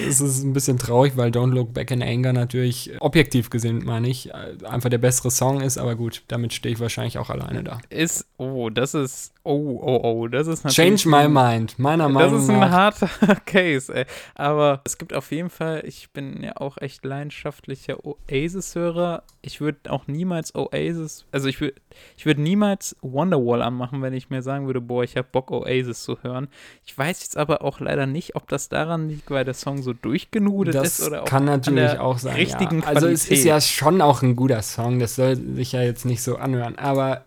Es 0.08 0.20
ist 0.20 0.42
ein 0.42 0.52
bisschen 0.52 0.78
traurig, 0.78 1.16
weil 1.16 1.30
Don't 1.30 1.52
Look 1.52 1.72
Back 1.74 1.90
in 1.90 2.02
Anger 2.02 2.32
natürlich 2.32 2.90
objektiv 3.00 3.50
gesehen, 3.50 3.84
meine 3.84 4.08
ich, 4.08 4.30
äh, 4.30 4.56
einfach 4.66 4.88
der 4.90 4.98
bessere 4.98 5.30
Song 5.30 5.60
ist, 5.60 5.78
aber 5.78 5.94
gut, 5.96 6.22
damit 6.28 6.52
stehe 6.52 6.74
ich 6.74 6.80
wahrscheinlich 6.80 7.18
auch 7.18 7.30
alleine 7.30 7.62
da. 7.64 7.80
ist, 7.90 8.26
oh, 8.38 8.70
das 8.70 8.94
ist, 8.94 9.32
oh, 9.44 9.78
oh, 9.82 10.00
oh, 10.02 10.28
das 10.28 10.46
ist 10.46 10.64
natürlich. 10.64 11.02
Change 11.02 11.08
my 11.08 11.28
mind, 11.28 11.78
meiner 11.78 12.04
Das 12.04 12.12
Meinung 12.12 12.38
ist 12.40 12.48
ein 12.50 12.60
nach. 12.60 12.70
harter 12.70 13.08
Case, 13.46 13.94
ey. 13.94 14.04
Aber 14.34 14.80
es 14.84 14.98
gibt 14.98 15.12
auf 15.12 15.30
jeden 15.32 15.50
Fall, 15.50 15.82
ich 15.86 16.10
bin 16.10 16.42
ja 16.42 16.56
auch 16.56 16.78
echt 16.78 17.04
leidenschaftlicher 17.04 17.98
Oasis-Hörer. 18.04 19.22
Ich 19.42 19.60
würde 19.60 19.90
auch 19.90 20.06
niemals 20.06 20.54
Oasis, 20.54 21.24
also 21.32 21.48
ich 21.48 21.60
würde 21.60 21.74
ich 22.16 22.26
würd 22.26 22.38
niemals 22.38 22.94
Wonderwall 23.00 23.62
anmachen, 23.62 24.02
wenn 24.02 24.12
ich 24.12 24.28
mir 24.28 24.42
sagen 24.42 24.66
würde, 24.66 24.82
boah, 24.82 25.02
ich 25.02 25.16
habe 25.16 25.28
Bock, 25.32 25.50
Oasis 25.50 26.02
zu 26.02 26.18
hören. 26.22 26.48
Ich 26.84 26.96
weiß 26.96 27.22
jetzt 27.22 27.38
aber 27.38 27.62
auch 27.62 27.80
leider 27.80 28.06
nicht, 28.06 28.36
ob 28.36 28.48
das 28.48 28.68
daran 28.68 29.08
liegt, 29.08 29.30
weil 29.30 29.46
der 29.46 29.54
Song 29.54 29.82
so 29.82 29.94
durchgenudelt 29.94 30.74
Das 30.74 30.98
ist 30.98 31.06
oder 31.06 31.22
auch 31.22 31.24
kann 31.24 31.48
an 31.48 31.60
natürlich 31.60 31.92
der 31.92 32.04
auch 32.04 32.18
sein. 32.18 32.36
richtigen 32.36 32.80
ja. 32.80 32.86
Also 32.86 33.06
es 33.06 33.28
ist 33.28 33.44
ja 33.44 33.60
schon 33.62 34.02
auch 34.02 34.22
ein 34.22 34.36
guter 34.36 34.60
Song, 34.60 34.98
das 34.98 35.16
soll 35.16 35.36
sich 35.36 35.72
ja 35.72 35.82
jetzt 35.82 36.04
nicht 36.04 36.22
so 36.22 36.36
anhören, 36.36 36.76
aber 36.78 37.24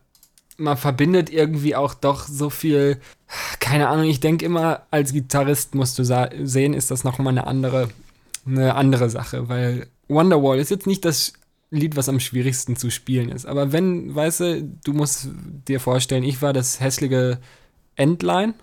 man 0.58 0.78
verbindet 0.78 1.32
irgendwie 1.32 1.76
auch 1.76 1.94
doch 1.94 2.28
so 2.28 2.50
viel, 2.52 3.00
keine 3.60 3.90
Ahnung, 3.90 4.06
ich 4.06 4.20
denke 4.20 4.46
immer, 4.46 4.84
als 4.92 5.14
Gitarrist 5.14 5.76
musst 5.76 5.98
du 5.98 6.04
sehen, 6.04 6.74
ist 6.74 6.92
das 6.92 7.04
nochmal 7.04 7.32
eine 7.32 7.48
andere, 7.48 7.90
eine 8.46 8.76
andere 8.76 9.10
Sache, 9.10 9.50
weil 9.50 9.88
Wonderwall 10.08 10.60
ist 10.60 10.70
jetzt 10.70 10.88
nicht 10.88 11.06
das 11.06 11.34
Lied, 11.76 11.96
was 11.96 12.10
am 12.10 12.20
schwierigsten 12.20 12.76
zu 12.76 12.90
spielen 12.90 13.30
ist, 13.30 13.46
aber 13.46 13.72
wenn, 13.72 14.14
weißt 14.14 14.40
du, 14.40 14.64
du 14.84 14.94
musst 14.94 15.30
dir 15.68 15.80
vorstellen, 15.80 16.24
ich 16.24 16.42
war 16.42 16.54
das 16.54 16.80
hässliche 16.80 17.40
Entlein, 17.96 18.54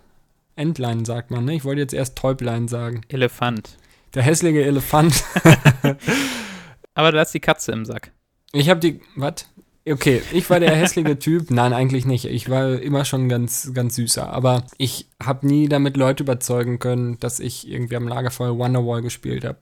Entlein 0.56 1.04
sagt 1.04 1.30
man, 1.30 1.44
ne? 1.44 1.54
Ich 1.54 1.64
wollte 1.64 1.80
jetzt 1.80 1.94
erst 1.94 2.16
Täublein 2.16 2.68
sagen. 2.68 3.00
Elefant. 3.08 3.78
Der 4.14 4.22
hässliche 4.22 4.62
Elefant. 4.62 5.24
Aber 6.94 7.12
da 7.12 7.22
ist 7.22 7.32
die 7.32 7.40
Katze 7.40 7.72
im 7.72 7.84
Sack. 7.84 8.12
Ich 8.52 8.68
habe 8.68 8.80
die. 8.80 9.00
Was? 9.16 9.48
Okay, 9.88 10.22
ich 10.32 10.48
war 10.50 10.60
der 10.60 10.76
hässliche 10.76 11.18
Typ. 11.18 11.50
Nein, 11.50 11.72
eigentlich 11.72 12.04
nicht. 12.04 12.26
Ich 12.26 12.50
war 12.50 12.80
immer 12.80 13.04
schon 13.06 13.28
ganz, 13.28 13.72
ganz 13.72 13.94
süßer. 13.96 14.30
Aber 14.30 14.64
ich 14.76 15.08
habe 15.22 15.46
nie 15.46 15.68
damit 15.68 15.96
Leute 15.96 16.22
überzeugen 16.22 16.78
können, 16.78 17.18
dass 17.18 17.40
ich 17.40 17.66
irgendwie 17.68 17.96
am 17.96 18.06
Lagerfeuer 18.06 18.58
Wonderwall 18.58 19.00
gespielt 19.02 19.44
habe. 19.44 19.56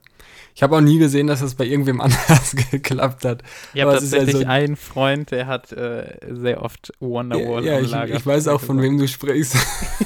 Ich 0.55 0.63
habe 0.63 0.75
auch 0.75 0.81
nie 0.81 0.99
gesehen, 0.99 1.27
dass 1.27 1.39
das 1.39 1.55
bei 1.55 1.65
irgendwem 1.65 2.01
anders 2.01 2.53
geklappt 2.71 3.23
hat. 3.23 3.43
Ich 3.73 3.81
habe 3.81 3.91
Aber 3.91 3.97
es 3.97 4.03
ist 4.03 4.11
ja 4.13 4.19
tatsächlich 4.19 4.43
so- 4.43 4.49
einen 4.49 4.75
Freund, 4.75 5.31
der 5.31 5.47
hat 5.47 5.71
äh, 5.71 6.17
sehr 6.29 6.61
oft 6.63 6.91
Wonderwall 6.99 7.63
ja, 7.63 7.77
am 7.77 7.85
ich, 7.85 7.91
Lager. 7.91 8.15
ich 8.15 8.25
weiß 8.25 8.49
auch, 8.49 8.59
von 8.59 8.81
wem 8.81 8.97
du 8.97 9.07
sprichst. 9.07 9.55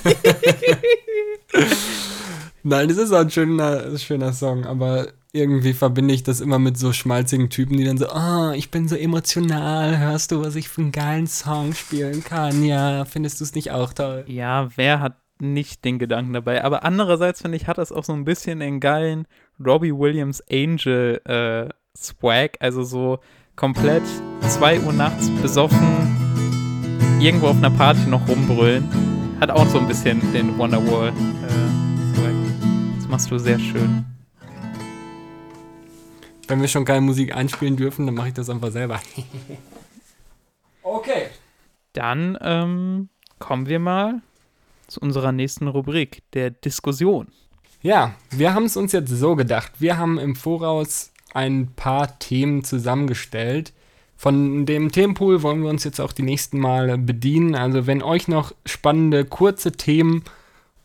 Nein, 2.64 2.88
das 2.88 2.98
ist 2.98 3.11
auch 3.11 3.22
ein 3.22 3.31
schöner, 3.31 3.98
schöner 3.98 4.31
Song, 4.31 4.65
aber 4.65 5.07
irgendwie 5.34 5.73
verbinde 5.73 6.14
ich 6.14 6.22
das 6.22 6.41
immer 6.41 6.60
mit 6.60 6.77
so 6.77 6.93
schmalzigen 6.93 7.49
Typen, 7.49 7.76
die 7.76 7.84
dann 7.84 7.97
so, 7.97 8.07
ah, 8.07 8.53
ich 8.55 8.69
bin 8.69 8.88
so 8.88 8.95
emotional, 8.95 9.97
hörst 9.97 10.31
du, 10.31 10.43
was 10.43 10.55
ich 10.55 10.69
für 10.69 10.81
einen 10.81 10.91
geilen 10.91 11.26
Song 11.26 11.73
spielen 11.73 12.23
kann? 12.23 12.64
Ja, 12.64 13.03
findest 13.05 13.39
du 13.39 13.43
es 13.43 13.55
nicht 13.55 13.72
auch 13.72 13.93
toll? 13.93 14.23
Ja, 14.27 14.69
wer 14.76 14.99
hat 14.99 15.18
nicht 15.39 15.84
den 15.85 15.97
Gedanken 15.97 16.34
dabei? 16.34 16.64
Aber 16.64 16.84
andererseits 16.84 17.41
finde 17.41 17.57
ich, 17.57 17.65
hat 17.65 17.80
das 17.80 17.91
auch 17.91 18.03
so 18.03 18.14
ein 18.14 18.26
bisschen 18.26 18.60
den 18.60 18.80
geilen 18.80 19.26
Robbie 19.60 19.91
Williams 19.91 20.41
Angel 20.51 21.19
äh, 21.26 21.73
Swag, 21.97 22.57
also 22.60 22.84
so 22.84 23.19
komplett 23.55 24.03
2 24.41 24.81
Uhr 24.81 24.93
nachts 24.93 25.31
besoffen, 25.41 27.18
irgendwo 27.19 27.47
auf 27.47 27.57
einer 27.57 27.72
Party 27.72 28.07
noch 28.07 28.27
rumbrüllen. 28.27 28.88
Hat 29.41 29.49
auch 29.49 29.68
so 29.68 29.80
ein 29.80 29.88
bisschen 29.88 30.22
den 30.31 30.57
Wonderwall 30.60 31.10
äh, 31.10 32.15
Swag. 32.15 32.34
Das 32.97 33.07
machst 33.07 33.31
du 33.31 33.39
sehr 33.39 33.57
schön. 33.57 34.12
Wenn 36.48 36.61
wir 36.61 36.68
schon 36.68 36.86
keine 36.86 37.02
Musik 37.02 37.36
einspielen 37.36 37.78
dürfen, 37.78 38.06
dann 38.06 38.15
mache 38.15 38.30
ich 38.30 38.34
das 38.34 38.49
einfach 38.49 38.72
selber. 38.72 39.02
okay. 40.84 41.28
Dann 41.94 42.38
ähm, 42.41 43.10
kommen 43.40 43.68
wir 43.68 43.80
mal 43.80 44.22
zu 44.88 44.99
unserer 44.99 45.32
nächsten 45.32 45.68
Rubrik, 45.68 46.24
der 46.34 46.52
Diskussion. 46.52 47.28
Ja, 47.82 48.15
wir 48.32 48.53
haben 48.53 48.65
es 48.65 48.78
uns 48.78 48.91
jetzt 48.91 49.10
so 49.10 49.36
gedacht. 49.36 49.74
Wir 49.80 49.98
haben 49.98 50.18
im 50.18 50.36
Voraus 50.36 51.11
ein 51.34 51.72
paar 51.76 52.20
Themen 52.20 52.64
zusammengestellt. 52.64 53.74
Von 54.15 54.65
dem 54.65 54.91
Themenpool 54.91 55.41
wollen 55.41 55.64
wir 55.64 55.70
uns 55.70 55.84
jetzt 55.84 55.99
auch 55.99 56.14
die 56.14 56.22
nächsten 56.24 56.60
Male 56.60 56.98
bedienen. 56.98 57.56
Also 57.56 57.88
wenn 57.88 58.02
euch 58.02 58.28
noch 58.28 58.53
spannende, 58.65 59.26
kurze 59.26 59.74
Themen 59.74 60.24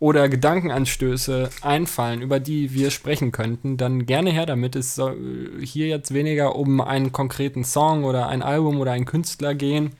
oder 0.00 0.28
Gedankenanstöße 0.28 1.50
einfallen, 1.62 2.22
über 2.22 2.38
die 2.38 2.72
wir 2.72 2.90
sprechen 2.90 3.32
könnten, 3.32 3.76
dann 3.76 4.06
gerne 4.06 4.30
her 4.30 4.46
damit. 4.46 4.76
Es 4.76 4.94
soll 4.94 5.60
hier 5.60 5.88
jetzt 5.88 6.14
weniger 6.14 6.54
um 6.54 6.80
einen 6.80 7.10
konkreten 7.10 7.64
Song 7.64 8.04
oder 8.04 8.28
ein 8.28 8.42
Album 8.42 8.78
oder 8.78 8.92
einen 8.92 9.06
Künstler 9.06 9.54
gehen, 9.54 9.90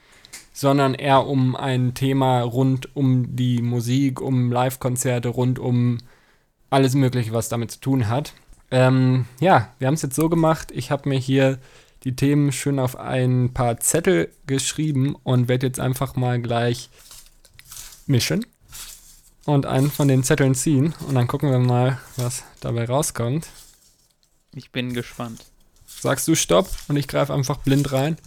sondern 0.53 0.95
eher 0.95 1.27
um 1.27 1.57
ein 1.57 1.95
Thema 1.95 2.43
rund 2.43 2.95
um 2.95 3.35
die 3.35 3.61
Musik, 3.61 4.21
um 4.21 4.53
Live-Konzerte, 4.53 5.31
rund 5.31 5.59
um 5.59 5.99
alles 6.71 6.95
Mögliche, 6.95 7.33
was 7.33 7.49
damit 7.49 7.73
zu 7.73 7.81
tun 7.81 8.09
hat. 8.09 8.35
Ähm, 8.71 9.25
ja, 9.41 9.73
wir 9.79 9.89
haben 9.89 9.95
es 9.95 10.03
jetzt 10.03 10.17
so 10.17 10.29
gemacht. 10.29 10.71
Ich 10.73 10.91
habe 10.93 11.09
mir 11.09 11.19
hier 11.19 11.59
die 12.05 12.15
Themen 12.15 12.53
schön 12.53 12.79
auf 12.79 12.97
ein 12.97 13.53
paar 13.53 13.81
Zettel 13.81 14.31
geschrieben 14.47 15.17
und 15.25 15.49
werde 15.49 15.67
jetzt 15.67 15.81
einfach 15.81 16.15
mal 16.15 16.41
gleich 16.41 16.91
mischen 18.07 18.47
und 19.49 19.65
einen 19.65 19.91
von 19.91 20.09
den 20.09 20.23
Zetteln 20.25 20.55
ziehen 20.55 20.95
und 21.07 21.15
dann 21.15 21.27
gucken 21.27 21.51
wir 21.51 21.59
mal, 21.59 21.99
was 22.17 22.45
dabei 22.61 22.85
rauskommt. 22.85 23.49
Ich 24.55 24.73
bin 24.73 24.93
gespannt. 24.93 25.47
Sagst 25.87 26.29
du 26.29 26.35
Stopp 26.35 26.69
und 26.89 26.99
ich 26.99 27.09
greife 27.09 27.33
einfach 27.33 27.57
blind 27.57 27.91
rein. 27.91 28.19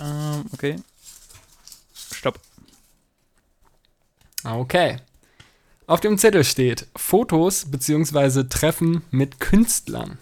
Ähm, 0.00 0.46
okay. 0.54 0.76
Stopp. 2.14 2.40
Okay. 4.42 4.96
Auf 5.86 6.00
dem 6.00 6.16
Zettel 6.16 6.44
steht 6.44 6.86
Fotos 6.96 7.70
bzw. 7.70 8.44
Treffen 8.44 9.02
mit 9.10 9.38
Künstlern. 9.38 10.16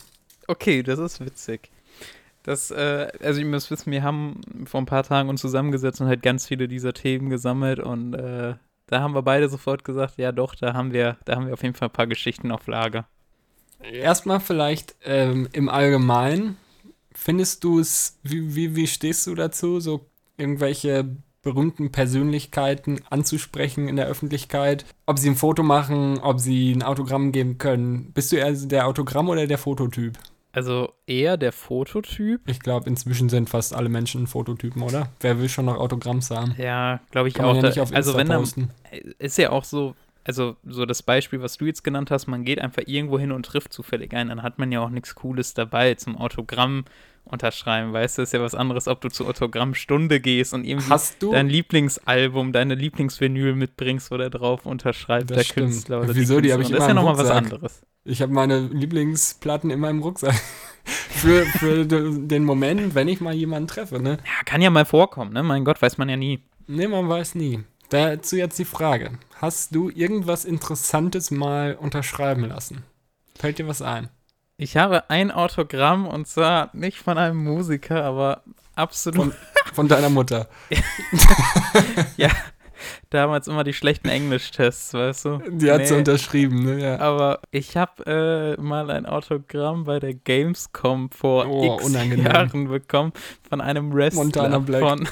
Okay, 0.48 0.82
das 0.82 0.98
ist 0.98 1.24
witzig. 1.24 1.70
Das, 2.42 2.72
äh, 2.72 3.12
also 3.22 3.38
ihr 3.38 3.46
müsst 3.46 3.70
wissen, 3.70 3.92
wir 3.92 4.02
haben 4.02 4.40
vor 4.64 4.80
ein 4.80 4.86
paar 4.86 5.04
Tagen 5.04 5.28
uns 5.28 5.40
zusammengesetzt 5.40 6.00
und 6.00 6.08
halt 6.08 6.24
ganz 6.24 6.48
viele 6.48 6.66
dieser 6.66 6.94
Themen 6.94 7.30
gesammelt 7.30 7.78
und 7.78 8.14
äh, 8.14 8.56
da 8.90 9.00
haben 9.00 9.14
wir 9.14 9.22
beide 9.22 9.48
sofort 9.48 9.84
gesagt, 9.84 10.18
ja 10.18 10.32
doch, 10.32 10.54
da 10.54 10.74
haben 10.74 10.92
wir, 10.92 11.16
da 11.24 11.36
haben 11.36 11.46
wir 11.46 11.54
auf 11.54 11.62
jeden 11.62 11.74
Fall 11.74 11.88
ein 11.88 11.92
paar 11.92 12.08
Geschichten 12.08 12.50
auf 12.50 12.66
Lager. 12.66 13.06
Erstmal 13.80 14.40
vielleicht 14.40 14.96
ähm, 15.04 15.48
im 15.52 15.68
Allgemeinen. 15.68 16.56
Findest 17.12 17.64
du 17.64 17.78
es, 17.78 18.18
wie, 18.22 18.54
wie, 18.54 18.76
wie 18.76 18.86
stehst 18.86 19.26
du 19.26 19.34
dazu, 19.34 19.80
so 19.80 20.06
irgendwelche 20.36 21.08
berühmten 21.42 21.90
Persönlichkeiten 21.92 23.00
anzusprechen 23.08 23.88
in 23.88 23.96
der 23.96 24.06
Öffentlichkeit? 24.06 24.84
Ob 25.06 25.18
sie 25.18 25.30
ein 25.30 25.36
Foto 25.36 25.62
machen, 25.62 26.18
ob 26.18 26.40
sie 26.40 26.72
ein 26.72 26.82
Autogramm 26.82 27.32
geben 27.32 27.58
können. 27.58 28.12
Bist 28.12 28.32
du 28.32 28.36
eher 28.36 28.52
der 28.52 28.86
Autogramm- 28.86 29.28
oder 29.28 29.46
der 29.46 29.58
Fototyp? 29.58 30.18
Also 30.52 30.92
eher 31.06 31.36
der 31.36 31.52
Fototyp. 31.52 32.40
Ich 32.46 32.60
glaube, 32.60 32.88
inzwischen 32.88 33.28
sind 33.28 33.48
fast 33.48 33.72
alle 33.74 33.88
Menschen 33.88 34.26
Fototypen, 34.26 34.82
oder? 34.82 35.08
Wer 35.20 35.38
will 35.38 35.48
schon 35.48 35.66
noch 35.66 35.76
Autogramms 35.78 36.30
haben? 36.30 36.54
Ja, 36.58 37.00
glaube 37.10 37.28
ich 37.28 37.34
Kann 37.34 37.46
auch. 37.46 37.54
ja 37.54 37.62
Da- 37.62 37.68
nicht 37.68 37.80
auf 37.80 37.92
also 37.94 38.16
wenn 38.16 38.28
dann, 38.28 38.44
ist 39.18 39.38
ja 39.38 39.50
auch 39.50 39.64
so, 39.64 39.94
also 40.24 40.56
so 40.64 40.86
das 40.86 41.02
Beispiel, 41.02 41.40
was 41.42 41.56
du 41.56 41.64
jetzt 41.66 41.82
genannt 41.84 42.10
hast, 42.10 42.26
man 42.26 42.44
geht 42.44 42.60
einfach 42.60 42.82
irgendwo 42.86 43.18
hin 43.18 43.32
und 43.32 43.44
trifft 43.46 43.72
zufällig 43.72 44.12
ein, 44.14 44.28
dann 44.28 44.42
hat 44.42 44.58
man 44.58 44.70
ja 44.72 44.80
auch 44.80 44.90
nichts 44.90 45.14
Cooles 45.14 45.54
dabei 45.54 45.94
zum 45.94 46.16
Autogramm 46.16 46.84
unterschreiben, 47.24 47.92
weißt 47.92 48.18
du, 48.18 48.22
ist 48.22 48.32
ja 48.32 48.40
was 48.40 48.54
anderes, 48.54 48.88
ob 48.88 49.00
du 49.02 49.08
zur 49.08 49.28
Autogrammstunde 49.28 50.20
gehst 50.20 50.52
und 50.54 50.64
irgendwie 50.64 50.90
Hast 50.90 51.22
du? 51.22 51.32
dein 51.32 51.48
Lieblingsalbum, 51.48 52.52
deine 52.52 52.74
Lieblingsvinyl 52.74 53.54
mitbringst, 53.54 54.10
wo 54.10 54.16
der 54.16 54.30
drauf 54.30 54.66
unterschreibt, 54.66 55.30
Das 55.30 55.36
der 55.38 55.44
stimmt. 55.44 55.66
Künstler 55.68 56.00
oder 56.00 56.14
Wieso? 56.16 56.40
Die 56.40 56.50
hab 56.52 56.58
Künstlerin. 56.58 56.62
ich 56.62 56.70
Das 56.70 56.70
ist 56.70 56.76
immer 56.78 56.88
ja 56.88 56.94
nochmal 56.94 57.18
was 57.24 57.30
anderes. 57.30 57.82
Ich 58.04 58.22
habe 58.22 58.32
meine 58.32 58.60
Lieblingsplatten 58.60 59.70
in 59.70 59.80
meinem 59.80 60.00
Rucksack. 60.02 60.34
für 60.84 61.44
für 61.44 61.84
de- 61.86 62.26
den 62.26 62.44
Moment, 62.44 62.94
wenn 62.94 63.06
ich 63.08 63.20
mal 63.20 63.34
jemanden 63.34 63.68
treffe, 63.68 64.00
ne? 64.00 64.12
Ja, 64.24 64.44
kann 64.46 64.62
ja 64.62 64.70
mal 64.70 64.86
vorkommen, 64.86 65.32
ne? 65.32 65.42
Mein 65.42 65.64
Gott, 65.64 65.80
weiß 65.82 65.98
man 65.98 66.08
ja 66.08 66.16
nie. 66.16 66.40
Ne, 66.66 66.88
man 66.88 67.08
weiß 67.08 67.34
nie. 67.34 67.60
Dazu 67.90 68.36
jetzt 68.36 68.58
die 68.58 68.64
Frage. 68.64 69.12
Hast 69.36 69.74
du 69.74 69.88
irgendwas 69.90 70.44
Interessantes 70.44 71.30
mal 71.30 71.74
unterschreiben 71.74 72.44
lassen? 72.44 72.84
Fällt 73.38 73.58
dir 73.58 73.68
was 73.68 73.82
ein? 73.82 74.08
Ich 74.56 74.76
habe 74.76 75.08
ein 75.08 75.30
Autogramm 75.30 76.06
und 76.06 76.26
zwar 76.28 76.68
nicht 76.74 76.98
von 76.98 77.16
einem 77.18 77.42
Musiker, 77.42 78.04
aber 78.04 78.42
absolut 78.74 79.34
Von 79.72 79.88
deiner 79.88 80.10
Mutter. 80.10 80.48
damals 83.10 83.48
immer 83.48 83.64
die 83.64 83.72
schlechten 83.72 84.08
Englischtests, 84.08 84.94
weißt 84.94 85.24
du? 85.24 85.38
Die 85.50 85.70
hat 85.70 85.86
sie 85.86 85.94
Nee. 85.94 85.98
unterschrieben, 86.00 86.64
ne? 86.64 86.80
Ja. 86.82 86.98
Aber 87.00 87.40
ich 87.50 87.76
habe 87.76 88.56
äh, 88.58 88.60
mal 88.60 88.90
ein 88.90 89.06
Autogramm 89.06 89.84
bei 89.84 89.98
der 90.00 90.14
Gamescom 90.14 91.10
vor 91.10 91.46
Oh, 91.48 91.76
x 91.76 91.84
unangenehm. 91.84 92.26
Jahren 92.26 92.68
bekommen 92.68 93.12
von 93.48 93.60
einem 93.60 93.92
Wrestler 93.92 94.22
Montana 94.24 94.58
Black. 94.58 94.80
von 94.80 95.08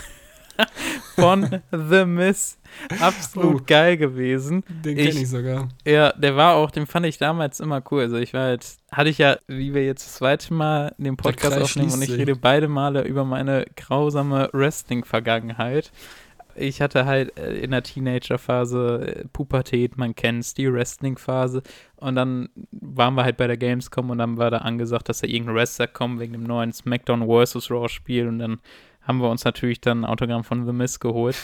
von 1.19 1.61
The 1.73 2.05
Miz. 2.05 2.59
Absolut 3.01 3.63
Oh. 3.63 3.65
geil 3.67 3.97
gewesen. 3.97 4.63
Den 4.85 4.97
kenne 4.97 5.09
Ich- 5.11 5.23
ich 5.23 5.29
sogar. 5.31 5.69
Ja, 5.87 6.13
der 6.13 6.37
war 6.37 6.55
auch, 6.55 6.71
den 6.71 6.87
fand 6.87 7.07
ich 7.07 7.19
damals 7.19 7.61
immer 7.61 7.83
cool. 7.91 8.03
Also 8.03 8.17
ich 8.17 8.35
war 8.35 8.43
halt, 8.45 8.67
hatte 8.93 9.11
ich 9.11 9.19
ja, 9.19 9.37
wie 9.47 9.75
wir 9.75 9.85
jetzt 9.85 10.07
das 10.07 10.15
zweite 10.17 10.53
Mal 10.55 10.95
den 10.99 11.17
Podcast 11.17 11.59
aufnehmen 11.59 11.93
und 11.93 12.03
ich 12.03 12.11
rede 12.13 12.37
beide 12.37 12.69
Male 12.69 13.03
über 13.05 13.25
meine 13.25 13.65
grausame 13.77 14.51
Wrestling-Vergangenheit. 14.53 15.91
Ich 16.61 16.81
hatte 16.83 17.07
halt 17.07 17.39
äh, 17.39 17.55
in 17.59 17.71
der 17.71 17.85
Teenager-Phase 17.85 19.23
äh, 19.23 19.29
Pubertät, 19.33 19.97
man 19.97 20.17
kennt's, 20.17 20.55
die 20.55 20.73
Wrestling-Phase. 20.73 21.63
Und 21.97 22.17
dann 22.17 22.49
waren 22.73 23.15
wir 23.15 23.23
halt 23.23 23.37
bei 23.37 23.47
der 23.47 23.57
Gamescom 23.57 24.11
und 24.11 24.19
dann 24.19 24.39
war 24.39 24.51
da 24.51 24.59
angesagt, 24.59 25.09
dass 25.09 25.21
da 25.21 25.29
irgendein 25.29 25.55
Wrestler 25.55 25.87
kommt 25.87 26.19
wegen 26.19 26.33
dem 26.33 26.43
neuen 26.43 26.73
SmackDown 26.73 27.23
vs. 27.29 27.71
Raw-Spiel. 27.71 28.27
Und 28.27 28.41
dann 28.41 28.59
haben 29.09 29.23
wir 29.23 29.31
uns 29.31 29.45
natürlich 29.45 29.81
dann 29.81 30.03
ein 30.03 30.05
Autogramm 30.05 30.45
von 30.45 30.67
The 30.67 30.73
Miz 30.73 31.01
geholt. 31.01 31.37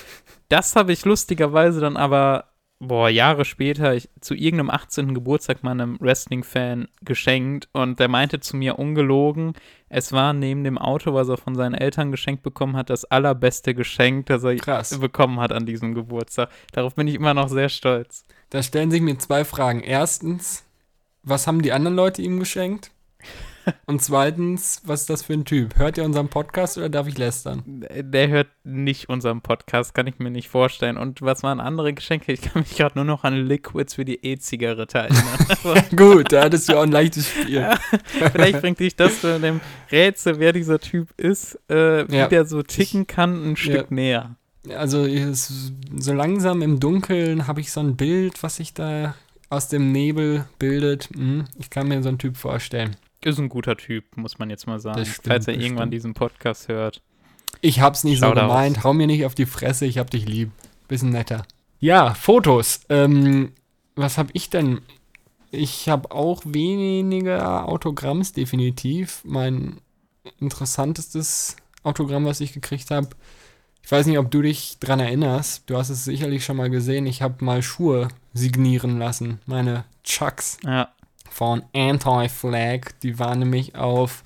Das 0.48 0.76
habe 0.76 0.92
ich 0.92 1.06
lustigerweise 1.06 1.80
dann 1.80 1.96
aber, 1.96 2.50
boah, 2.78 3.08
Jahre 3.08 3.46
später 3.46 3.94
ich, 3.94 4.10
zu 4.20 4.34
irgendeinem 4.34 4.68
18. 4.68 5.14
Geburtstag 5.14 5.62
meinem 5.62 5.98
Wrestling-Fan 5.98 6.88
geschenkt 7.00 7.70
und 7.72 7.98
der 7.98 8.08
meinte 8.08 8.40
zu 8.40 8.58
mir 8.58 8.78
ungelogen, 8.78 9.54
es 9.88 10.12
war 10.12 10.34
neben 10.34 10.62
dem 10.62 10.76
Auto, 10.76 11.14
was 11.14 11.30
er 11.30 11.38
von 11.38 11.54
seinen 11.54 11.74
Eltern 11.74 12.10
geschenkt 12.10 12.42
bekommen 12.42 12.76
hat, 12.76 12.90
das 12.90 13.06
allerbeste 13.06 13.74
Geschenk, 13.74 14.26
das 14.26 14.44
er 14.44 14.56
Krass. 14.56 14.98
bekommen 15.00 15.40
hat 15.40 15.50
an 15.50 15.64
diesem 15.64 15.94
Geburtstag. 15.94 16.50
Darauf 16.72 16.94
bin 16.94 17.08
ich 17.08 17.14
immer 17.14 17.32
noch 17.32 17.48
sehr 17.48 17.70
stolz. 17.70 18.26
Da 18.50 18.62
stellen 18.62 18.90
sich 18.90 19.00
mir 19.00 19.18
zwei 19.18 19.44
Fragen. 19.44 19.80
Erstens, 19.80 20.64
was 21.22 21.46
haben 21.46 21.62
die 21.62 21.72
anderen 21.72 21.96
Leute 21.96 22.20
ihm 22.20 22.38
geschenkt? 22.38 22.90
Und 23.86 24.02
zweitens, 24.02 24.82
was 24.84 25.02
ist 25.02 25.10
das 25.10 25.22
für 25.22 25.32
ein 25.34 25.44
Typ? 25.44 25.78
Hört 25.78 25.96
ihr 25.98 26.04
unseren 26.04 26.28
Podcast 26.28 26.76
oder 26.78 26.88
darf 26.88 27.06
ich 27.06 27.16
lästern? 27.18 27.84
Der 27.90 28.28
hört 28.28 28.48
nicht 28.64 29.08
unseren 29.08 29.40
Podcast, 29.40 29.94
kann 29.94 30.06
ich 30.06 30.18
mir 30.18 30.30
nicht 30.30 30.48
vorstellen. 30.48 30.96
Und 30.96 31.22
was 31.22 31.42
waren 31.42 31.60
andere 31.60 31.92
Geschenke? 31.94 32.32
Ich 32.32 32.42
kann 32.42 32.62
mich 32.62 32.76
gerade 32.76 32.96
nur 32.96 33.04
noch 33.04 33.24
an 33.24 33.34
Liquids 33.46 33.94
für 33.94 34.04
die 34.04 34.24
E-Zigarette 34.24 34.98
erinnern. 34.98 35.24
Also, 35.64 35.96
Gut, 35.96 36.32
da 36.32 36.44
hattest 36.44 36.68
du 36.68 36.76
auch 36.76 36.82
ein 36.82 36.92
leichtes 36.92 37.28
Spiel. 37.28 37.66
Vielleicht 38.32 38.60
bringt 38.60 38.80
dich 38.80 38.96
das 38.96 39.20
zu 39.20 39.38
dem 39.40 39.60
Rätsel, 39.90 40.38
wer 40.38 40.52
dieser 40.52 40.78
Typ 40.78 41.08
ist, 41.18 41.58
äh, 41.70 42.06
wie 42.08 42.16
Ja. 42.16 42.28
der 42.28 42.44
so 42.46 42.62
ticken 42.62 43.06
kann, 43.06 43.52
ein 43.52 43.56
Stück 43.56 43.90
näher. 43.90 44.36
Also 44.76 45.06
so 45.96 46.12
langsam 46.12 46.62
im 46.62 46.80
Dunkeln 46.80 47.46
habe 47.46 47.60
ich 47.60 47.70
so 47.72 47.80
ein 47.80 47.96
Bild, 47.96 48.42
was 48.42 48.56
sich 48.56 48.72
da 48.74 49.14
aus 49.50 49.68
dem 49.68 49.92
Nebel 49.92 50.46
bildet. 50.58 51.10
Hm, 51.14 51.44
ich 51.58 51.70
kann 51.70 51.88
mir 51.88 52.02
so 52.02 52.08
einen 52.08 52.18
Typ 52.18 52.36
vorstellen. 52.36 52.96
Ist 53.24 53.38
ein 53.38 53.48
guter 53.48 53.76
Typ, 53.76 54.16
muss 54.16 54.38
man 54.38 54.50
jetzt 54.50 54.66
mal 54.66 54.78
sagen. 54.78 54.98
Das 54.98 55.08
stimmt, 55.08 55.26
Falls 55.26 55.48
er 55.48 55.54
irgendwann 55.54 55.84
stimmt. 55.84 55.94
diesen 55.94 56.14
Podcast 56.14 56.68
hört. 56.68 57.02
Ich 57.60 57.80
hab's 57.80 58.04
nicht 58.04 58.18
Schau 58.18 58.28
so 58.28 58.34
gemeint. 58.34 58.84
Hau 58.84 58.92
mir 58.92 59.06
nicht 59.06 59.24
auf 59.24 59.34
die 59.34 59.46
Fresse, 59.46 59.86
ich 59.86 59.98
hab 59.98 60.10
dich 60.10 60.26
lieb. 60.26 60.50
Bisschen 60.88 61.10
netter. 61.10 61.46
Ja, 61.80 62.14
Fotos. 62.14 62.80
Ähm, 62.90 63.52
was 63.96 64.18
hab 64.18 64.28
ich 64.34 64.50
denn? 64.50 64.80
Ich 65.50 65.88
habe 65.88 66.10
auch 66.10 66.42
weniger 66.44 67.68
Autogramms, 67.68 68.32
definitiv. 68.32 69.20
Mein 69.24 69.78
interessantestes 70.40 71.56
Autogramm, 71.82 72.24
was 72.26 72.40
ich 72.40 72.52
gekriegt 72.52 72.90
habe. 72.90 73.08
Ich 73.82 73.92
weiß 73.92 74.06
nicht, 74.06 74.18
ob 74.18 74.30
du 74.30 74.42
dich 74.42 74.78
dran 74.80 74.98
erinnerst. 75.00 75.68
Du 75.68 75.76
hast 75.76 75.90
es 75.90 76.04
sicherlich 76.04 76.44
schon 76.44 76.56
mal 76.56 76.70
gesehen. 76.70 77.06
Ich 77.06 77.22
habe 77.22 77.44
mal 77.44 77.62
Schuhe 77.62 78.08
signieren 78.32 78.98
lassen. 78.98 79.40
Meine 79.46 79.84
Chucks 80.02 80.58
Ja, 80.64 80.88
von 81.34 81.64
Anti-Flag. 81.74 83.00
Die 83.02 83.18
waren 83.18 83.40
nämlich 83.40 83.74
auf 83.74 84.22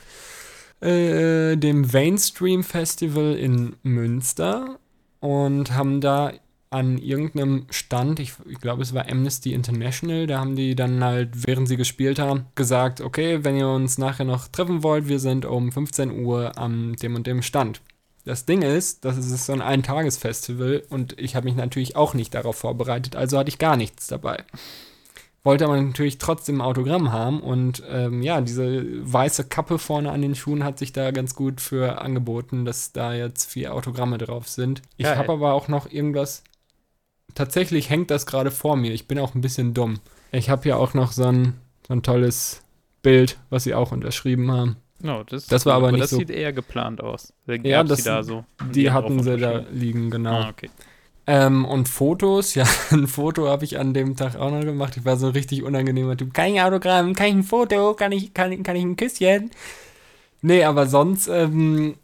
äh, 0.81 1.57
dem 1.57 1.89
Mainstream 1.91 2.63
Festival 2.63 3.35
in 3.35 3.77
Münster 3.83 4.79
und 5.21 5.73
haben 5.73 6.03
da 6.03 6.33
an 6.71 6.99
irgendeinem 6.99 7.67
Stand, 7.71 8.21
ich, 8.21 8.35
ich 8.47 8.61
glaube 8.61 8.83
es 8.83 8.93
war 8.93 9.11
Amnesty 9.11 9.55
International, 9.55 10.27
da 10.27 10.39
haben 10.39 10.55
die 10.55 10.75
dann 10.75 11.03
halt, 11.03 11.47
während 11.47 11.67
sie 11.67 11.79
gespielt 11.79 12.19
haben, 12.19 12.45
gesagt, 12.55 13.01
okay, 13.01 13.43
wenn 13.43 13.57
ihr 13.57 13.69
uns 13.69 13.97
nachher 13.97 14.27
noch 14.27 14.49
treffen 14.49 14.83
wollt, 14.83 15.09
wir 15.09 15.19
sind 15.19 15.47
um 15.47 15.73
15 15.73 16.27
Uhr 16.27 16.59
am 16.59 16.95
dem 16.97 17.15
und 17.15 17.27
dem 17.27 17.41
Stand. 17.41 17.81
Das 18.27 18.45
Ding 18.45 18.61
ist, 18.61 19.07
das 19.07 19.17
ist 19.17 19.47
so 19.47 19.55
ein 19.55 19.63
Eintagesfestival 19.63 20.83
und 20.91 21.19
ich 21.19 21.35
habe 21.35 21.47
mich 21.47 21.57
natürlich 21.57 21.97
auch 21.97 22.13
nicht 22.13 22.35
darauf 22.35 22.57
vorbereitet, 22.57 23.17
also 23.17 23.39
hatte 23.39 23.49
ich 23.49 23.59
gar 23.59 23.79
nichts 23.79 24.09
dabei 24.09 24.45
wollte 25.45 25.65
aber 25.65 25.81
natürlich 25.81 26.19
trotzdem 26.19 26.57
ein 26.57 26.61
Autogramm 26.61 27.13
haben 27.13 27.41
und 27.41 27.83
ähm, 27.89 28.23
ja, 28.23 28.41
diese 28.41 28.85
weiße 29.13 29.45
Kappe 29.45 29.79
vorne 29.79 30.11
an 30.13 30.21
den 30.23 30.35
Schuhen 30.35 30.65
hat 30.65 30.79
sich 30.79 30.93
da 30.93 31.11
ganz 31.11 31.35
gut 31.35 31.61
für 31.61 32.01
angeboten, 32.03 32.65
dass 32.65 32.93
da 32.93 33.15
jetzt 33.15 33.51
vier 33.51 33.75
Autogramme 33.75 34.19
drauf 34.19 34.49
sind. 34.49 34.83
Ich 34.97 35.07
habe 35.07 35.33
aber 35.33 35.53
auch 35.55 35.69
noch 35.69 35.91
irgendwas. 35.91 36.43
Tatsächlich 37.35 37.89
hängt 37.91 38.11
das 38.11 38.27
gerade 38.27 38.51
vor 38.51 38.77
mir. 38.77 38.93
Ich 38.93 39.07
bin 39.07 39.19
auch 39.19 39.35
ein 39.35 39.41
bisschen 39.41 39.75
dumm. 39.75 40.01
Ich 40.33 40.51
habe 40.51 40.63
hier 40.65 40.79
auch 40.79 40.95
noch 40.95 41.13
so 41.13 41.25
ein, 41.25 41.55
so 41.87 41.95
ein 41.95 42.03
tolles 42.03 42.63
Bild, 43.03 43.39
was 43.51 43.65
sie 43.65 43.75
auch 43.75 43.93
unterschrieben 43.93 44.51
haben. 44.51 44.77
no, 45.01 45.23
das, 45.23 45.47
Das 45.47 45.65
war 45.65 45.75
gut, 45.77 45.83
aber 45.85 45.93
nicht 45.93 46.03
das 46.05 46.11
so- 46.11 46.19
sieht 46.19 46.31
eher 46.31 46.53
geplant 46.53 47.01
aus. 47.01 47.33
Ja, 47.47 47.85
das- 47.85 47.99
die 47.99 48.05
da 48.05 48.23
so. 48.23 48.45
Die 48.75 48.91
hatten 48.91 49.23
sie 49.23 49.37
da 49.37 49.59
liegen, 49.71 50.11
genau. 50.11 50.33
Ah, 50.43 50.49
okay. 50.51 50.69
Ähm, 51.31 51.67
und 51.67 51.89
Fotos, 51.91 52.55
ja, 52.57 52.65
ein 52.91 53.07
Foto 53.07 53.49
habe 53.49 53.65
ich 53.67 53.79
an 53.79 53.93
dem 53.93 54.17
Tag 54.17 54.37
auch 54.37 54.51
noch 54.51 54.63
gemacht. 54.63 54.97
Ich 54.97 55.05
war 55.05 55.17
so 55.19 55.27
ein 55.27 55.33
richtig 55.33 55.63
unangenehmer 55.63 56.17
Typ. 56.17 56.33
Kann 56.33 56.49
ich 56.55 56.59
ein 56.61 56.67
Autogramm? 56.67 57.15
Kann 57.15 57.27
ich 57.27 57.35
ein 57.35 57.43
Foto? 57.43 57.93
Kann 57.95 58.13
ich, 58.13 58.33
kann, 58.33 58.63
kann 58.63 58.77
ich 58.77 58.83
ein 58.83 58.97
Küsschen? 58.97 59.51
Nee, 60.41 60.65
aber 60.65 60.87
sonst, 60.87 61.29
ähm, 61.29 61.97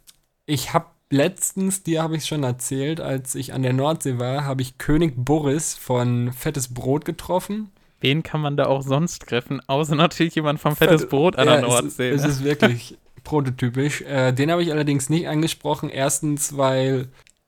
ich 0.45 0.73
habe 0.73 0.85
letztens, 1.09 1.81
dir 1.83 2.03
habe 2.03 2.17
ich 2.17 2.25
schon 2.25 2.43
erzählt, 2.43 3.01
als 3.01 3.33
ich 3.33 3.53
an 3.53 3.63
der 3.63 3.73
Nordsee 3.73 4.19
war, 4.19 4.45
habe 4.45 4.61
ich 4.61 4.77
König 4.77 5.13
Boris 5.15 5.73
von 5.75 6.31
Fettes 6.31 6.73
Brot 6.73 7.03
getroffen. 7.05 7.71
Wen 8.01 8.21
kann 8.21 8.41
man 8.41 8.57
da 8.57 8.67
auch 8.67 8.83
sonst 8.83 9.23
treffen, 9.27 9.59
außer 9.67 9.95
natürlich 9.95 10.35
jemand 10.35 10.59
vom 10.59 10.75
Fettes 10.75 11.07
Brot 11.07 11.35
an 11.37 11.47
Ja, 11.47 11.55
der 11.57 11.63
es- 11.63 11.69
Nordsee. 11.69 12.09
Es 12.09 12.21
ne? 12.21 12.27
ist 12.27 12.43
wirklich 12.43 12.97
prototypisch. 13.23 14.01
Äh, 14.01 14.33
den 14.33 14.51
habe 14.51 14.61
ich 14.61 14.71
allerdings 14.71 15.09
nicht 15.09 15.27
angesprochen. 15.27 15.89
Erstens, 15.89 16.57
weil 16.57 17.07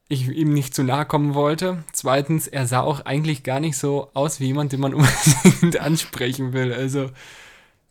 ich 0.09 0.29
ihm 0.29 0.53
nicht 0.53 0.73
zu 0.73 0.84
nahe 0.84 1.05
kommen 1.05 1.34
wollte. 1.34 1.84
Zweitens, 1.91 2.47
er 2.47 2.65
sah 2.65 2.81
auch 2.81 3.01
eigentlich 3.05 3.43
gar 3.43 3.59
nicht 3.59 3.77
so 3.77 4.09
aus 4.13 4.39
wie 4.39 4.45
jemand, 4.45 4.71
den 4.71 4.79
man 4.79 4.93
unbedingt 4.95 5.79
ansprechen 5.79 6.53
will. 6.53 6.73
Also, 6.73 7.09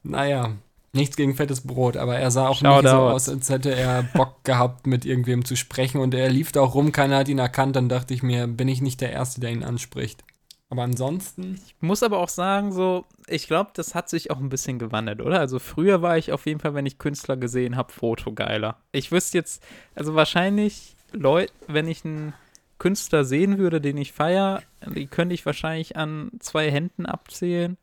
naja, 0.02 0.52
nichts 0.92 1.16
gegen 1.16 1.34
fettes 1.34 1.60
Brot, 1.60 1.96
aber 1.96 2.16
er 2.16 2.30
sah 2.30 2.48
auch 2.48 2.62
nicht 2.62 2.70
so 2.70 2.76
Shoutouts. 2.76 3.14
aus, 3.14 3.28
als 3.28 3.50
hätte 3.50 3.74
er 3.74 4.02
Bock 4.02 4.36
gehabt, 4.44 4.86
mit 4.86 5.04
irgendwem 5.04 5.44
zu 5.44 5.56
sprechen. 5.56 6.00
Und 6.00 6.14
er 6.14 6.30
lief 6.30 6.52
da 6.52 6.60
auch 6.62 6.74
rum, 6.74 6.90
keiner 6.92 7.18
hat 7.18 7.28
ihn 7.28 7.38
erkannt. 7.38 7.76
Dann 7.76 7.88
dachte 7.88 8.14
ich 8.14 8.22
mir, 8.22 8.46
bin 8.46 8.68
ich 8.68 8.80
nicht 8.80 9.00
der 9.00 9.12
Erste, 9.12 9.40
der 9.40 9.50
ihn 9.50 9.62
anspricht. 9.64 10.24
Aber 10.68 10.82
ansonsten, 10.82 11.60
Ich 11.64 11.76
muss 11.80 12.02
aber 12.02 12.18
auch 12.18 12.28
sagen, 12.28 12.72
so, 12.72 13.04
ich 13.28 13.46
glaube, 13.46 13.70
das 13.74 13.94
hat 13.94 14.08
sich 14.08 14.32
auch 14.32 14.38
ein 14.38 14.48
bisschen 14.48 14.80
gewandelt, 14.80 15.20
oder? 15.20 15.38
Also 15.38 15.60
früher 15.60 16.02
war 16.02 16.18
ich 16.18 16.32
auf 16.32 16.44
jeden 16.46 16.58
Fall, 16.58 16.74
wenn 16.74 16.86
ich 16.86 16.98
Künstler 16.98 17.36
gesehen 17.36 17.76
habe, 17.76 17.92
fotogeiler. 17.92 18.76
Ich 18.90 19.12
wüsste 19.12 19.38
jetzt, 19.38 19.62
also 19.94 20.16
wahrscheinlich, 20.16 20.95
Leute, 21.12 21.52
wenn 21.66 21.88
ich 21.88 22.04
einen 22.04 22.34
Künstler 22.78 23.24
sehen 23.24 23.58
würde, 23.58 23.80
den 23.80 23.96
ich 23.96 24.12
feier, 24.12 24.62
die 24.86 25.06
könnte 25.06 25.34
ich 25.34 25.46
wahrscheinlich 25.46 25.96
an 25.96 26.30
zwei 26.40 26.70
Händen 26.70 27.06
abzählen. 27.06 27.76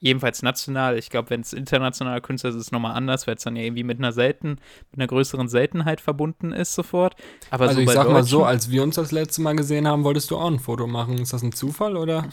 Jedenfalls 0.00 0.42
national. 0.42 0.98
Ich 0.98 1.08
glaube, 1.08 1.30
wenn 1.30 1.40
es 1.40 1.54
internationaler 1.54 2.20
Künstler 2.20 2.50
ist, 2.50 2.56
ist 2.56 2.62
es 2.66 2.72
nochmal 2.72 2.94
anders, 2.94 3.26
weil 3.26 3.36
es 3.36 3.42
dann 3.42 3.56
ja 3.56 3.62
irgendwie 3.62 3.84
mit 3.84 3.98
einer 3.98 4.12
selten, 4.12 4.58
mit 4.90 4.98
einer 4.98 5.06
größeren 5.06 5.48
Seltenheit 5.48 6.02
verbunden 6.02 6.52
ist 6.52 6.74
sofort. 6.74 7.16
Aber 7.50 7.68
also 7.68 7.76
so 7.76 7.80
ich 7.80 7.90
sag 7.90 8.10
mal 8.10 8.22
so, 8.22 8.44
als 8.44 8.70
wir 8.70 8.82
uns 8.82 8.96
das 8.96 9.12
letzte 9.12 9.40
Mal 9.40 9.56
gesehen 9.56 9.88
haben, 9.88 10.04
wolltest 10.04 10.30
du 10.30 10.36
auch 10.36 10.50
ein 10.50 10.58
Foto 10.58 10.86
machen. 10.86 11.16
Ist 11.18 11.32
das 11.32 11.42
ein 11.42 11.52
Zufall 11.52 11.96
oder? 11.96 12.28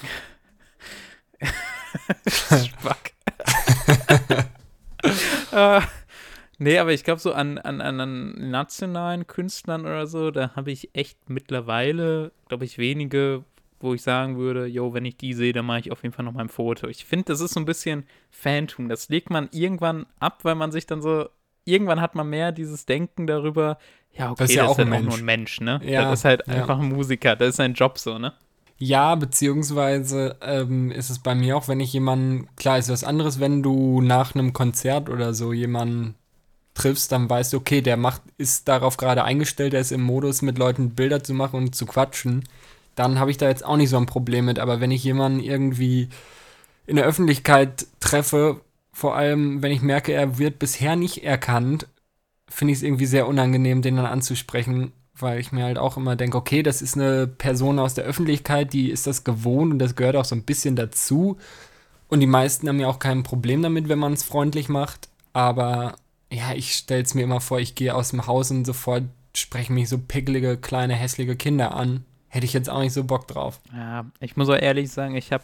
Spack. 2.28 3.14
äh, 5.54 5.82
nee, 6.62 6.78
aber 6.78 6.94
ich 6.94 7.04
glaube, 7.04 7.20
so 7.20 7.34
an, 7.34 7.58
an, 7.58 7.82
an, 7.82 8.50
nationalen 8.52 9.28
Künstlern 9.28 9.82
oder 9.82 10.08
so, 10.08 10.32
da 10.32 10.56
habe 10.56 10.72
ich 10.72 10.90
echt 10.94 11.30
mittlerweile, 11.30 12.32
glaube 12.48 12.66
ich, 12.66 12.78
wenige, 12.78 13.44
wo 13.80 13.94
ich 13.94 14.04
sagen 14.04 14.38
würde, 14.38 14.68
yo, 14.68 14.94
wenn 14.94 15.06
ich 15.06 15.18
die 15.18 15.34
sehe, 15.34 15.54
dann 15.54 15.66
mache 15.66 15.80
ich 15.80 15.92
auf 15.92 16.04
jeden 16.04 16.14
Fall 16.14 16.24
noch 16.24 16.34
mal 16.34 16.42
ein 16.42 16.50
Foto. 16.50 16.88
Ich 16.88 17.06
finde, 17.06 17.26
das 17.26 17.42
ist 17.42 17.54
so 17.54 17.60
ein 17.60 17.66
bisschen 17.66 18.06
Phantom. 18.30 18.90
Das 18.90 19.10
legt 19.10 19.30
man 19.30 19.50
irgendwann 19.52 20.06
ab, 20.20 20.40
weil 20.44 20.56
man 20.56 20.72
sich 20.72 20.86
dann 20.86 21.02
so, 21.02 21.28
irgendwann 21.66 22.00
hat 22.00 22.16
man 22.16 22.30
mehr 22.30 22.52
dieses 22.52 22.86
Denken 22.86 23.28
darüber, 23.28 23.78
ja, 24.14 24.32
okay, 24.32 24.44
Das 24.44 24.50
ist 24.50 24.56
ja 24.58 24.68
auch 24.68 24.78
halt 24.78 24.88
ein 24.88 24.94
auch 24.94 25.02
nur 25.02 25.18
ein 25.18 25.26
Mensch, 25.26 25.62
ne? 25.62 25.80
Ja, 25.84 26.04
das 26.04 26.20
ist 26.20 26.26
halt 26.26 26.44
ja. 26.46 26.54
einfach 26.56 26.80
ein 26.80 26.90
Musiker, 26.90 27.36
das 27.36 27.50
ist 27.50 27.56
sein 27.56 27.74
Job 27.74 27.98
so, 27.98 28.20
ne? 28.20 28.34
Ja, 28.78 29.16
beziehungsweise 29.16 30.38
ähm, 30.42 30.92
ist 30.92 31.12
es 31.12 31.20
bei 31.20 31.36
mir 31.36 31.56
auch, 31.56 31.68
wenn 31.68 31.80
ich 31.80 31.94
jemanden, 31.94 32.50
klar 32.56 32.80
ist 32.80 32.90
was 32.90 33.04
anderes, 33.04 33.40
wenn 33.40 33.62
du 33.62 34.02
nach 34.02 34.34
einem 34.34 34.54
Konzert 34.54 35.08
oder 35.08 35.34
so 35.34 35.54
jemanden 35.54 36.16
triffst, 36.74 37.12
dann 37.12 37.30
weißt 37.30 37.54
du, 37.54 37.58
okay, 37.58 37.82
der 37.82 37.98
macht, 37.98 38.22
ist 38.38 38.68
darauf 38.68 38.98
gerade 38.98 39.24
eingestellt, 39.24 39.74
der 39.74 39.82
ist 39.82 39.92
im 39.92 40.02
Modus, 40.02 40.42
mit 40.42 40.58
Leuten 40.58 40.92
Bilder 40.92 41.24
zu 41.24 41.34
machen 41.34 41.58
und 41.58 41.76
zu 41.76 41.86
quatschen. 41.86 42.44
Dann 42.96 43.20
habe 43.20 43.32
ich 43.32 43.38
da 43.38 43.48
jetzt 43.48 43.66
auch 43.66 43.78
nicht 43.78 43.90
so 43.90 43.98
ein 43.98 44.06
Problem 44.06 44.46
mit. 44.46 44.60
Aber 44.60 44.80
wenn 44.80 44.92
ich 44.92 45.04
jemanden 45.04 45.40
irgendwie 45.40 46.10
in 46.86 46.96
der 46.96 47.06
Öffentlichkeit 47.06 47.88
treffe, 48.00 48.62
vor 48.94 49.16
allem 49.16 49.62
wenn 49.62 49.72
ich 49.72 49.82
merke, 49.82 50.14
er 50.14 50.38
wird 50.38 50.60
bisher 50.60 50.96
nicht 50.96 51.24
erkannt, 51.24 51.88
finde 52.50 52.74
ich 52.74 52.80
es 52.80 52.84
irgendwie 52.84 53.06
sehr 53.06 53.28
unangenehm, 53.28 53.82
den 53.82 53.96
dann 53.96 54.06
anzusprechen, 54.06 54.92
weil 55.16 55.40
ich 55.40 55.52
mir 55.52 55.64
halt 55.64 55.78
auch 55.78 55.98
immer 55.98 56.16
denke, 56.16 56.38
okay, 56.38 56.64
das 56.64 56.82
ist 56.82 56.96
eine 56.96 57.28
Person 57.28 57.80
aus 57.80 57.94
der 57.94 58.04
Öffentlichkeit, 58.04 58.74
die 58.74 58.92
ist 58.92 59.08
das 59.08 59.24
gewohnt 59.24 59.72
und 59.72 59.80
das 59.80 59.96
gehört 59.96 60.16
auch 60.16 60.26
so 60.26 60.36
ein 60.36 60.44
bisschen 60.44 60.76
dazu. 60.76 61.38
Und 62.10 62.20
die 62.20 62.28
meisten 62.28 62.68
haben 62.68 62.80
ja 62.80 62.88
auch 62.88 63.00
kein 63.00 63.24
Problem 63.24 63.62
damit, 63.62 63.88
wenn 63.88 64.00
man 64.00 64.14
es 64.14 64.24
freundlich 64.24 64.68
macht. 64.68 65.08
Aber 65.32 65.96
ja, 66.32 66.54
ich 66.56 66.74
stelle 66.74 67.04
es 67.04 67.14
mir 67.14 67.24
immer 67.24 67.42
vor, 67.42 67.60
ich 67.60 67.76
gehe 67.76 67.94
aus 67.94 68.10
dem 68.12 68.26
Haus 68.28 68.52
und 68.52 68.66
sofort 68.66 69.04
sprechen 69.36 69.74
mich 69.76 69.90
so 69.90 69.98
pickelige, 69.98 70.58
kleine, 70.58 70.94
hässliche 70.94 71.36
Kinder 71.36 71.76
an. 71.76 72.06
Hätte 72.30 72.46
ich 72.46 72.54
jetzt 72.54 72.70
auch 72.70 72.80
nicht 72.80 72.94
so 72.94 73.04
Bock 73.04 73.28
drauf. 73.28 73.60
Ja, 73.74 74.06
ich 74.22 74.38
muss 74.38 74.50
auch 74.50 74.56
ehrlich 74.58 74.90
sagen, 74.92 75.16
ich 75.16 75.32
habe 75.34 75.44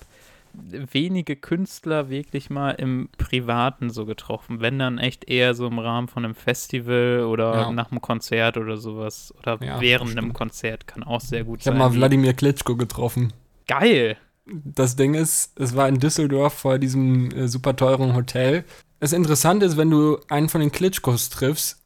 wenige 0.53 1.35
Künstler 1.35 2.09
wirklich 2.09 2.49
mal 2.49 2.71
im 2.71 3.09
Privaten 3.17 3.89
so 3.89 4.05
getroffen. 4.05 4.59
Wenn 4.61 4.79
dann 4.79 4.97
echt 4.97 5.29
eher 5.29 5.53
so 5.53 5.67
im 5.67 5.79
Rahmen 5.79 6.07
von 6.07 6.25
einem 6.25 6.35
Festival 6.35 7.25
oder 7.25 7.53
Ja. 7.61 7.71
nach 7.71 7.91
einem 7.91 8.01
Konzert 8.01 8.57
oder 8.57 8.77
sowas. 8.77 9.33
Oder 9.39 9.59
Ja, 9.63 9.79
während 9.81 10.11
stimmt. 10.11 10.23
einem 10.23 10.33
Konzert 10.33 10.87
kann 10.87 11.03
auch 11.03 11.21
sehr 11.21 11.43
gut 11.43 11.59
Ich 11.61 11.67
habe 11.67 11.77
sein. 11.77 11.87
mal 11.87 11.93
Wie- 11.93 11.97
Wladimir 11.97 12.33
Klitschko 12.33 12.75
getroffen. 12.75 13.33
Geil! 13.67 14.17
Das 14.45 14.95
Ding 14.95 15.13
ist, 15.13 15.59
es 15.59 15.75
war 15.75 15.89
in 15.89 15.99
Düsseldorf 15.99 16.53
vor 16.53 16.79
diesem 16.79 17.29
äh, 17.31 17.47
super 17.49 17.75
teuren 17.75 18.15
Hotel. 18.15 18.63
Das 18.99 19.13
Interessante 19.13 19.65
ist, 19.65 19.77
wenn 19.77 19.91
du 19.91 20.19
einen 20.27 20.49
von 20.49 20.61
den 20.61 20.71
Klitschkos 20.71 21.29
triffst, 21.29 21.79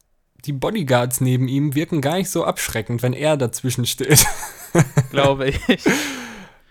die 0.44 0.52
Bodyguards 0.52 1.20
neben 1.20 1.46
ihm 1.46 1.74
wirken 1.74 2.00
gar 2.00 2.16
nicht 2.16 2.30
so 2.30 2.44
abschreckend, 2.44 3.02
wenn 3.02 3.12
er 3.12 3.36
dazwischen 3.36 3.86
steht. 3.86 4.26
Glaube 5.10 5.50
ich. 5.50 5.60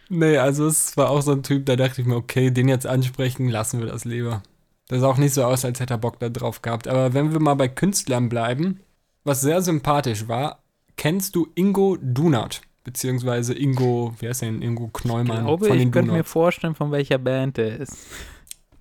nee, 0.09 0.37
also 0.37 0.67
es 0.67 0.97
war 0.97 1.09
auch 1.09 1.21
so 1.21 1.31
ein 1.31 1.43
Typ, 1.43 1.65
da 1.67 1.75
dachte 1.75 2.01
ich 2.01 2.07
mir, 2.07 2.15
okay, 2.15 2.49
den 2.51 2.67
jetzt 2.67 2.87
ansprechen, 2.87 3.47
lassen 3.47 3.79
wir 3.79 3.87
das 3.87 4.03
lieber. 4.03 4.41
Das 4.87 5.01
sah 5.01 5.07
auch 5.07 5.17
nicht 5.17 5.33
so 5.33 5.43
aus, 5.43 5.63
als 5.63 5.79
hätte 5.79 5.93
er 5.93 5.99
Bock 5.99 6.19
da 6.19 6.27
drauf 6.29 6.61
gehabt. 6.61 6.87
Aber 6.87 7.13
wenn 7.13 7.31
wir 7.31 7.39
mal 7.39 7.53
bei 7.53 7.69
Künstlern 7.69 8.27
bleiben, 8.27 8.81
was 9.23 9.41
sehr 9.41 9.61
sympathisch 9.61 10.27
war, 10.27 10.63
kennst 10.97 11.35
du 11.35 11.47
Ingo 11.55 11.97
Dunat? 12.01 12.61
Beziehungsweise 12.83 13.53
Ingo, 13.53 14.15
wie 14.19 14.27
heißt 14.27 14.41
denn? 14.41 14.61
Ingo 14.61 14.87
Ich 14.87 15.01
Kneumann 15.01 15.45
glaube, 15.45 15.67
von 15.67 15.77
ich 15.77 15.83
den 15.83 15.91
könnte 15.91 16.11
mir 16.11 16.23
vorstellen, 16.23 16.73
von 16.73 16.91
welcher 16.91 17.19
Band 17.19 17.57
der 17.57 17.77
ist. 17.79 17.95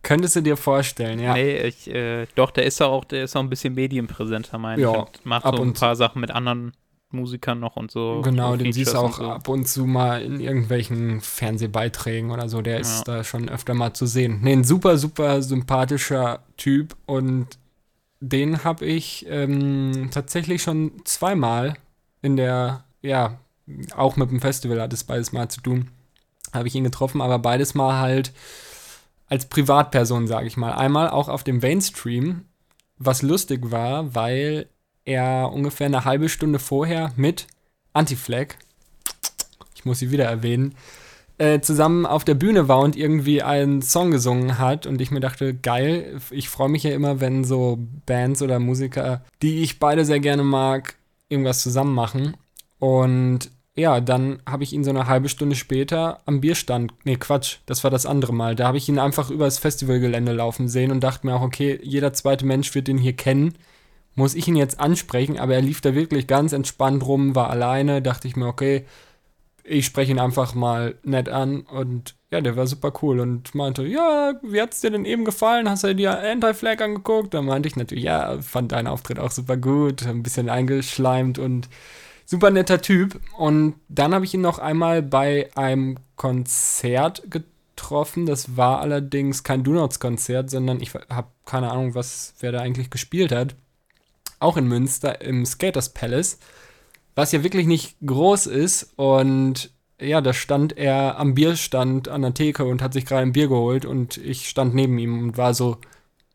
Könntest 0.02 0.36
du 0.36 0.40
dir 0.40 0.56
vorstellen, 0.56 1.18
ja. 1.18 1.35
Nee, 1.35 1.59
ich, 1.59 1.89
äh, 1.93 2.27
doch, 2.35 2.51
der 2.51 2.64
ist 2.64 2.81
ja 2.81 2.86
auch, 2.86 3.05
der 3.05 3.24
ist 3.24 3.36
auch 3.36 3.40
ein 3.40 3.51
bisschen 3.51 3.74
medienpräsenter, 3.74 4.56
meine 4.59 4.81
Ja, 4.81 4.93
ich. 4.93 4.98
Und 4.98 5.27
macht 5.27 5.44
ab 5.44 5.56
so 5.56 5.62
ein 5.62 5.68
und- 5.68 5.78
paar 5.78 5.94
Sachen 5.97 6.20
mit 6.20 6.31
anderen 6.31 6.72
Musikern 7.10 7.59
noch 7.60 7.77
und 7.77 7.90
so. 7.90 8.22
Genau, 8.22 8.56
den 8.56 8.72
siehst 8.72 8.94
du 8.94 8.98
auch 8.98 9.16
so. 9.18 9.24
ab 9.28 9.48
und 9.48 9.66
zu 9.68 9.85
mal 9.85 10.22
in 10.22 10.39
irgendwelchen 10.40 11.20
Fernsehbeiträgen 11.20 12.31
oder 12.31 12.48
so. 12.48 12.62
Der 12.62 12.78
ist 12.81 12.98
Ja. 13.06 13.16
da 13.16 13.24
schon 13.24 13.48
öfter 13.48 13.74
mal 13.74 13.93
zu 13.93 14.06
sehen. 14.06 14.39
Nee, 14.43 14.52
ein 14.52 14.64
super, 14.64 14.97
super 14.97 15.43
sympathischer 15.43 16.40
Typ 16.56 16.94
und 17.06 17.48
den 18.20 18.64
habe 18.64 18.85
ich 18.86 19.27
ähm, 19.28 20.09
tatsächlich 20.12 20.62
schon 20.62 20.93
zweimal 21.05 21.74
in 22.22 22.36
der, 22.36 22.85
ja, 23.02 23.39
auch 23.97 24.16
mit 24.16 24.31
dem 24.31 24.40
Festival 24.40 24.81
hat 24.81 24.93
es 24.93 25.05
beides 25.05 25.32
mal 25.32 25.48
zu 25.48 25.60
tun, 25.62 25.89
habe 26.52 26.68
ich 26.68 26.74
ihn 26.74 26.85
getroffen, 26.85 27.20
aber 27.20 27.39
beides 27.39 27.74
mal 27.74 27.98
halt 28.01 28.32
als 29.31 29.47
Privatperson, 29.47 30.27
sage 30.27 30.47
ich 30.47 30.59
mal. 30.59 30.73
Einmal 30.73 31.09
auch 31.09 31.28
auf 31.28 31.43
dem 31.43 31.59
Mainstream, 31.59 32.44
was 32.98 33.23
lustig 33.23 33.70
war, 33.70 34.15
weil 34.15 34.66
er 35.07 35.51
ungefähr 35.52 35.86
eine 35.86 36.05
halbe 36.05 36.28
Stunde 36.28 36.59
vorher 36.59 37.12
mit 37.16 37.47
Anti-Flag, 37.94 38.57
ich 39.74 39.86
muss 39.86 40.01
sie 40.01 40.11
wieder 40.11 40.27
erwähnen, 40.27 40.74
äh, 41.39 41.61
zusammen 41.61 42.05
auf 42.05 42.24
der 42.24 42.35
Bühne 42.35 42.69
war 42.69 42.81
und 42.81 42.97
irgendwie 42.97 43.43
einen 43.43 43.81
Song 43.81 44.11
gesungen 44.11 44.59
hat 44.59 44.86
und 44.86 45.01
ich 45.01 45.11
mir 45.11 45.20
dachte, 45.20 45.55
geil, 45.55 46.20
ich 46.31 46.51
freue 46.51 46.69
mich 46.69 46.82
ja 46.82 46.90
immer, 46.90 47.20
wenn 47.20 47.44
so 47.44 47.78
Bands 48.05 48.43
oder 48.43 48.59
Musiker, 48.59 49.24
die 49.40 49.62
ich 49.62 49.78
beide 49.78 50.05
sehr 50.05 50.20
gerne 50.20 50.44
mag, 50.44 50.97
irgendwas 51.31 51.62
zusammen 51.62 51.94
machen. 51.94 52.36
Und 52.78 53.51
ja, 53.76 54.01
dann 54.01 54.42
habe 54.48 54.64
ich 54.64 54.72
ihn 54.72 54.84
so 54.84 54.90
eine 54.90 55.06
halbe 55.06 55.28
Stunde 55.28 55.56
später 55.56 56.20
am 56.26 56.40
Bierstand, 56.40 56.92
nee, 57.05 57.16
Quatsch, 57.16 57.59
das 57.66 57.84
war 57.84 57.90
das 57.90 58.06
andere 58.06 58.34
Mal, 58.34 58.56
da 58.56 58.66
habe 58.66 58.78
ich 58.78 58.88
ihn 58.88 58.98
einfach 58.98 59.30
übers 59.30 59.59
Festivalgelände 59.59 60.32
laufen 60.32 60.68
sehen 60.68 60.90
und 60.90 61.01
dachte 61.02 61.26
mir 61.26 61.34
auch, 61.36 61.42
okay, 61.42 61.78
jeder 61.82 62.12
zweite 62.12 62.47
Mensch 62.47 62.74
wird 62.74 62.88
den 62.88 62.98
hier 62.98 63.14
kennen. 63.14 63.55
Muss 64.16 64.34
ich 64.34 64.48
ihn 64.48 64.56
jetzt 64.56 64.80
ansprechen, 64.80 65.38
aber 65.38 65.55
er 65.55 65.62
lief 65.62 65.80
da 65.80 65.94
wirklich 65.94 66.26
ganz 66.26 66.52
entspannt 66.52 67.06
rum, 67.06 67.34
war 67.36 67.48
alleine, 67.51 68.02
dachte 68.02 68.26
ich 68.28 68.36
mir, 68.36 68.47
okay, 68.48 68.84
ich 69.62 69.86
spreche 69.86 70.10
ihn 70.10 70.18
einfach 70.18 70.55
mal 70.55 70.97
nett 71.05 71.28
an. 71.28 71.60
Und 71.60 72.16
ja, 72.30 72.40
der 72.40 72.56
war 72.56 72.66
super 72.66 72.92
cool 73.02 73.20
und 73.20 73.55
meinte, 73.55 73.84
ja, 73.86 74.34
wie 74.42 74.60
hat's 74.60 74.80
dir 74.80 74.90
denn 74.90 75.05
eben 75.05 75.24
gefallen? 75.24 75.70
Hast 75.70 75.84
du 75.84 75.94
dir 75.94 76.18
Anti-Flag 76.18 76.80
angeguckt? 76.82 77.34
Da 77.34 77.40
meinte 77.42 77.68
ich 77.68 77.76
natürlich, 77.76 78.05
ja, 78.05 78.40
fand 78.42 78.72
deinen 78.72 78.88
Auftritt 78.88 79.20
auch 79.20 79.30
super 79.30 79.56
gut, 79.56 80.06
ein 80.06 80.22
bisschen 80.22 80.48
eingeschleimt 80.51 81.38
und 81.38 81.68
super 82.31 82.51
netter 82.51 82.81
Typ. 82.81 83.20
Und 83.36 83.74
dann 83.89 84.15
habe 84.15 84.24
ich 84.24 84.35
ihn 84.35 84.40
noch 84.40 84.59
einmal 84.59 85.02
bei 85.02 85.51
einem 85.57 85.98
Konzert 86.16 87.31
getroffen. 87.31 88.27
Das 88.27 88.57
war 88.57 88.81
allerdings 88.81 89.43
kein 89.43 89.65
Donuts-Konzert, 89.65 90.51
sondern 90.51 90.81
ich 90.81 90.94
habe 90.94 91.28
keine 91.44 91.70
Ahnung, 91.70 91.94
was 91.94 92.35
wer 92.40 92.52
da 92.52 92.61
eigentlich 92.61 92.90
gespielt 92.90 93.32
hat 93.32 93.55
auch 94.40 94.57
in 94.57 94.66
Münster 94.66 95.20
im 95.20 95.47
Skaters 95.47 95.90
Palace, 95.90 96.39
was 97.15 97.32
ja 97.32 97.44
wirklich 97.44 97.66
nicht 97.66 97.97
groß 98.05 98.47
ist 98.47 98.93
und 98.97 99.70
ja, 100.01 100.23
da 100.23 100.32
stand 100.32 100.78
er 100.78 101.19
am 101.19 101.35
Bierstand 101.35 102.09
an 102.09 102.23
der 102.23 102.32
Theke 102.32 102.65
und 102.65 102.81
hat 102.81 102.94
sich 102.94 103.05
gerade 103.05 103.23
ein 103.23 103.32
Bier 103.32 103.48
geholt 103.48 103.85
und 103.85 104.16
ich 104.16 104.48
stand 104.48 104.74
neben 104.74 104.98
ihm 104.98 105.19
und 105.19 105.36
war 105.36 105.52
so, 105.52 105.77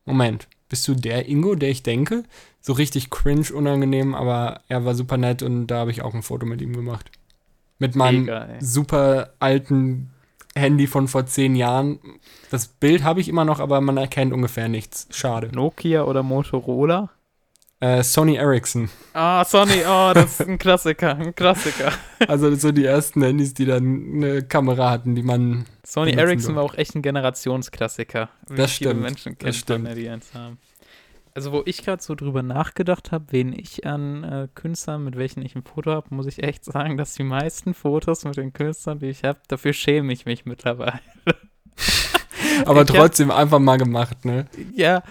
Moment, 0.06 0.48
bist 0.70 0.88
du 0.88 0.94
der 0.94 1.28
Ingo, 1.28 1.56
der 1.56 1.70
ich 1.70 1.82
denke? 1.82 2.24
So 2.66 2.74
richtig 2.74 3.12
cringe, 3.12 3.54
unangenehm, 3.54 4.16
aber 4.16 4.62
er 4.70 4.86
war 4.86 4.96
super 4.96 5.18
nett 5.18 5.44
und 5.44 5.68
da 5.68 5.78
habe 5.82 5.92
ich 5.92 6.02
auch 6.02 6.16
ein 6.16 6.24
Foto 6.24 6.48
mit 6.48 6.62
ihm 6.62 6.76
gemacht. 6.76 7.12
Mit 7.78 7.96
meinem 7.96 8.22
Mega, 8.22 8.48
super 8.60 9.34
alten 9.38 10.10
Handy 10.56 10.88
von 10.88 11.08
vor 11.08 11.28
zehn 11.28 11.56
Jahren. 11.56 12.00
Das 12.50 12.66
Bild 12.68 13.04
habe 13.04 13.22
ich 13.22 13.30
immer 13.30 13.46
noch, 13.46 13.60
aber 13.60 13.82
man 13.82 13.98
erkennt 13.98 14.34
ungefähr 14.34 14.68
nichts. 14.68 15.08
Schade. 15.12 15.52
Nokia 15.54 16.06
oder 16.06 16.24
Motorola? 16.24 17.12
Äh, 17.82 18.02
Sony 18.02 18.38
Ericsson. 18.38 18.90
Ah, 19.14 19.46
Sony, 19.46 19.84
oh, 19.88 20.12
das 20.16 20.40
ist 20.40 20.48
ein 20.50 20.58
Klassiker, 20.58 21.18
ein 21.18 21.36
Klassiker. 21.36 21.92
Also 22.28 22.56
so 22.56 22.72
die 22.72 22.86
ersten 22.86 23.22
Handys, 23.22 23.54
die 23.54 23.66
dann 23.66 24.14
eine 24.16 24.42
Kamera 24.42 24.90
hatten, 24.90 25.14
die 25.14 25.22
man. 25.22 25.66
Sony 25.86 26.14
Ericsson 26.14 26.56
war 26.56 26.64
auch 26.64 26.74
echt 26.74 26.96
ein 26.96 27.04
Generationsklassiker. 27.04 28.30
Wie 28.50 28.56
Das 28.56 28.72
viele 28.72 28.90
stimmt, 28.90 29.02
Menschen 29.04 29.34
das 29.34 29.40
kennt 29.40 29.56
stimmt. 29.56 29.98
die 29.98 30.10
eins 30.10 30.34
haben. 30.34 30.58
Also 31.36 31.52
wo 31.52 31.62
ich 31.66 31.84
gerade 31.84 32.02
so 32.02 32.16
drüber 32.16 32.42
nachgedacht 32.42 33.12
habe, 33.12 33.26
wen 33.32 33.52
ich 33.52 33.86
an 33.86 34.24
äh, 34.24 34.48
Künstlern, 34.56 35.04
mit 35.04 35.18
welchen 35.18 35.42
ich 35.44 35.54
ein 35.56 35.64
Foto 35.64 35.92
habe, 35.92 36.16
muss 36.16 36.28
ich 36.28 36.42
echt 36.42 36.64
sagen, 36.64 36.96
dass 36.96 37.14
die 37.14 37.24
meisten 37.24 37.74
Fotos 37.74 38.24
mit 38.24 38.38
den 38.38 38.54
Künstlern, 38.54 39.00
die 39.00 39.08
ich 39.08 39.24
habe, 39.26 39.40
dafür 39.50 39.74
schäme 39.74 40.14
ich 40.14 40.26
mich 40.26 40.46
mittlerweile. 40.46 41.02
Aber 42.66 42.84
Ich 42.84 42.90
hab- 42.90 42.96
trotzdem 42.96 43.32
einfach 43.32 43.60
mal 43.60 43.78
gemacht, 43.78 44.24
ne? 44.24 44.48
Ja, 44.74 45.04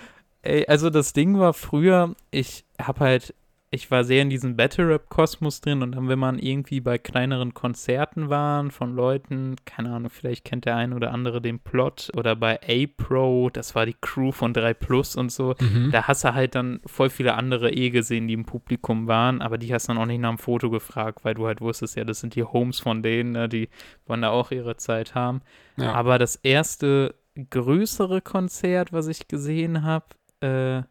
ey, 0.42 0.66
also 0.66 0.88
das 0.88 1.12
Ding 1.12 1.38
war 1.38 1.52
früher, 1.52 2.14
ich 2.30 2.64
habe 2.80 3.00
halt, 3.00 3.34
ich 3.74 3.90
war 3.90 4.04
sehr 4.04 4.22
in 4.22 4.30
diesem 4.30 4.56
Battle-Rap-Kosmos 4.56 5.60
drin 5.60 5.82
und 5.82 5.92
dann, 5.92 6.08
wenn 6.08 6.18
man 6.18 6.38
irgendwie 6.38 6.80
bei 6.80 6.96
kleineren 6.98 7.52
Konzerten 7.52 8.30
waren 8.30 8.70
von 8.70 8.94
Leuten, 8.94 9.56
keine 9.64 9.92
Ahnung, 9.92 10.10
vielleicht 10.10 10.44
kennt 10.44 10.64
der 10.64 10.76
ein 10.76 10.92
oder 10.92 11.12
andere 11.12 11.42
den 11.42 11.58
Plot 11.58 12.10
oder 12.16 12.36
bei 12.36 12.58
A-Pro, 12.66 13.50
das 13.50 13.74
war 13.74 13.84
die 13.86 13.96
Crew 14.00 14.32
von 14.32 14.52
3 14.54 14.72
Plus 14.74 15.16
und 15.16 15.30
so, 15.30 15.54
Mhm. 15.60 15.90
da 15.90 16.04
hast 16.08 16.24
du 16.24 16.32
halt 16.34 16.54
dann 16.54 16.80
voll 16.86 17.10
viele 17.10 17.34
andere 17.34 17.70
eh 17.72 17.90
gesehen, 17.90 18.28
die 18.28 18.34
im 18.34 18.44
Publikum 18.46 19.06
waren, 19.08 19.42
aber 19.42 19.58
die 19.58 19.74
hast 19.74 19.88
dann 19.88 19.98
auch 19.98 20.06
nicht 20.06 20.20
nach 20.20 20.30
dem 20.30 20.38
Foto 20.38 20.70
gefragt, 20.70 21.24
weil 21.24 21.34
du 21.34 21.46
halt 21.46 21.60
wusstest, 21.60 21.96
ja, 21.96 22.04
das 22.04 22.20
sind 22.20 22.34
die 22.34 22.44
Homes 22.44 22.78
von 22.80 23.02
denen, 23.02 23.32
ne, 23.32 23.48
die 23.48 23.68
wollen 24.06 24.22
da 24.22 24.30
auch 24.30 24.50
ihre 24.50 24.76
Zeit 24.76 25.14
haben. 25.14 25.42
Ja. 25.76 25.92
Aber 25.92 26.18
das 26.18 26.36
erste 26.36 27.14
größere 27.50 28.20
Konzert, 28.20 28.92
was 28.92 29.08
ich 29.08 29.26
gesehen 29.28 29.82
habe, 29.82 30.06
äh, 30.40 30.82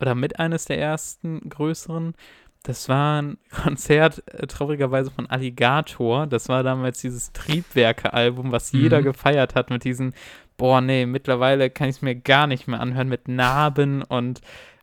oder 0.00 0.14
mit 0.14 0.38
eines 0.38 0.64
der 0.64 0.78
ersten 0.80 1.48
größeren, 1.48 2.14
das 2.62 2.88
war 2.88 3.22
ein 3.22 3.38
Konzert, 3.50 4.22
äh, 4.34 4.46
traurigerweise 4.46 5.10
von 5.10 5.26
Alligator. 5.28 6.26
Das 6.26 6.48
war 6.48 6.62
damals 6.62 7.00
dieses 7.00 7.32
Triebwerke-Album, 7.32 8.52
was 8.52 8.72
jeder 8.72 9.00
Mhm. 9.00 9.04
gefeiert 9.04 9.54
hat 9.54 9.70
mit 9.70 9.84
diesen, 9.84 10.14
boah, 10.56 10.80
nee, 10.80 11.06
mittlerweile 11.06 11.70
kann 11.70 11.88
ich 11.88 11.96
es 11.96 12.02
mir 12.02 12.14
gar 12.14 12.46
nicht 12.46 12.68
mehr 12.68 12.80
anhören 12.80 13.08
mit 13.08 13.28
Narben 13.28 14.02
und 14.02 14.40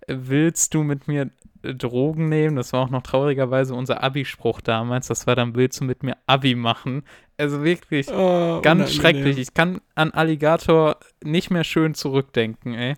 äh, 0.07 0.15
willst 0.18 0.73
du 0.73 0.81
mit 0.84 1.07
mir 1.07 1.30
äh, 1.64 1.73
Drogen 1.76 2.30
nehmen? 2.30 2.56
Das 2.56 2.73
war 2.73 2.81
auch 2.81 2.89
noch 2.89 3.03
traurigerweise 3.03 3.76
unser 3.76 4.03
Abi-Spruch 4.03 4.61
damals. 4.61 5.07
Das 5.07 5.27
war 5.27 5.35
dann, 5.35 5.56
willst 5.56 5.80
du 5.80 5.85
mit 5.85 6.02
mir 6.02 6.18
Abi 6.26 6.56
machen? 6.56 7.03
Also 7.38 7.64
wirklich, 7.64 8.07
Oh, 8.11 8.61
Ganz 8.61 8.80
unangenehm. 8.89 8.89
schrecklich. 9.02 9.38
Ich 9.38 9.53
kann 9.53 9.80
an 9.94 10.10
Alligator 10.11 10.98
nicht 11.23 11.52
mehr 11.52 11.64
schön 11.64 11.94
zurückdenken, 11.94 12.73
ey. 12.73 12.95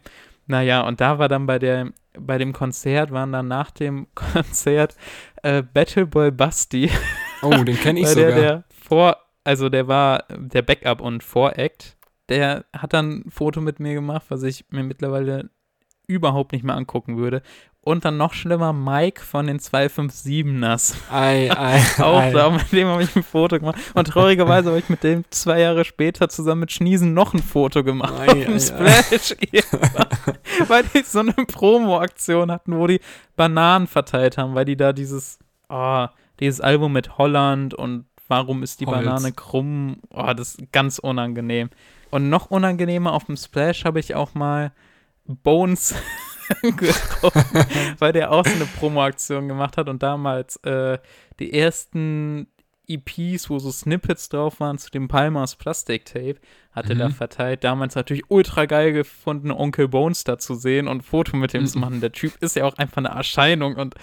Naja, 0.47 0.81
und 0.87 1.01
da 1.01 1.19
war 1.19 1.27
dann 1.27 1.45
bei 1.45 1.59
der, 1.59 1.91
bei 2.17 2.37
dem 2.37 2.53
Konzert, 2.53 3.11
waren 3.11 3.31
dann 3.31 3.47
nach 3.47 3.71
dem 3.71 4.07
Konzert 4.15 4.95
äh, 5.43 5.61
Battleboy 5.63 6.31
Basti, 6.31 6.89
Oh, 7.41 7.49
den 7.63 7.75
kenne 7.77 7.99
ich 8.01 8.05
weil 8.07 8.13
sogar. 8.15 8.31
der, 8.31 8.41
der 8.41 8.63
vor, 8.71 9.17
also 9.43 9.69
der 9.69 9.87
war 9.87 10.25
der 10.29 10.61
Backup 10.61 11.01
und 11.01 11.23
Voract, 11.23 11.97
der 12.29 12.65
hat 12.73 12.93
dann 12.93 13.23
ein 13.25 13.31
Foto 13.31 13.61
mit 13.61 13.79
mir 13.79 13.93
gemacht, 13.93 14.25
was 14.29 14.43
ich 14.43 14.65
mir 14.69 14.83
mittlerweile 14.83 15.49
überhaupt 16.07 16.51
nicht 16.53 16.63
mehr 16.63 16.75
angucken 16.75 17.17
würde. 17.17 17.41
Und 17.81 18.03
dann 18.03 18.17
noch 18.17 18.33
schlimmer, 18.33 18.73
Mike 18.73 19.21
von 19.21 19.47
den 19.47 19.59
257ers. 19.59 20.95
ei, 21.11 21.49
ei, 21.49 21.81
Auch 22.03 22.19
ei. 22.19 22.31
da, 22.31 22.49
mit 22.49 22.71
dem 22.73 22.87
habe 22.87 23.03
ich 23.03 23.15
ein 23.15 23.23
Foto 23.23 23.57
gemacht. 23.57 23.79
Und 23.93 24.07
traurigerweise 24.07 24.69
habe 24.69 24.79
ich 24.79 24.89
mit 24.89 25.03
dem 25.03 25.23
zwei 25.29 25.61
Jahre 25.61 25.85
später 25.85 26.27
zusammen 26.27 26.61
mit 26.61 26.71
Schniesen 26.71 27.13
noch 27.13 27.33
ein 27.33 27.41
Foto 27.41 27.83
gemacht. 27.83 28.13
Ei, 28.19 28.27
auf 28.27 28.35
ei, 28.35 28.43
dem 28.43 28.53
ei. 28.55 28.59
Splash. 28.59 29.35
irgendwann. 29.39 30.07
weil 30.67 30.83
die 30.93 31.03
so 31.03 31.19
eine 31.19 31.33
Promo-Aktion 31.33 32.51
hatten, 32.51 32.77
wo 32.77 32.85
die 32.85 32.99
Bananen 33.35 33.87
verteilt 33.87 34.37
haben, 34.37 34.55
weil 34.55 34.65
die 34.65 34.75
da 34.77 34.91
dieses, 34.91 35.39
oh, 35.69 36.05
dieses 36.41 36.59
Album 36.59 36.91
mit 36.93 37.17
Holland 37.17 37.73
und 37.73 38.05
warum 38.27 38.61
ist 38.61 38.81
die 38.81 38.87
Holz. 38.87 39.05
Banane 39.05 39.31
krumm? 39.31 39.97
Oh, 40.09 40.33
das 40.33 40.55
ist 40.55 40.71
ganz 40.71 40.99
unangenehm. 40.99 41.69
Und 42.11 42.29
noch 42.29 42.51
unangenehmer 42.51 43.13
auf 43.13 43.25
dem 43.25 43.37
Splash 43.37 43.85
habe 43.85 43.99
ich 43.99 44.15
auch 44.15 44.33
mal 44.33 44.71
Bones 45.25 45.95
getroffen, 46.61 47.65
weil 47.99 48.13
der 48.13 48.31
auch 48.31 48.45
so 48.45 48.53
eine 48.53 48.65
Promo-Aktion 48.65 49.47
gemacht 49.47 49.77
hat 49.77 49.89
und 49.89 50.01
damals 50.03 50.57
äh, 50.57 50.97
die 51.39 51.53
ersten 51.53 52.47
EPs, 52.87 53.51
wo 53.51 53.59
so 53.59 53.71
Snippets 53.71 54.29
drauf 54.29 54.59
waren 54.59 54.79
zu 54.79 54.89
dem 54.89 55.07
Palmas 55.07 55.55
Plastiktape, 55.55 56.37
hat 56.71 56.89
er 56.89 56.95
da 56.95 57.09
Mhm. 57.09 57.13
verteilt. 57.13 57.63
Damals 57.63 57.93
natürlich 57.93 58.23
ultra 58.29 58.65
geil 58.65 58.93
gefunden, 58.93 59.51
Onkel 59.51 59.87
Bones 59.87 60.23
da 60.23 60.39
zu 60.39 60.55
sehen 60.55 60.87
und 60.87 60.97
ein 60.97 61.01
Foto 61.01 61.37
mit 61.37 61.53
dem 61.53 61.67
zu 61.67 61.77
Mhm. 61.77 61.81
machen. 61.81 62.01
Der 62.01 62.11
Typ 62.11 62.33
ist 62.41 62.55
ja 62.55 62.65
auch 62.65 62.75
einfach 62.77 62.97
eine 62.97 63.09
Erscheinung 63.09 63.75
und 63.75 63.93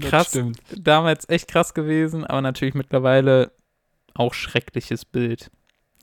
krass, 0.00 0.38
damals 0.76 1.28
echt 1.28 1.48
krass 1.48 1.74
gewesen, 1.74 2.24
aber 2.24 2.40
natürlich 2.40 2.74
mittlerweile 2.74 3.50
auch 4.14 4.32
schreckliches 4.32 5.04
Bild. 5.04 5.50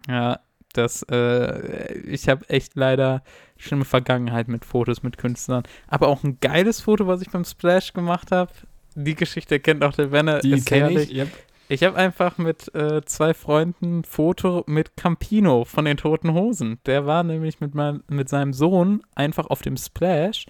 Ja, 0.09 0.41
das, 0.73 1.03
äh, 1.03 1.97
ich 1.99 2.29
habe 2.29 2.47
echt 2.49 2.75
leider 2.75 3.23
schlimme 3.57 3.85
Vergangenheit 3.85 4.47
mit 4.47 4.65
Fotos 4.65 5.03
mit 5.03 5.17
Künstlern. 5.17 5.63
Aber 5.87 6.07
auch 6.07 6.23
ein 6.23 6.39
geiles 6.41 6.81
Foto, 6.81 7.07
was 7.07 7.21
ich 7.21 7.29
beim 7.29 7.45
Splash 7.45 7.93
gemacht 7.93 8.31
habe. 8.31 8.51
Die 8.95 9.15
Geschichte 9.15 9.59
kennt 9.59 9.83
auch 9.83 9.93
der 9.93 10.11
Werner. 10.11 10.39
Die 10.39 10.61
kenne 10.61 11.01
ich. 11.01 11.13
Yep. 11.13 11.29
Ich 11.69 11.83
habe 11.83 11.95
einfach 11.95 12.37
mit 12.37 12.73
äh, 12.75 13.03
zwei 13.05 13.33
Freunden 13.33 13.99
ein 13.99 14.03
Foto 14.03 14.63
mit 14.67 14.97
Campino 14.97 15.63
von 15.65 15.85
den 15.85 15.97
Toten 15.97 16.33
Hosen. 16.33 16.79
Der 16.85 17.05
war 17.05 17.23
nämlich 17.23 17.61
mit, 17.61 17.73
mein, 17.73 18.03
mit 18.09 18.29
seinem 18.29 18.53
Sohn 18.53 19.01
einfach 19.15 19.47
auf 19.47 19.61
dem 19.61 19.77
Splash 19.77 20.45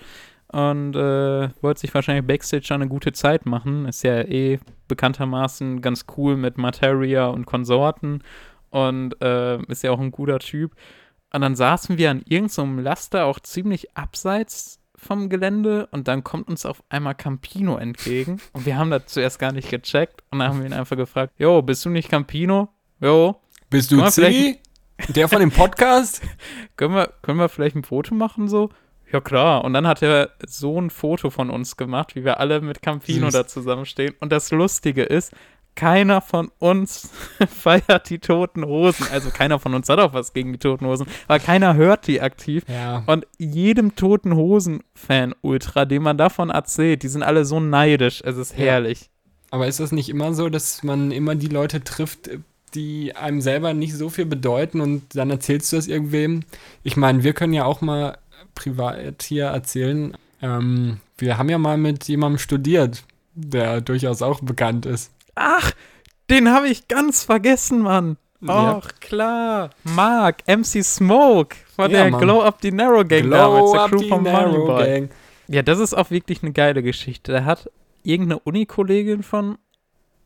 und 0.51 0.95
äh, 0.95 1.49
wollte 1.61 1.81
sich 1.81 1.93
wahrscheinlich 1.93 2.25
Backstage 2.27 2.65
schon 2.65 2.81
eine 2.81 2.89
gute 2.89 3.11
Zeit 3.11 3.45
machen. 3.45 3.85
Ist 3.85 4.03
ja 4.03 4.21
eh 4.21 4.59
bekanntermaßen 4.87 5.81
ganz 5.81 6.05
cool 6.17 6.35
mit 6.35 6.57
Materia 6.57 7.27
und 7.27 7.45
Konsorten 7.45 8.21
und 8.73 9.21
äh, 9.21 9.61
ist 9.67 9.83
ja 9.83 9.91
auch 9.91 9.99
ein 9.99 10.11
guter 10.11 10.39
Typ. 10.39 10.75
Und 11.31 11.41
dann 11.41 11.55
saßen 11.55 11.97
wir 11.97 12.11
an 12.11 12.23
irgendeinem 12.27 12.79
Laster, 12.79 13.25
auch 13.25 13.39
ziemlich 13.39 13.95
abseits 13.95 14.79
vom 14.95 15.29
Gelände 15.29 15.87
und 15.91 16.07
dann 16.07 16.23
kommt 16.23 16.47
uns 16.47 16.65
auf 16.65 16.83
einmal 16.89 17.15
Campino 17.15 17.77
entgegen 17.77 18.39
und 18.53 18.65
wir 18.65 18.77
haben 18.77 18.89
das 18.89 19.07
zuerst 19.07 19.37
gar 19.37 19.51
nicht 19.51 19.69
gecheckt 19.69 20.23
und 20.31 20.39
dann 20.39 20.49
haben 20.49 20.59
wir 20.59 20.65
ihn 20.65 20.73
einfach 20.73 20.95
gefragt, 20.95 21.33
Jo, 21.37 21.61
bist 21.61 21.83
du 21.85 21.89
nicht 21.89 22.09
Campino? 22.09 22.69
Jo, 23.01 23.35
Bist 23.69 23.91
du 23.91 24.01
Ziggy? 24.05 24.59
Der 25.09 25.27
von 25.27 25.39
dem 25.39 25.51
Podcast? 25.51 26.21
können 26.77 26.95
wir, 26.95 27.11
können 27.21 27.39
wir 27.39 27.49
vielleicht 27.49 27.75
ein 27.75 27.83
Foto 27.83 28.15
machen 28.15 28.47
so? 28.47 28.69
Ja 29.11 29.21
klar. 29.21 29.63
Und 29.63 29.73
dann 29.73 29.85
hat 29.85 30.01
er 30.01 30.31
so 30.45 30.79
ein 30.79 30.89
Foto 30.89 31.29
von 31.29 31.49
uns 31.49 31.77
gemacht, 31.77 32.15
wie 32.15 32.23
wir 32.23 32.39
alle 32.39 32.61
mit 32.61 32.81
Campino 32.81 33.27
Süß. 33.27 33.33
da 33.33 33.47
zusammenstehen. 33.47 34.15
Und 34.19 34.31
das 34.31 34.51
Lustige 34.51 35.03
ist, 35.03 35.33
keiner 35.75 36.21
von 36.21 36.51
uns 36.59 37.09
feiert 37.47 38.09
die 38.09 38.19
Toten 38.19 38.65
Hosen. 38.65 39.07
Also 39.11 39.29
keiner 39.29 39.59
von 39.59 39.73
uns 39.73 39.89
hat 39.89 39.99
auch 39.99 40.13
was 40.13 40.33
gegen 40.33 40.53
die 40.53 40.59
Toten 40.59 40.85
Hosen, 40.85 41.07
aber 41.27 41.39
keiner 41.39 41.75
hört 41.75 42.07
die 42.07 42.21
aktiv. 42.21 42.63
Ja. 42.67 43.03
Und 43.07 43.25
jedem 43.37 43.95
Toten 43.95 44.35
Hosen-Fan 44.35 45.35
Ultra, 45.41 45.85
dem 45.85 46.03
man 46.03 46.17
davon 46.17 46.49
erzählt, 46.49 47.03
die 47.03 47.07
sind 47.07 47.23
alle 47.23 47.45
so 47.45 47.59
neidisch. 47.59 48.21
Es 48.25 48.37
ist 48.37 48.51
Ja. 48.57 48.65
herrlich. 48.65 49.09
Aber 49.51 49.67
ist 49.67 49.79
das 49.79 49.91
nicht 49.91 50.09
immer 50.09 50.33
so, 50.33 50.49
dass 50.49 50.83
man 50.83 51.11
immer 51.11 51.35
die 51.35 51.47
Leute 51.47 51.83
trifft, 51.83 52.29
die 52.73 53.15
einem 53.15 53.39
selber 53.39 53.73
nicht 53.73 53.93
so 53.95 54.09
viel 54.09 54.25
bedeuten 54.25 54.81
und 54.81 55.15
dann 55.15 55.29
erzählst 55.29 55.71
du 55.71 55.75
das 55.75 55.87
irgendwem? 55.87 56.41
Ich 56.81 56.97
meine, 56.97 57.23
wir 57.23 57.33
können 57.33 57.53
ja 57.53 57.65
auch 57.65 57.81
mal 57.81 58.17
privat 58.55 59.21
hier 59.23 59.45
erzählen. 59.45 60.17
Ähm, 60.41 60.97
wir 61.17 61.37
haben 61.37 61.49
ja 61.49 61.57
mal 61.59 61.77
mit 61.77 62.07
jemandem 62.07 62.39
studiert, 62.39 63.03
der 63.35 63.81
durchaus 63.81 64.21
auch 64.23 64.41
bekannt 64.41 64.85
ist. 64.87 65.11
Ach, 65.35 65.71
den 66.29 66.49
habe 66.49 66.67
ich 66.67 66.87
ganz 66.87 67.23
vergessen, 67.23 67.81
Mann. 67.81 68.17
Ja. 68.41 68.81
Ach, 68.83 68.91
klar. 68.99 69.69
Mark, 69.83 70.43
MC 70.47 70.83
Smoke 70.83 71.55
von 71.75 71.89
Ja, 71.91 72.03
der 72.03 72.11
Mann. 72.11 72.21
Glow 72.21 72.41
Up 72.43 72.57
the 72.61 72.71
Narrow 72.71 73.05
Gang 73.07 73.29
damals, 73.29 73.71
der 73.71 73.87
Crew 73.87 74.07
von 74.09 74.23
Narrow 74.23 74.51
Moneyboy. 74.51 74.85
Gang. 74.85 75.09
Ja, 75.47 75.61
das 75.61 75.79
ist 75.79 75.93
auch 75.93 76.09
wirklich 76.11 76.43
eine 76.43 76.51
geile 76.51 76.83
Geschichte. 76.83 77.31
Da 77.31 77.45
hat 77.45 77.69
irgendeine 78.03 78.39
Uni-Kollegin 78.39 79.23
von 79.23 79.57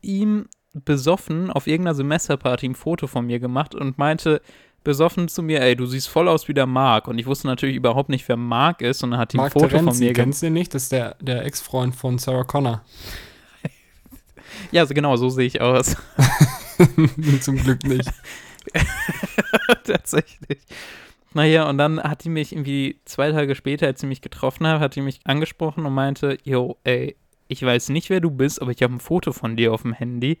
ihm 0.02 0.46
besoffen 0.72 1.50
auf 1.50 1.66
irgendeiner 1.66 1.94
Semesterparty 1.94 2.68
ein 2.68 2.74
Foto 2.74 3.06
von 3.06 3.26
mir 3.26 3.38
gemacht 3.40 3.74
und 3.74 3.98
meinte 3.98 4.40
besoffen 4.84 5.28
zu 5.28 5.42
mir, 5.42 5.60
ey, 5.60 5.76
du 5.76 5.86
siehst 5.86 6.08
voll 6.08 6.28
aus 6.28 6.48
wie 6.48 6.54
der 6.54 6.66
Mark. 6.66 7.08
Und 7.08 7.18
ich 7.18 7.26
wusste 7.26 7.46
natürlich 7.46 7.76
überhaupt 7.76 8.08
nicht, 8.08 8.28
wer 8.28 8.36
Mark 8.36 8.80
ist 8.80 9.02
und 9.02 9.10
dann 9.12 9.20
hat 9.20 9.32
die 9.32 9.38
ein 9.38 9.50
Foto 9.50 9.68
von 9.68 9.78
Terenzi, 9.80 10.04
mir 10.04 10.12
gemacht. 10.12 10.24
kennst 10.24 10.42
du 10.42 10.50
nicht? 10.50 10.74
Das 10.74 10.84
ist 10.84 10.92
der, 10.92 11.16
der 11.20 11.44
Ex-Freund 11.44 11.94
von 11.94 12.18
Sarah 12.18 12.44
Connor. 12.44 12.82
Ja, 14.70 14.86
so 14.86 14.94
genau, 14.94 15.16
so 15.16 15.28
sehe 15.28 15.46
ich 15.46 15.60
aus. 15.60 15.96
Zum 17.40 17.56
Glück 17.56 17.84
nicht. 17.84 18.10
Tatsächlich. 19.84 20.60
Naja, 21.34 21.68
und 21.68 21.78
dann 21.78 22.02
hat 22.02 22.24
die 22.24 22.30
mich 22.30 22.52
irgendwie 22.52 23.00
zwei 23.04 23.30
Tage 23.32 23.54
später, 23.54 23.86
als 23.86 24.00
sie 24.00 24.06
mich 24.06 24.22
getroffen 24.22 24.66
hat, 24.66 24.80
hat 24.80 24.96
die 24.96 25.02
mich 25.02 25.20
angesprochen 25.24 25.84
und 25.84 25.94
meinte, 25.94 26.38
yo, 26.42 26.78
ey, 26.84 27.16
ich 27.48 27.62
weiß 27.62 27.90
nicht, 27.90 28.10
wer 28.10 28.20
du 28.20 28.30
bist, 28.30 28.60
aber 28.62 28.70
ich 28.70 28.82
habe 28.82 28.94
ein 28.94 29.00
Foto 29.00 29.32
von 29.32 29.56
dir 29.56 29.72
auf 29.72 29.82
dem 29.82 29.92
Handy. 29.92 30.38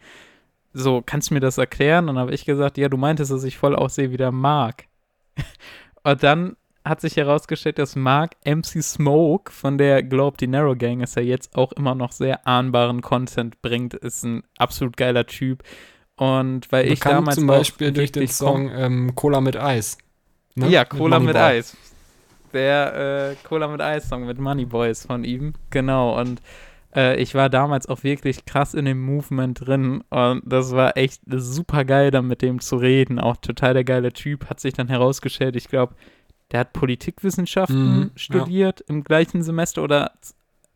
So, 0.72 1.02
kannst 1.04 1.30
du 1.30 1.34
mir 1.34 1.40
das 1.40 1.58
erklären? 1.58 2.08
Und 2.08 2.16
dann 2.16 2.22
habe 2.22 2.34
ich 2.34 2.44
gesagt, 2.44 2.78
ja, 2.78 2.88
du 2.88 2.96
meintest, 2.96 3.30
dass 3.30 3.44
ich 3.44 3.56
voll 3.56 3.74
aussehe 3.74 4.10
wie 4.10 4.16
der 4.16 4.32
Mark. 4.32 4.84
und 6.04 6.22
dann 6.22 6.56
hat 6.88 7.00
sich 7.00 7.16
herausgestellt, 7.16 7.78
dass 7.78 7.96
Mark 7.96 8.36
MC 8.44 8.82
Smoke 8.82 9.52
von 9.52 9.78
der 9.78 10.02
Globe 10.02 10.36
Dinero 10.36 10.74
Gang 10.74 11.02
ist 11.02 11.16
ja 11.16 11.22
jetzt 11.22 11.56
auch 11.56 11.72
immer 11.72 11.94
noch 11.94 12.12
sehr 12.12 12.46
ahnbaren 12.46 13.02
Content 13.02 13.60
bringt, 13.62 13.94
ist 13.94 14.24
ein 14.24 14.42
absolut 14.56 14.96
geiler 14.96 15.26
Typ. 15.26 15.62
Und 16.16 16.70
weil 16.72 16.86
ich 16.86 16.98
Bekannt 16.98 17.18
damals 17.18 17.36
zum 17.36 17.46
Beispiel 17.46 17.92
durch 17.92 18.10
den 18.10 18.26
Song 18.26 18.70
ähm, 18.74 19.14
Cola 19.14 19.40
mit 19.40 19.56
Eis. 19.56 19.98
Ne? 20.56 20.68
ja, 20.68 20.84
Cola 20.84 21.18
mit, 21.18 21.28
Moneyboy. 21.28 21.58
Eis. 21.58 21.76
Der 22.52 23.30
äh, 23.30 23.46
Cola 23.46 23.68
mit 23.68 23.80
Eis-Song 23.80 24.26
mit 24.26 24.38
Money 24.38 24.64
Boys 24.64 25.06
von 25.06 25.22
ihm. 25.22 25.52
Genau. 25.70 26.18
Und 26.18 26.40
äh, 26.94 27.20
ich 27.20 27.34
war 27.34 27.48
damals 27.50 27.88
auch 27.88 28.02
wirklich 28.02 28.44
krass 28.46 28.74
in 28.74 28.84
dem 28.84 29.00
Movement 29.00 29.66
drin. 29.66 30.02
Und 30.10 30.42
das 30.44 30.72
war 30.72 30.96
echt 30.96 31.20
super 31.28 31.84
geil, 31.84 32.10
dann 32.10 32.26
mit 32.26 32.42
dem 32.42 32.60
zu 32.60 32.76
reden. 32.76 33.18
Auch 33.18 33.36
total 33.36 33.74
der 33.74 33.84
geile 33.84 34.12
Typ. 34.12 34.48
Hat 34.48 34.60
sich 34.60 34.74
dann 34.74 34.88
herausgestellt, 34.88 35.56
ich 35.56 35.68
glaube, 35.68 35.94
der 36.52 36.60
hat 36.60 36.72
Politikwissenschaften 36.72 37.96
Mhm, 37.96 38.02
ja. 38.04 38.10
studiert 38.16 38.80
im 38.88 39.04
gleichen 39.04 39.42
Semester 39.42 39.82
oder 39.82 40.12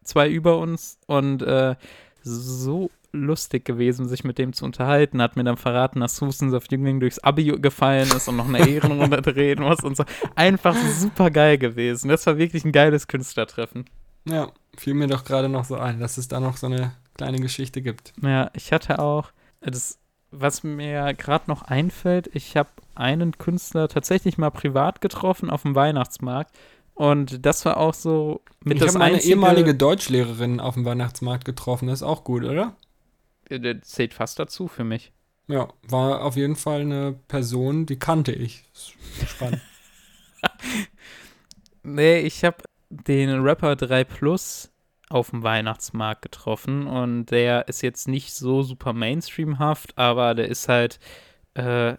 zwei 0.04 0.28
über 0.28 0.58
uns. 0.58 0.98
Und 1.06 1.42
äh, 1.42 1.76
so 2.22 2.90
lustig 3.12 3.64
gewesen, 3.64 4.08
sich 4.08 4.24
mit 4.24 4.38
dem 4.38 4.52
zu 4.52 4.64
unterhalten. 4.64 5.20
Hat 5.20 5.36
mir 5.36 5.44
dann 5.44 5.56
verraten, 5.58 6.00
dass 6.00 6.16
Susans 6.16 6.54
of 6.54 6.64
Jüngling 6.70 6.98
durchs 7.00 7.18
Abi 7.18 7.44
gefallen 7.60 8.08
ist 8.16 8.26
und 8.28 8.36
noch 8.36 8.48
eine 8.48 8.66
Ehrenrunde 8.68 9.20
drehen 9.20 9.62
muss 9.62 9.80
und 9.84 9.96
so. 9.96 10.04
Einfach 10.34 10.74
super 10.76 11.30
geil 11.30 11.58
gewesen. 11.58 12.08
Das 12.08 12.26
war 12.26 12.38
wirklich 12.38 12.64
ein 12.64 12.72
geiles 12.72 13.08
Künstlertreffen. 13.08 13.84
Ja, 14.24 14.50
fiel 14.78 14.94
mir 14.94 15.08
doch 15.08 15.24
gerade 15.24 15.48
noch 15.48 15.64
so 15.64 15.76
ein, 15.76 16.00
dass 16.00 16.16
es 16.16 16.28
da 16.28 16.40
noch 16.40 16.56
so 16.56 16.66
eine 16.68 16.92
kleine 17.16 17.38
Geschichte 17.38 17.82
gibt. 17.82 18.12
Ja, 18.22 18.50
ich 18.54 18.72
hatte 18.72 18.98
auch, 18.98 19.30
das, 19.60 19.98
was 20.32 20.62
mir 20.62 21.14
gerade 21.14 21.44
noch 21.48 21.62
einfällt, 21.62 22.28
ich 22.34 22.56
habe 22.56 22.70
einen 22.94 23.38
Künstler 23.38 23.88
tatsächlich 23.88 24.38
mal 24.38 24.50
privat 24.50 25.00
getroffen 25.00 25.50
auf 25.50 25.62
dem 25.62 25.74
Weihnachtsmarkt. 25.74 26.54
Und 26.94 27.46
das 27.46 27.64
war 27.64 27.76
auch 27.76 27.94
so 27.94 28.42
mit 28.64 28.76
ich 28.76 28.80
das 28.80 28.94
habe 28.94 28.98
meine 28.98 29.14
einzige, 29.14 29.32
ehemalige 29.32 29.74
Deutschlehrerin 29.74 30.60
auf 30.60 30.74
dem 30.74 30.84
Weihnachtsmarkt 30.84 31.44
getroffen. 31.44 31.88
Das 31.88 32.00
ist 32.00 32.06
auch 32.06 32.24
gut, 32.24 32.44
oder? 32.44 32.76
Der 33.50 33.80
zählt 33.82 34.14
fast 34.14 34.38
dazu 34.38 34.68
für 34.68 34.84
mich. 34.84 35.12
Ja, 35.48 35.68
war 35.88 36.22
auf 36.22 36.36
jeden 36.36 36.56
Fall 36.56 36.82
eine 36.82 37.12
Person, 37.28 37.86
die 37.86 37.98
kannte 37.98 38.32
ich. 38.32 38.64
Ist 38.72 38.94
Spannend. 39.28 39.60
Nee, 41.84 42.20
ich 42.20 42.44
habe 42.44 42.58
den 42.90 43.40
Rapper 43.40 43.74
3 43.74 44.04
Plus 44.04 44.71
auf 45.12 45.30
dem 45.30 45.42
Weihnachtsmarkt 45.42 46.22
getroffen 46.22 46.86
und 46.86 47.26
der 47.26 47.68
ist 47.68 47.82
jetzt 47.82 48.08
nicht 48.08 48.34
so 48.34 48.62
super 48.62 48.92
mainstreamhaft, 48.92 49.96
aber 49.98 50.34
der 50.34 50.48
ist 50.48 50.68
halt, 50.68 50.98
äh, 51.54 51.94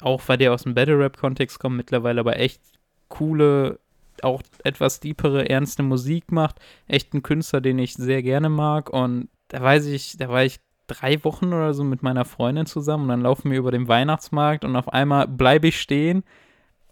auch 0.00 0.22
weil 0.26 0.38
der 0.38 0.52
aus 0.52 0.62
dem 0.62 0.74
Battle-Rap-Kontext 0.74 1.58
kommt, 1.58 1.76
mittlerweile 1.76 2.20
aber 2.20 2.38
echt 2.38 2.60
coole, 3.08 3.78
auch 4.22 4.42
etwas 4.64 5.00
deepere, 5.00 5.48
ernste 5.48 5.82
Musik 5.82 6.32
macht. 6.32 6.56
Echt 6.88 7.12
ein 7.14 7.22
Künstler, 7.22 7.60
den 7.60 7.78
ich 7.78 7.94
sehr 7.94 8.22
gerne 8.22 8.48
mag 8.48 8.90
und 8.90 9.28
da 9.48 9.62
weiß 9.62 9.86
ich, 9.86 10.16
da 10.16 10.28
war 10.28 10.44
ich 10.44 10.58
drei 10.86 11.22
Wochen 11.24 11.46
oder 11.46 11.74
so 11.74 11.84
mit 11.84 12.02
meiner 12.02 12.24
Freundin 12.24 12.66
zusammen 12.66 13.04
und 13.04 13.08
dann 13.10 13.22
laufen 13.22 13.50
wir 13.50 13.58
über 13.58 13.70
den 13.72 13.88
Weihnachtsmarkt 13.88 14.64
und 14.64 14.76
auf 14.76 14.88
einmal 14.88 15.26
bleibe 15.28 15.68
ich 15.68 15.80
stehen 15.80 16.24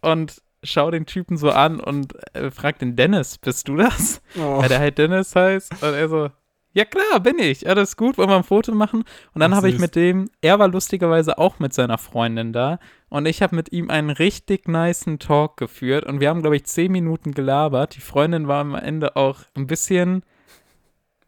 und 0.01 0.43
schau 0.65 0.91
den 0.91 1.07
Typen 1.07 1.36
so 1.36 1.51
an 1.51 1.81
und 1.81 2.15
äh, 2.35 2.51
frag 2.51 2.78
den 2.78 2.97
Dennis, 2.97 3.39
bist 3.39 3.69
du 3.69 3.77
das? 3.77 4.20
Oh. 4.36 4.59
Weil 4.59 4.69
der 4.69 4.81
halt 4.81 4.99
Dennis 4.99 5.36
heißt. 5.36 5.82
Und 5.82 5.95
er 5.95 6.09
so, 6.09 6.31
ja 6.74 6.85
klar, 6.85 7.20
bin 7.20 7.39
ich. 7.39 7.69
Alles 7.69 7.97
gut, 7.97 8.19
wollen 8.19 8.28
wir 8.28 8.36
ein 8.36 8.43
Foto 8.43 8.74
machen? 8.74 9.05
Und 9.32 9.41
dann 9.41 9.55
habe 9.55 9.69
ich 9.69 9.78
mit 9.78 9.95
dem, 9.95 10.28
er 10.41 10.59
war 10.59 10.66
lustigerweise 10.66 11.39
auch 11.39 11.61
mit 11.61 11.73
seiner 11.73 11.99
Freundin 11.99 12.53
da. 12.53 12.81
Und 13.09 13.27
ich 13.27 13.43
habe 13.43 13.55
mit 13.55 13.70
ihm 13.70 13.91
einen 13.91 14.11
richtig 14.11 14.66
nicen 14.66 15.20
Talk 15.20 15.57
geführt. 15.57 16.05
Und 16.05 16.19
wir 16.19 16.28
haben, 16.28 16.43
glaube 16.43 16.57
ich, 16.57 16.65
zehn 16.65 16.91
Minuten 16.91 17.32
gelabert. 17.32 17.95
Die 17.95 18.01
Freundin 18.01 18.49
war 18.49 18.61
am 18.61 18.74
Ende 18.74 19.15
auch 19.15 19.41
ein 19.55 19.69
bisschen 19.69 20.24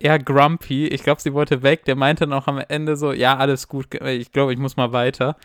eher 0.00 0.18
grumpy. 0.18 0.88
Ich 0.88 1.04
glaube, 1.04 1.20
sie 1.20 1.32
wollte 1.32 1.62
weg. 1.62 1.84
Der 1.84 1.94
meinte 1.94 2.26
dann 2.26 2.32
auch 2.32 2.48
am 2.48 2.58
Ende 2.58 2.96
so, 2.96 3.12
ja, 3.12 3.36
alles 3.36 3.68
gut, 3.68 3.86
ich 4.02 4.32
glaube, 4.32 4.52
ich 4.52 4.58
muss 4.58 4.76
mal 4.76 4.92
weiter. 4.92 5.36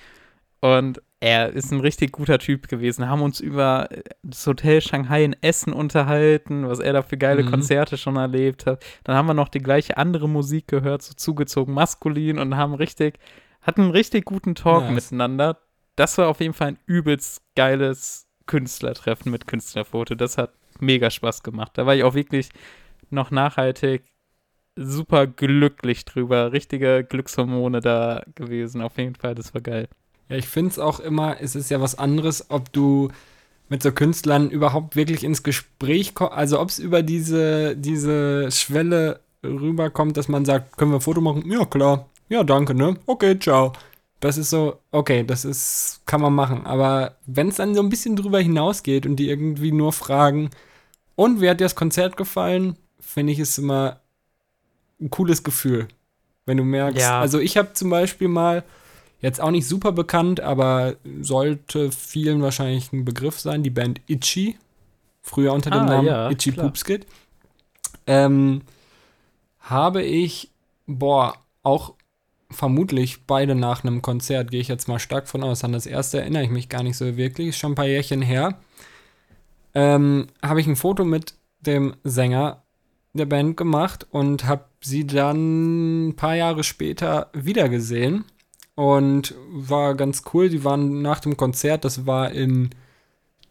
Und 0.61 1.01
er 1.19 1.49
ist 1.53 1.71
ein 1.71 1.79
richtig 1.79 2.11
guter 2.11 2.39
Typ 2.39 2.67
gewesen. 2.67 3.07
Haben 3.09 3.21
uns 3.21 3.39
über 3.39 3.89
das 4.23 4.45
Hotel 4.47 4.81
Shanghai 4.81 5.23
in 5.23 5.35
Essen 5.41 5.73
unterhalten, 5.73 6.67
was 6.67 6.79
er 6.79 6.93
da 6.93 7.01
für 7.01 7.17
geile 7.17 7.43
Mhm. 7.43 7.49
Konzerte 7.51 7.97
schon 7.97 8.15
erlebt 8.15 8.65
hat. 8.65 8.83
Dann 9.03 9.15
haben 9.15 9.27
wir 9.27 9.33
noch 9.33 9.49
die 9.49 9.59
gleiche 9.59 9.97
andere 9.97 10.29
Musik 10.29 10.67
gehört, 10.67 11.01
so 11.01 11.13
zugezogen 11.13 11.73
maskulin 11.73 12.39
und 12.39 12.57
haben 12.57 12.73
richtig, 12.75 13.19
hatten 13.61 13.81
einen 13.81 13.91
richtig 13.91 14.25
guten 14.25 14.55
Talk 14.55 14.83
Nice. 14.85 14.93
miteinander. 15.11 15.57
Das 15.95 16.17
war 16.17 16.27
auf 16.27 16.39
jeden 16.39 16.53
Fall 16.53 16.69
ein 16.69 16.79
übelst 16.85 17.41
geiles 17.55 18.27
Künstlertreffen 18.47 19.31
mit 19.31 19.45
Künstlerfoto. 19.47 20.15
Das 20.15 20.37
hat 20.37 20.53
mega 20.79 21.09
Spaß 21.11 21.43
gemacht. 21.43 21.71
Da 21.75 21.85
war 21.85 21.95
ich 21.95 22.03
auch 22.03 22.13
wirklich 22.15 22.49
noch 23.09 23.29
nachhaltig 23.29 24.03
super 24.75 25.27
glücklich 25.27 26.05
drüber. 26.05 26.51
Richtige 26.51 27.03
Glückshormone 27.03 27.81
da 27.81 28.23
gewesen. 28.35 28.81
Auf 28.81 28.97
jeden 28.97 29.15
Fall, 29.15 29.35
das 29.35 29.53
war 29.53 29.61
geil. 29.61 29.87
Ja, 30.31 30.37
ich 30.37 30.47
finde 30.47 30.71
es 30.71 30.79
auch 30.79 30.99
immer, 30.99 31.37
es 31.41 31.55
ist 31.55 31.69
ja 31.69 31.81
was 31.81 31.95
anderes, 31.97 32.49
ob 32.49 32.71
du 32.73 33.09
mit 33.69 33.83
so 33.83 33.91
Künstlern 33.91 34.49
überhaupt 34.49 34.95
wirklich 34.95 35.23
ins 35.23 35.43
Gespräch 35.43 36.13
kommst, 36.13 36.33
also 36.33 36.59
ob 36.59 36.69
es 36.69 36.79
über 36.79 37.03
diese, 37.03 37.75
diese 37.75 38.51
Schwelle 38.51 39.19
rüberkommt, 39.43 40.17
dass 40.17 40.27
man 40.27 40.45
sagt, 40.45 40.77
können 40.77 40.91
wir 40.91 40.97
ein 40.97 41.01
Foto 41.01 41.21
machen? 41.21 41.49
Ja, 41.49 41.65
klar. 41.65 42.09
Ja, 42.29 42.43
danke, 42.43 42.73
ne? 42.73 42.95
Okay, 43.05 43.37
ciao. 43.39 43.73
Das 44.19 44.37
ist 44.37 44.49
so, 44.51 44.77
okay, 44.91 45.23
das 45.25 45.45
ist, 45.45 46.01
kann 46.05 46.21
man 46.21 46.33
machen. 46.33 46.65
Aber 46.65 47.15
wenn 47.25 47.47
es 47.47 47.55
dann 47.55 47.73
so 47.73 47.81
ein 47.81 47.89
bisschen 47.89 48.15
drüber 48.15 48.39
hinausgeht 48.39 49.05
und 49.05 49.15
die 49.15 49.29
irgendwie 49.29 49.71
nur 49.71 49.93
fragen, 49.93 50.49
und 51.15 51.41
wie 51.41 51.49
hat 51.49 51.59
dir 51.59 51.65
das 51.65 51.75
Konzert 51.75 52.17
gefallen, 52.17 52.77
finde 52.99 53.33
ich 53.33 53.39
es 53.39 53.57
immer 53.57 53.99
ein 54.99 55.09
cooles 55.09 55.43
Gefühl. 55.43 55.87
Wenn 56.45 56.57
du 56.57 56.63
merkst, 56.63 57.01
Ja. 57.01 57.19
also 57.19 57.39
ich 57.39 57.57
habe 57.57 57.73
zum 57.73 57.89
Beispiel 57.89 58.27
mal, 58.27 58.63
jetzt 59.21 59.39
auch 59.39 59.51
nicht 59.51 59.67
super 59.67 59.91
bekannt, 59.91 60.39
aber 60.39 60.95
sollte 61.21 61.91
vielen 61.91 62.41
wahrscheinlich 62.41 62.91
ein 62.91 63.05
Begriff 63.05 63.39
sein, 63.39 63.63
die 63.63 63.69
Band 63.69 64.01
Itchy. 64.07 64.57
Früher 65.21 65.53
unter 65.53 65.69
dem 65.69 65.81
Ah, 65.81 65.85
Namen 65.85 66.07
ja, 66.07 66.29
Itchy 66.31 66.51
klar. 66.51 66.65
Poopskit. 66.65 67.05
Ähm, 68.07 68.61
habe 69.59 70.01
ich, 70.01 70.49
boah, 70.87 71.35
auch 71.61 71.93
vermutlich 72.49 73.25
beide 73.27 73.55
nach 73.55 73.83
einem 73.83 74.01
Konzert, 74.01 74.51
gehe 74.51 74.59
ich 74.59 74.67
jetzt 74.67 74.87
mal 74.87 74.99
stark 74.99 75.27
von 75.27 75.43
aus. 75.43 75.63
An 75.63 75.71
das 75.71 75.85
erste 75.85 76.19
erinnere 76.19 76.43
ich 76.43 76.49
mich 76.49 76.69
gar 76.69 76.83
nicht 76.83 76.97
so 76.97 77.15
wirklich, 77.17 77.49
ist 77.49 77.57
schon 77.59 77.73
ein 77.73 77.75
paar 77.75 77.87
Jährchen 77.87 78.21
her. 78.21 78.59
Ähm, 79.73 80.27
habe 80.41 80.59
ich 80.59 80.67
ein 80.67 80.75
Foto 80.75 81.05
mit 81.05 81.35
dem 81.61 81.95
Sänger 82.03 82.63
der 83.13 83.25
Band 83.25 83.55
gemacht 83.55 84.07
und 84.09 84.45
habe 84.45 84.65
sie 84.81 85.05
dann 85.05 86.09
ein 86.09 86.15
paar 86.15 86.35
Jahre 86.35 86.63
später 86.63 87.29
wiedergesehen 87.33 88.25
und 88.81 89.35
war 89.51 89.93
ganz 89.93 90.23
cool. 90.33 90.49
Die 90.49 90.63
waren 90.63 91.03
nach 91.03 91.19
dem 91.19 91.37
Konzert, 91.37 91.85
das 91.85 92.07
war 92.07 92.31
in 92.31 92.71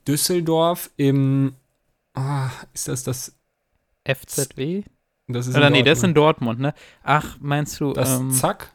Düsseldorf 0.08 0.90
im, 0.96 1.54
ah, 2.14 2.50
ist 2.74 2.88
das 2.88 3.04
das? 3.04 3.36
FZW? 4.04 4.82
Das 5.28 5.46
ist 5.46 5.56
Oder 5.56 5.70
nee, 5.70 5.84
das 5.84 5.98
ist 5.98 6.04
in 6.04 6.14
Dortmund. 6.14 6.58
Ne? 6.58 6.74
Ach, 7.04 7.36
meinst 7.38 7.78
du, 7.78 7.92
das 7.92 8.18
ähm, 8.18 8.32
Zack. 8.32 8.72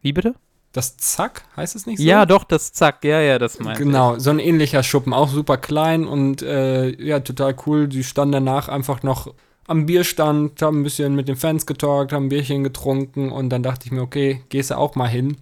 wie 0.00 0.14
bitte? 0.14 0.36
Das 0.72 0.96
Zack 0.96 1.44
heißt 1.56 1.76
es 1.76 1.84
nicht 1.84 1.98
so? 1.98 2.04
Ja, 2.04 2.24
doch, 2.24 2.44
das 2.44 2.72
Zack, 2.72 3.04
ja, 3.04 3.20
ja, 3.20 3.38
das 3.38 3.58
meinte 3.58 3.84
Genau, 3.84 4.18
so 4.18 4.30
ein 4.30 4.38
ähnlicher 4.38 4.82
Schuppen, 4.82 5.12
auch 5.12 5.28
super 5.28 5.58
klein 5.58 6.06
und 6.06 6.40
äh, 6.40 6.92
ja, 7.04 7.20
total 7.20 7.54
cool. 7.66 7.88
Die 7.88 8.04
standen 8.04 8.32
danach 8.32 8.70
einfach 8.70 9.02
noch 9.02 9.34
am 9.66 9.84
Bierstand, 9.84 10.62
haben 10.62 10.80
ein 10.80 10.84
bisschen 10.84 11.14
mit 11.14 11.28
den 11.28 11.36
Fans 11.36 11.66
getalkt, 11.66 12.14
haben 12.14 12.26
ein 12.26 12.30
Bierchen 12.30 12.64
getrunken 12.64 13.30
und 13.30 13.50
dann 13.50 13.62
dachte 13.62 13.84
ich 13.84 13.92
mir, 13.92 14.00
okay, 14.00 14.42
gehst 14.48 14.70
du 14.70 14.78
auch 14.78 14.94
mal 14.94 15.08
hin. 15.08 15.36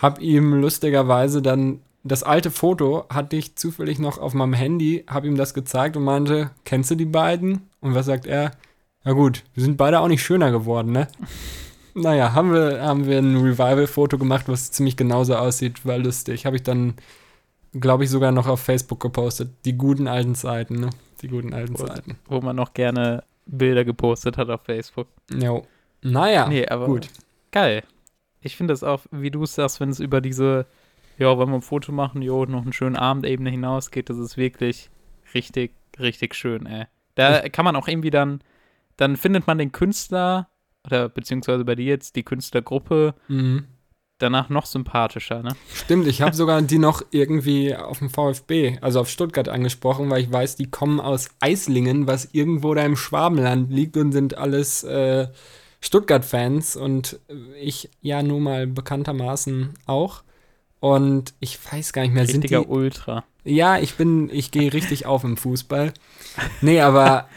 Hab 0.00 0.20
ihm 0.20 0.54
lustigerweise 0.60 1.42
dann 1.42 1.80
das 2.06 2.22
alte 2.22 2.50
Foto 2.50 3.04
hatte 3.08 3.36
ich 3.36 3.56
zufällig 3.56 3.98
noch 3.98 4.18
auf 4.18 4.32
meinem 4.32 4.52
Handy, 4.52 5.04
hab 5.08 5.24
ihm 5.24 5.36
das 5.36 5.54
gezeigt 5.54 5.96
und 5.96 6.04
meinte, 6.04 6.50
kennst 6.64 6.90
du 6.90 6.94
die 6.94 7.04
beiden? 7.04 7.68
Und 7.80 7.94
was 7.94 8.06
sagt 8.06 8.26
er? 8.26 8.52
Na 9.02 9.12
gut, 9.12 9.42
wir 9.54 9.64
sind 9.64 9.76
beide 9.76 10.00
auch 10.00 10.08
nicht 10.08 10.22
schöner 10.22 10.50
geworden, 10.50 10.92
ne? 10.92 11.08
Naja, 11.98 12.34
haben 12.34 12.52
wir, 12.52 12.82
haben 12.82 13.06
wir 13.06 13.16
ein 13.16 13.38
Revival-Foto 13.38 14.18
gemacht, 14.18 14.48
was 14.48 14.70
ziemlich 14.70 14.98
genauso 14.98 15.34
aussieht, 15.34 15.86
war 15.86 15.96
lustig. 15.96 16.44
Habe 16.44 16.56
ich 16.56 16.62
dann, 16.62 16.92
glaube 17.72 18.04
ich, 18.04 18.10
sogar 18.10 18.32
noch 18.32 18.46
auf 18.46 18.60
Facebook 18.60 19.00
gepostet. 19.00 19.48
Die 19.64 19.78
guten 19.78 20.06
alten 20.06 20.34
Zeiten, 20.34 20.74
ne? 20.74 20.90
Die 21.22 21.28
guten 21.28 21.54
alten 21.54 21.72
Gut. 21.72 21.88
Zeiten. 21.88 22.18
Wo 22.26 22.42
man 22.42 22.54
noch 22.54 22.74
gerne 22.74 23.24
Bilder 23.46 23.86
gepostet 23.86 24.36
hat 24.36 24.50
auf 24.50 24.60
Facebook. 24.64 25.08
Jo. 25.32 25.64
Naja, 26.02 26.48
nee, 26.48 26.68
aber 26.68 26.84
gut. 26.84 27.08
geil. 27.50 27.82
Ich 28.40 28.56
finde 28.56 28.72
das 28.72 28.82
auch, 28.84 29.02
wie 29.10 29.30
du 29.30 29.42
es 29.42 29.54
sagst, 29.54 29.80
wenn 29.80 29.88
es 29.90 30.00
über 30.00 30.20
diese, 30.20 30.66
ja, 31.18 31.36
wollen 31.36 31.48
wir 31.50 31.56
ein 31.56 31.62
Foto 31.62 31.92
machen, 31.92 32.22
jo, 32.22 32.44
noch 32.44 32.62
einen 32.62 32.72
schönen 32.72 32.96
Abendebene 32.96 33.50
hinausgeht, 33.50 34.10
das 34.10 34.18
ist 34.18 34.36
wirklich 34.36 34.90
richtig, 35.34 35.72
richtig 35.98 36.34
schön, 36.34 36.66
ey. 36.66 36.84
Da 37.14 37.48
kann 37.48 37.64
man 37.64 37.76
auch 37.76 37.88
irgendwie 37.88 38.10
dann, 38.10 38.40
dann 38.96 39.16
findet 39.16 39.46
man 39.46 39.58
den 39.58 39.72
Künstler, 39.72 40.48
oder 40.84 41.08
beziehungsweise 41.08 41.64
bei 41.64 41.74
dir 41.74 41.86
jetzt 41.86 42.14
die 42.16 42.22
Künstlergruppe, 42.22 43.14
Mhm. 43.28 43.64
danach 44.18 44.48
noch 44.50 44.66
sympathischer, 44.66 45.42
ne? 45.42 45.56
Stimmt, 45.74 46.06
ich 46.06 46.22
habe 46.22 46.36
sogar 46.36 46.60
die 46.62 46.78
noch 46.78 47.02
irgendwie 47.10 47.74
auf 47.74 47.98
dem 47.98 48.10
VfB, 48.10 48.78
also 48.82 49.00
auf 49.00 49.08
Stuttgart 49.08 49.48
angesprochen, 49.48 50.08
weil 50.10 50.22
ich 50.22 50.30
weiß, 50.30 50.56
die 50.56 50.70
kommen 50.70 51.00
aus 51.00 51.30
Eislingen, 51.40 52.06
was 52.06 52.28
irgendwo 52.32 52.74
da 52.74 52.82
im 52.84 52.96
Schwabenland 52.96 53.70
liegt 53.72 53.96
und 53.96 54.12
sind 54.12 54.36
alles 54.38 54.84
äh, 54.84 55.28
Stuttgart-Fans 55.80 56.76
und 56.76 57.18
ich 57.60 57.90
ja 58.00 58.22
nun 58.22 58.42
mal 58.42 58.66
bekanntermaßen 58.66 59.74
auch. 59.86 60.22
Und 60.80 61.34
ich 61.40 61.58
weiß 61.72 61.92
gar 61.92 62.02
nicht 62.02 62.14
mehr, 62.14 62.26
sind 62.26 62.42
Richtiger 62.42 62.62
die, 62.62 62.68
Ultra. 62.68 63.24
Ja, 63.44 63.78
ich 63.78 63.94
bin, 63.94 64.30
ich 64.30 64.50
gehe 64.50 64.72
richtig 64.72 65.06
auf 65.06 65.24
im 65.24 65.36
Fußball. 65.36 65.92
Nee, 66.60 66.80
aber 66.80 67.28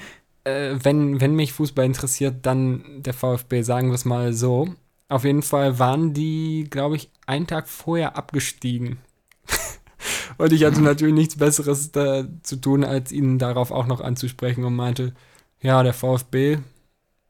äh, 0.44 0.76
wenn, 0.82 1.22
wenn 1.22 1.36
mich 1.36 1.53
Fußball 1.53 1.86
interessiert, 1.86 2.45
dann 2.45 2.84
der 3.03 3.14
VfB, 3.14 3.61
sagen 3.61 3.90
wir 3.90 3.95
es 3.95 4.06
mal 4.06 4.34
so. 4.34 4.70
Auf 5.07 5.24
jeden 5.24 5.41
Fall 5.41 5.80
waren 5.80 6.14
die, 6.14 6.68
glaube 6.70 6.95
ich, 6.95 7.10
einen 7.26 7.48
Tag 7.48 7.68
vorher 7.68 8.16
abgestiegen. 8.16 8.99
und 10.38 10.53
ich 10.53 10.64
hatte 10.66 10.82
natürlich 10.82 11.16
nichts 11.16 11.38
Besseres 11.38 11.91
da 11.91 12.26
zu 12.44 12.57
tun, 12.57 12.84
als 12.84 13.11
ihnen 13.11 13.40
darauf 13.40 13.72
auch 13.72 13.88
noch 13.88 14.02
anzusprechen 14.02 14.64
und 14.64 14.76
meinte, 14.76 15.14
ja, 15.61 15.82
der 15.82 15.94
VfB, 15.94 16.60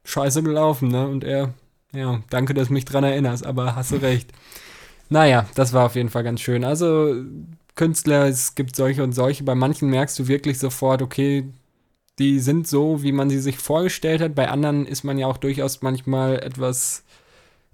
scheiße 0.09 0.43
gelaufen, 0.43 0.89
ne? 0.89 1.07
Und 1.07 1.23
er, 1.23 1.53
ja, 1.93 2.21
danke, 2.29 2.53
dass 2.53 2.67
du 2.67 2.73
mich 2.73 2.85
dran 2.85 3.03
erinnerst, 3.03 3.45
aber 3.45 3.75
hast 3.75 3.91
du 3.91 3.97
recht. 3.97 4.31
Naja, 5.09 5.47
das 5.55 5.73
war 5.73 5.85
auf 5.85 5.95
jeden 5.95 6.09
Fall 6.09 6.23
ganz 6.23 6.41
schön. 6.41 6.63
Also, 6.63 7.15
Künstler, 7.75 8.27
es 8.27 8.55
gibt 8.55 8.75
solche 8.75 9.03
und 9.03 9.13
solche. 9.13 9.43
Bei 9.43 9.55
manchen 9.55 9.89
merkst 9.89 10.19
du 10.19 10.27
wirklich 10.27 10.59
sofort, 10.59 11.01
okay, 11.01 11.45
die 12.19 12.39
sind 12.39 12.67
so, 12.67 13.01
wie 13.01 13.13
man 13.13 13.29
sie 13.29 13.39
sich 13.39 13.57
vorgestellt 13.57 14.21
hat. 14.21 14.35
Bei 14.35 14.49
anderen 14.49 14.85
ist 14.85 15.03
man 15.03 15.17
ja 15.17 15.27
auch 15.27 15.37
durchaus 15.37 15.81
manchmal 15.81 16.39
etwas 16.39 17.03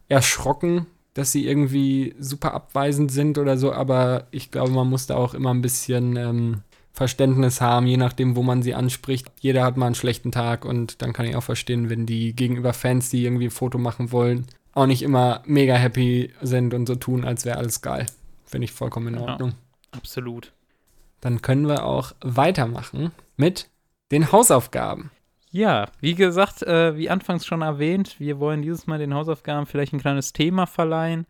erschrocken, 0.08 0.86
dass 1.16 1.32
sie 1.32 1.48
irgendwie 1.48 2.16
super 2.20 2.54
abweisend 2.54 3.12
sind 3.12 3.38
oder 3.38 3.58
so. 3.58 3.74
Aber 3.74 4.28
ich 4.32 4.52
glaube, 4.52 4.72
man 4.72 4.88
muss 4.88 5.08
da 5.08 5.16
auch 5.16 5.34
immer 5.34 5.52
ein 5.54 5.64
bisschen 5.64 6.16
ähm, 6.16 6.62
Verständnis 6.96 7.60
haben, 7.62 7.88
je 7.88 7.98
nachdem, 7.98 8.36
wo 8.36 8.42
man 8.42 8.64
sie 8.64 8.74
anspricht. 8.74 9.28
Jeder 9.42 9.64
hat 9.64 9.76
mal 9.78 9.88
einen 9.88 9.96
schlechten 9.96 10.32
Tag 10.32 10.64
und 10.66 11.02
dann 11.02 11.12
kann 11.14 11.26
ich 11.26 11.36
auch 11.36 11.44
verstehen, 11.44 11.90
wenn 11.90 12.06
die 12.06 12.34
gegenüber 12.34 12.74
Fans, 12.74 13.10
die 13.10 13.24
irgendwie 13.26 13.46
ein 13.46 13.52
Foto 13.52 13.78
machen 13.78 14.12
wollen, 14.14 14.48
auch 14.74 14.86
nicht 14.88 15.02
immer 15.04 15.42
mega 15.46 15.76
happy 15.76 16.32
sind 16.42 16.74
und 16.74 16.88
so 16.88 16.96
tun, 16.96 17.26
als 17.26 17.46
wäre 17.46 17.58
alles 17.58 17.82
geil. 17.82 18.06
Finde 18.46 18.66
ich 18.66 18.72
vollkommen 18.72 19.14
in 19.14 19.16
Ja. 19.22 19.28
Ordnung. 19.32 19.54
Absolut. 19.92 20.54
Dann 21.22 21.42
können 21.42 21.68
wir 21.68 21.86
auch 21.86 22.14
weitermachen 22.22 23.12
mit 23.36 23.70
den 24.12 24.32
Hausaufgaben. 24.32 25.12
Ja, 25.52 25.88
wie 26.02 26.16
gesagt, 26.16 26.64
äh, 26.64 26.98
wie 26.98 27.10
anfangs 27.10 27.46
schon 27.46 27.62
erwähnt, 27.62 28.20
wir 28.20 28.40
wollen 28.40 28.62
dieses 28.62 28.88
Mal 28.88 29.00
den 29.00 29.14
Hausaufgaben 29.14 29.66
vielleicht 29.66 29.94
ein 29.94 30.02
kleines 30.02 30.34
Thema 30.34 30.66
verleihen. 30.66 31.26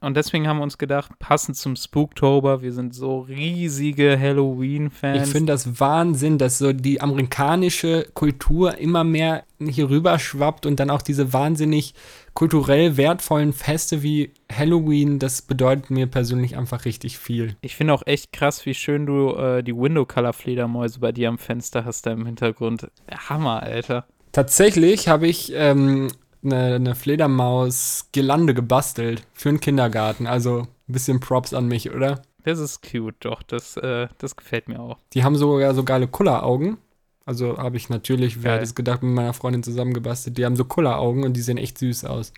Und 0.00 0.16
deswegen 0.16 0.46
haben 0.46 0.58
wir 0.58 0.62
uns 0.62 0.76
gedacht, 0.76 1.18
passend 1.18 1.56
zum 1.56 1.74
Spooktober, 1.74 2.60
wir 2.60 2.72
sind 2.72 2.94
so 2.94 3.20
riesige 3.20 4.18
Halloween-Fans. 4.20 5.26
Ich 5.26 5.32
finde 5.32 5.52
das 5.52 5.80
Wahnsinn, 5.80 6.36
dass 6.36 6.58
so 6.58 6.74
die 6.74 7.00
amerikanische 7.00 8.06
Kultur 8.12 8.76
immer 8.76 9.04
mehr 9.04 9.44
hier 9.58 9.88
rüber 9.88 10.18
schwappt 10.18 10.66
und 10.66 10.78
dann 10.78 10.90
auch 10.90 11.00
diese 11.00 11.32
wahnsinnig 11.32 11.94
kulturell 12.34 12.98
wertvollen 12.98 13.54
Feste 13.54 14.02
wie 14.02 14.32
Halloween, 14.52 15.18
das 15.18 15.40
bedeutet 15.40 15.88
mir 15.88 16.06
persönlich 16.06 16.58
einfach 16.58 16.84
richtig 16.84 17.16
viel. 17.16 17.56
Ich 17.62 17.74
finde 17.74 17.94
auch 17.94 18.02
echt 18.04 18.32
krass, 18.32 18.66
wie 18.66 18.74
schön 18.74 19.06
du 19.06 19.34
äh, 19.34 19.62
die 19.62 19.74
Window-Color-Fledermäuse 19.74 21.00
bei 21.00 21.12
dir 21.12 21.30
am 21.30 21.38
Fenster 21.38 21.86
hast 21.86 22.04
da 22.04 22.12
im 22.12 22.26
Hintergrund. 22.26 22.90
Hammer, 23.10 23.62
Alter. 23.62 24.04
Tatsächlich 24.32 25.08
habe 25.08 25.26
ich 25.26 25.50
ähm, 25.54 26.08
eine, 26.46 26.76
eine 26.76 26.94
Fledermaus-Girlande 26.94 28.54
gebastelt 28.54 29.26
für 29.32 29.50
einen 29.50 29.60
Kindergarten. 29.60 30.26
Also 30.26 30.60
ein 30.88 30.92
bisschen 30.92 31.20
Props 31.20 31.52
an 31.52 31.66
mich, 31.66 31.90
oder? 31.90 32.22
Das 32.44 32.58
ist 32.58 32.80
cute, 32.82 33.16
doch. 33.20 33.42
Das, 33.42 33.76
äh, 33.76 34.08
das 34.18 34.36
gefällt 34.36 34.68
mir 34.68 34.80
auch. 34.80 34.98
Die 35.12 35.24
haben 35.24 35.36
sogar 35.36 35.74
so 35.74 35.84
geile 35.84 36.06
Kulleraugen. 36.08 36.78
Also 37.24 37.58
habe 37.58 37.76
ich 37.76 37.88
natürlich, 37.88 38.44
wer 38.44 38.54
hätte 38.54 38.62
es 38.62 38.76
gedacht, 38.76 39.02
mit 39.02 39.12
meiner 39.12 39.32
Freundin 39.32 39.64
zusammen 39.64 39.92
gebastelt. 39.92 40.38
Die 40.38 40.44
haben 40.44 40.54
so 40.54 40.64
Kulleraugen 40.64 41.24
und 41.24 41.32
die 41.32 41.40
sehen 41.40 41.58
echt 41.58 41.76
süß 41.78 42.04
aus. 42.04 42.32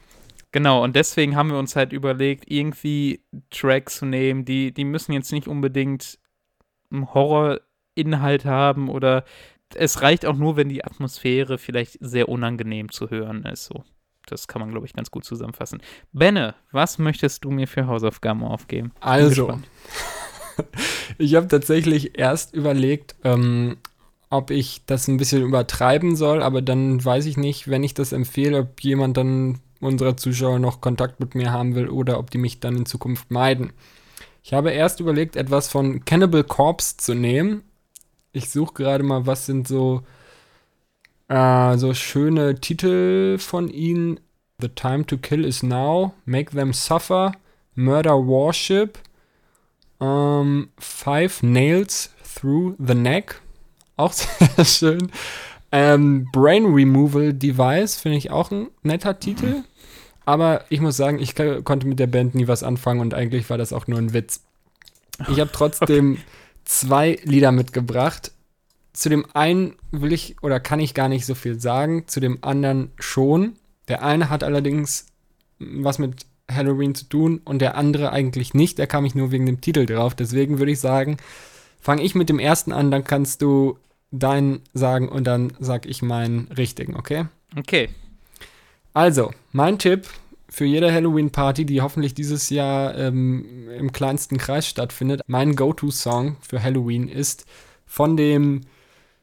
Genau, 0.51 0.83
und 0.83 0.97
deswegen 0.97 1.37
haben 1.37 1.51
wir 1.51 1.59
uns 1.59 1.77
halt 1.77 1.93
überlegt, 1.93 2.51
irgendwie 2.51 3.21
Tracks 3.51 3.99
zu 3.99 4.07
nehmen, 4.07 4.47
die, 4.47 4.73
die 4.73 4.85
müssen 4.85 5.13
jetzt 5.13 5.31
nicht 5.31 5.47
unbedingt 5.47 6.19
einen 6.91 7.13
Horrorinhalt 7.13 8.47
haben 8.47 8.89
oder 8.89 9.25
es 9.75 10.01
reicht 10.01 10.25
auch 10.25 10.37
nur, 10.37 10.57
wenn 10.57 10.71
die 10.71 10.85
Atmosphäre 10.85 11.59
vielleicht 11.59 11.99
sehr 12.01 12.31
unangenehm 12.31 12.91
zu 12.91 13.11
hören 13.11 13.45
ist. 13.45 13.67
So. 13.67 13.85
Das 14.31 14.49
kann 14.49 14.61
man, 14.61 14.71
glaube 14.71 14.87
ich, 14.87 14.93
ganz 14.93 15.11
gut 15.11 15.25
zusammenfassen. 15.25 15.81
Benne, 16.13 16.55
was 16.73 16.99
möchtest 16.99 17.45
du 17.45 17.51
mir 17.51 17.67
für 17.67 17.87
Hausaufgaben 17.87 18.43
aufgeben? 18.43 18.93
Also, 19.01 19.59
ich 21.19 21.35
habe 21.35 21.49
tatsächlich 21.49 22.19
erst 22.19 22.55
überlegt, 22.55 23.17
ähm, 23.25 23.79
ob 24.31 24.51
ich 24.51 24.83
das 24.87 25.09
ein 25.09 25.17
bisschen 25.17 25.43
übertreiben 25.43 26.17
soll, 26.17 26.43
aber 26.43 26.63
dann 26.63 27.03
weiß 27.03 27.27
ich 27.27 27.37
nicht, 27.37 27.69
wenn 27.69 27.83
ich 27.83 27.95
das 27.95 28.13
empfehle, 28.13 28.61
ob 28.61 28.81
jemand 28.81 29.17
dann 29.17 29.61
unserer 29.81 30.17
Zuschauer 30.17 30.59
noch 30.59 30.81
Kontakt 30.81 31.21
mit 31.21 31.35
mir 31.35 31.53
haben 31.53 31.75
will 31.75 31.89
oder 31.89 32.19
ob 32.19 32.31
die 32.31 32.39
mich 32.39 32.61
dann 32.61 32.77
in 32.77 32.87
Zukunft 32.87 33.31
meiden. 33.31 33.73
Ich 34.43 34.53
habe 34.53 34.71
erst 34.71 35.01
überlegt, 35.01 35.37
etwas 35.37 35.69
von 35.69 36.05
Cannibal 36.05 36.45
Corpse 36.45 36.97
zu 36.97 37.15
nehmen. 37.15 37.63
Ich 38.33 38.51
suche 38.51 38.75
gerade 38.75 39.05
mal, 39.05 39.27
was 39.27 39.47
sind 39.47 39.69
so, 39.69 40.03
äh, 41.29 41.77
so 41.79 41.95
schöne 41.95 42.61
Titel 42.61 43.39
von 43.39 43.69
ihnen. 43.69 44.21
The 44.61 44.69
Time 44.69 45.07
to 45.07 45.19
Kill 45.19 45.45
is 45.45 45.63
Now, 45.63 46.15
Make 46.25 46.51
Them 46.51 46.73
Suffer, 46.73 47.33
Murder 47.77 48.17
Warship, 48.17 48.99
ähm, 50.01 50.71
Five 50.79 51.45
Nails 51.45 52.11
Through 52.35 52.75
the 52.79 52.95
Neck. 52.95 53.41
Auch 53.97 54.13
sehr 54.13 54.65
schön. 54.65 55.13
Ähm, 55.71 56.27
Brain 56.33 56.67
Removal 56.67 57.35
Device 57.35 57.97
finde 57.97 58.19
ich 58.19 58.31
auch 58.31 58.51
ein 58.51 58.69
netter 58.83 59.21
Titel. 59.21 59.63
Aber 60.25 60.65
ich 60.69 60.81
muss 60.81 60.97
sagen, 60.97 61.21
ich 61.21 61.35
konnte 61.35 61.87
mit 61.87 61.99
der 61.99 62.07
Band 62.07 62.35
nie 62.35 62.49
was 62.49 62.63
anfangen 62.63 63.01
und 63.01 63.15
eigentlich 63.15 63.49
war 63.49 63.59
das 63.59 63.73
auch 63.73 63.87
nur 63.87 63.99
ein 63.99 64.13
Witz. 64.13 64.43
Ich 65.29 65.41
habe 65.41 65.51
trotzdem 65.53 66.19
zwei 66.65 67.19
Lieder 67.23 67.51
mitgebracht. 67.51 68.33
Zu 68.99 69.11
dem 69.11 69.27
einen 69.33 69.77
will 69.93 70.13
ich 70.13 70.43
oder 70.43 70.59
kann 70.59 70.81
ich 70.81 70.93
gar 70.93 71.09
nicht 71.09 71.25
so 71.25 71.37
viel 71.37 71.61
sagen, 71.61 72.09
zu 72.09 72.19
dem 72.19 72.39
anderen 72.41 72.91
schon. 72.99 73.53
Der 73.87 74.03
eine 74.03 74.29
hat 74.29 74.43
allerdings 74.43 75.07
was 75.61 76.01
mit 76.01 76.27
Halloween 76.51 76.97
zu 76.97 77.05
tun 77.05 77.41
und 77.45 77.61
der 77.61 77.77
andere 77.77 78.11
eigentlich 78.11 78.55
nicht. 78.55 78.77
Da 78.77 78.87
kam 78.87 79.05
ich 79.05 79.15
nur 79.15 79.31
wegen 79.31 79.47
dem 79.47 79.61
Titel 79.61 79.87
drauf. 79.87 80.17
Deswegen 80.17 80.59
würde 80.59 80.73
ich 80.73 80.81
sagen, 80.81 81.17
fange 81.81 82.03
ich 82.03 82.17
mit 82.17 82.29
dem 82.29 82.41
ersten 82.41 82.73
an, 82.73 82.91
dann 82.91 83.05
kannst 83.05 83.41
du 83.41 83.79
deinen 84.11 84.63
sagen 84.75 85.09
und 85.09 85.29
dann 85.29 85.53
sag 85.61 85.87
ich 85.87 86.03
meinen 86.03 86.49
richtigen, 86.57 86.97
okay? 86.97 87.27
Okay. 87.57 87.91
Also, 88.95 89.31
mein 89.53 89.79
Tipp 89.79 90.09
für 90.49 90.65
jede 90.65 90.93
Halloween-Party, 90.93 91.67
die 91.67 91.83
hoffentlich 91.83 92.15
dieses 92.15 92.51
Jahr 92.51 92.99
ähm, 92.99 93.69
im 93.79 93.93
kleinsten 93.93 94.39
Kreis 94.39 94.67
stattfindet, 94.67 95.21
mein 95.29 95.55
Go-To-Song 95.55 96.37
für 96.41 96.61
Halloween 96.61 97.07
ist 97.07 97.47
von 97.87 98.17
dem 98.17 98.63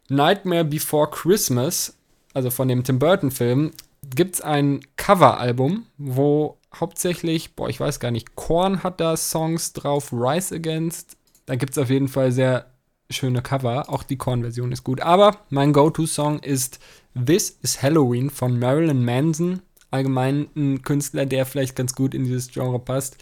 Nightmare 0.09 0.65
Before 0.65 1.09
Christmas, 1.09 1.97
also 2.33 2.49
von 2.49 2.67
dem 2.67 2.83
Tim 2.83 2.99
Burton-Film, 2.99 3.71
gibt 4.15 4.35
es 4.35 4.41
ein 4.41 4.81
Cover-Album, 4.97 5.85
wo 5.97 6.57
hauptsächlich, 6.73 7.55
boah, 7.55 7.69
ich 7.69 7.79
weiß 7.79 7.99
gar 7.99 8.11
nicht, 8.11 8.35
Korn 8.35 8.83
hat 8.83 8.99
da 8.99 9.17
Songs 9.17 9.73
drauf, 9.73 10.11
Rise 10.11 10.55
Against. 10.55 11.17
Da 11.45 11.55
gibt 11.55 11.71
es 11.71 11.77
auf 11.77 11.89
jeden 11.89 12.07
Fall 12.07 12.31
sehr 12.31 12.67
schöne 13.09 13.41
Cover. 13.41 13.89
Auch 13.89 14.03
die 14.03 14.17
Korn-Version 14.17 14.71
ist 14.71 14.83
gut. 14.83 15.01
Aber 15.01 15.37
mein 15.49 15.73
Go-To-Song 15.73 16.39
ist 16.39 16.79
This 17.13 17.57
is 17.61 17.81
Halloween 17.81 18.29
von 18.29 18.59
Marilyn 18.59 19.03
Manson. 19.05 19.61
Allgemein 19.91 20.47
ein 20.55 20.81
Künstler, 20.81 21.25
der 21.25 21.45
vielleicht 21.45 21.75
ganz 21.75 21.95
gut 21.95 22.13
in 22.13 22.23
dieses 22.25 22.51
Genre 22.51 22.79
passt. 22.79 23.17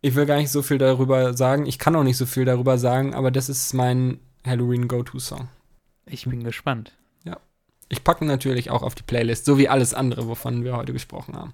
Ich 0.00 0.14
will 0.14 0.26
gar 0.26 0.36
nicht 0.36 0.50
so 0.50 0.62
viel 0.62 0.78
darüber 0.78 1.34
sagen. 1.34 1.66
Ich 1.66 1.78
kann 1.78 1.94
auch 1.94 2.02
nicht 2.02 2.16
so 2.16 2.26
viel 2.26 2.44
darüber 2.44 2.78
sagen, 2.78 3.14
aber 3.14 3.30
das 3.30 3.48
ist 3.48 3.72
mein 3.74 4.18
Halloween 4.44 4.88
Go-To-Song. 4.88 5.48
Ich 6.08 6.24
bin 6.26 6.42
gespannt. 6.44 6.92
Ich 7.88 8.02
packe 8.02 8.24
natürlich 8.24 8.70
auch 8.70 8.82
auf 8.82 8.96
die 8.96 9.04
Playlist, 9.04 9.44
so 9.44 9.58
wie 9.58 9.68
alles 9.68 9.94
andere, 9.94 10.26
wovon 10.26 10.64
wir 10.64 10.76
heute 10.76 10.92
gesprochen 10.92 11.36
haben. 11.36 11.52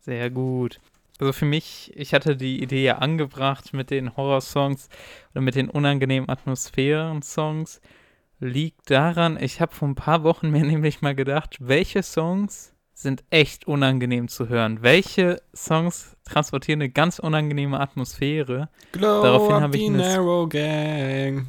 Sehr 0.00 0.30
gut. 0.30 0.80
Also 1.20 1.34
für 1.34 1.44
mich, 1.44 1.92
ich 1.94 2.14
hatte 2.14 2.36
die 2.38 2.62
Idee 2.62 2.84
ja 2.84 2.96
angebracht 3.00 3.74
mit 3.74 3.90
den 3.90 4.16
Horror-Songs 4.16 4.88
oder 5.32 5.42
mit 5.42 5.56
den 5.56 5.68
unangenehmen 5.68 6.26
Atmosphären-Songs. 6.30 7.82
Liegt 8.40 8.90
daran, 8.90 9.36
ich 9.38 9.60
habe 9.60 9.74
vor 9.74 9.88
ein 9.88 9.94
paar 9.94 10.22
Wochen 10.22 10.48
mir 10.50 10.62
nämlich 10.64 11.02
mal 11.02 11.14
gedacht, 11.14 11.58
welche 11.60 12.02
Songs 12.02 12.72
sind 12.94 13.22
echt 13.28 13.66
unangenehm 13.66 14.28
zu 14.28 14.48
hören. 14.48 14.78
Welche 14.80 15.42
Songs 15.54 16.16
transportieren 16.24 16.80
eine 16.80 16.88
ganz 16.90 17.18
unangenehme 17.18 17.78
Atmosphäre? 17.78 18.70
Glow 18.92 19.22
Daraufhin 19.22 19.60
habe 19.60 19.76
ich 19.76 19.86
eine- 19.86 19.98
Narrow 19.98 20.48
Gang. 20.48 21.46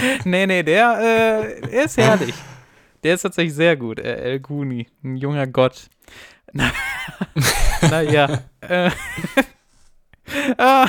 nee, 0.24 0.46
nee, 0.46 0.62
der, 0.62 1.60
äh, 1.62 1.84
ist 1.84 1.96
herrlich. 1.96 2.34
Der 3.02 3.14
ist 3.14 3.22
tatsächlich 3.22 3.54
sehr 3.54 3.76
gut. 3.76 3.98
Äh, 3.98 4.16
El 4.16 4.40
Guni, 4.40 4.86
ein 5.02 5.16
junger 5.16 5.46
Gott. 5.46 5.88
Na, 6.52 6.72
naja. 7.82 8.42
Äh, 8.60 8.90
ah, 10.58 10.88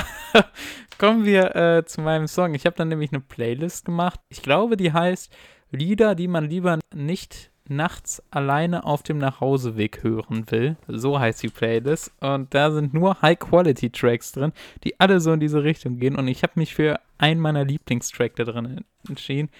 kommen 0.98 1.24
wir 1.24 1.54
äh, 1.54 1.84
zu 1.84 2.00
meinem 2.00 2.26
Song. 2.26 2.54
Ich 2.54 2.66
habe 2.66 2.76
dann 2.76 2.88
nämlich 2.88 3.12
eine 3.12 3.20
Playlist 3.20 3.84
gemacht. 3.84 4.20
Ich 4.28 4.42
glaube, 4.42 4.76
die 4.76 4.92
heißt 4.92 5.32
Lieder, 5.70 6.14
die 6.14 6.28
man 6.28 6.48
lieber 6.48 6.78
nicht 6.94 7.50
nachts 7.70 8.22
alleine 8.30 8.84
auf 8.84 9.02
dem 9.02 9.18
Nachhauseweg 9.18 10.02
hören 10.02 10.50
will. 10.50 10.76
So 10.86 11.18
heißt 11.18 11.42
die 11.42 11.48
Playlist. 11.48 12.12
Und 12.20 12.54
da 12.54 12.70
sind 12.70 12.94
nur 12.94 13.20
High-Quality-Tracks 13.22 14.32
drin, 14.32 14.52
die 14.84 14.98
alle 15.00 15.20
so 15.20 15.32
in 15.32 15.40
diese 15.40 15.62
Richtung 15.62 15.98
gehen. 15.98 16.16
Und 16.16 16.28
ich 16.28 16.42
habe 16.42 16.52
mich 16.56 16.74
für 16.74 17.00
einen 17.18 17.40
meiner 17.40 17.64
Lieblingstracks 17.64 18.36
da 18.36 18.44
drin 18.44 18.84
entschieden. 19.08 19.50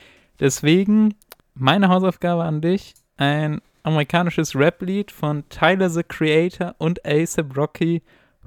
Deswegen 0.41 1.15
meine 1.55 1.89
Hausaufgabe 1.89 2.45
an 2.45 2.61
dich: 2.61 2.95
ein 3.17 3.61
amerikanisches 3.83 4.55
Rap-Lied 4.55 5.11
von 5.11 5.49
Tyler 5.49 5.91
the 5.91 6.03
Creator 6.03 6.75
und 6.79 7.05
A$AP 7.05 7.57
Rocky, 7.57 8.03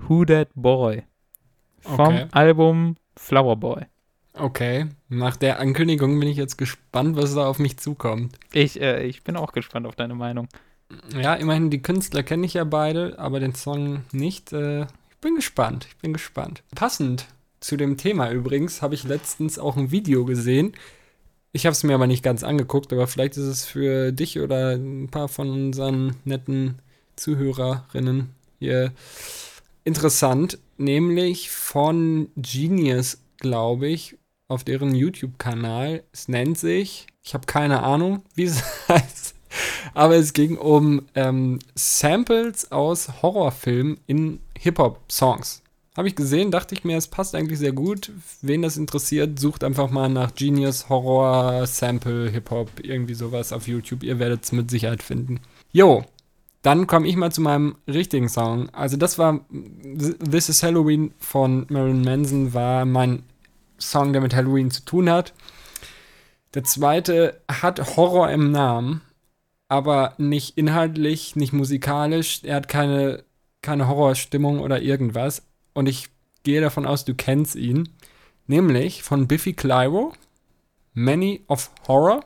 Who 0.07 0.25
That 0.25 0.49
Boy. 0.55 1.03
Vom 1.79 2.15
Okay. 2.15 2.27
Album 2.31 2.95
Flower 3.15 3.55
Boy. 3.55 3.85
Okay, 4.33 4.87
nach 5.09 5.35
der 5.35 5.59
Ankündigung 5.59 6.19
bin 6.19 6.29
ich 6.29 6.37
jetzt 6.37 6.57
gespannt, 6.57 7.17
was 7.17 7.35
da 7.35 7.47
auf 7.47 7.59
mich 7.59 7.77
zukommt. 7.77 8.37
Ich, 8.53 8.79
äh, 8.79 9.03
ich 9.05 9.23
bin 9.23 9.35
auch 9.35 9.51
gespannt 9.51 9.85
auf 9.85 9.95
deine 9.95 10.15
Meinung. 10.15 10.47
Ja, 11.17 11.35
immerhin, 11.35 11.69
die 11.69 11.81
Künstler 11.81 12.23
kenne 12.23 12.45
ich 12.45 12.53
ja 12.53 12.63
beide, 12.63 13.19
aber 13.19 13.39
den 13.39 13.55
Song 13.55 14.03
nicht. 14.11 14.53
Äh, 14.53 14.83
ich 14.83 15.17
bin 15.21 15.35
gespannt, 15.35 15.85
ich 15.89 15.97
bin 15.97 16.13
gespannt. 16.13 16.63
Passend 16.75 17.27
zu 17.59 17.77
dem 17.77 17.97
Thema 17.97 18.31
übrigens 18.31 18.81
habe 18.81 18.95
ich 18.95 19.03
letztens 19.03 19.59
auch 19.59 19.77
ein 19.77 19.91
Video 19.91 20.25
gesehen. 20.25 20.73
Ich 21.53 21.65
habe 21.65 21.73
es 21.73 21.83
mir 21.83 21.93
aber 21.93 22.07
nicht 22.07 22.23
ganz 22.23 22.43
angeguckt, 22.43 22.93
aber 22.93 23.07
vielleicht 23.07 23.37
ist 23.37 23.45
es 23.45 23.65
für 23.65 24.11
dich 24.11 24.39
oder 24.39 24.75
ein 24.75 25.09
paar 25.09 25.27
von 25.27 25.49
unseren 25.49 26.15
netten 26.23 26.79
Zuhörerinnen 27.17 28.29
hier 28.59 28.93
interessant, 29.83 30.59
nämlich 30.77 31.51
von 31.51 32.29
Genius, 32.35 33.19
glaube 33.37 33.87
ich, 33.87 34.17
auf 34.51 34.63
deren 34.63 34.93
YouTube-Kanal. 34.93 36.03
Es 36.11 36.27
nennt 36.27 36.57
sich, 36.57 37.07
ich 37.23 37.33
habe 37.33 37.45
keine 37.45 37.83
Ahnung, 37.83 38.21
wie 38.35 38.43
es 38.43 38.61
heißt, 38.89 39.33
aber 39.93 40.15
es 40.15 40.33
ging 40.33 40.57
um 40.57 41.07
ähm, 41.15 41.59
Samples 41.73 42.71
aus 42.71 43.21
Horrorfilmen 43.21 43.99
in 44.07 44.39
Hip-Hop-Songs. 44.59 45.63
Habe 45.97 46.07
ich 46.07 46.15
gesehen, 46.15 46.51
dachte 46.51 46.73
ich 46.73 46.85
mir, 46.85 46.97
es 46.97 47.07
passt 47.07 47.35
eigentlich 47.35 47.59
sehr 47.59 47.73
gut. 47.73 48.11
Wen 48.41 48.61
das 48.61 48.77
interessiert, 48.77 49.39
sucht 49.39 49.63
einfach 49.63 49.89
mal 49.89 50.07
nach 50.07 50.33
Genius 50.35 50.87
Horror 50.87 51.67
Sample 51.67 52.29
Hip-Hop, 52.29 52.69
irgendwie 52.81 53.13
sowas 53.13 53.51
auf 53.51 53.67
YouTube. 53.67 54.03
Ihr 54.03 54.17
werdet 54.17 54.43
es 54.43 54.53
mit 54.53 54.71
Sicherheit 54.71 55.03
finden. 55.03 55.41
Jo, 55.73 56.05
dann 56.61 56.87
komme 56.87 57.07
ich 57.07 57.15
mal 57.17 57.31
zu 57.31 57.41
meinem 57.41 57.75
richtigen 57.87 58.29
Song. 58.29 58.69
Also 58.69 58.95
das 58.95 59.17
war 59.17 59.41
This 59.51 60.47
is 60.47 60.63
Halloween 60.63 61.13
von 61.17 61.65
Marilyn 61.69 62.03
Manson, 62.03 62.53
war 62.53 62.85
mein 62.85 63.23
Song, 63.81 64.13
der 64.13 64.21
mit 64.21 64.35
Halloween 64.35 64.71
zu 64.71 64.83
tun 64.85 65.09
hat. 65.09 65.33
Der 66.53 66.63
zweite 66.63 67.41
hat 67.49 67.95
Horror 67.95 68.29
im 68.29 68.51
Namen, 68.51 69.01
aber 69.69 70.15
nicht 70.17 70.57
inhaltlich, 70.57 71.35
nicht 71.35 71.53
musikalisch. 71.53 72.43
Er 72.43 72.57
hat 72.57 72.67
keine, 72.67 73.23
keine 73.61 73.87
Horrorstimmung 73.87 74.59
oder 74.59 74.81
irgendwas. 74.81 75.43
Und 75.73 75.87
ich 75.87 76.09
gehe 76.43 76.61
davon 76.61 76.85
aus, 76.85 77.05
du 77.05 77.15
kennst 77.15 77.55
ihn. 77.55 77.89
Nämlich 78.47 79.03
von 79.03 79.27
Biffy 79.27 79.53
Clyro, 79.53 80.13
Many 80.93 81.43
of 81.47 81.71
Horror. 81.87 82.21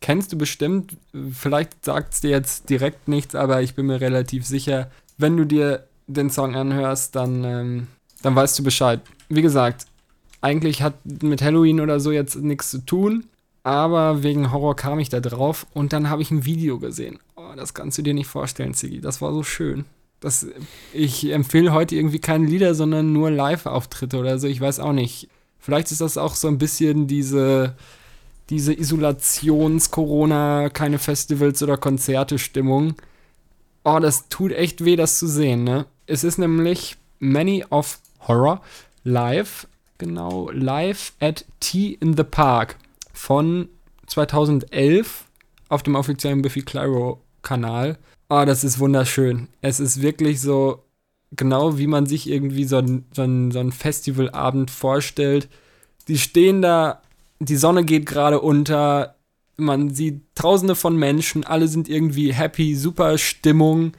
Kennst 0.00 0.32
du 0.32 0.38
bestimmt. 0.38 0.96
Vielleicht 1.32 1.84
sagt 1.84 2.14
es 2.14 2.20
dir 2.20 2.30
jetzt 2.30 2.70
direkt 2.70 3.08
nichts, 3.08 3.34
aber 3.34 3.62
ich 3.62 3.74
bin 3.74 3.86
mir 3.86 4.00
relativ 4.00 4.46
sicher, 4.46 4.90
wenn 5.18 5.36
du 5.36 5.44
dir 5.44 5.88
den 6.06 6.30
Song 6.30 6.54
anhörst, 6.54 7.16
dann, 7.16 7.44
ähm, 7.44 7.86
dann 8.22 8.36
weißt 8.36 8.58
du 8.58 8.62
Bescheid. 8.62 9.00
Wie 9.28 9.42
gesagt, 9.42 9.86
eigentlich 10.42 10.82
hat 10.82 10.94
mit 11.22 11.40
Halloween 11.40 11.80
oder 11.80 11.98
so 12.00 12.12
jetzt 12.12 12.36
nichts 12.36 12.70
zu 12.70 12.84
tun, 12.84 13.24
aber 13.62 14.22
wegen 14.22 14.52
Horror 14.52 14.76
kam 14.76 14.98
ich 14.98 15.08
da 15.08 15.20
drauf 15.20 15.66
und 15.72 15.92
dann 15.92 16.10
habe 16.10 16.20
ich 16.20 16.30
ein 16.30 16.44
Video 16.44 16.78
gesehen. 16.78 17.18
Oh, 17.36 17.54
das 17.56 17.74
kannst 17.74 17.96
du 17.96 18.02
dir 18.02 18.12
nicht 18.12 18.26
vorstellen, 18.26 18.74
Ziggy. 18.74 19.00
Das 19.00 19.22
war 19.22 19.32
so 19.32 19.42
schön. 19.42 19.84
Das, 20.20 20.46
ich 20.92 21.32
empfehle 21.32 21.72
heute 21.72 21.96
irgendwie 21.96 22.18
keine 22.18 22.46
Lieder, 22.46 22.74
sondern 22.74 23.12
nur 23.12 23.30
Live-Auftritte 23.30 24.18
oder 24.18 24.38
so. 24.38 24.46
Ich 24.46 24.60
weiß 24.60 24.80
auch 24.80 24.92
nicht. 24.92 25.28
Vielleicht 25.58 25.92
ist 25.92 26.00
das 26.00 26.18
auch 26.18 26.34
so 26.34 26.48
ein 26.48 26.58
bisschen 26.58 27.06
diese, 27.06 27.76
diese 28.50 28.72
Isolations-Corona, 28.72 30.70
keine 30.70 30.98
Festivals 30.98 31.62
oder 31.62 31.76
Konzerte-Stimmung. 31.76 32.94
Oh, 33.84 33.98
das 34.00 34.28
tut 34.28 34.52
echt 34.52 34.84
weh, 34.84 34.96
das 34.96 35.18
zu 35.18 35.26
sehen, 35.26 35.64
ne? 35.64 35.86
Es 36.06 36.24
ist 36.24 36.38
nämlich 36.38 36.96
Many 37.18 37.64
of 37.70 37.98
Horror 38.26 38.60
live, 39.04 39.66
genau, 40.02 40.50
live 40.50 41.12
at 41.20 41.44
Tea 41.60 41.96
in 42.00 42.16
the 42.16 42.24
Park 42.24 42.76
von 43.12 43.68
2011 44.08 45.26
auf 45.68 45.84
dem 45.84 45.94
offiziellen 45.94 46.42
Biffy 46.42 46.62
Clyro 46.62 47.20
Kanal. 47.42 47.98
Oh, 48.28 48.42
das 48.44 48.64
ist 48.64 48.80
wunderschön. 48.80 49.46
Es 49.60 49.78
ist 49.78 50.02
wirklich 50.02 50.40
so 50.40 50.82
genau, 51.30 51.78
wie 51.78 51.86
man 51.86 52.06
sich 52.06 52.28
irgendwie 52.28 52.64
so 52.64 52.78
ein, 52.78 53.04
so 53.12 53.22
so 53.22 53.60
ein 53.60 53.70
Festivalabend 53.70 54.72
vorstellt. 54.72 55.48
Die 56.08 56.18
stehen 56.18 56.62
da, 56.62 57.00
die 57.38 57.56
Sonne 57.56 57.84
geht 57.84 58.06
gerade 58.06 58.40
unter, 58.40 59.14
man 59.56 59.90
sieht 59.90 60.22
tausende 60.34 60.74
von 60.74 60.96
Menschen, 60.96 61.44
alle 61.44 61.68
sind 61.68 61.88
irgendwie 61.88 62.32
happy, 62.32 62.74
super 62.74 63.18
Stimmung. 63.18 63.92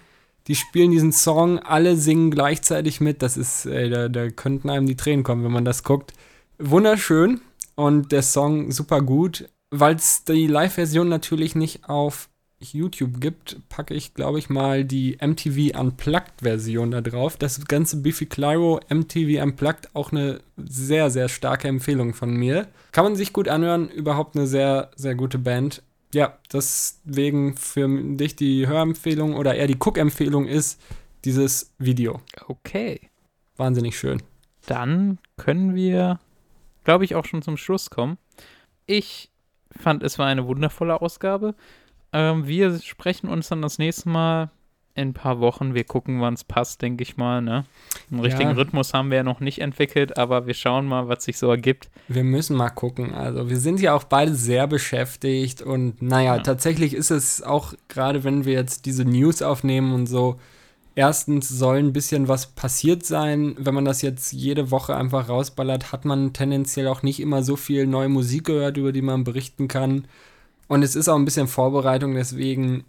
Die 0.48 0.56
spielen 0.56 0.92
diesen 0.92 1.12
Song, 1.12 1.60
alle 1.60 1.96
singen 1.96 2.32
gleichzeitig 2.32 3.00
mit. 3.00 3.22
Das 3.22 3.38
ist, 3.38 3.66
ey, 3.66 3.90
da, 3.90 4.10
da 4.10 4.30
könnten 4.30 4.70
einem 4.70 4.88
die 4.88 4.98
Tränen 4.98 5.24
kommen, 5.24 5.44
wenn 5.44 5.52
man 5.52 5.66
das 5.66 5.84
guckt. 5.84 6.14
Wunderschön 6.60 7.42
und 7.76 8.12
der 8.12 8.24
Song 8.24 8.72
super 8.72 9.02
gut. 9.02 9.50
Weil 9.76 9.96
es 9.96 10.24
die 10.26 10.46
Live-Version 10.46 11.10
natürlich 11.10 11.56
nicht 11.56 11.90
auf 11.90 12.30
YouTube 12.60 13.20
gibt, 13.20 13.58
packe 13.70 13.94
ich, 13.94 14.14
glaube 14.14 14.40
ich, 14.40 14.50
mal 14.50 14.86
die 14.86 15.18
MTV 15.20 15.78
Unplugged-Version 15.78 16.92
da 16.92 17.02
drauf. 17.02 17.38
Das 17.38 17.66
ganze 17.66 17.98
Biffy 17.98 18.26
Clyro 18.26 18.80
MTV 18.90 19.42
Unplugged, 19.42 19.90
auch 19.94 20.12
eine 20.12 20.40
sehr, 20.58 21.10
sehr 21.10 21.28
starke 21.28 21.68
Empfehlung 21.68 22.14
von 22.14 22.34
mir. 22.34 22.68
Kann 22.92 23.04
man 23.04 23.16
sich 23.16 23.34
gut 23.34 23.48
anhören, 23.48 23.90
überhaupt 23.90 24.38
eine 24.38 24.48
sehr, 24.48 24.92
sehr 24.96 25.16
gute 25.16 25.40
Band. 25.40 25.82
Ja, 26.14 26.38
deswegen 26.52 27.58
für 27.58 27.88
dich 28.16 28.36
die 28.36 28.68
Hörempfehlung 28.68 29.36
oder 29.36 29.56
eher 29.56 29.68
die 29.68 29.80
Guckempfehlung 29.80 30.46
ist 30.46 30.80
dieses 31.26 31.74
Video. 31.80 32.22
Okay. 32.48 33.10
Wahnsinnig 33.58 33.98
schön. 33.98 34.22
Dann 34.68 35.18
können 35.38 35.74
wir, 35.76 36.20
glaube 36.84 37.04
ich, 37.06 37.16
auch 37.16 37.26
schon 37.26 37.42
zum 37.42 37.58
Schluss 37.58 37.90
kommen. 37.90 38.18
Ich 38.86 39.32
fand, 39.72 40.04
es 40.04 40.20
war 40.20 40.28
eine 40.28 40.46
wundervolle 40.46 41.02
Ausgabe. 41.02 41.56
Ähm, 42.12 42.48
wir 42.48 42.80
sprechen 42.80 43.28
uns 43.28 43.50
dann 43.50 43.62
das 43.62 43.80
nächste 43.80 44.10
Mal 44.10 44.52
in 44.96 45.10
ein 45.10 45.14
paar 45.14 45.40
Wochen. 45.40 45.74
Wir 45.74 45.84
gucken, 45.84 46.22
wann 46.22 46.36
es 46.36 46.44
passt, 46.44 46.82
denke 46.82 47.02
ich 47.04 47.18
mal. 47.18 47.42
Ne? 47.42 47.66
Einen 48.12 48.20
richtigen 48.20 48.50
Ja. 48.52 48.56
Rhythmus 48.56 48.94
haben 48.94 49.10
wir 49.10 49.18
ja 49.18 49.24
noch 49.24 49.40
nicht 49.40 49.60
entwickelt, 49.60 50.18
aber 50.18 50.46
wir 50.46 50.54
schauen 50.54 50.86
mal, 50.86 51.08
was 51.08 51.24
sich 51.24 51.38
so 51.38 51.50
ergibt. 51.50 51.90
Wir 52.08 52.24
müssen 52.24 52.56
mal 52.56 52.70
gucken. 52.70 53.14
Also, 53.14 53.50
wir 53.50 53.58
sind 53.58 53.80
ja 53.80 53.94
auch 53.96 54.04
beide 54.04 54.36
sehr 54.36 54.68
beschäftigt 54.68 55.62
und 55.62 56.02
naja, 56.02 56.36
Ja. 56.36 56.42
tatsächlich 56.44 56.94
ist 56.94 57.10
es 57.12 57.42
auch, 57.42 57.74
gerade 57.88 58.24
wenn 58.24 58.46
wir 58.46 58.54
jetzt 58.54 58.86
diese 58.86 59.04
News 59.06 59.42
aufnehmen 59.42 59.94
und 59.94 60.06
so, 60.08 60.40
erstens 60.96 61.50
soll 61.50 61.78
ein 61.78 61.92
bisschen 61.94 62.28
was 62.28 62.48
passiert 62.48 63.04
sein. 63.04 63.56
Wenn 63.58 63.74
man 63.74 63.86
das 63.86 64.04
jetzt 64.04 64.32
jede 64.32 64.70
Woche 64.70 64.96
einfach 64.96 65.28
rausballert, 65.28 65.92
hat 65.92 66.06
man 66.06 66.34
tendenziell 66.34 66.88
auch 66.88 67.02
nicht 67.02 67.20
immer 67.20 67.42
so 67.42 67.56
viel 67.56 67.88
neue 67.88 68.10
Musik 68.10 68.44
gehört, 68.46 68.78
über 68.78 68.92
die 68.92 69.02
man 69.02 69.24
berichten 69.24 69.68
kann. 69.68 70.06
Und 70.68 70.84
es 70.84 70.96
ist 70.96 71.10
auch 71.10 71.16
ein 71.16 71.26
bisschen 71.26 71.48
Vorbereitung, 71.48 72.14
deswegen, 72.14 72.84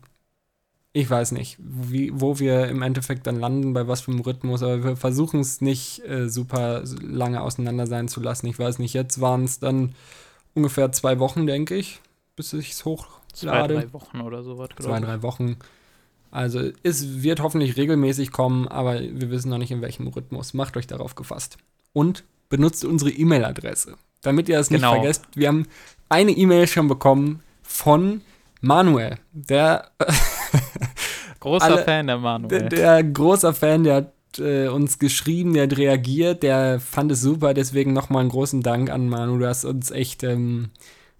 ich 0.96 1.10
weiß 1.10 1.32
nicht, 1.32 1.58
wie, 1.58 2.12
wo 2.14 2.38
wir 2.38 2.68
im 2.68 2.80
Endeffekt 2.80 3.26
dann 3.26 3.40
landen, 3.40 3.72
bei 3.74 3.88
was 3.88 4.02
für 4.02 4.12
einem 4.12 4.20
Rhythmus, 4.20 4.62
aber 4.62 4.82
wir 4.84 4.96
versuchen 4.96 5.40
es 5.40 5.60
nicht 5.60 5.98
äh, 6.08 6.28
super 6.30 6.84
lange 7.02 7.40
auseinander 7.42 7.88
sein 7.88 8.06
zu 8.06 8.20
lassen. 8.20 8.46
Ich 8.46 8.58
weiß 8.58 8.78
nicht, 8.78 8.94
jetzt 8.94 9.20
waren 9.20 9.42
es 9.42 9.58
dann 9.58 9.94
ungefähr 10.54 10.92
zwei 10.92 11.18
Wochen, 11.18 11.46
denke 11.48 11.74
ich, 11.74 12.00
bis 12.36 12.52
ich 12.52 12.70
es 12.70 12.78
Zwei, 12.78 12.90
hochlade. 12.92 13.74
drei 13.74 13.92
Wochen 13.92 14.20
oder 14.20 14.44
sowas. 14.44 14.68
glaub 14.68 14.88
Zwei, 14.88 15.00
drei 15.00 15.22
Wochen. 15.22 15.56
Also 16.30 16.70
es 16.84 17.22
wird 17.24 17.40
hoffentlich 17.42 17.76
regelmäßig 17.76 18.30
kommen, 18.30 18.68
aber 18.68 19.00
wir 19.00 19.30
wissen 19.30 19.50
noch 19.50 19.58
nicht 19.58 19.72
in 19.72 19.82
welchem 19.82 20.06
Rhythmus. 20.06 20.54
Macht 20.54 20.76
euch 20.76 20.86
darauf 20.86 21.16
gefasst. 21.16 21.58
Und 21.92 22.22
benutzt 22.48 22.84
unsere 22.84 23.10
E-Mail-Adresse, 23.10 23.96
damit 24.20 24.48
ihr 24.48 24.60
es 24.60 24.70
nicht 24.70 24.80
Genau. 24.82 24.94
vergesst. 24.94 25.24
Wir 25.34 25.48
haben 25.48 25.66
eine 26.08 26.30
E-Mail 26.30 26.68
schon 26.68 26.86
bekommen 26.86 27.40
von 27.62 28.20
Manuel. 28.60 29.18
Der 29.32 29.90
Großer 31.44 31.64
alle- 31.66 31.84
Fan 31.84 32.06
der 32.08 32.16
Der, 32.16 32.22
Manuel. 32.22 32.68
der 32.70 33.04
großer 33.04 33.54
Fan, 33.54 33.84
der 33.84 33.94
hat 33.96 34.12
äh, 34.38 34.66
uns 34.68 34.98
geschrieben, 34.98 35.54
der 35.54 35.64
hat 35.64 35.76
reagiert, 35.76 36.42
der 36.42 36.80
fand 36.80 37.12
es 37.12 37.20
super, 37.20 37.54
deswegen 37.54 37.92
nochmal 37.92 38.22
einen 38.22 38.30
großen 38.30 38.62
Dank 38.62 38.90
an 38.90 39.08
Manu. 39.08 39.38
Du 39.38 39.46
hast 39.46 39.64
uns 39.64 39.90
echt 39.90 40.24
ähm, 40.24 40.70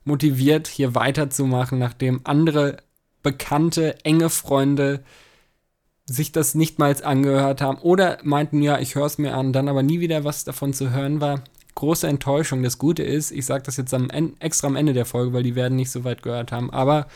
motiviert, 0.05 0.67
hier 0.67 0.95
weiterzumachen, 0.95 1.79
nachdem 1.79 2.23
andere 2.25 2.79
bekannte, 3.23 4.05
enge 4.05 4.31
Freunde 4.31 5.05
sich 6.07 6.33
das 6.33 6.55
nicht 6.55 6.79
mal 6.79 6.95
angehört 7.03 7.61
haben 7.61 7.79
oder 7.79 8.19
meinten, 8.23 8.61
ja, 8.63 8.79
ich 8.79 8.95
höre 8.95 9.07
es 9.07 9.19
mir 9.19 9.35
an, 9.35 9.53
dann 9.53 9.69
aber 9.69 9.83
nie 9.83 10.01
wieder 10.01 10.25
was 10.25 10.45
davon 10.45 10.73
zu 10.75 10.91
hören 10.91 11.21
war. 11.21 11.43
Große 11.77 12.07
Enttäuschung. 12.07 12.63
Das 12.63 12.79
Gute 12.79 13.03
ist, 13.03 13.31
ich 13.31 13.47
sage 13.47 13.65
das 13.65 13.77
jetzt 13.77 13.93
am 13.95 14.09
extra 14.39 14.67
am 14.69 14.77
Ende 14.77 14.93
der 14.93 15.07
Folge, 15.07 15.33
weil 15.33 15.43
die 15.43 15.55
werden 15.57 15.77
nicht 15.77 15.91
so 15.91 16.05
weit 16.05 16.23
gehört 16.23 16.53
haben, 16.53 16.71
aber 16.71 17.07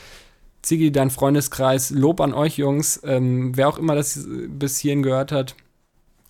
Ziggy, 0.69 0.93
dein 0.93 1.09
Freundeskreis, 1.09 1.89
Lob 1.89 2.21
an 2.21 2.35
euch 2.35 2.59
Jungs, 2.59 3.01
ähm, 3.03 3.57
wer 3.57 3.71
auch 3.71 3.79
immer 3.79 3.95
das 3.95 4.29
bis 4.49 4.79
hierhin 4.79 5.03
gehört 5.03 5.33
hat, 5.33 5.57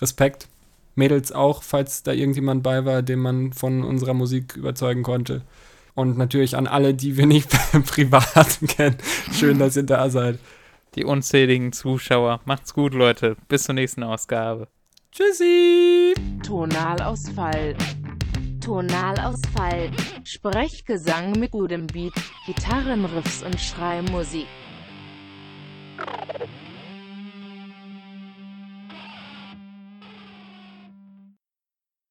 Respekt. 0.00 0.46
Mädels 0.94 1.32
auch, 1.32 1.64
falls 1.64 2.04
da 2.04 2.12
irgendjemand 2.12 2.62
bei 2.62 2.84
war, 2.84 3.02
den 3.02 3.18
man 3.18 3.52
von 3.52 3.82
unserer 3.82 4.14
Musik 4.14 4.54
überzeugen 4.56 5.02
konnte. 5.02 5.42
Und 5.94 6.18
natürlich 6.18 6.56
an 6.56 6.68
alle, 6.68 6.94
die 6.94 7.16
wir 7.16 7.26
nicht 7.26 7.50
privat 7.86 8.60
kennen. 8.68 8.98
Schön, 9.32 9.58
dass 9.58 9.76
ihr 9.76 9.82
da 9.82 10.08
seid. 10.08 10.38
Die 10.94 11.04
unzähligen 11.04 11.72
Zuschauer. 11.72 12.40
Macht's 12.44 12.74
gut, 12.74 12.94
Leute. 12.94 13.36
Bis 13.48 13.64
zur 13.64 13.74
nächsten 13.74 14.04
Ausgabe. 14.04 14.68
Tschüssi! 15.10 16.14
Tonalausfall. 16.44 17.76
Tonalausfall, 18.68 19.90
Sprechgesang 20.24 21.32
mit 21.40 21.52
gutem 21.52 21.86
Beat, 21.86 22.12
Gitarrenriffs 22.44 23.42
und 23.42 23.58
Schreimusik. 23.58 24.46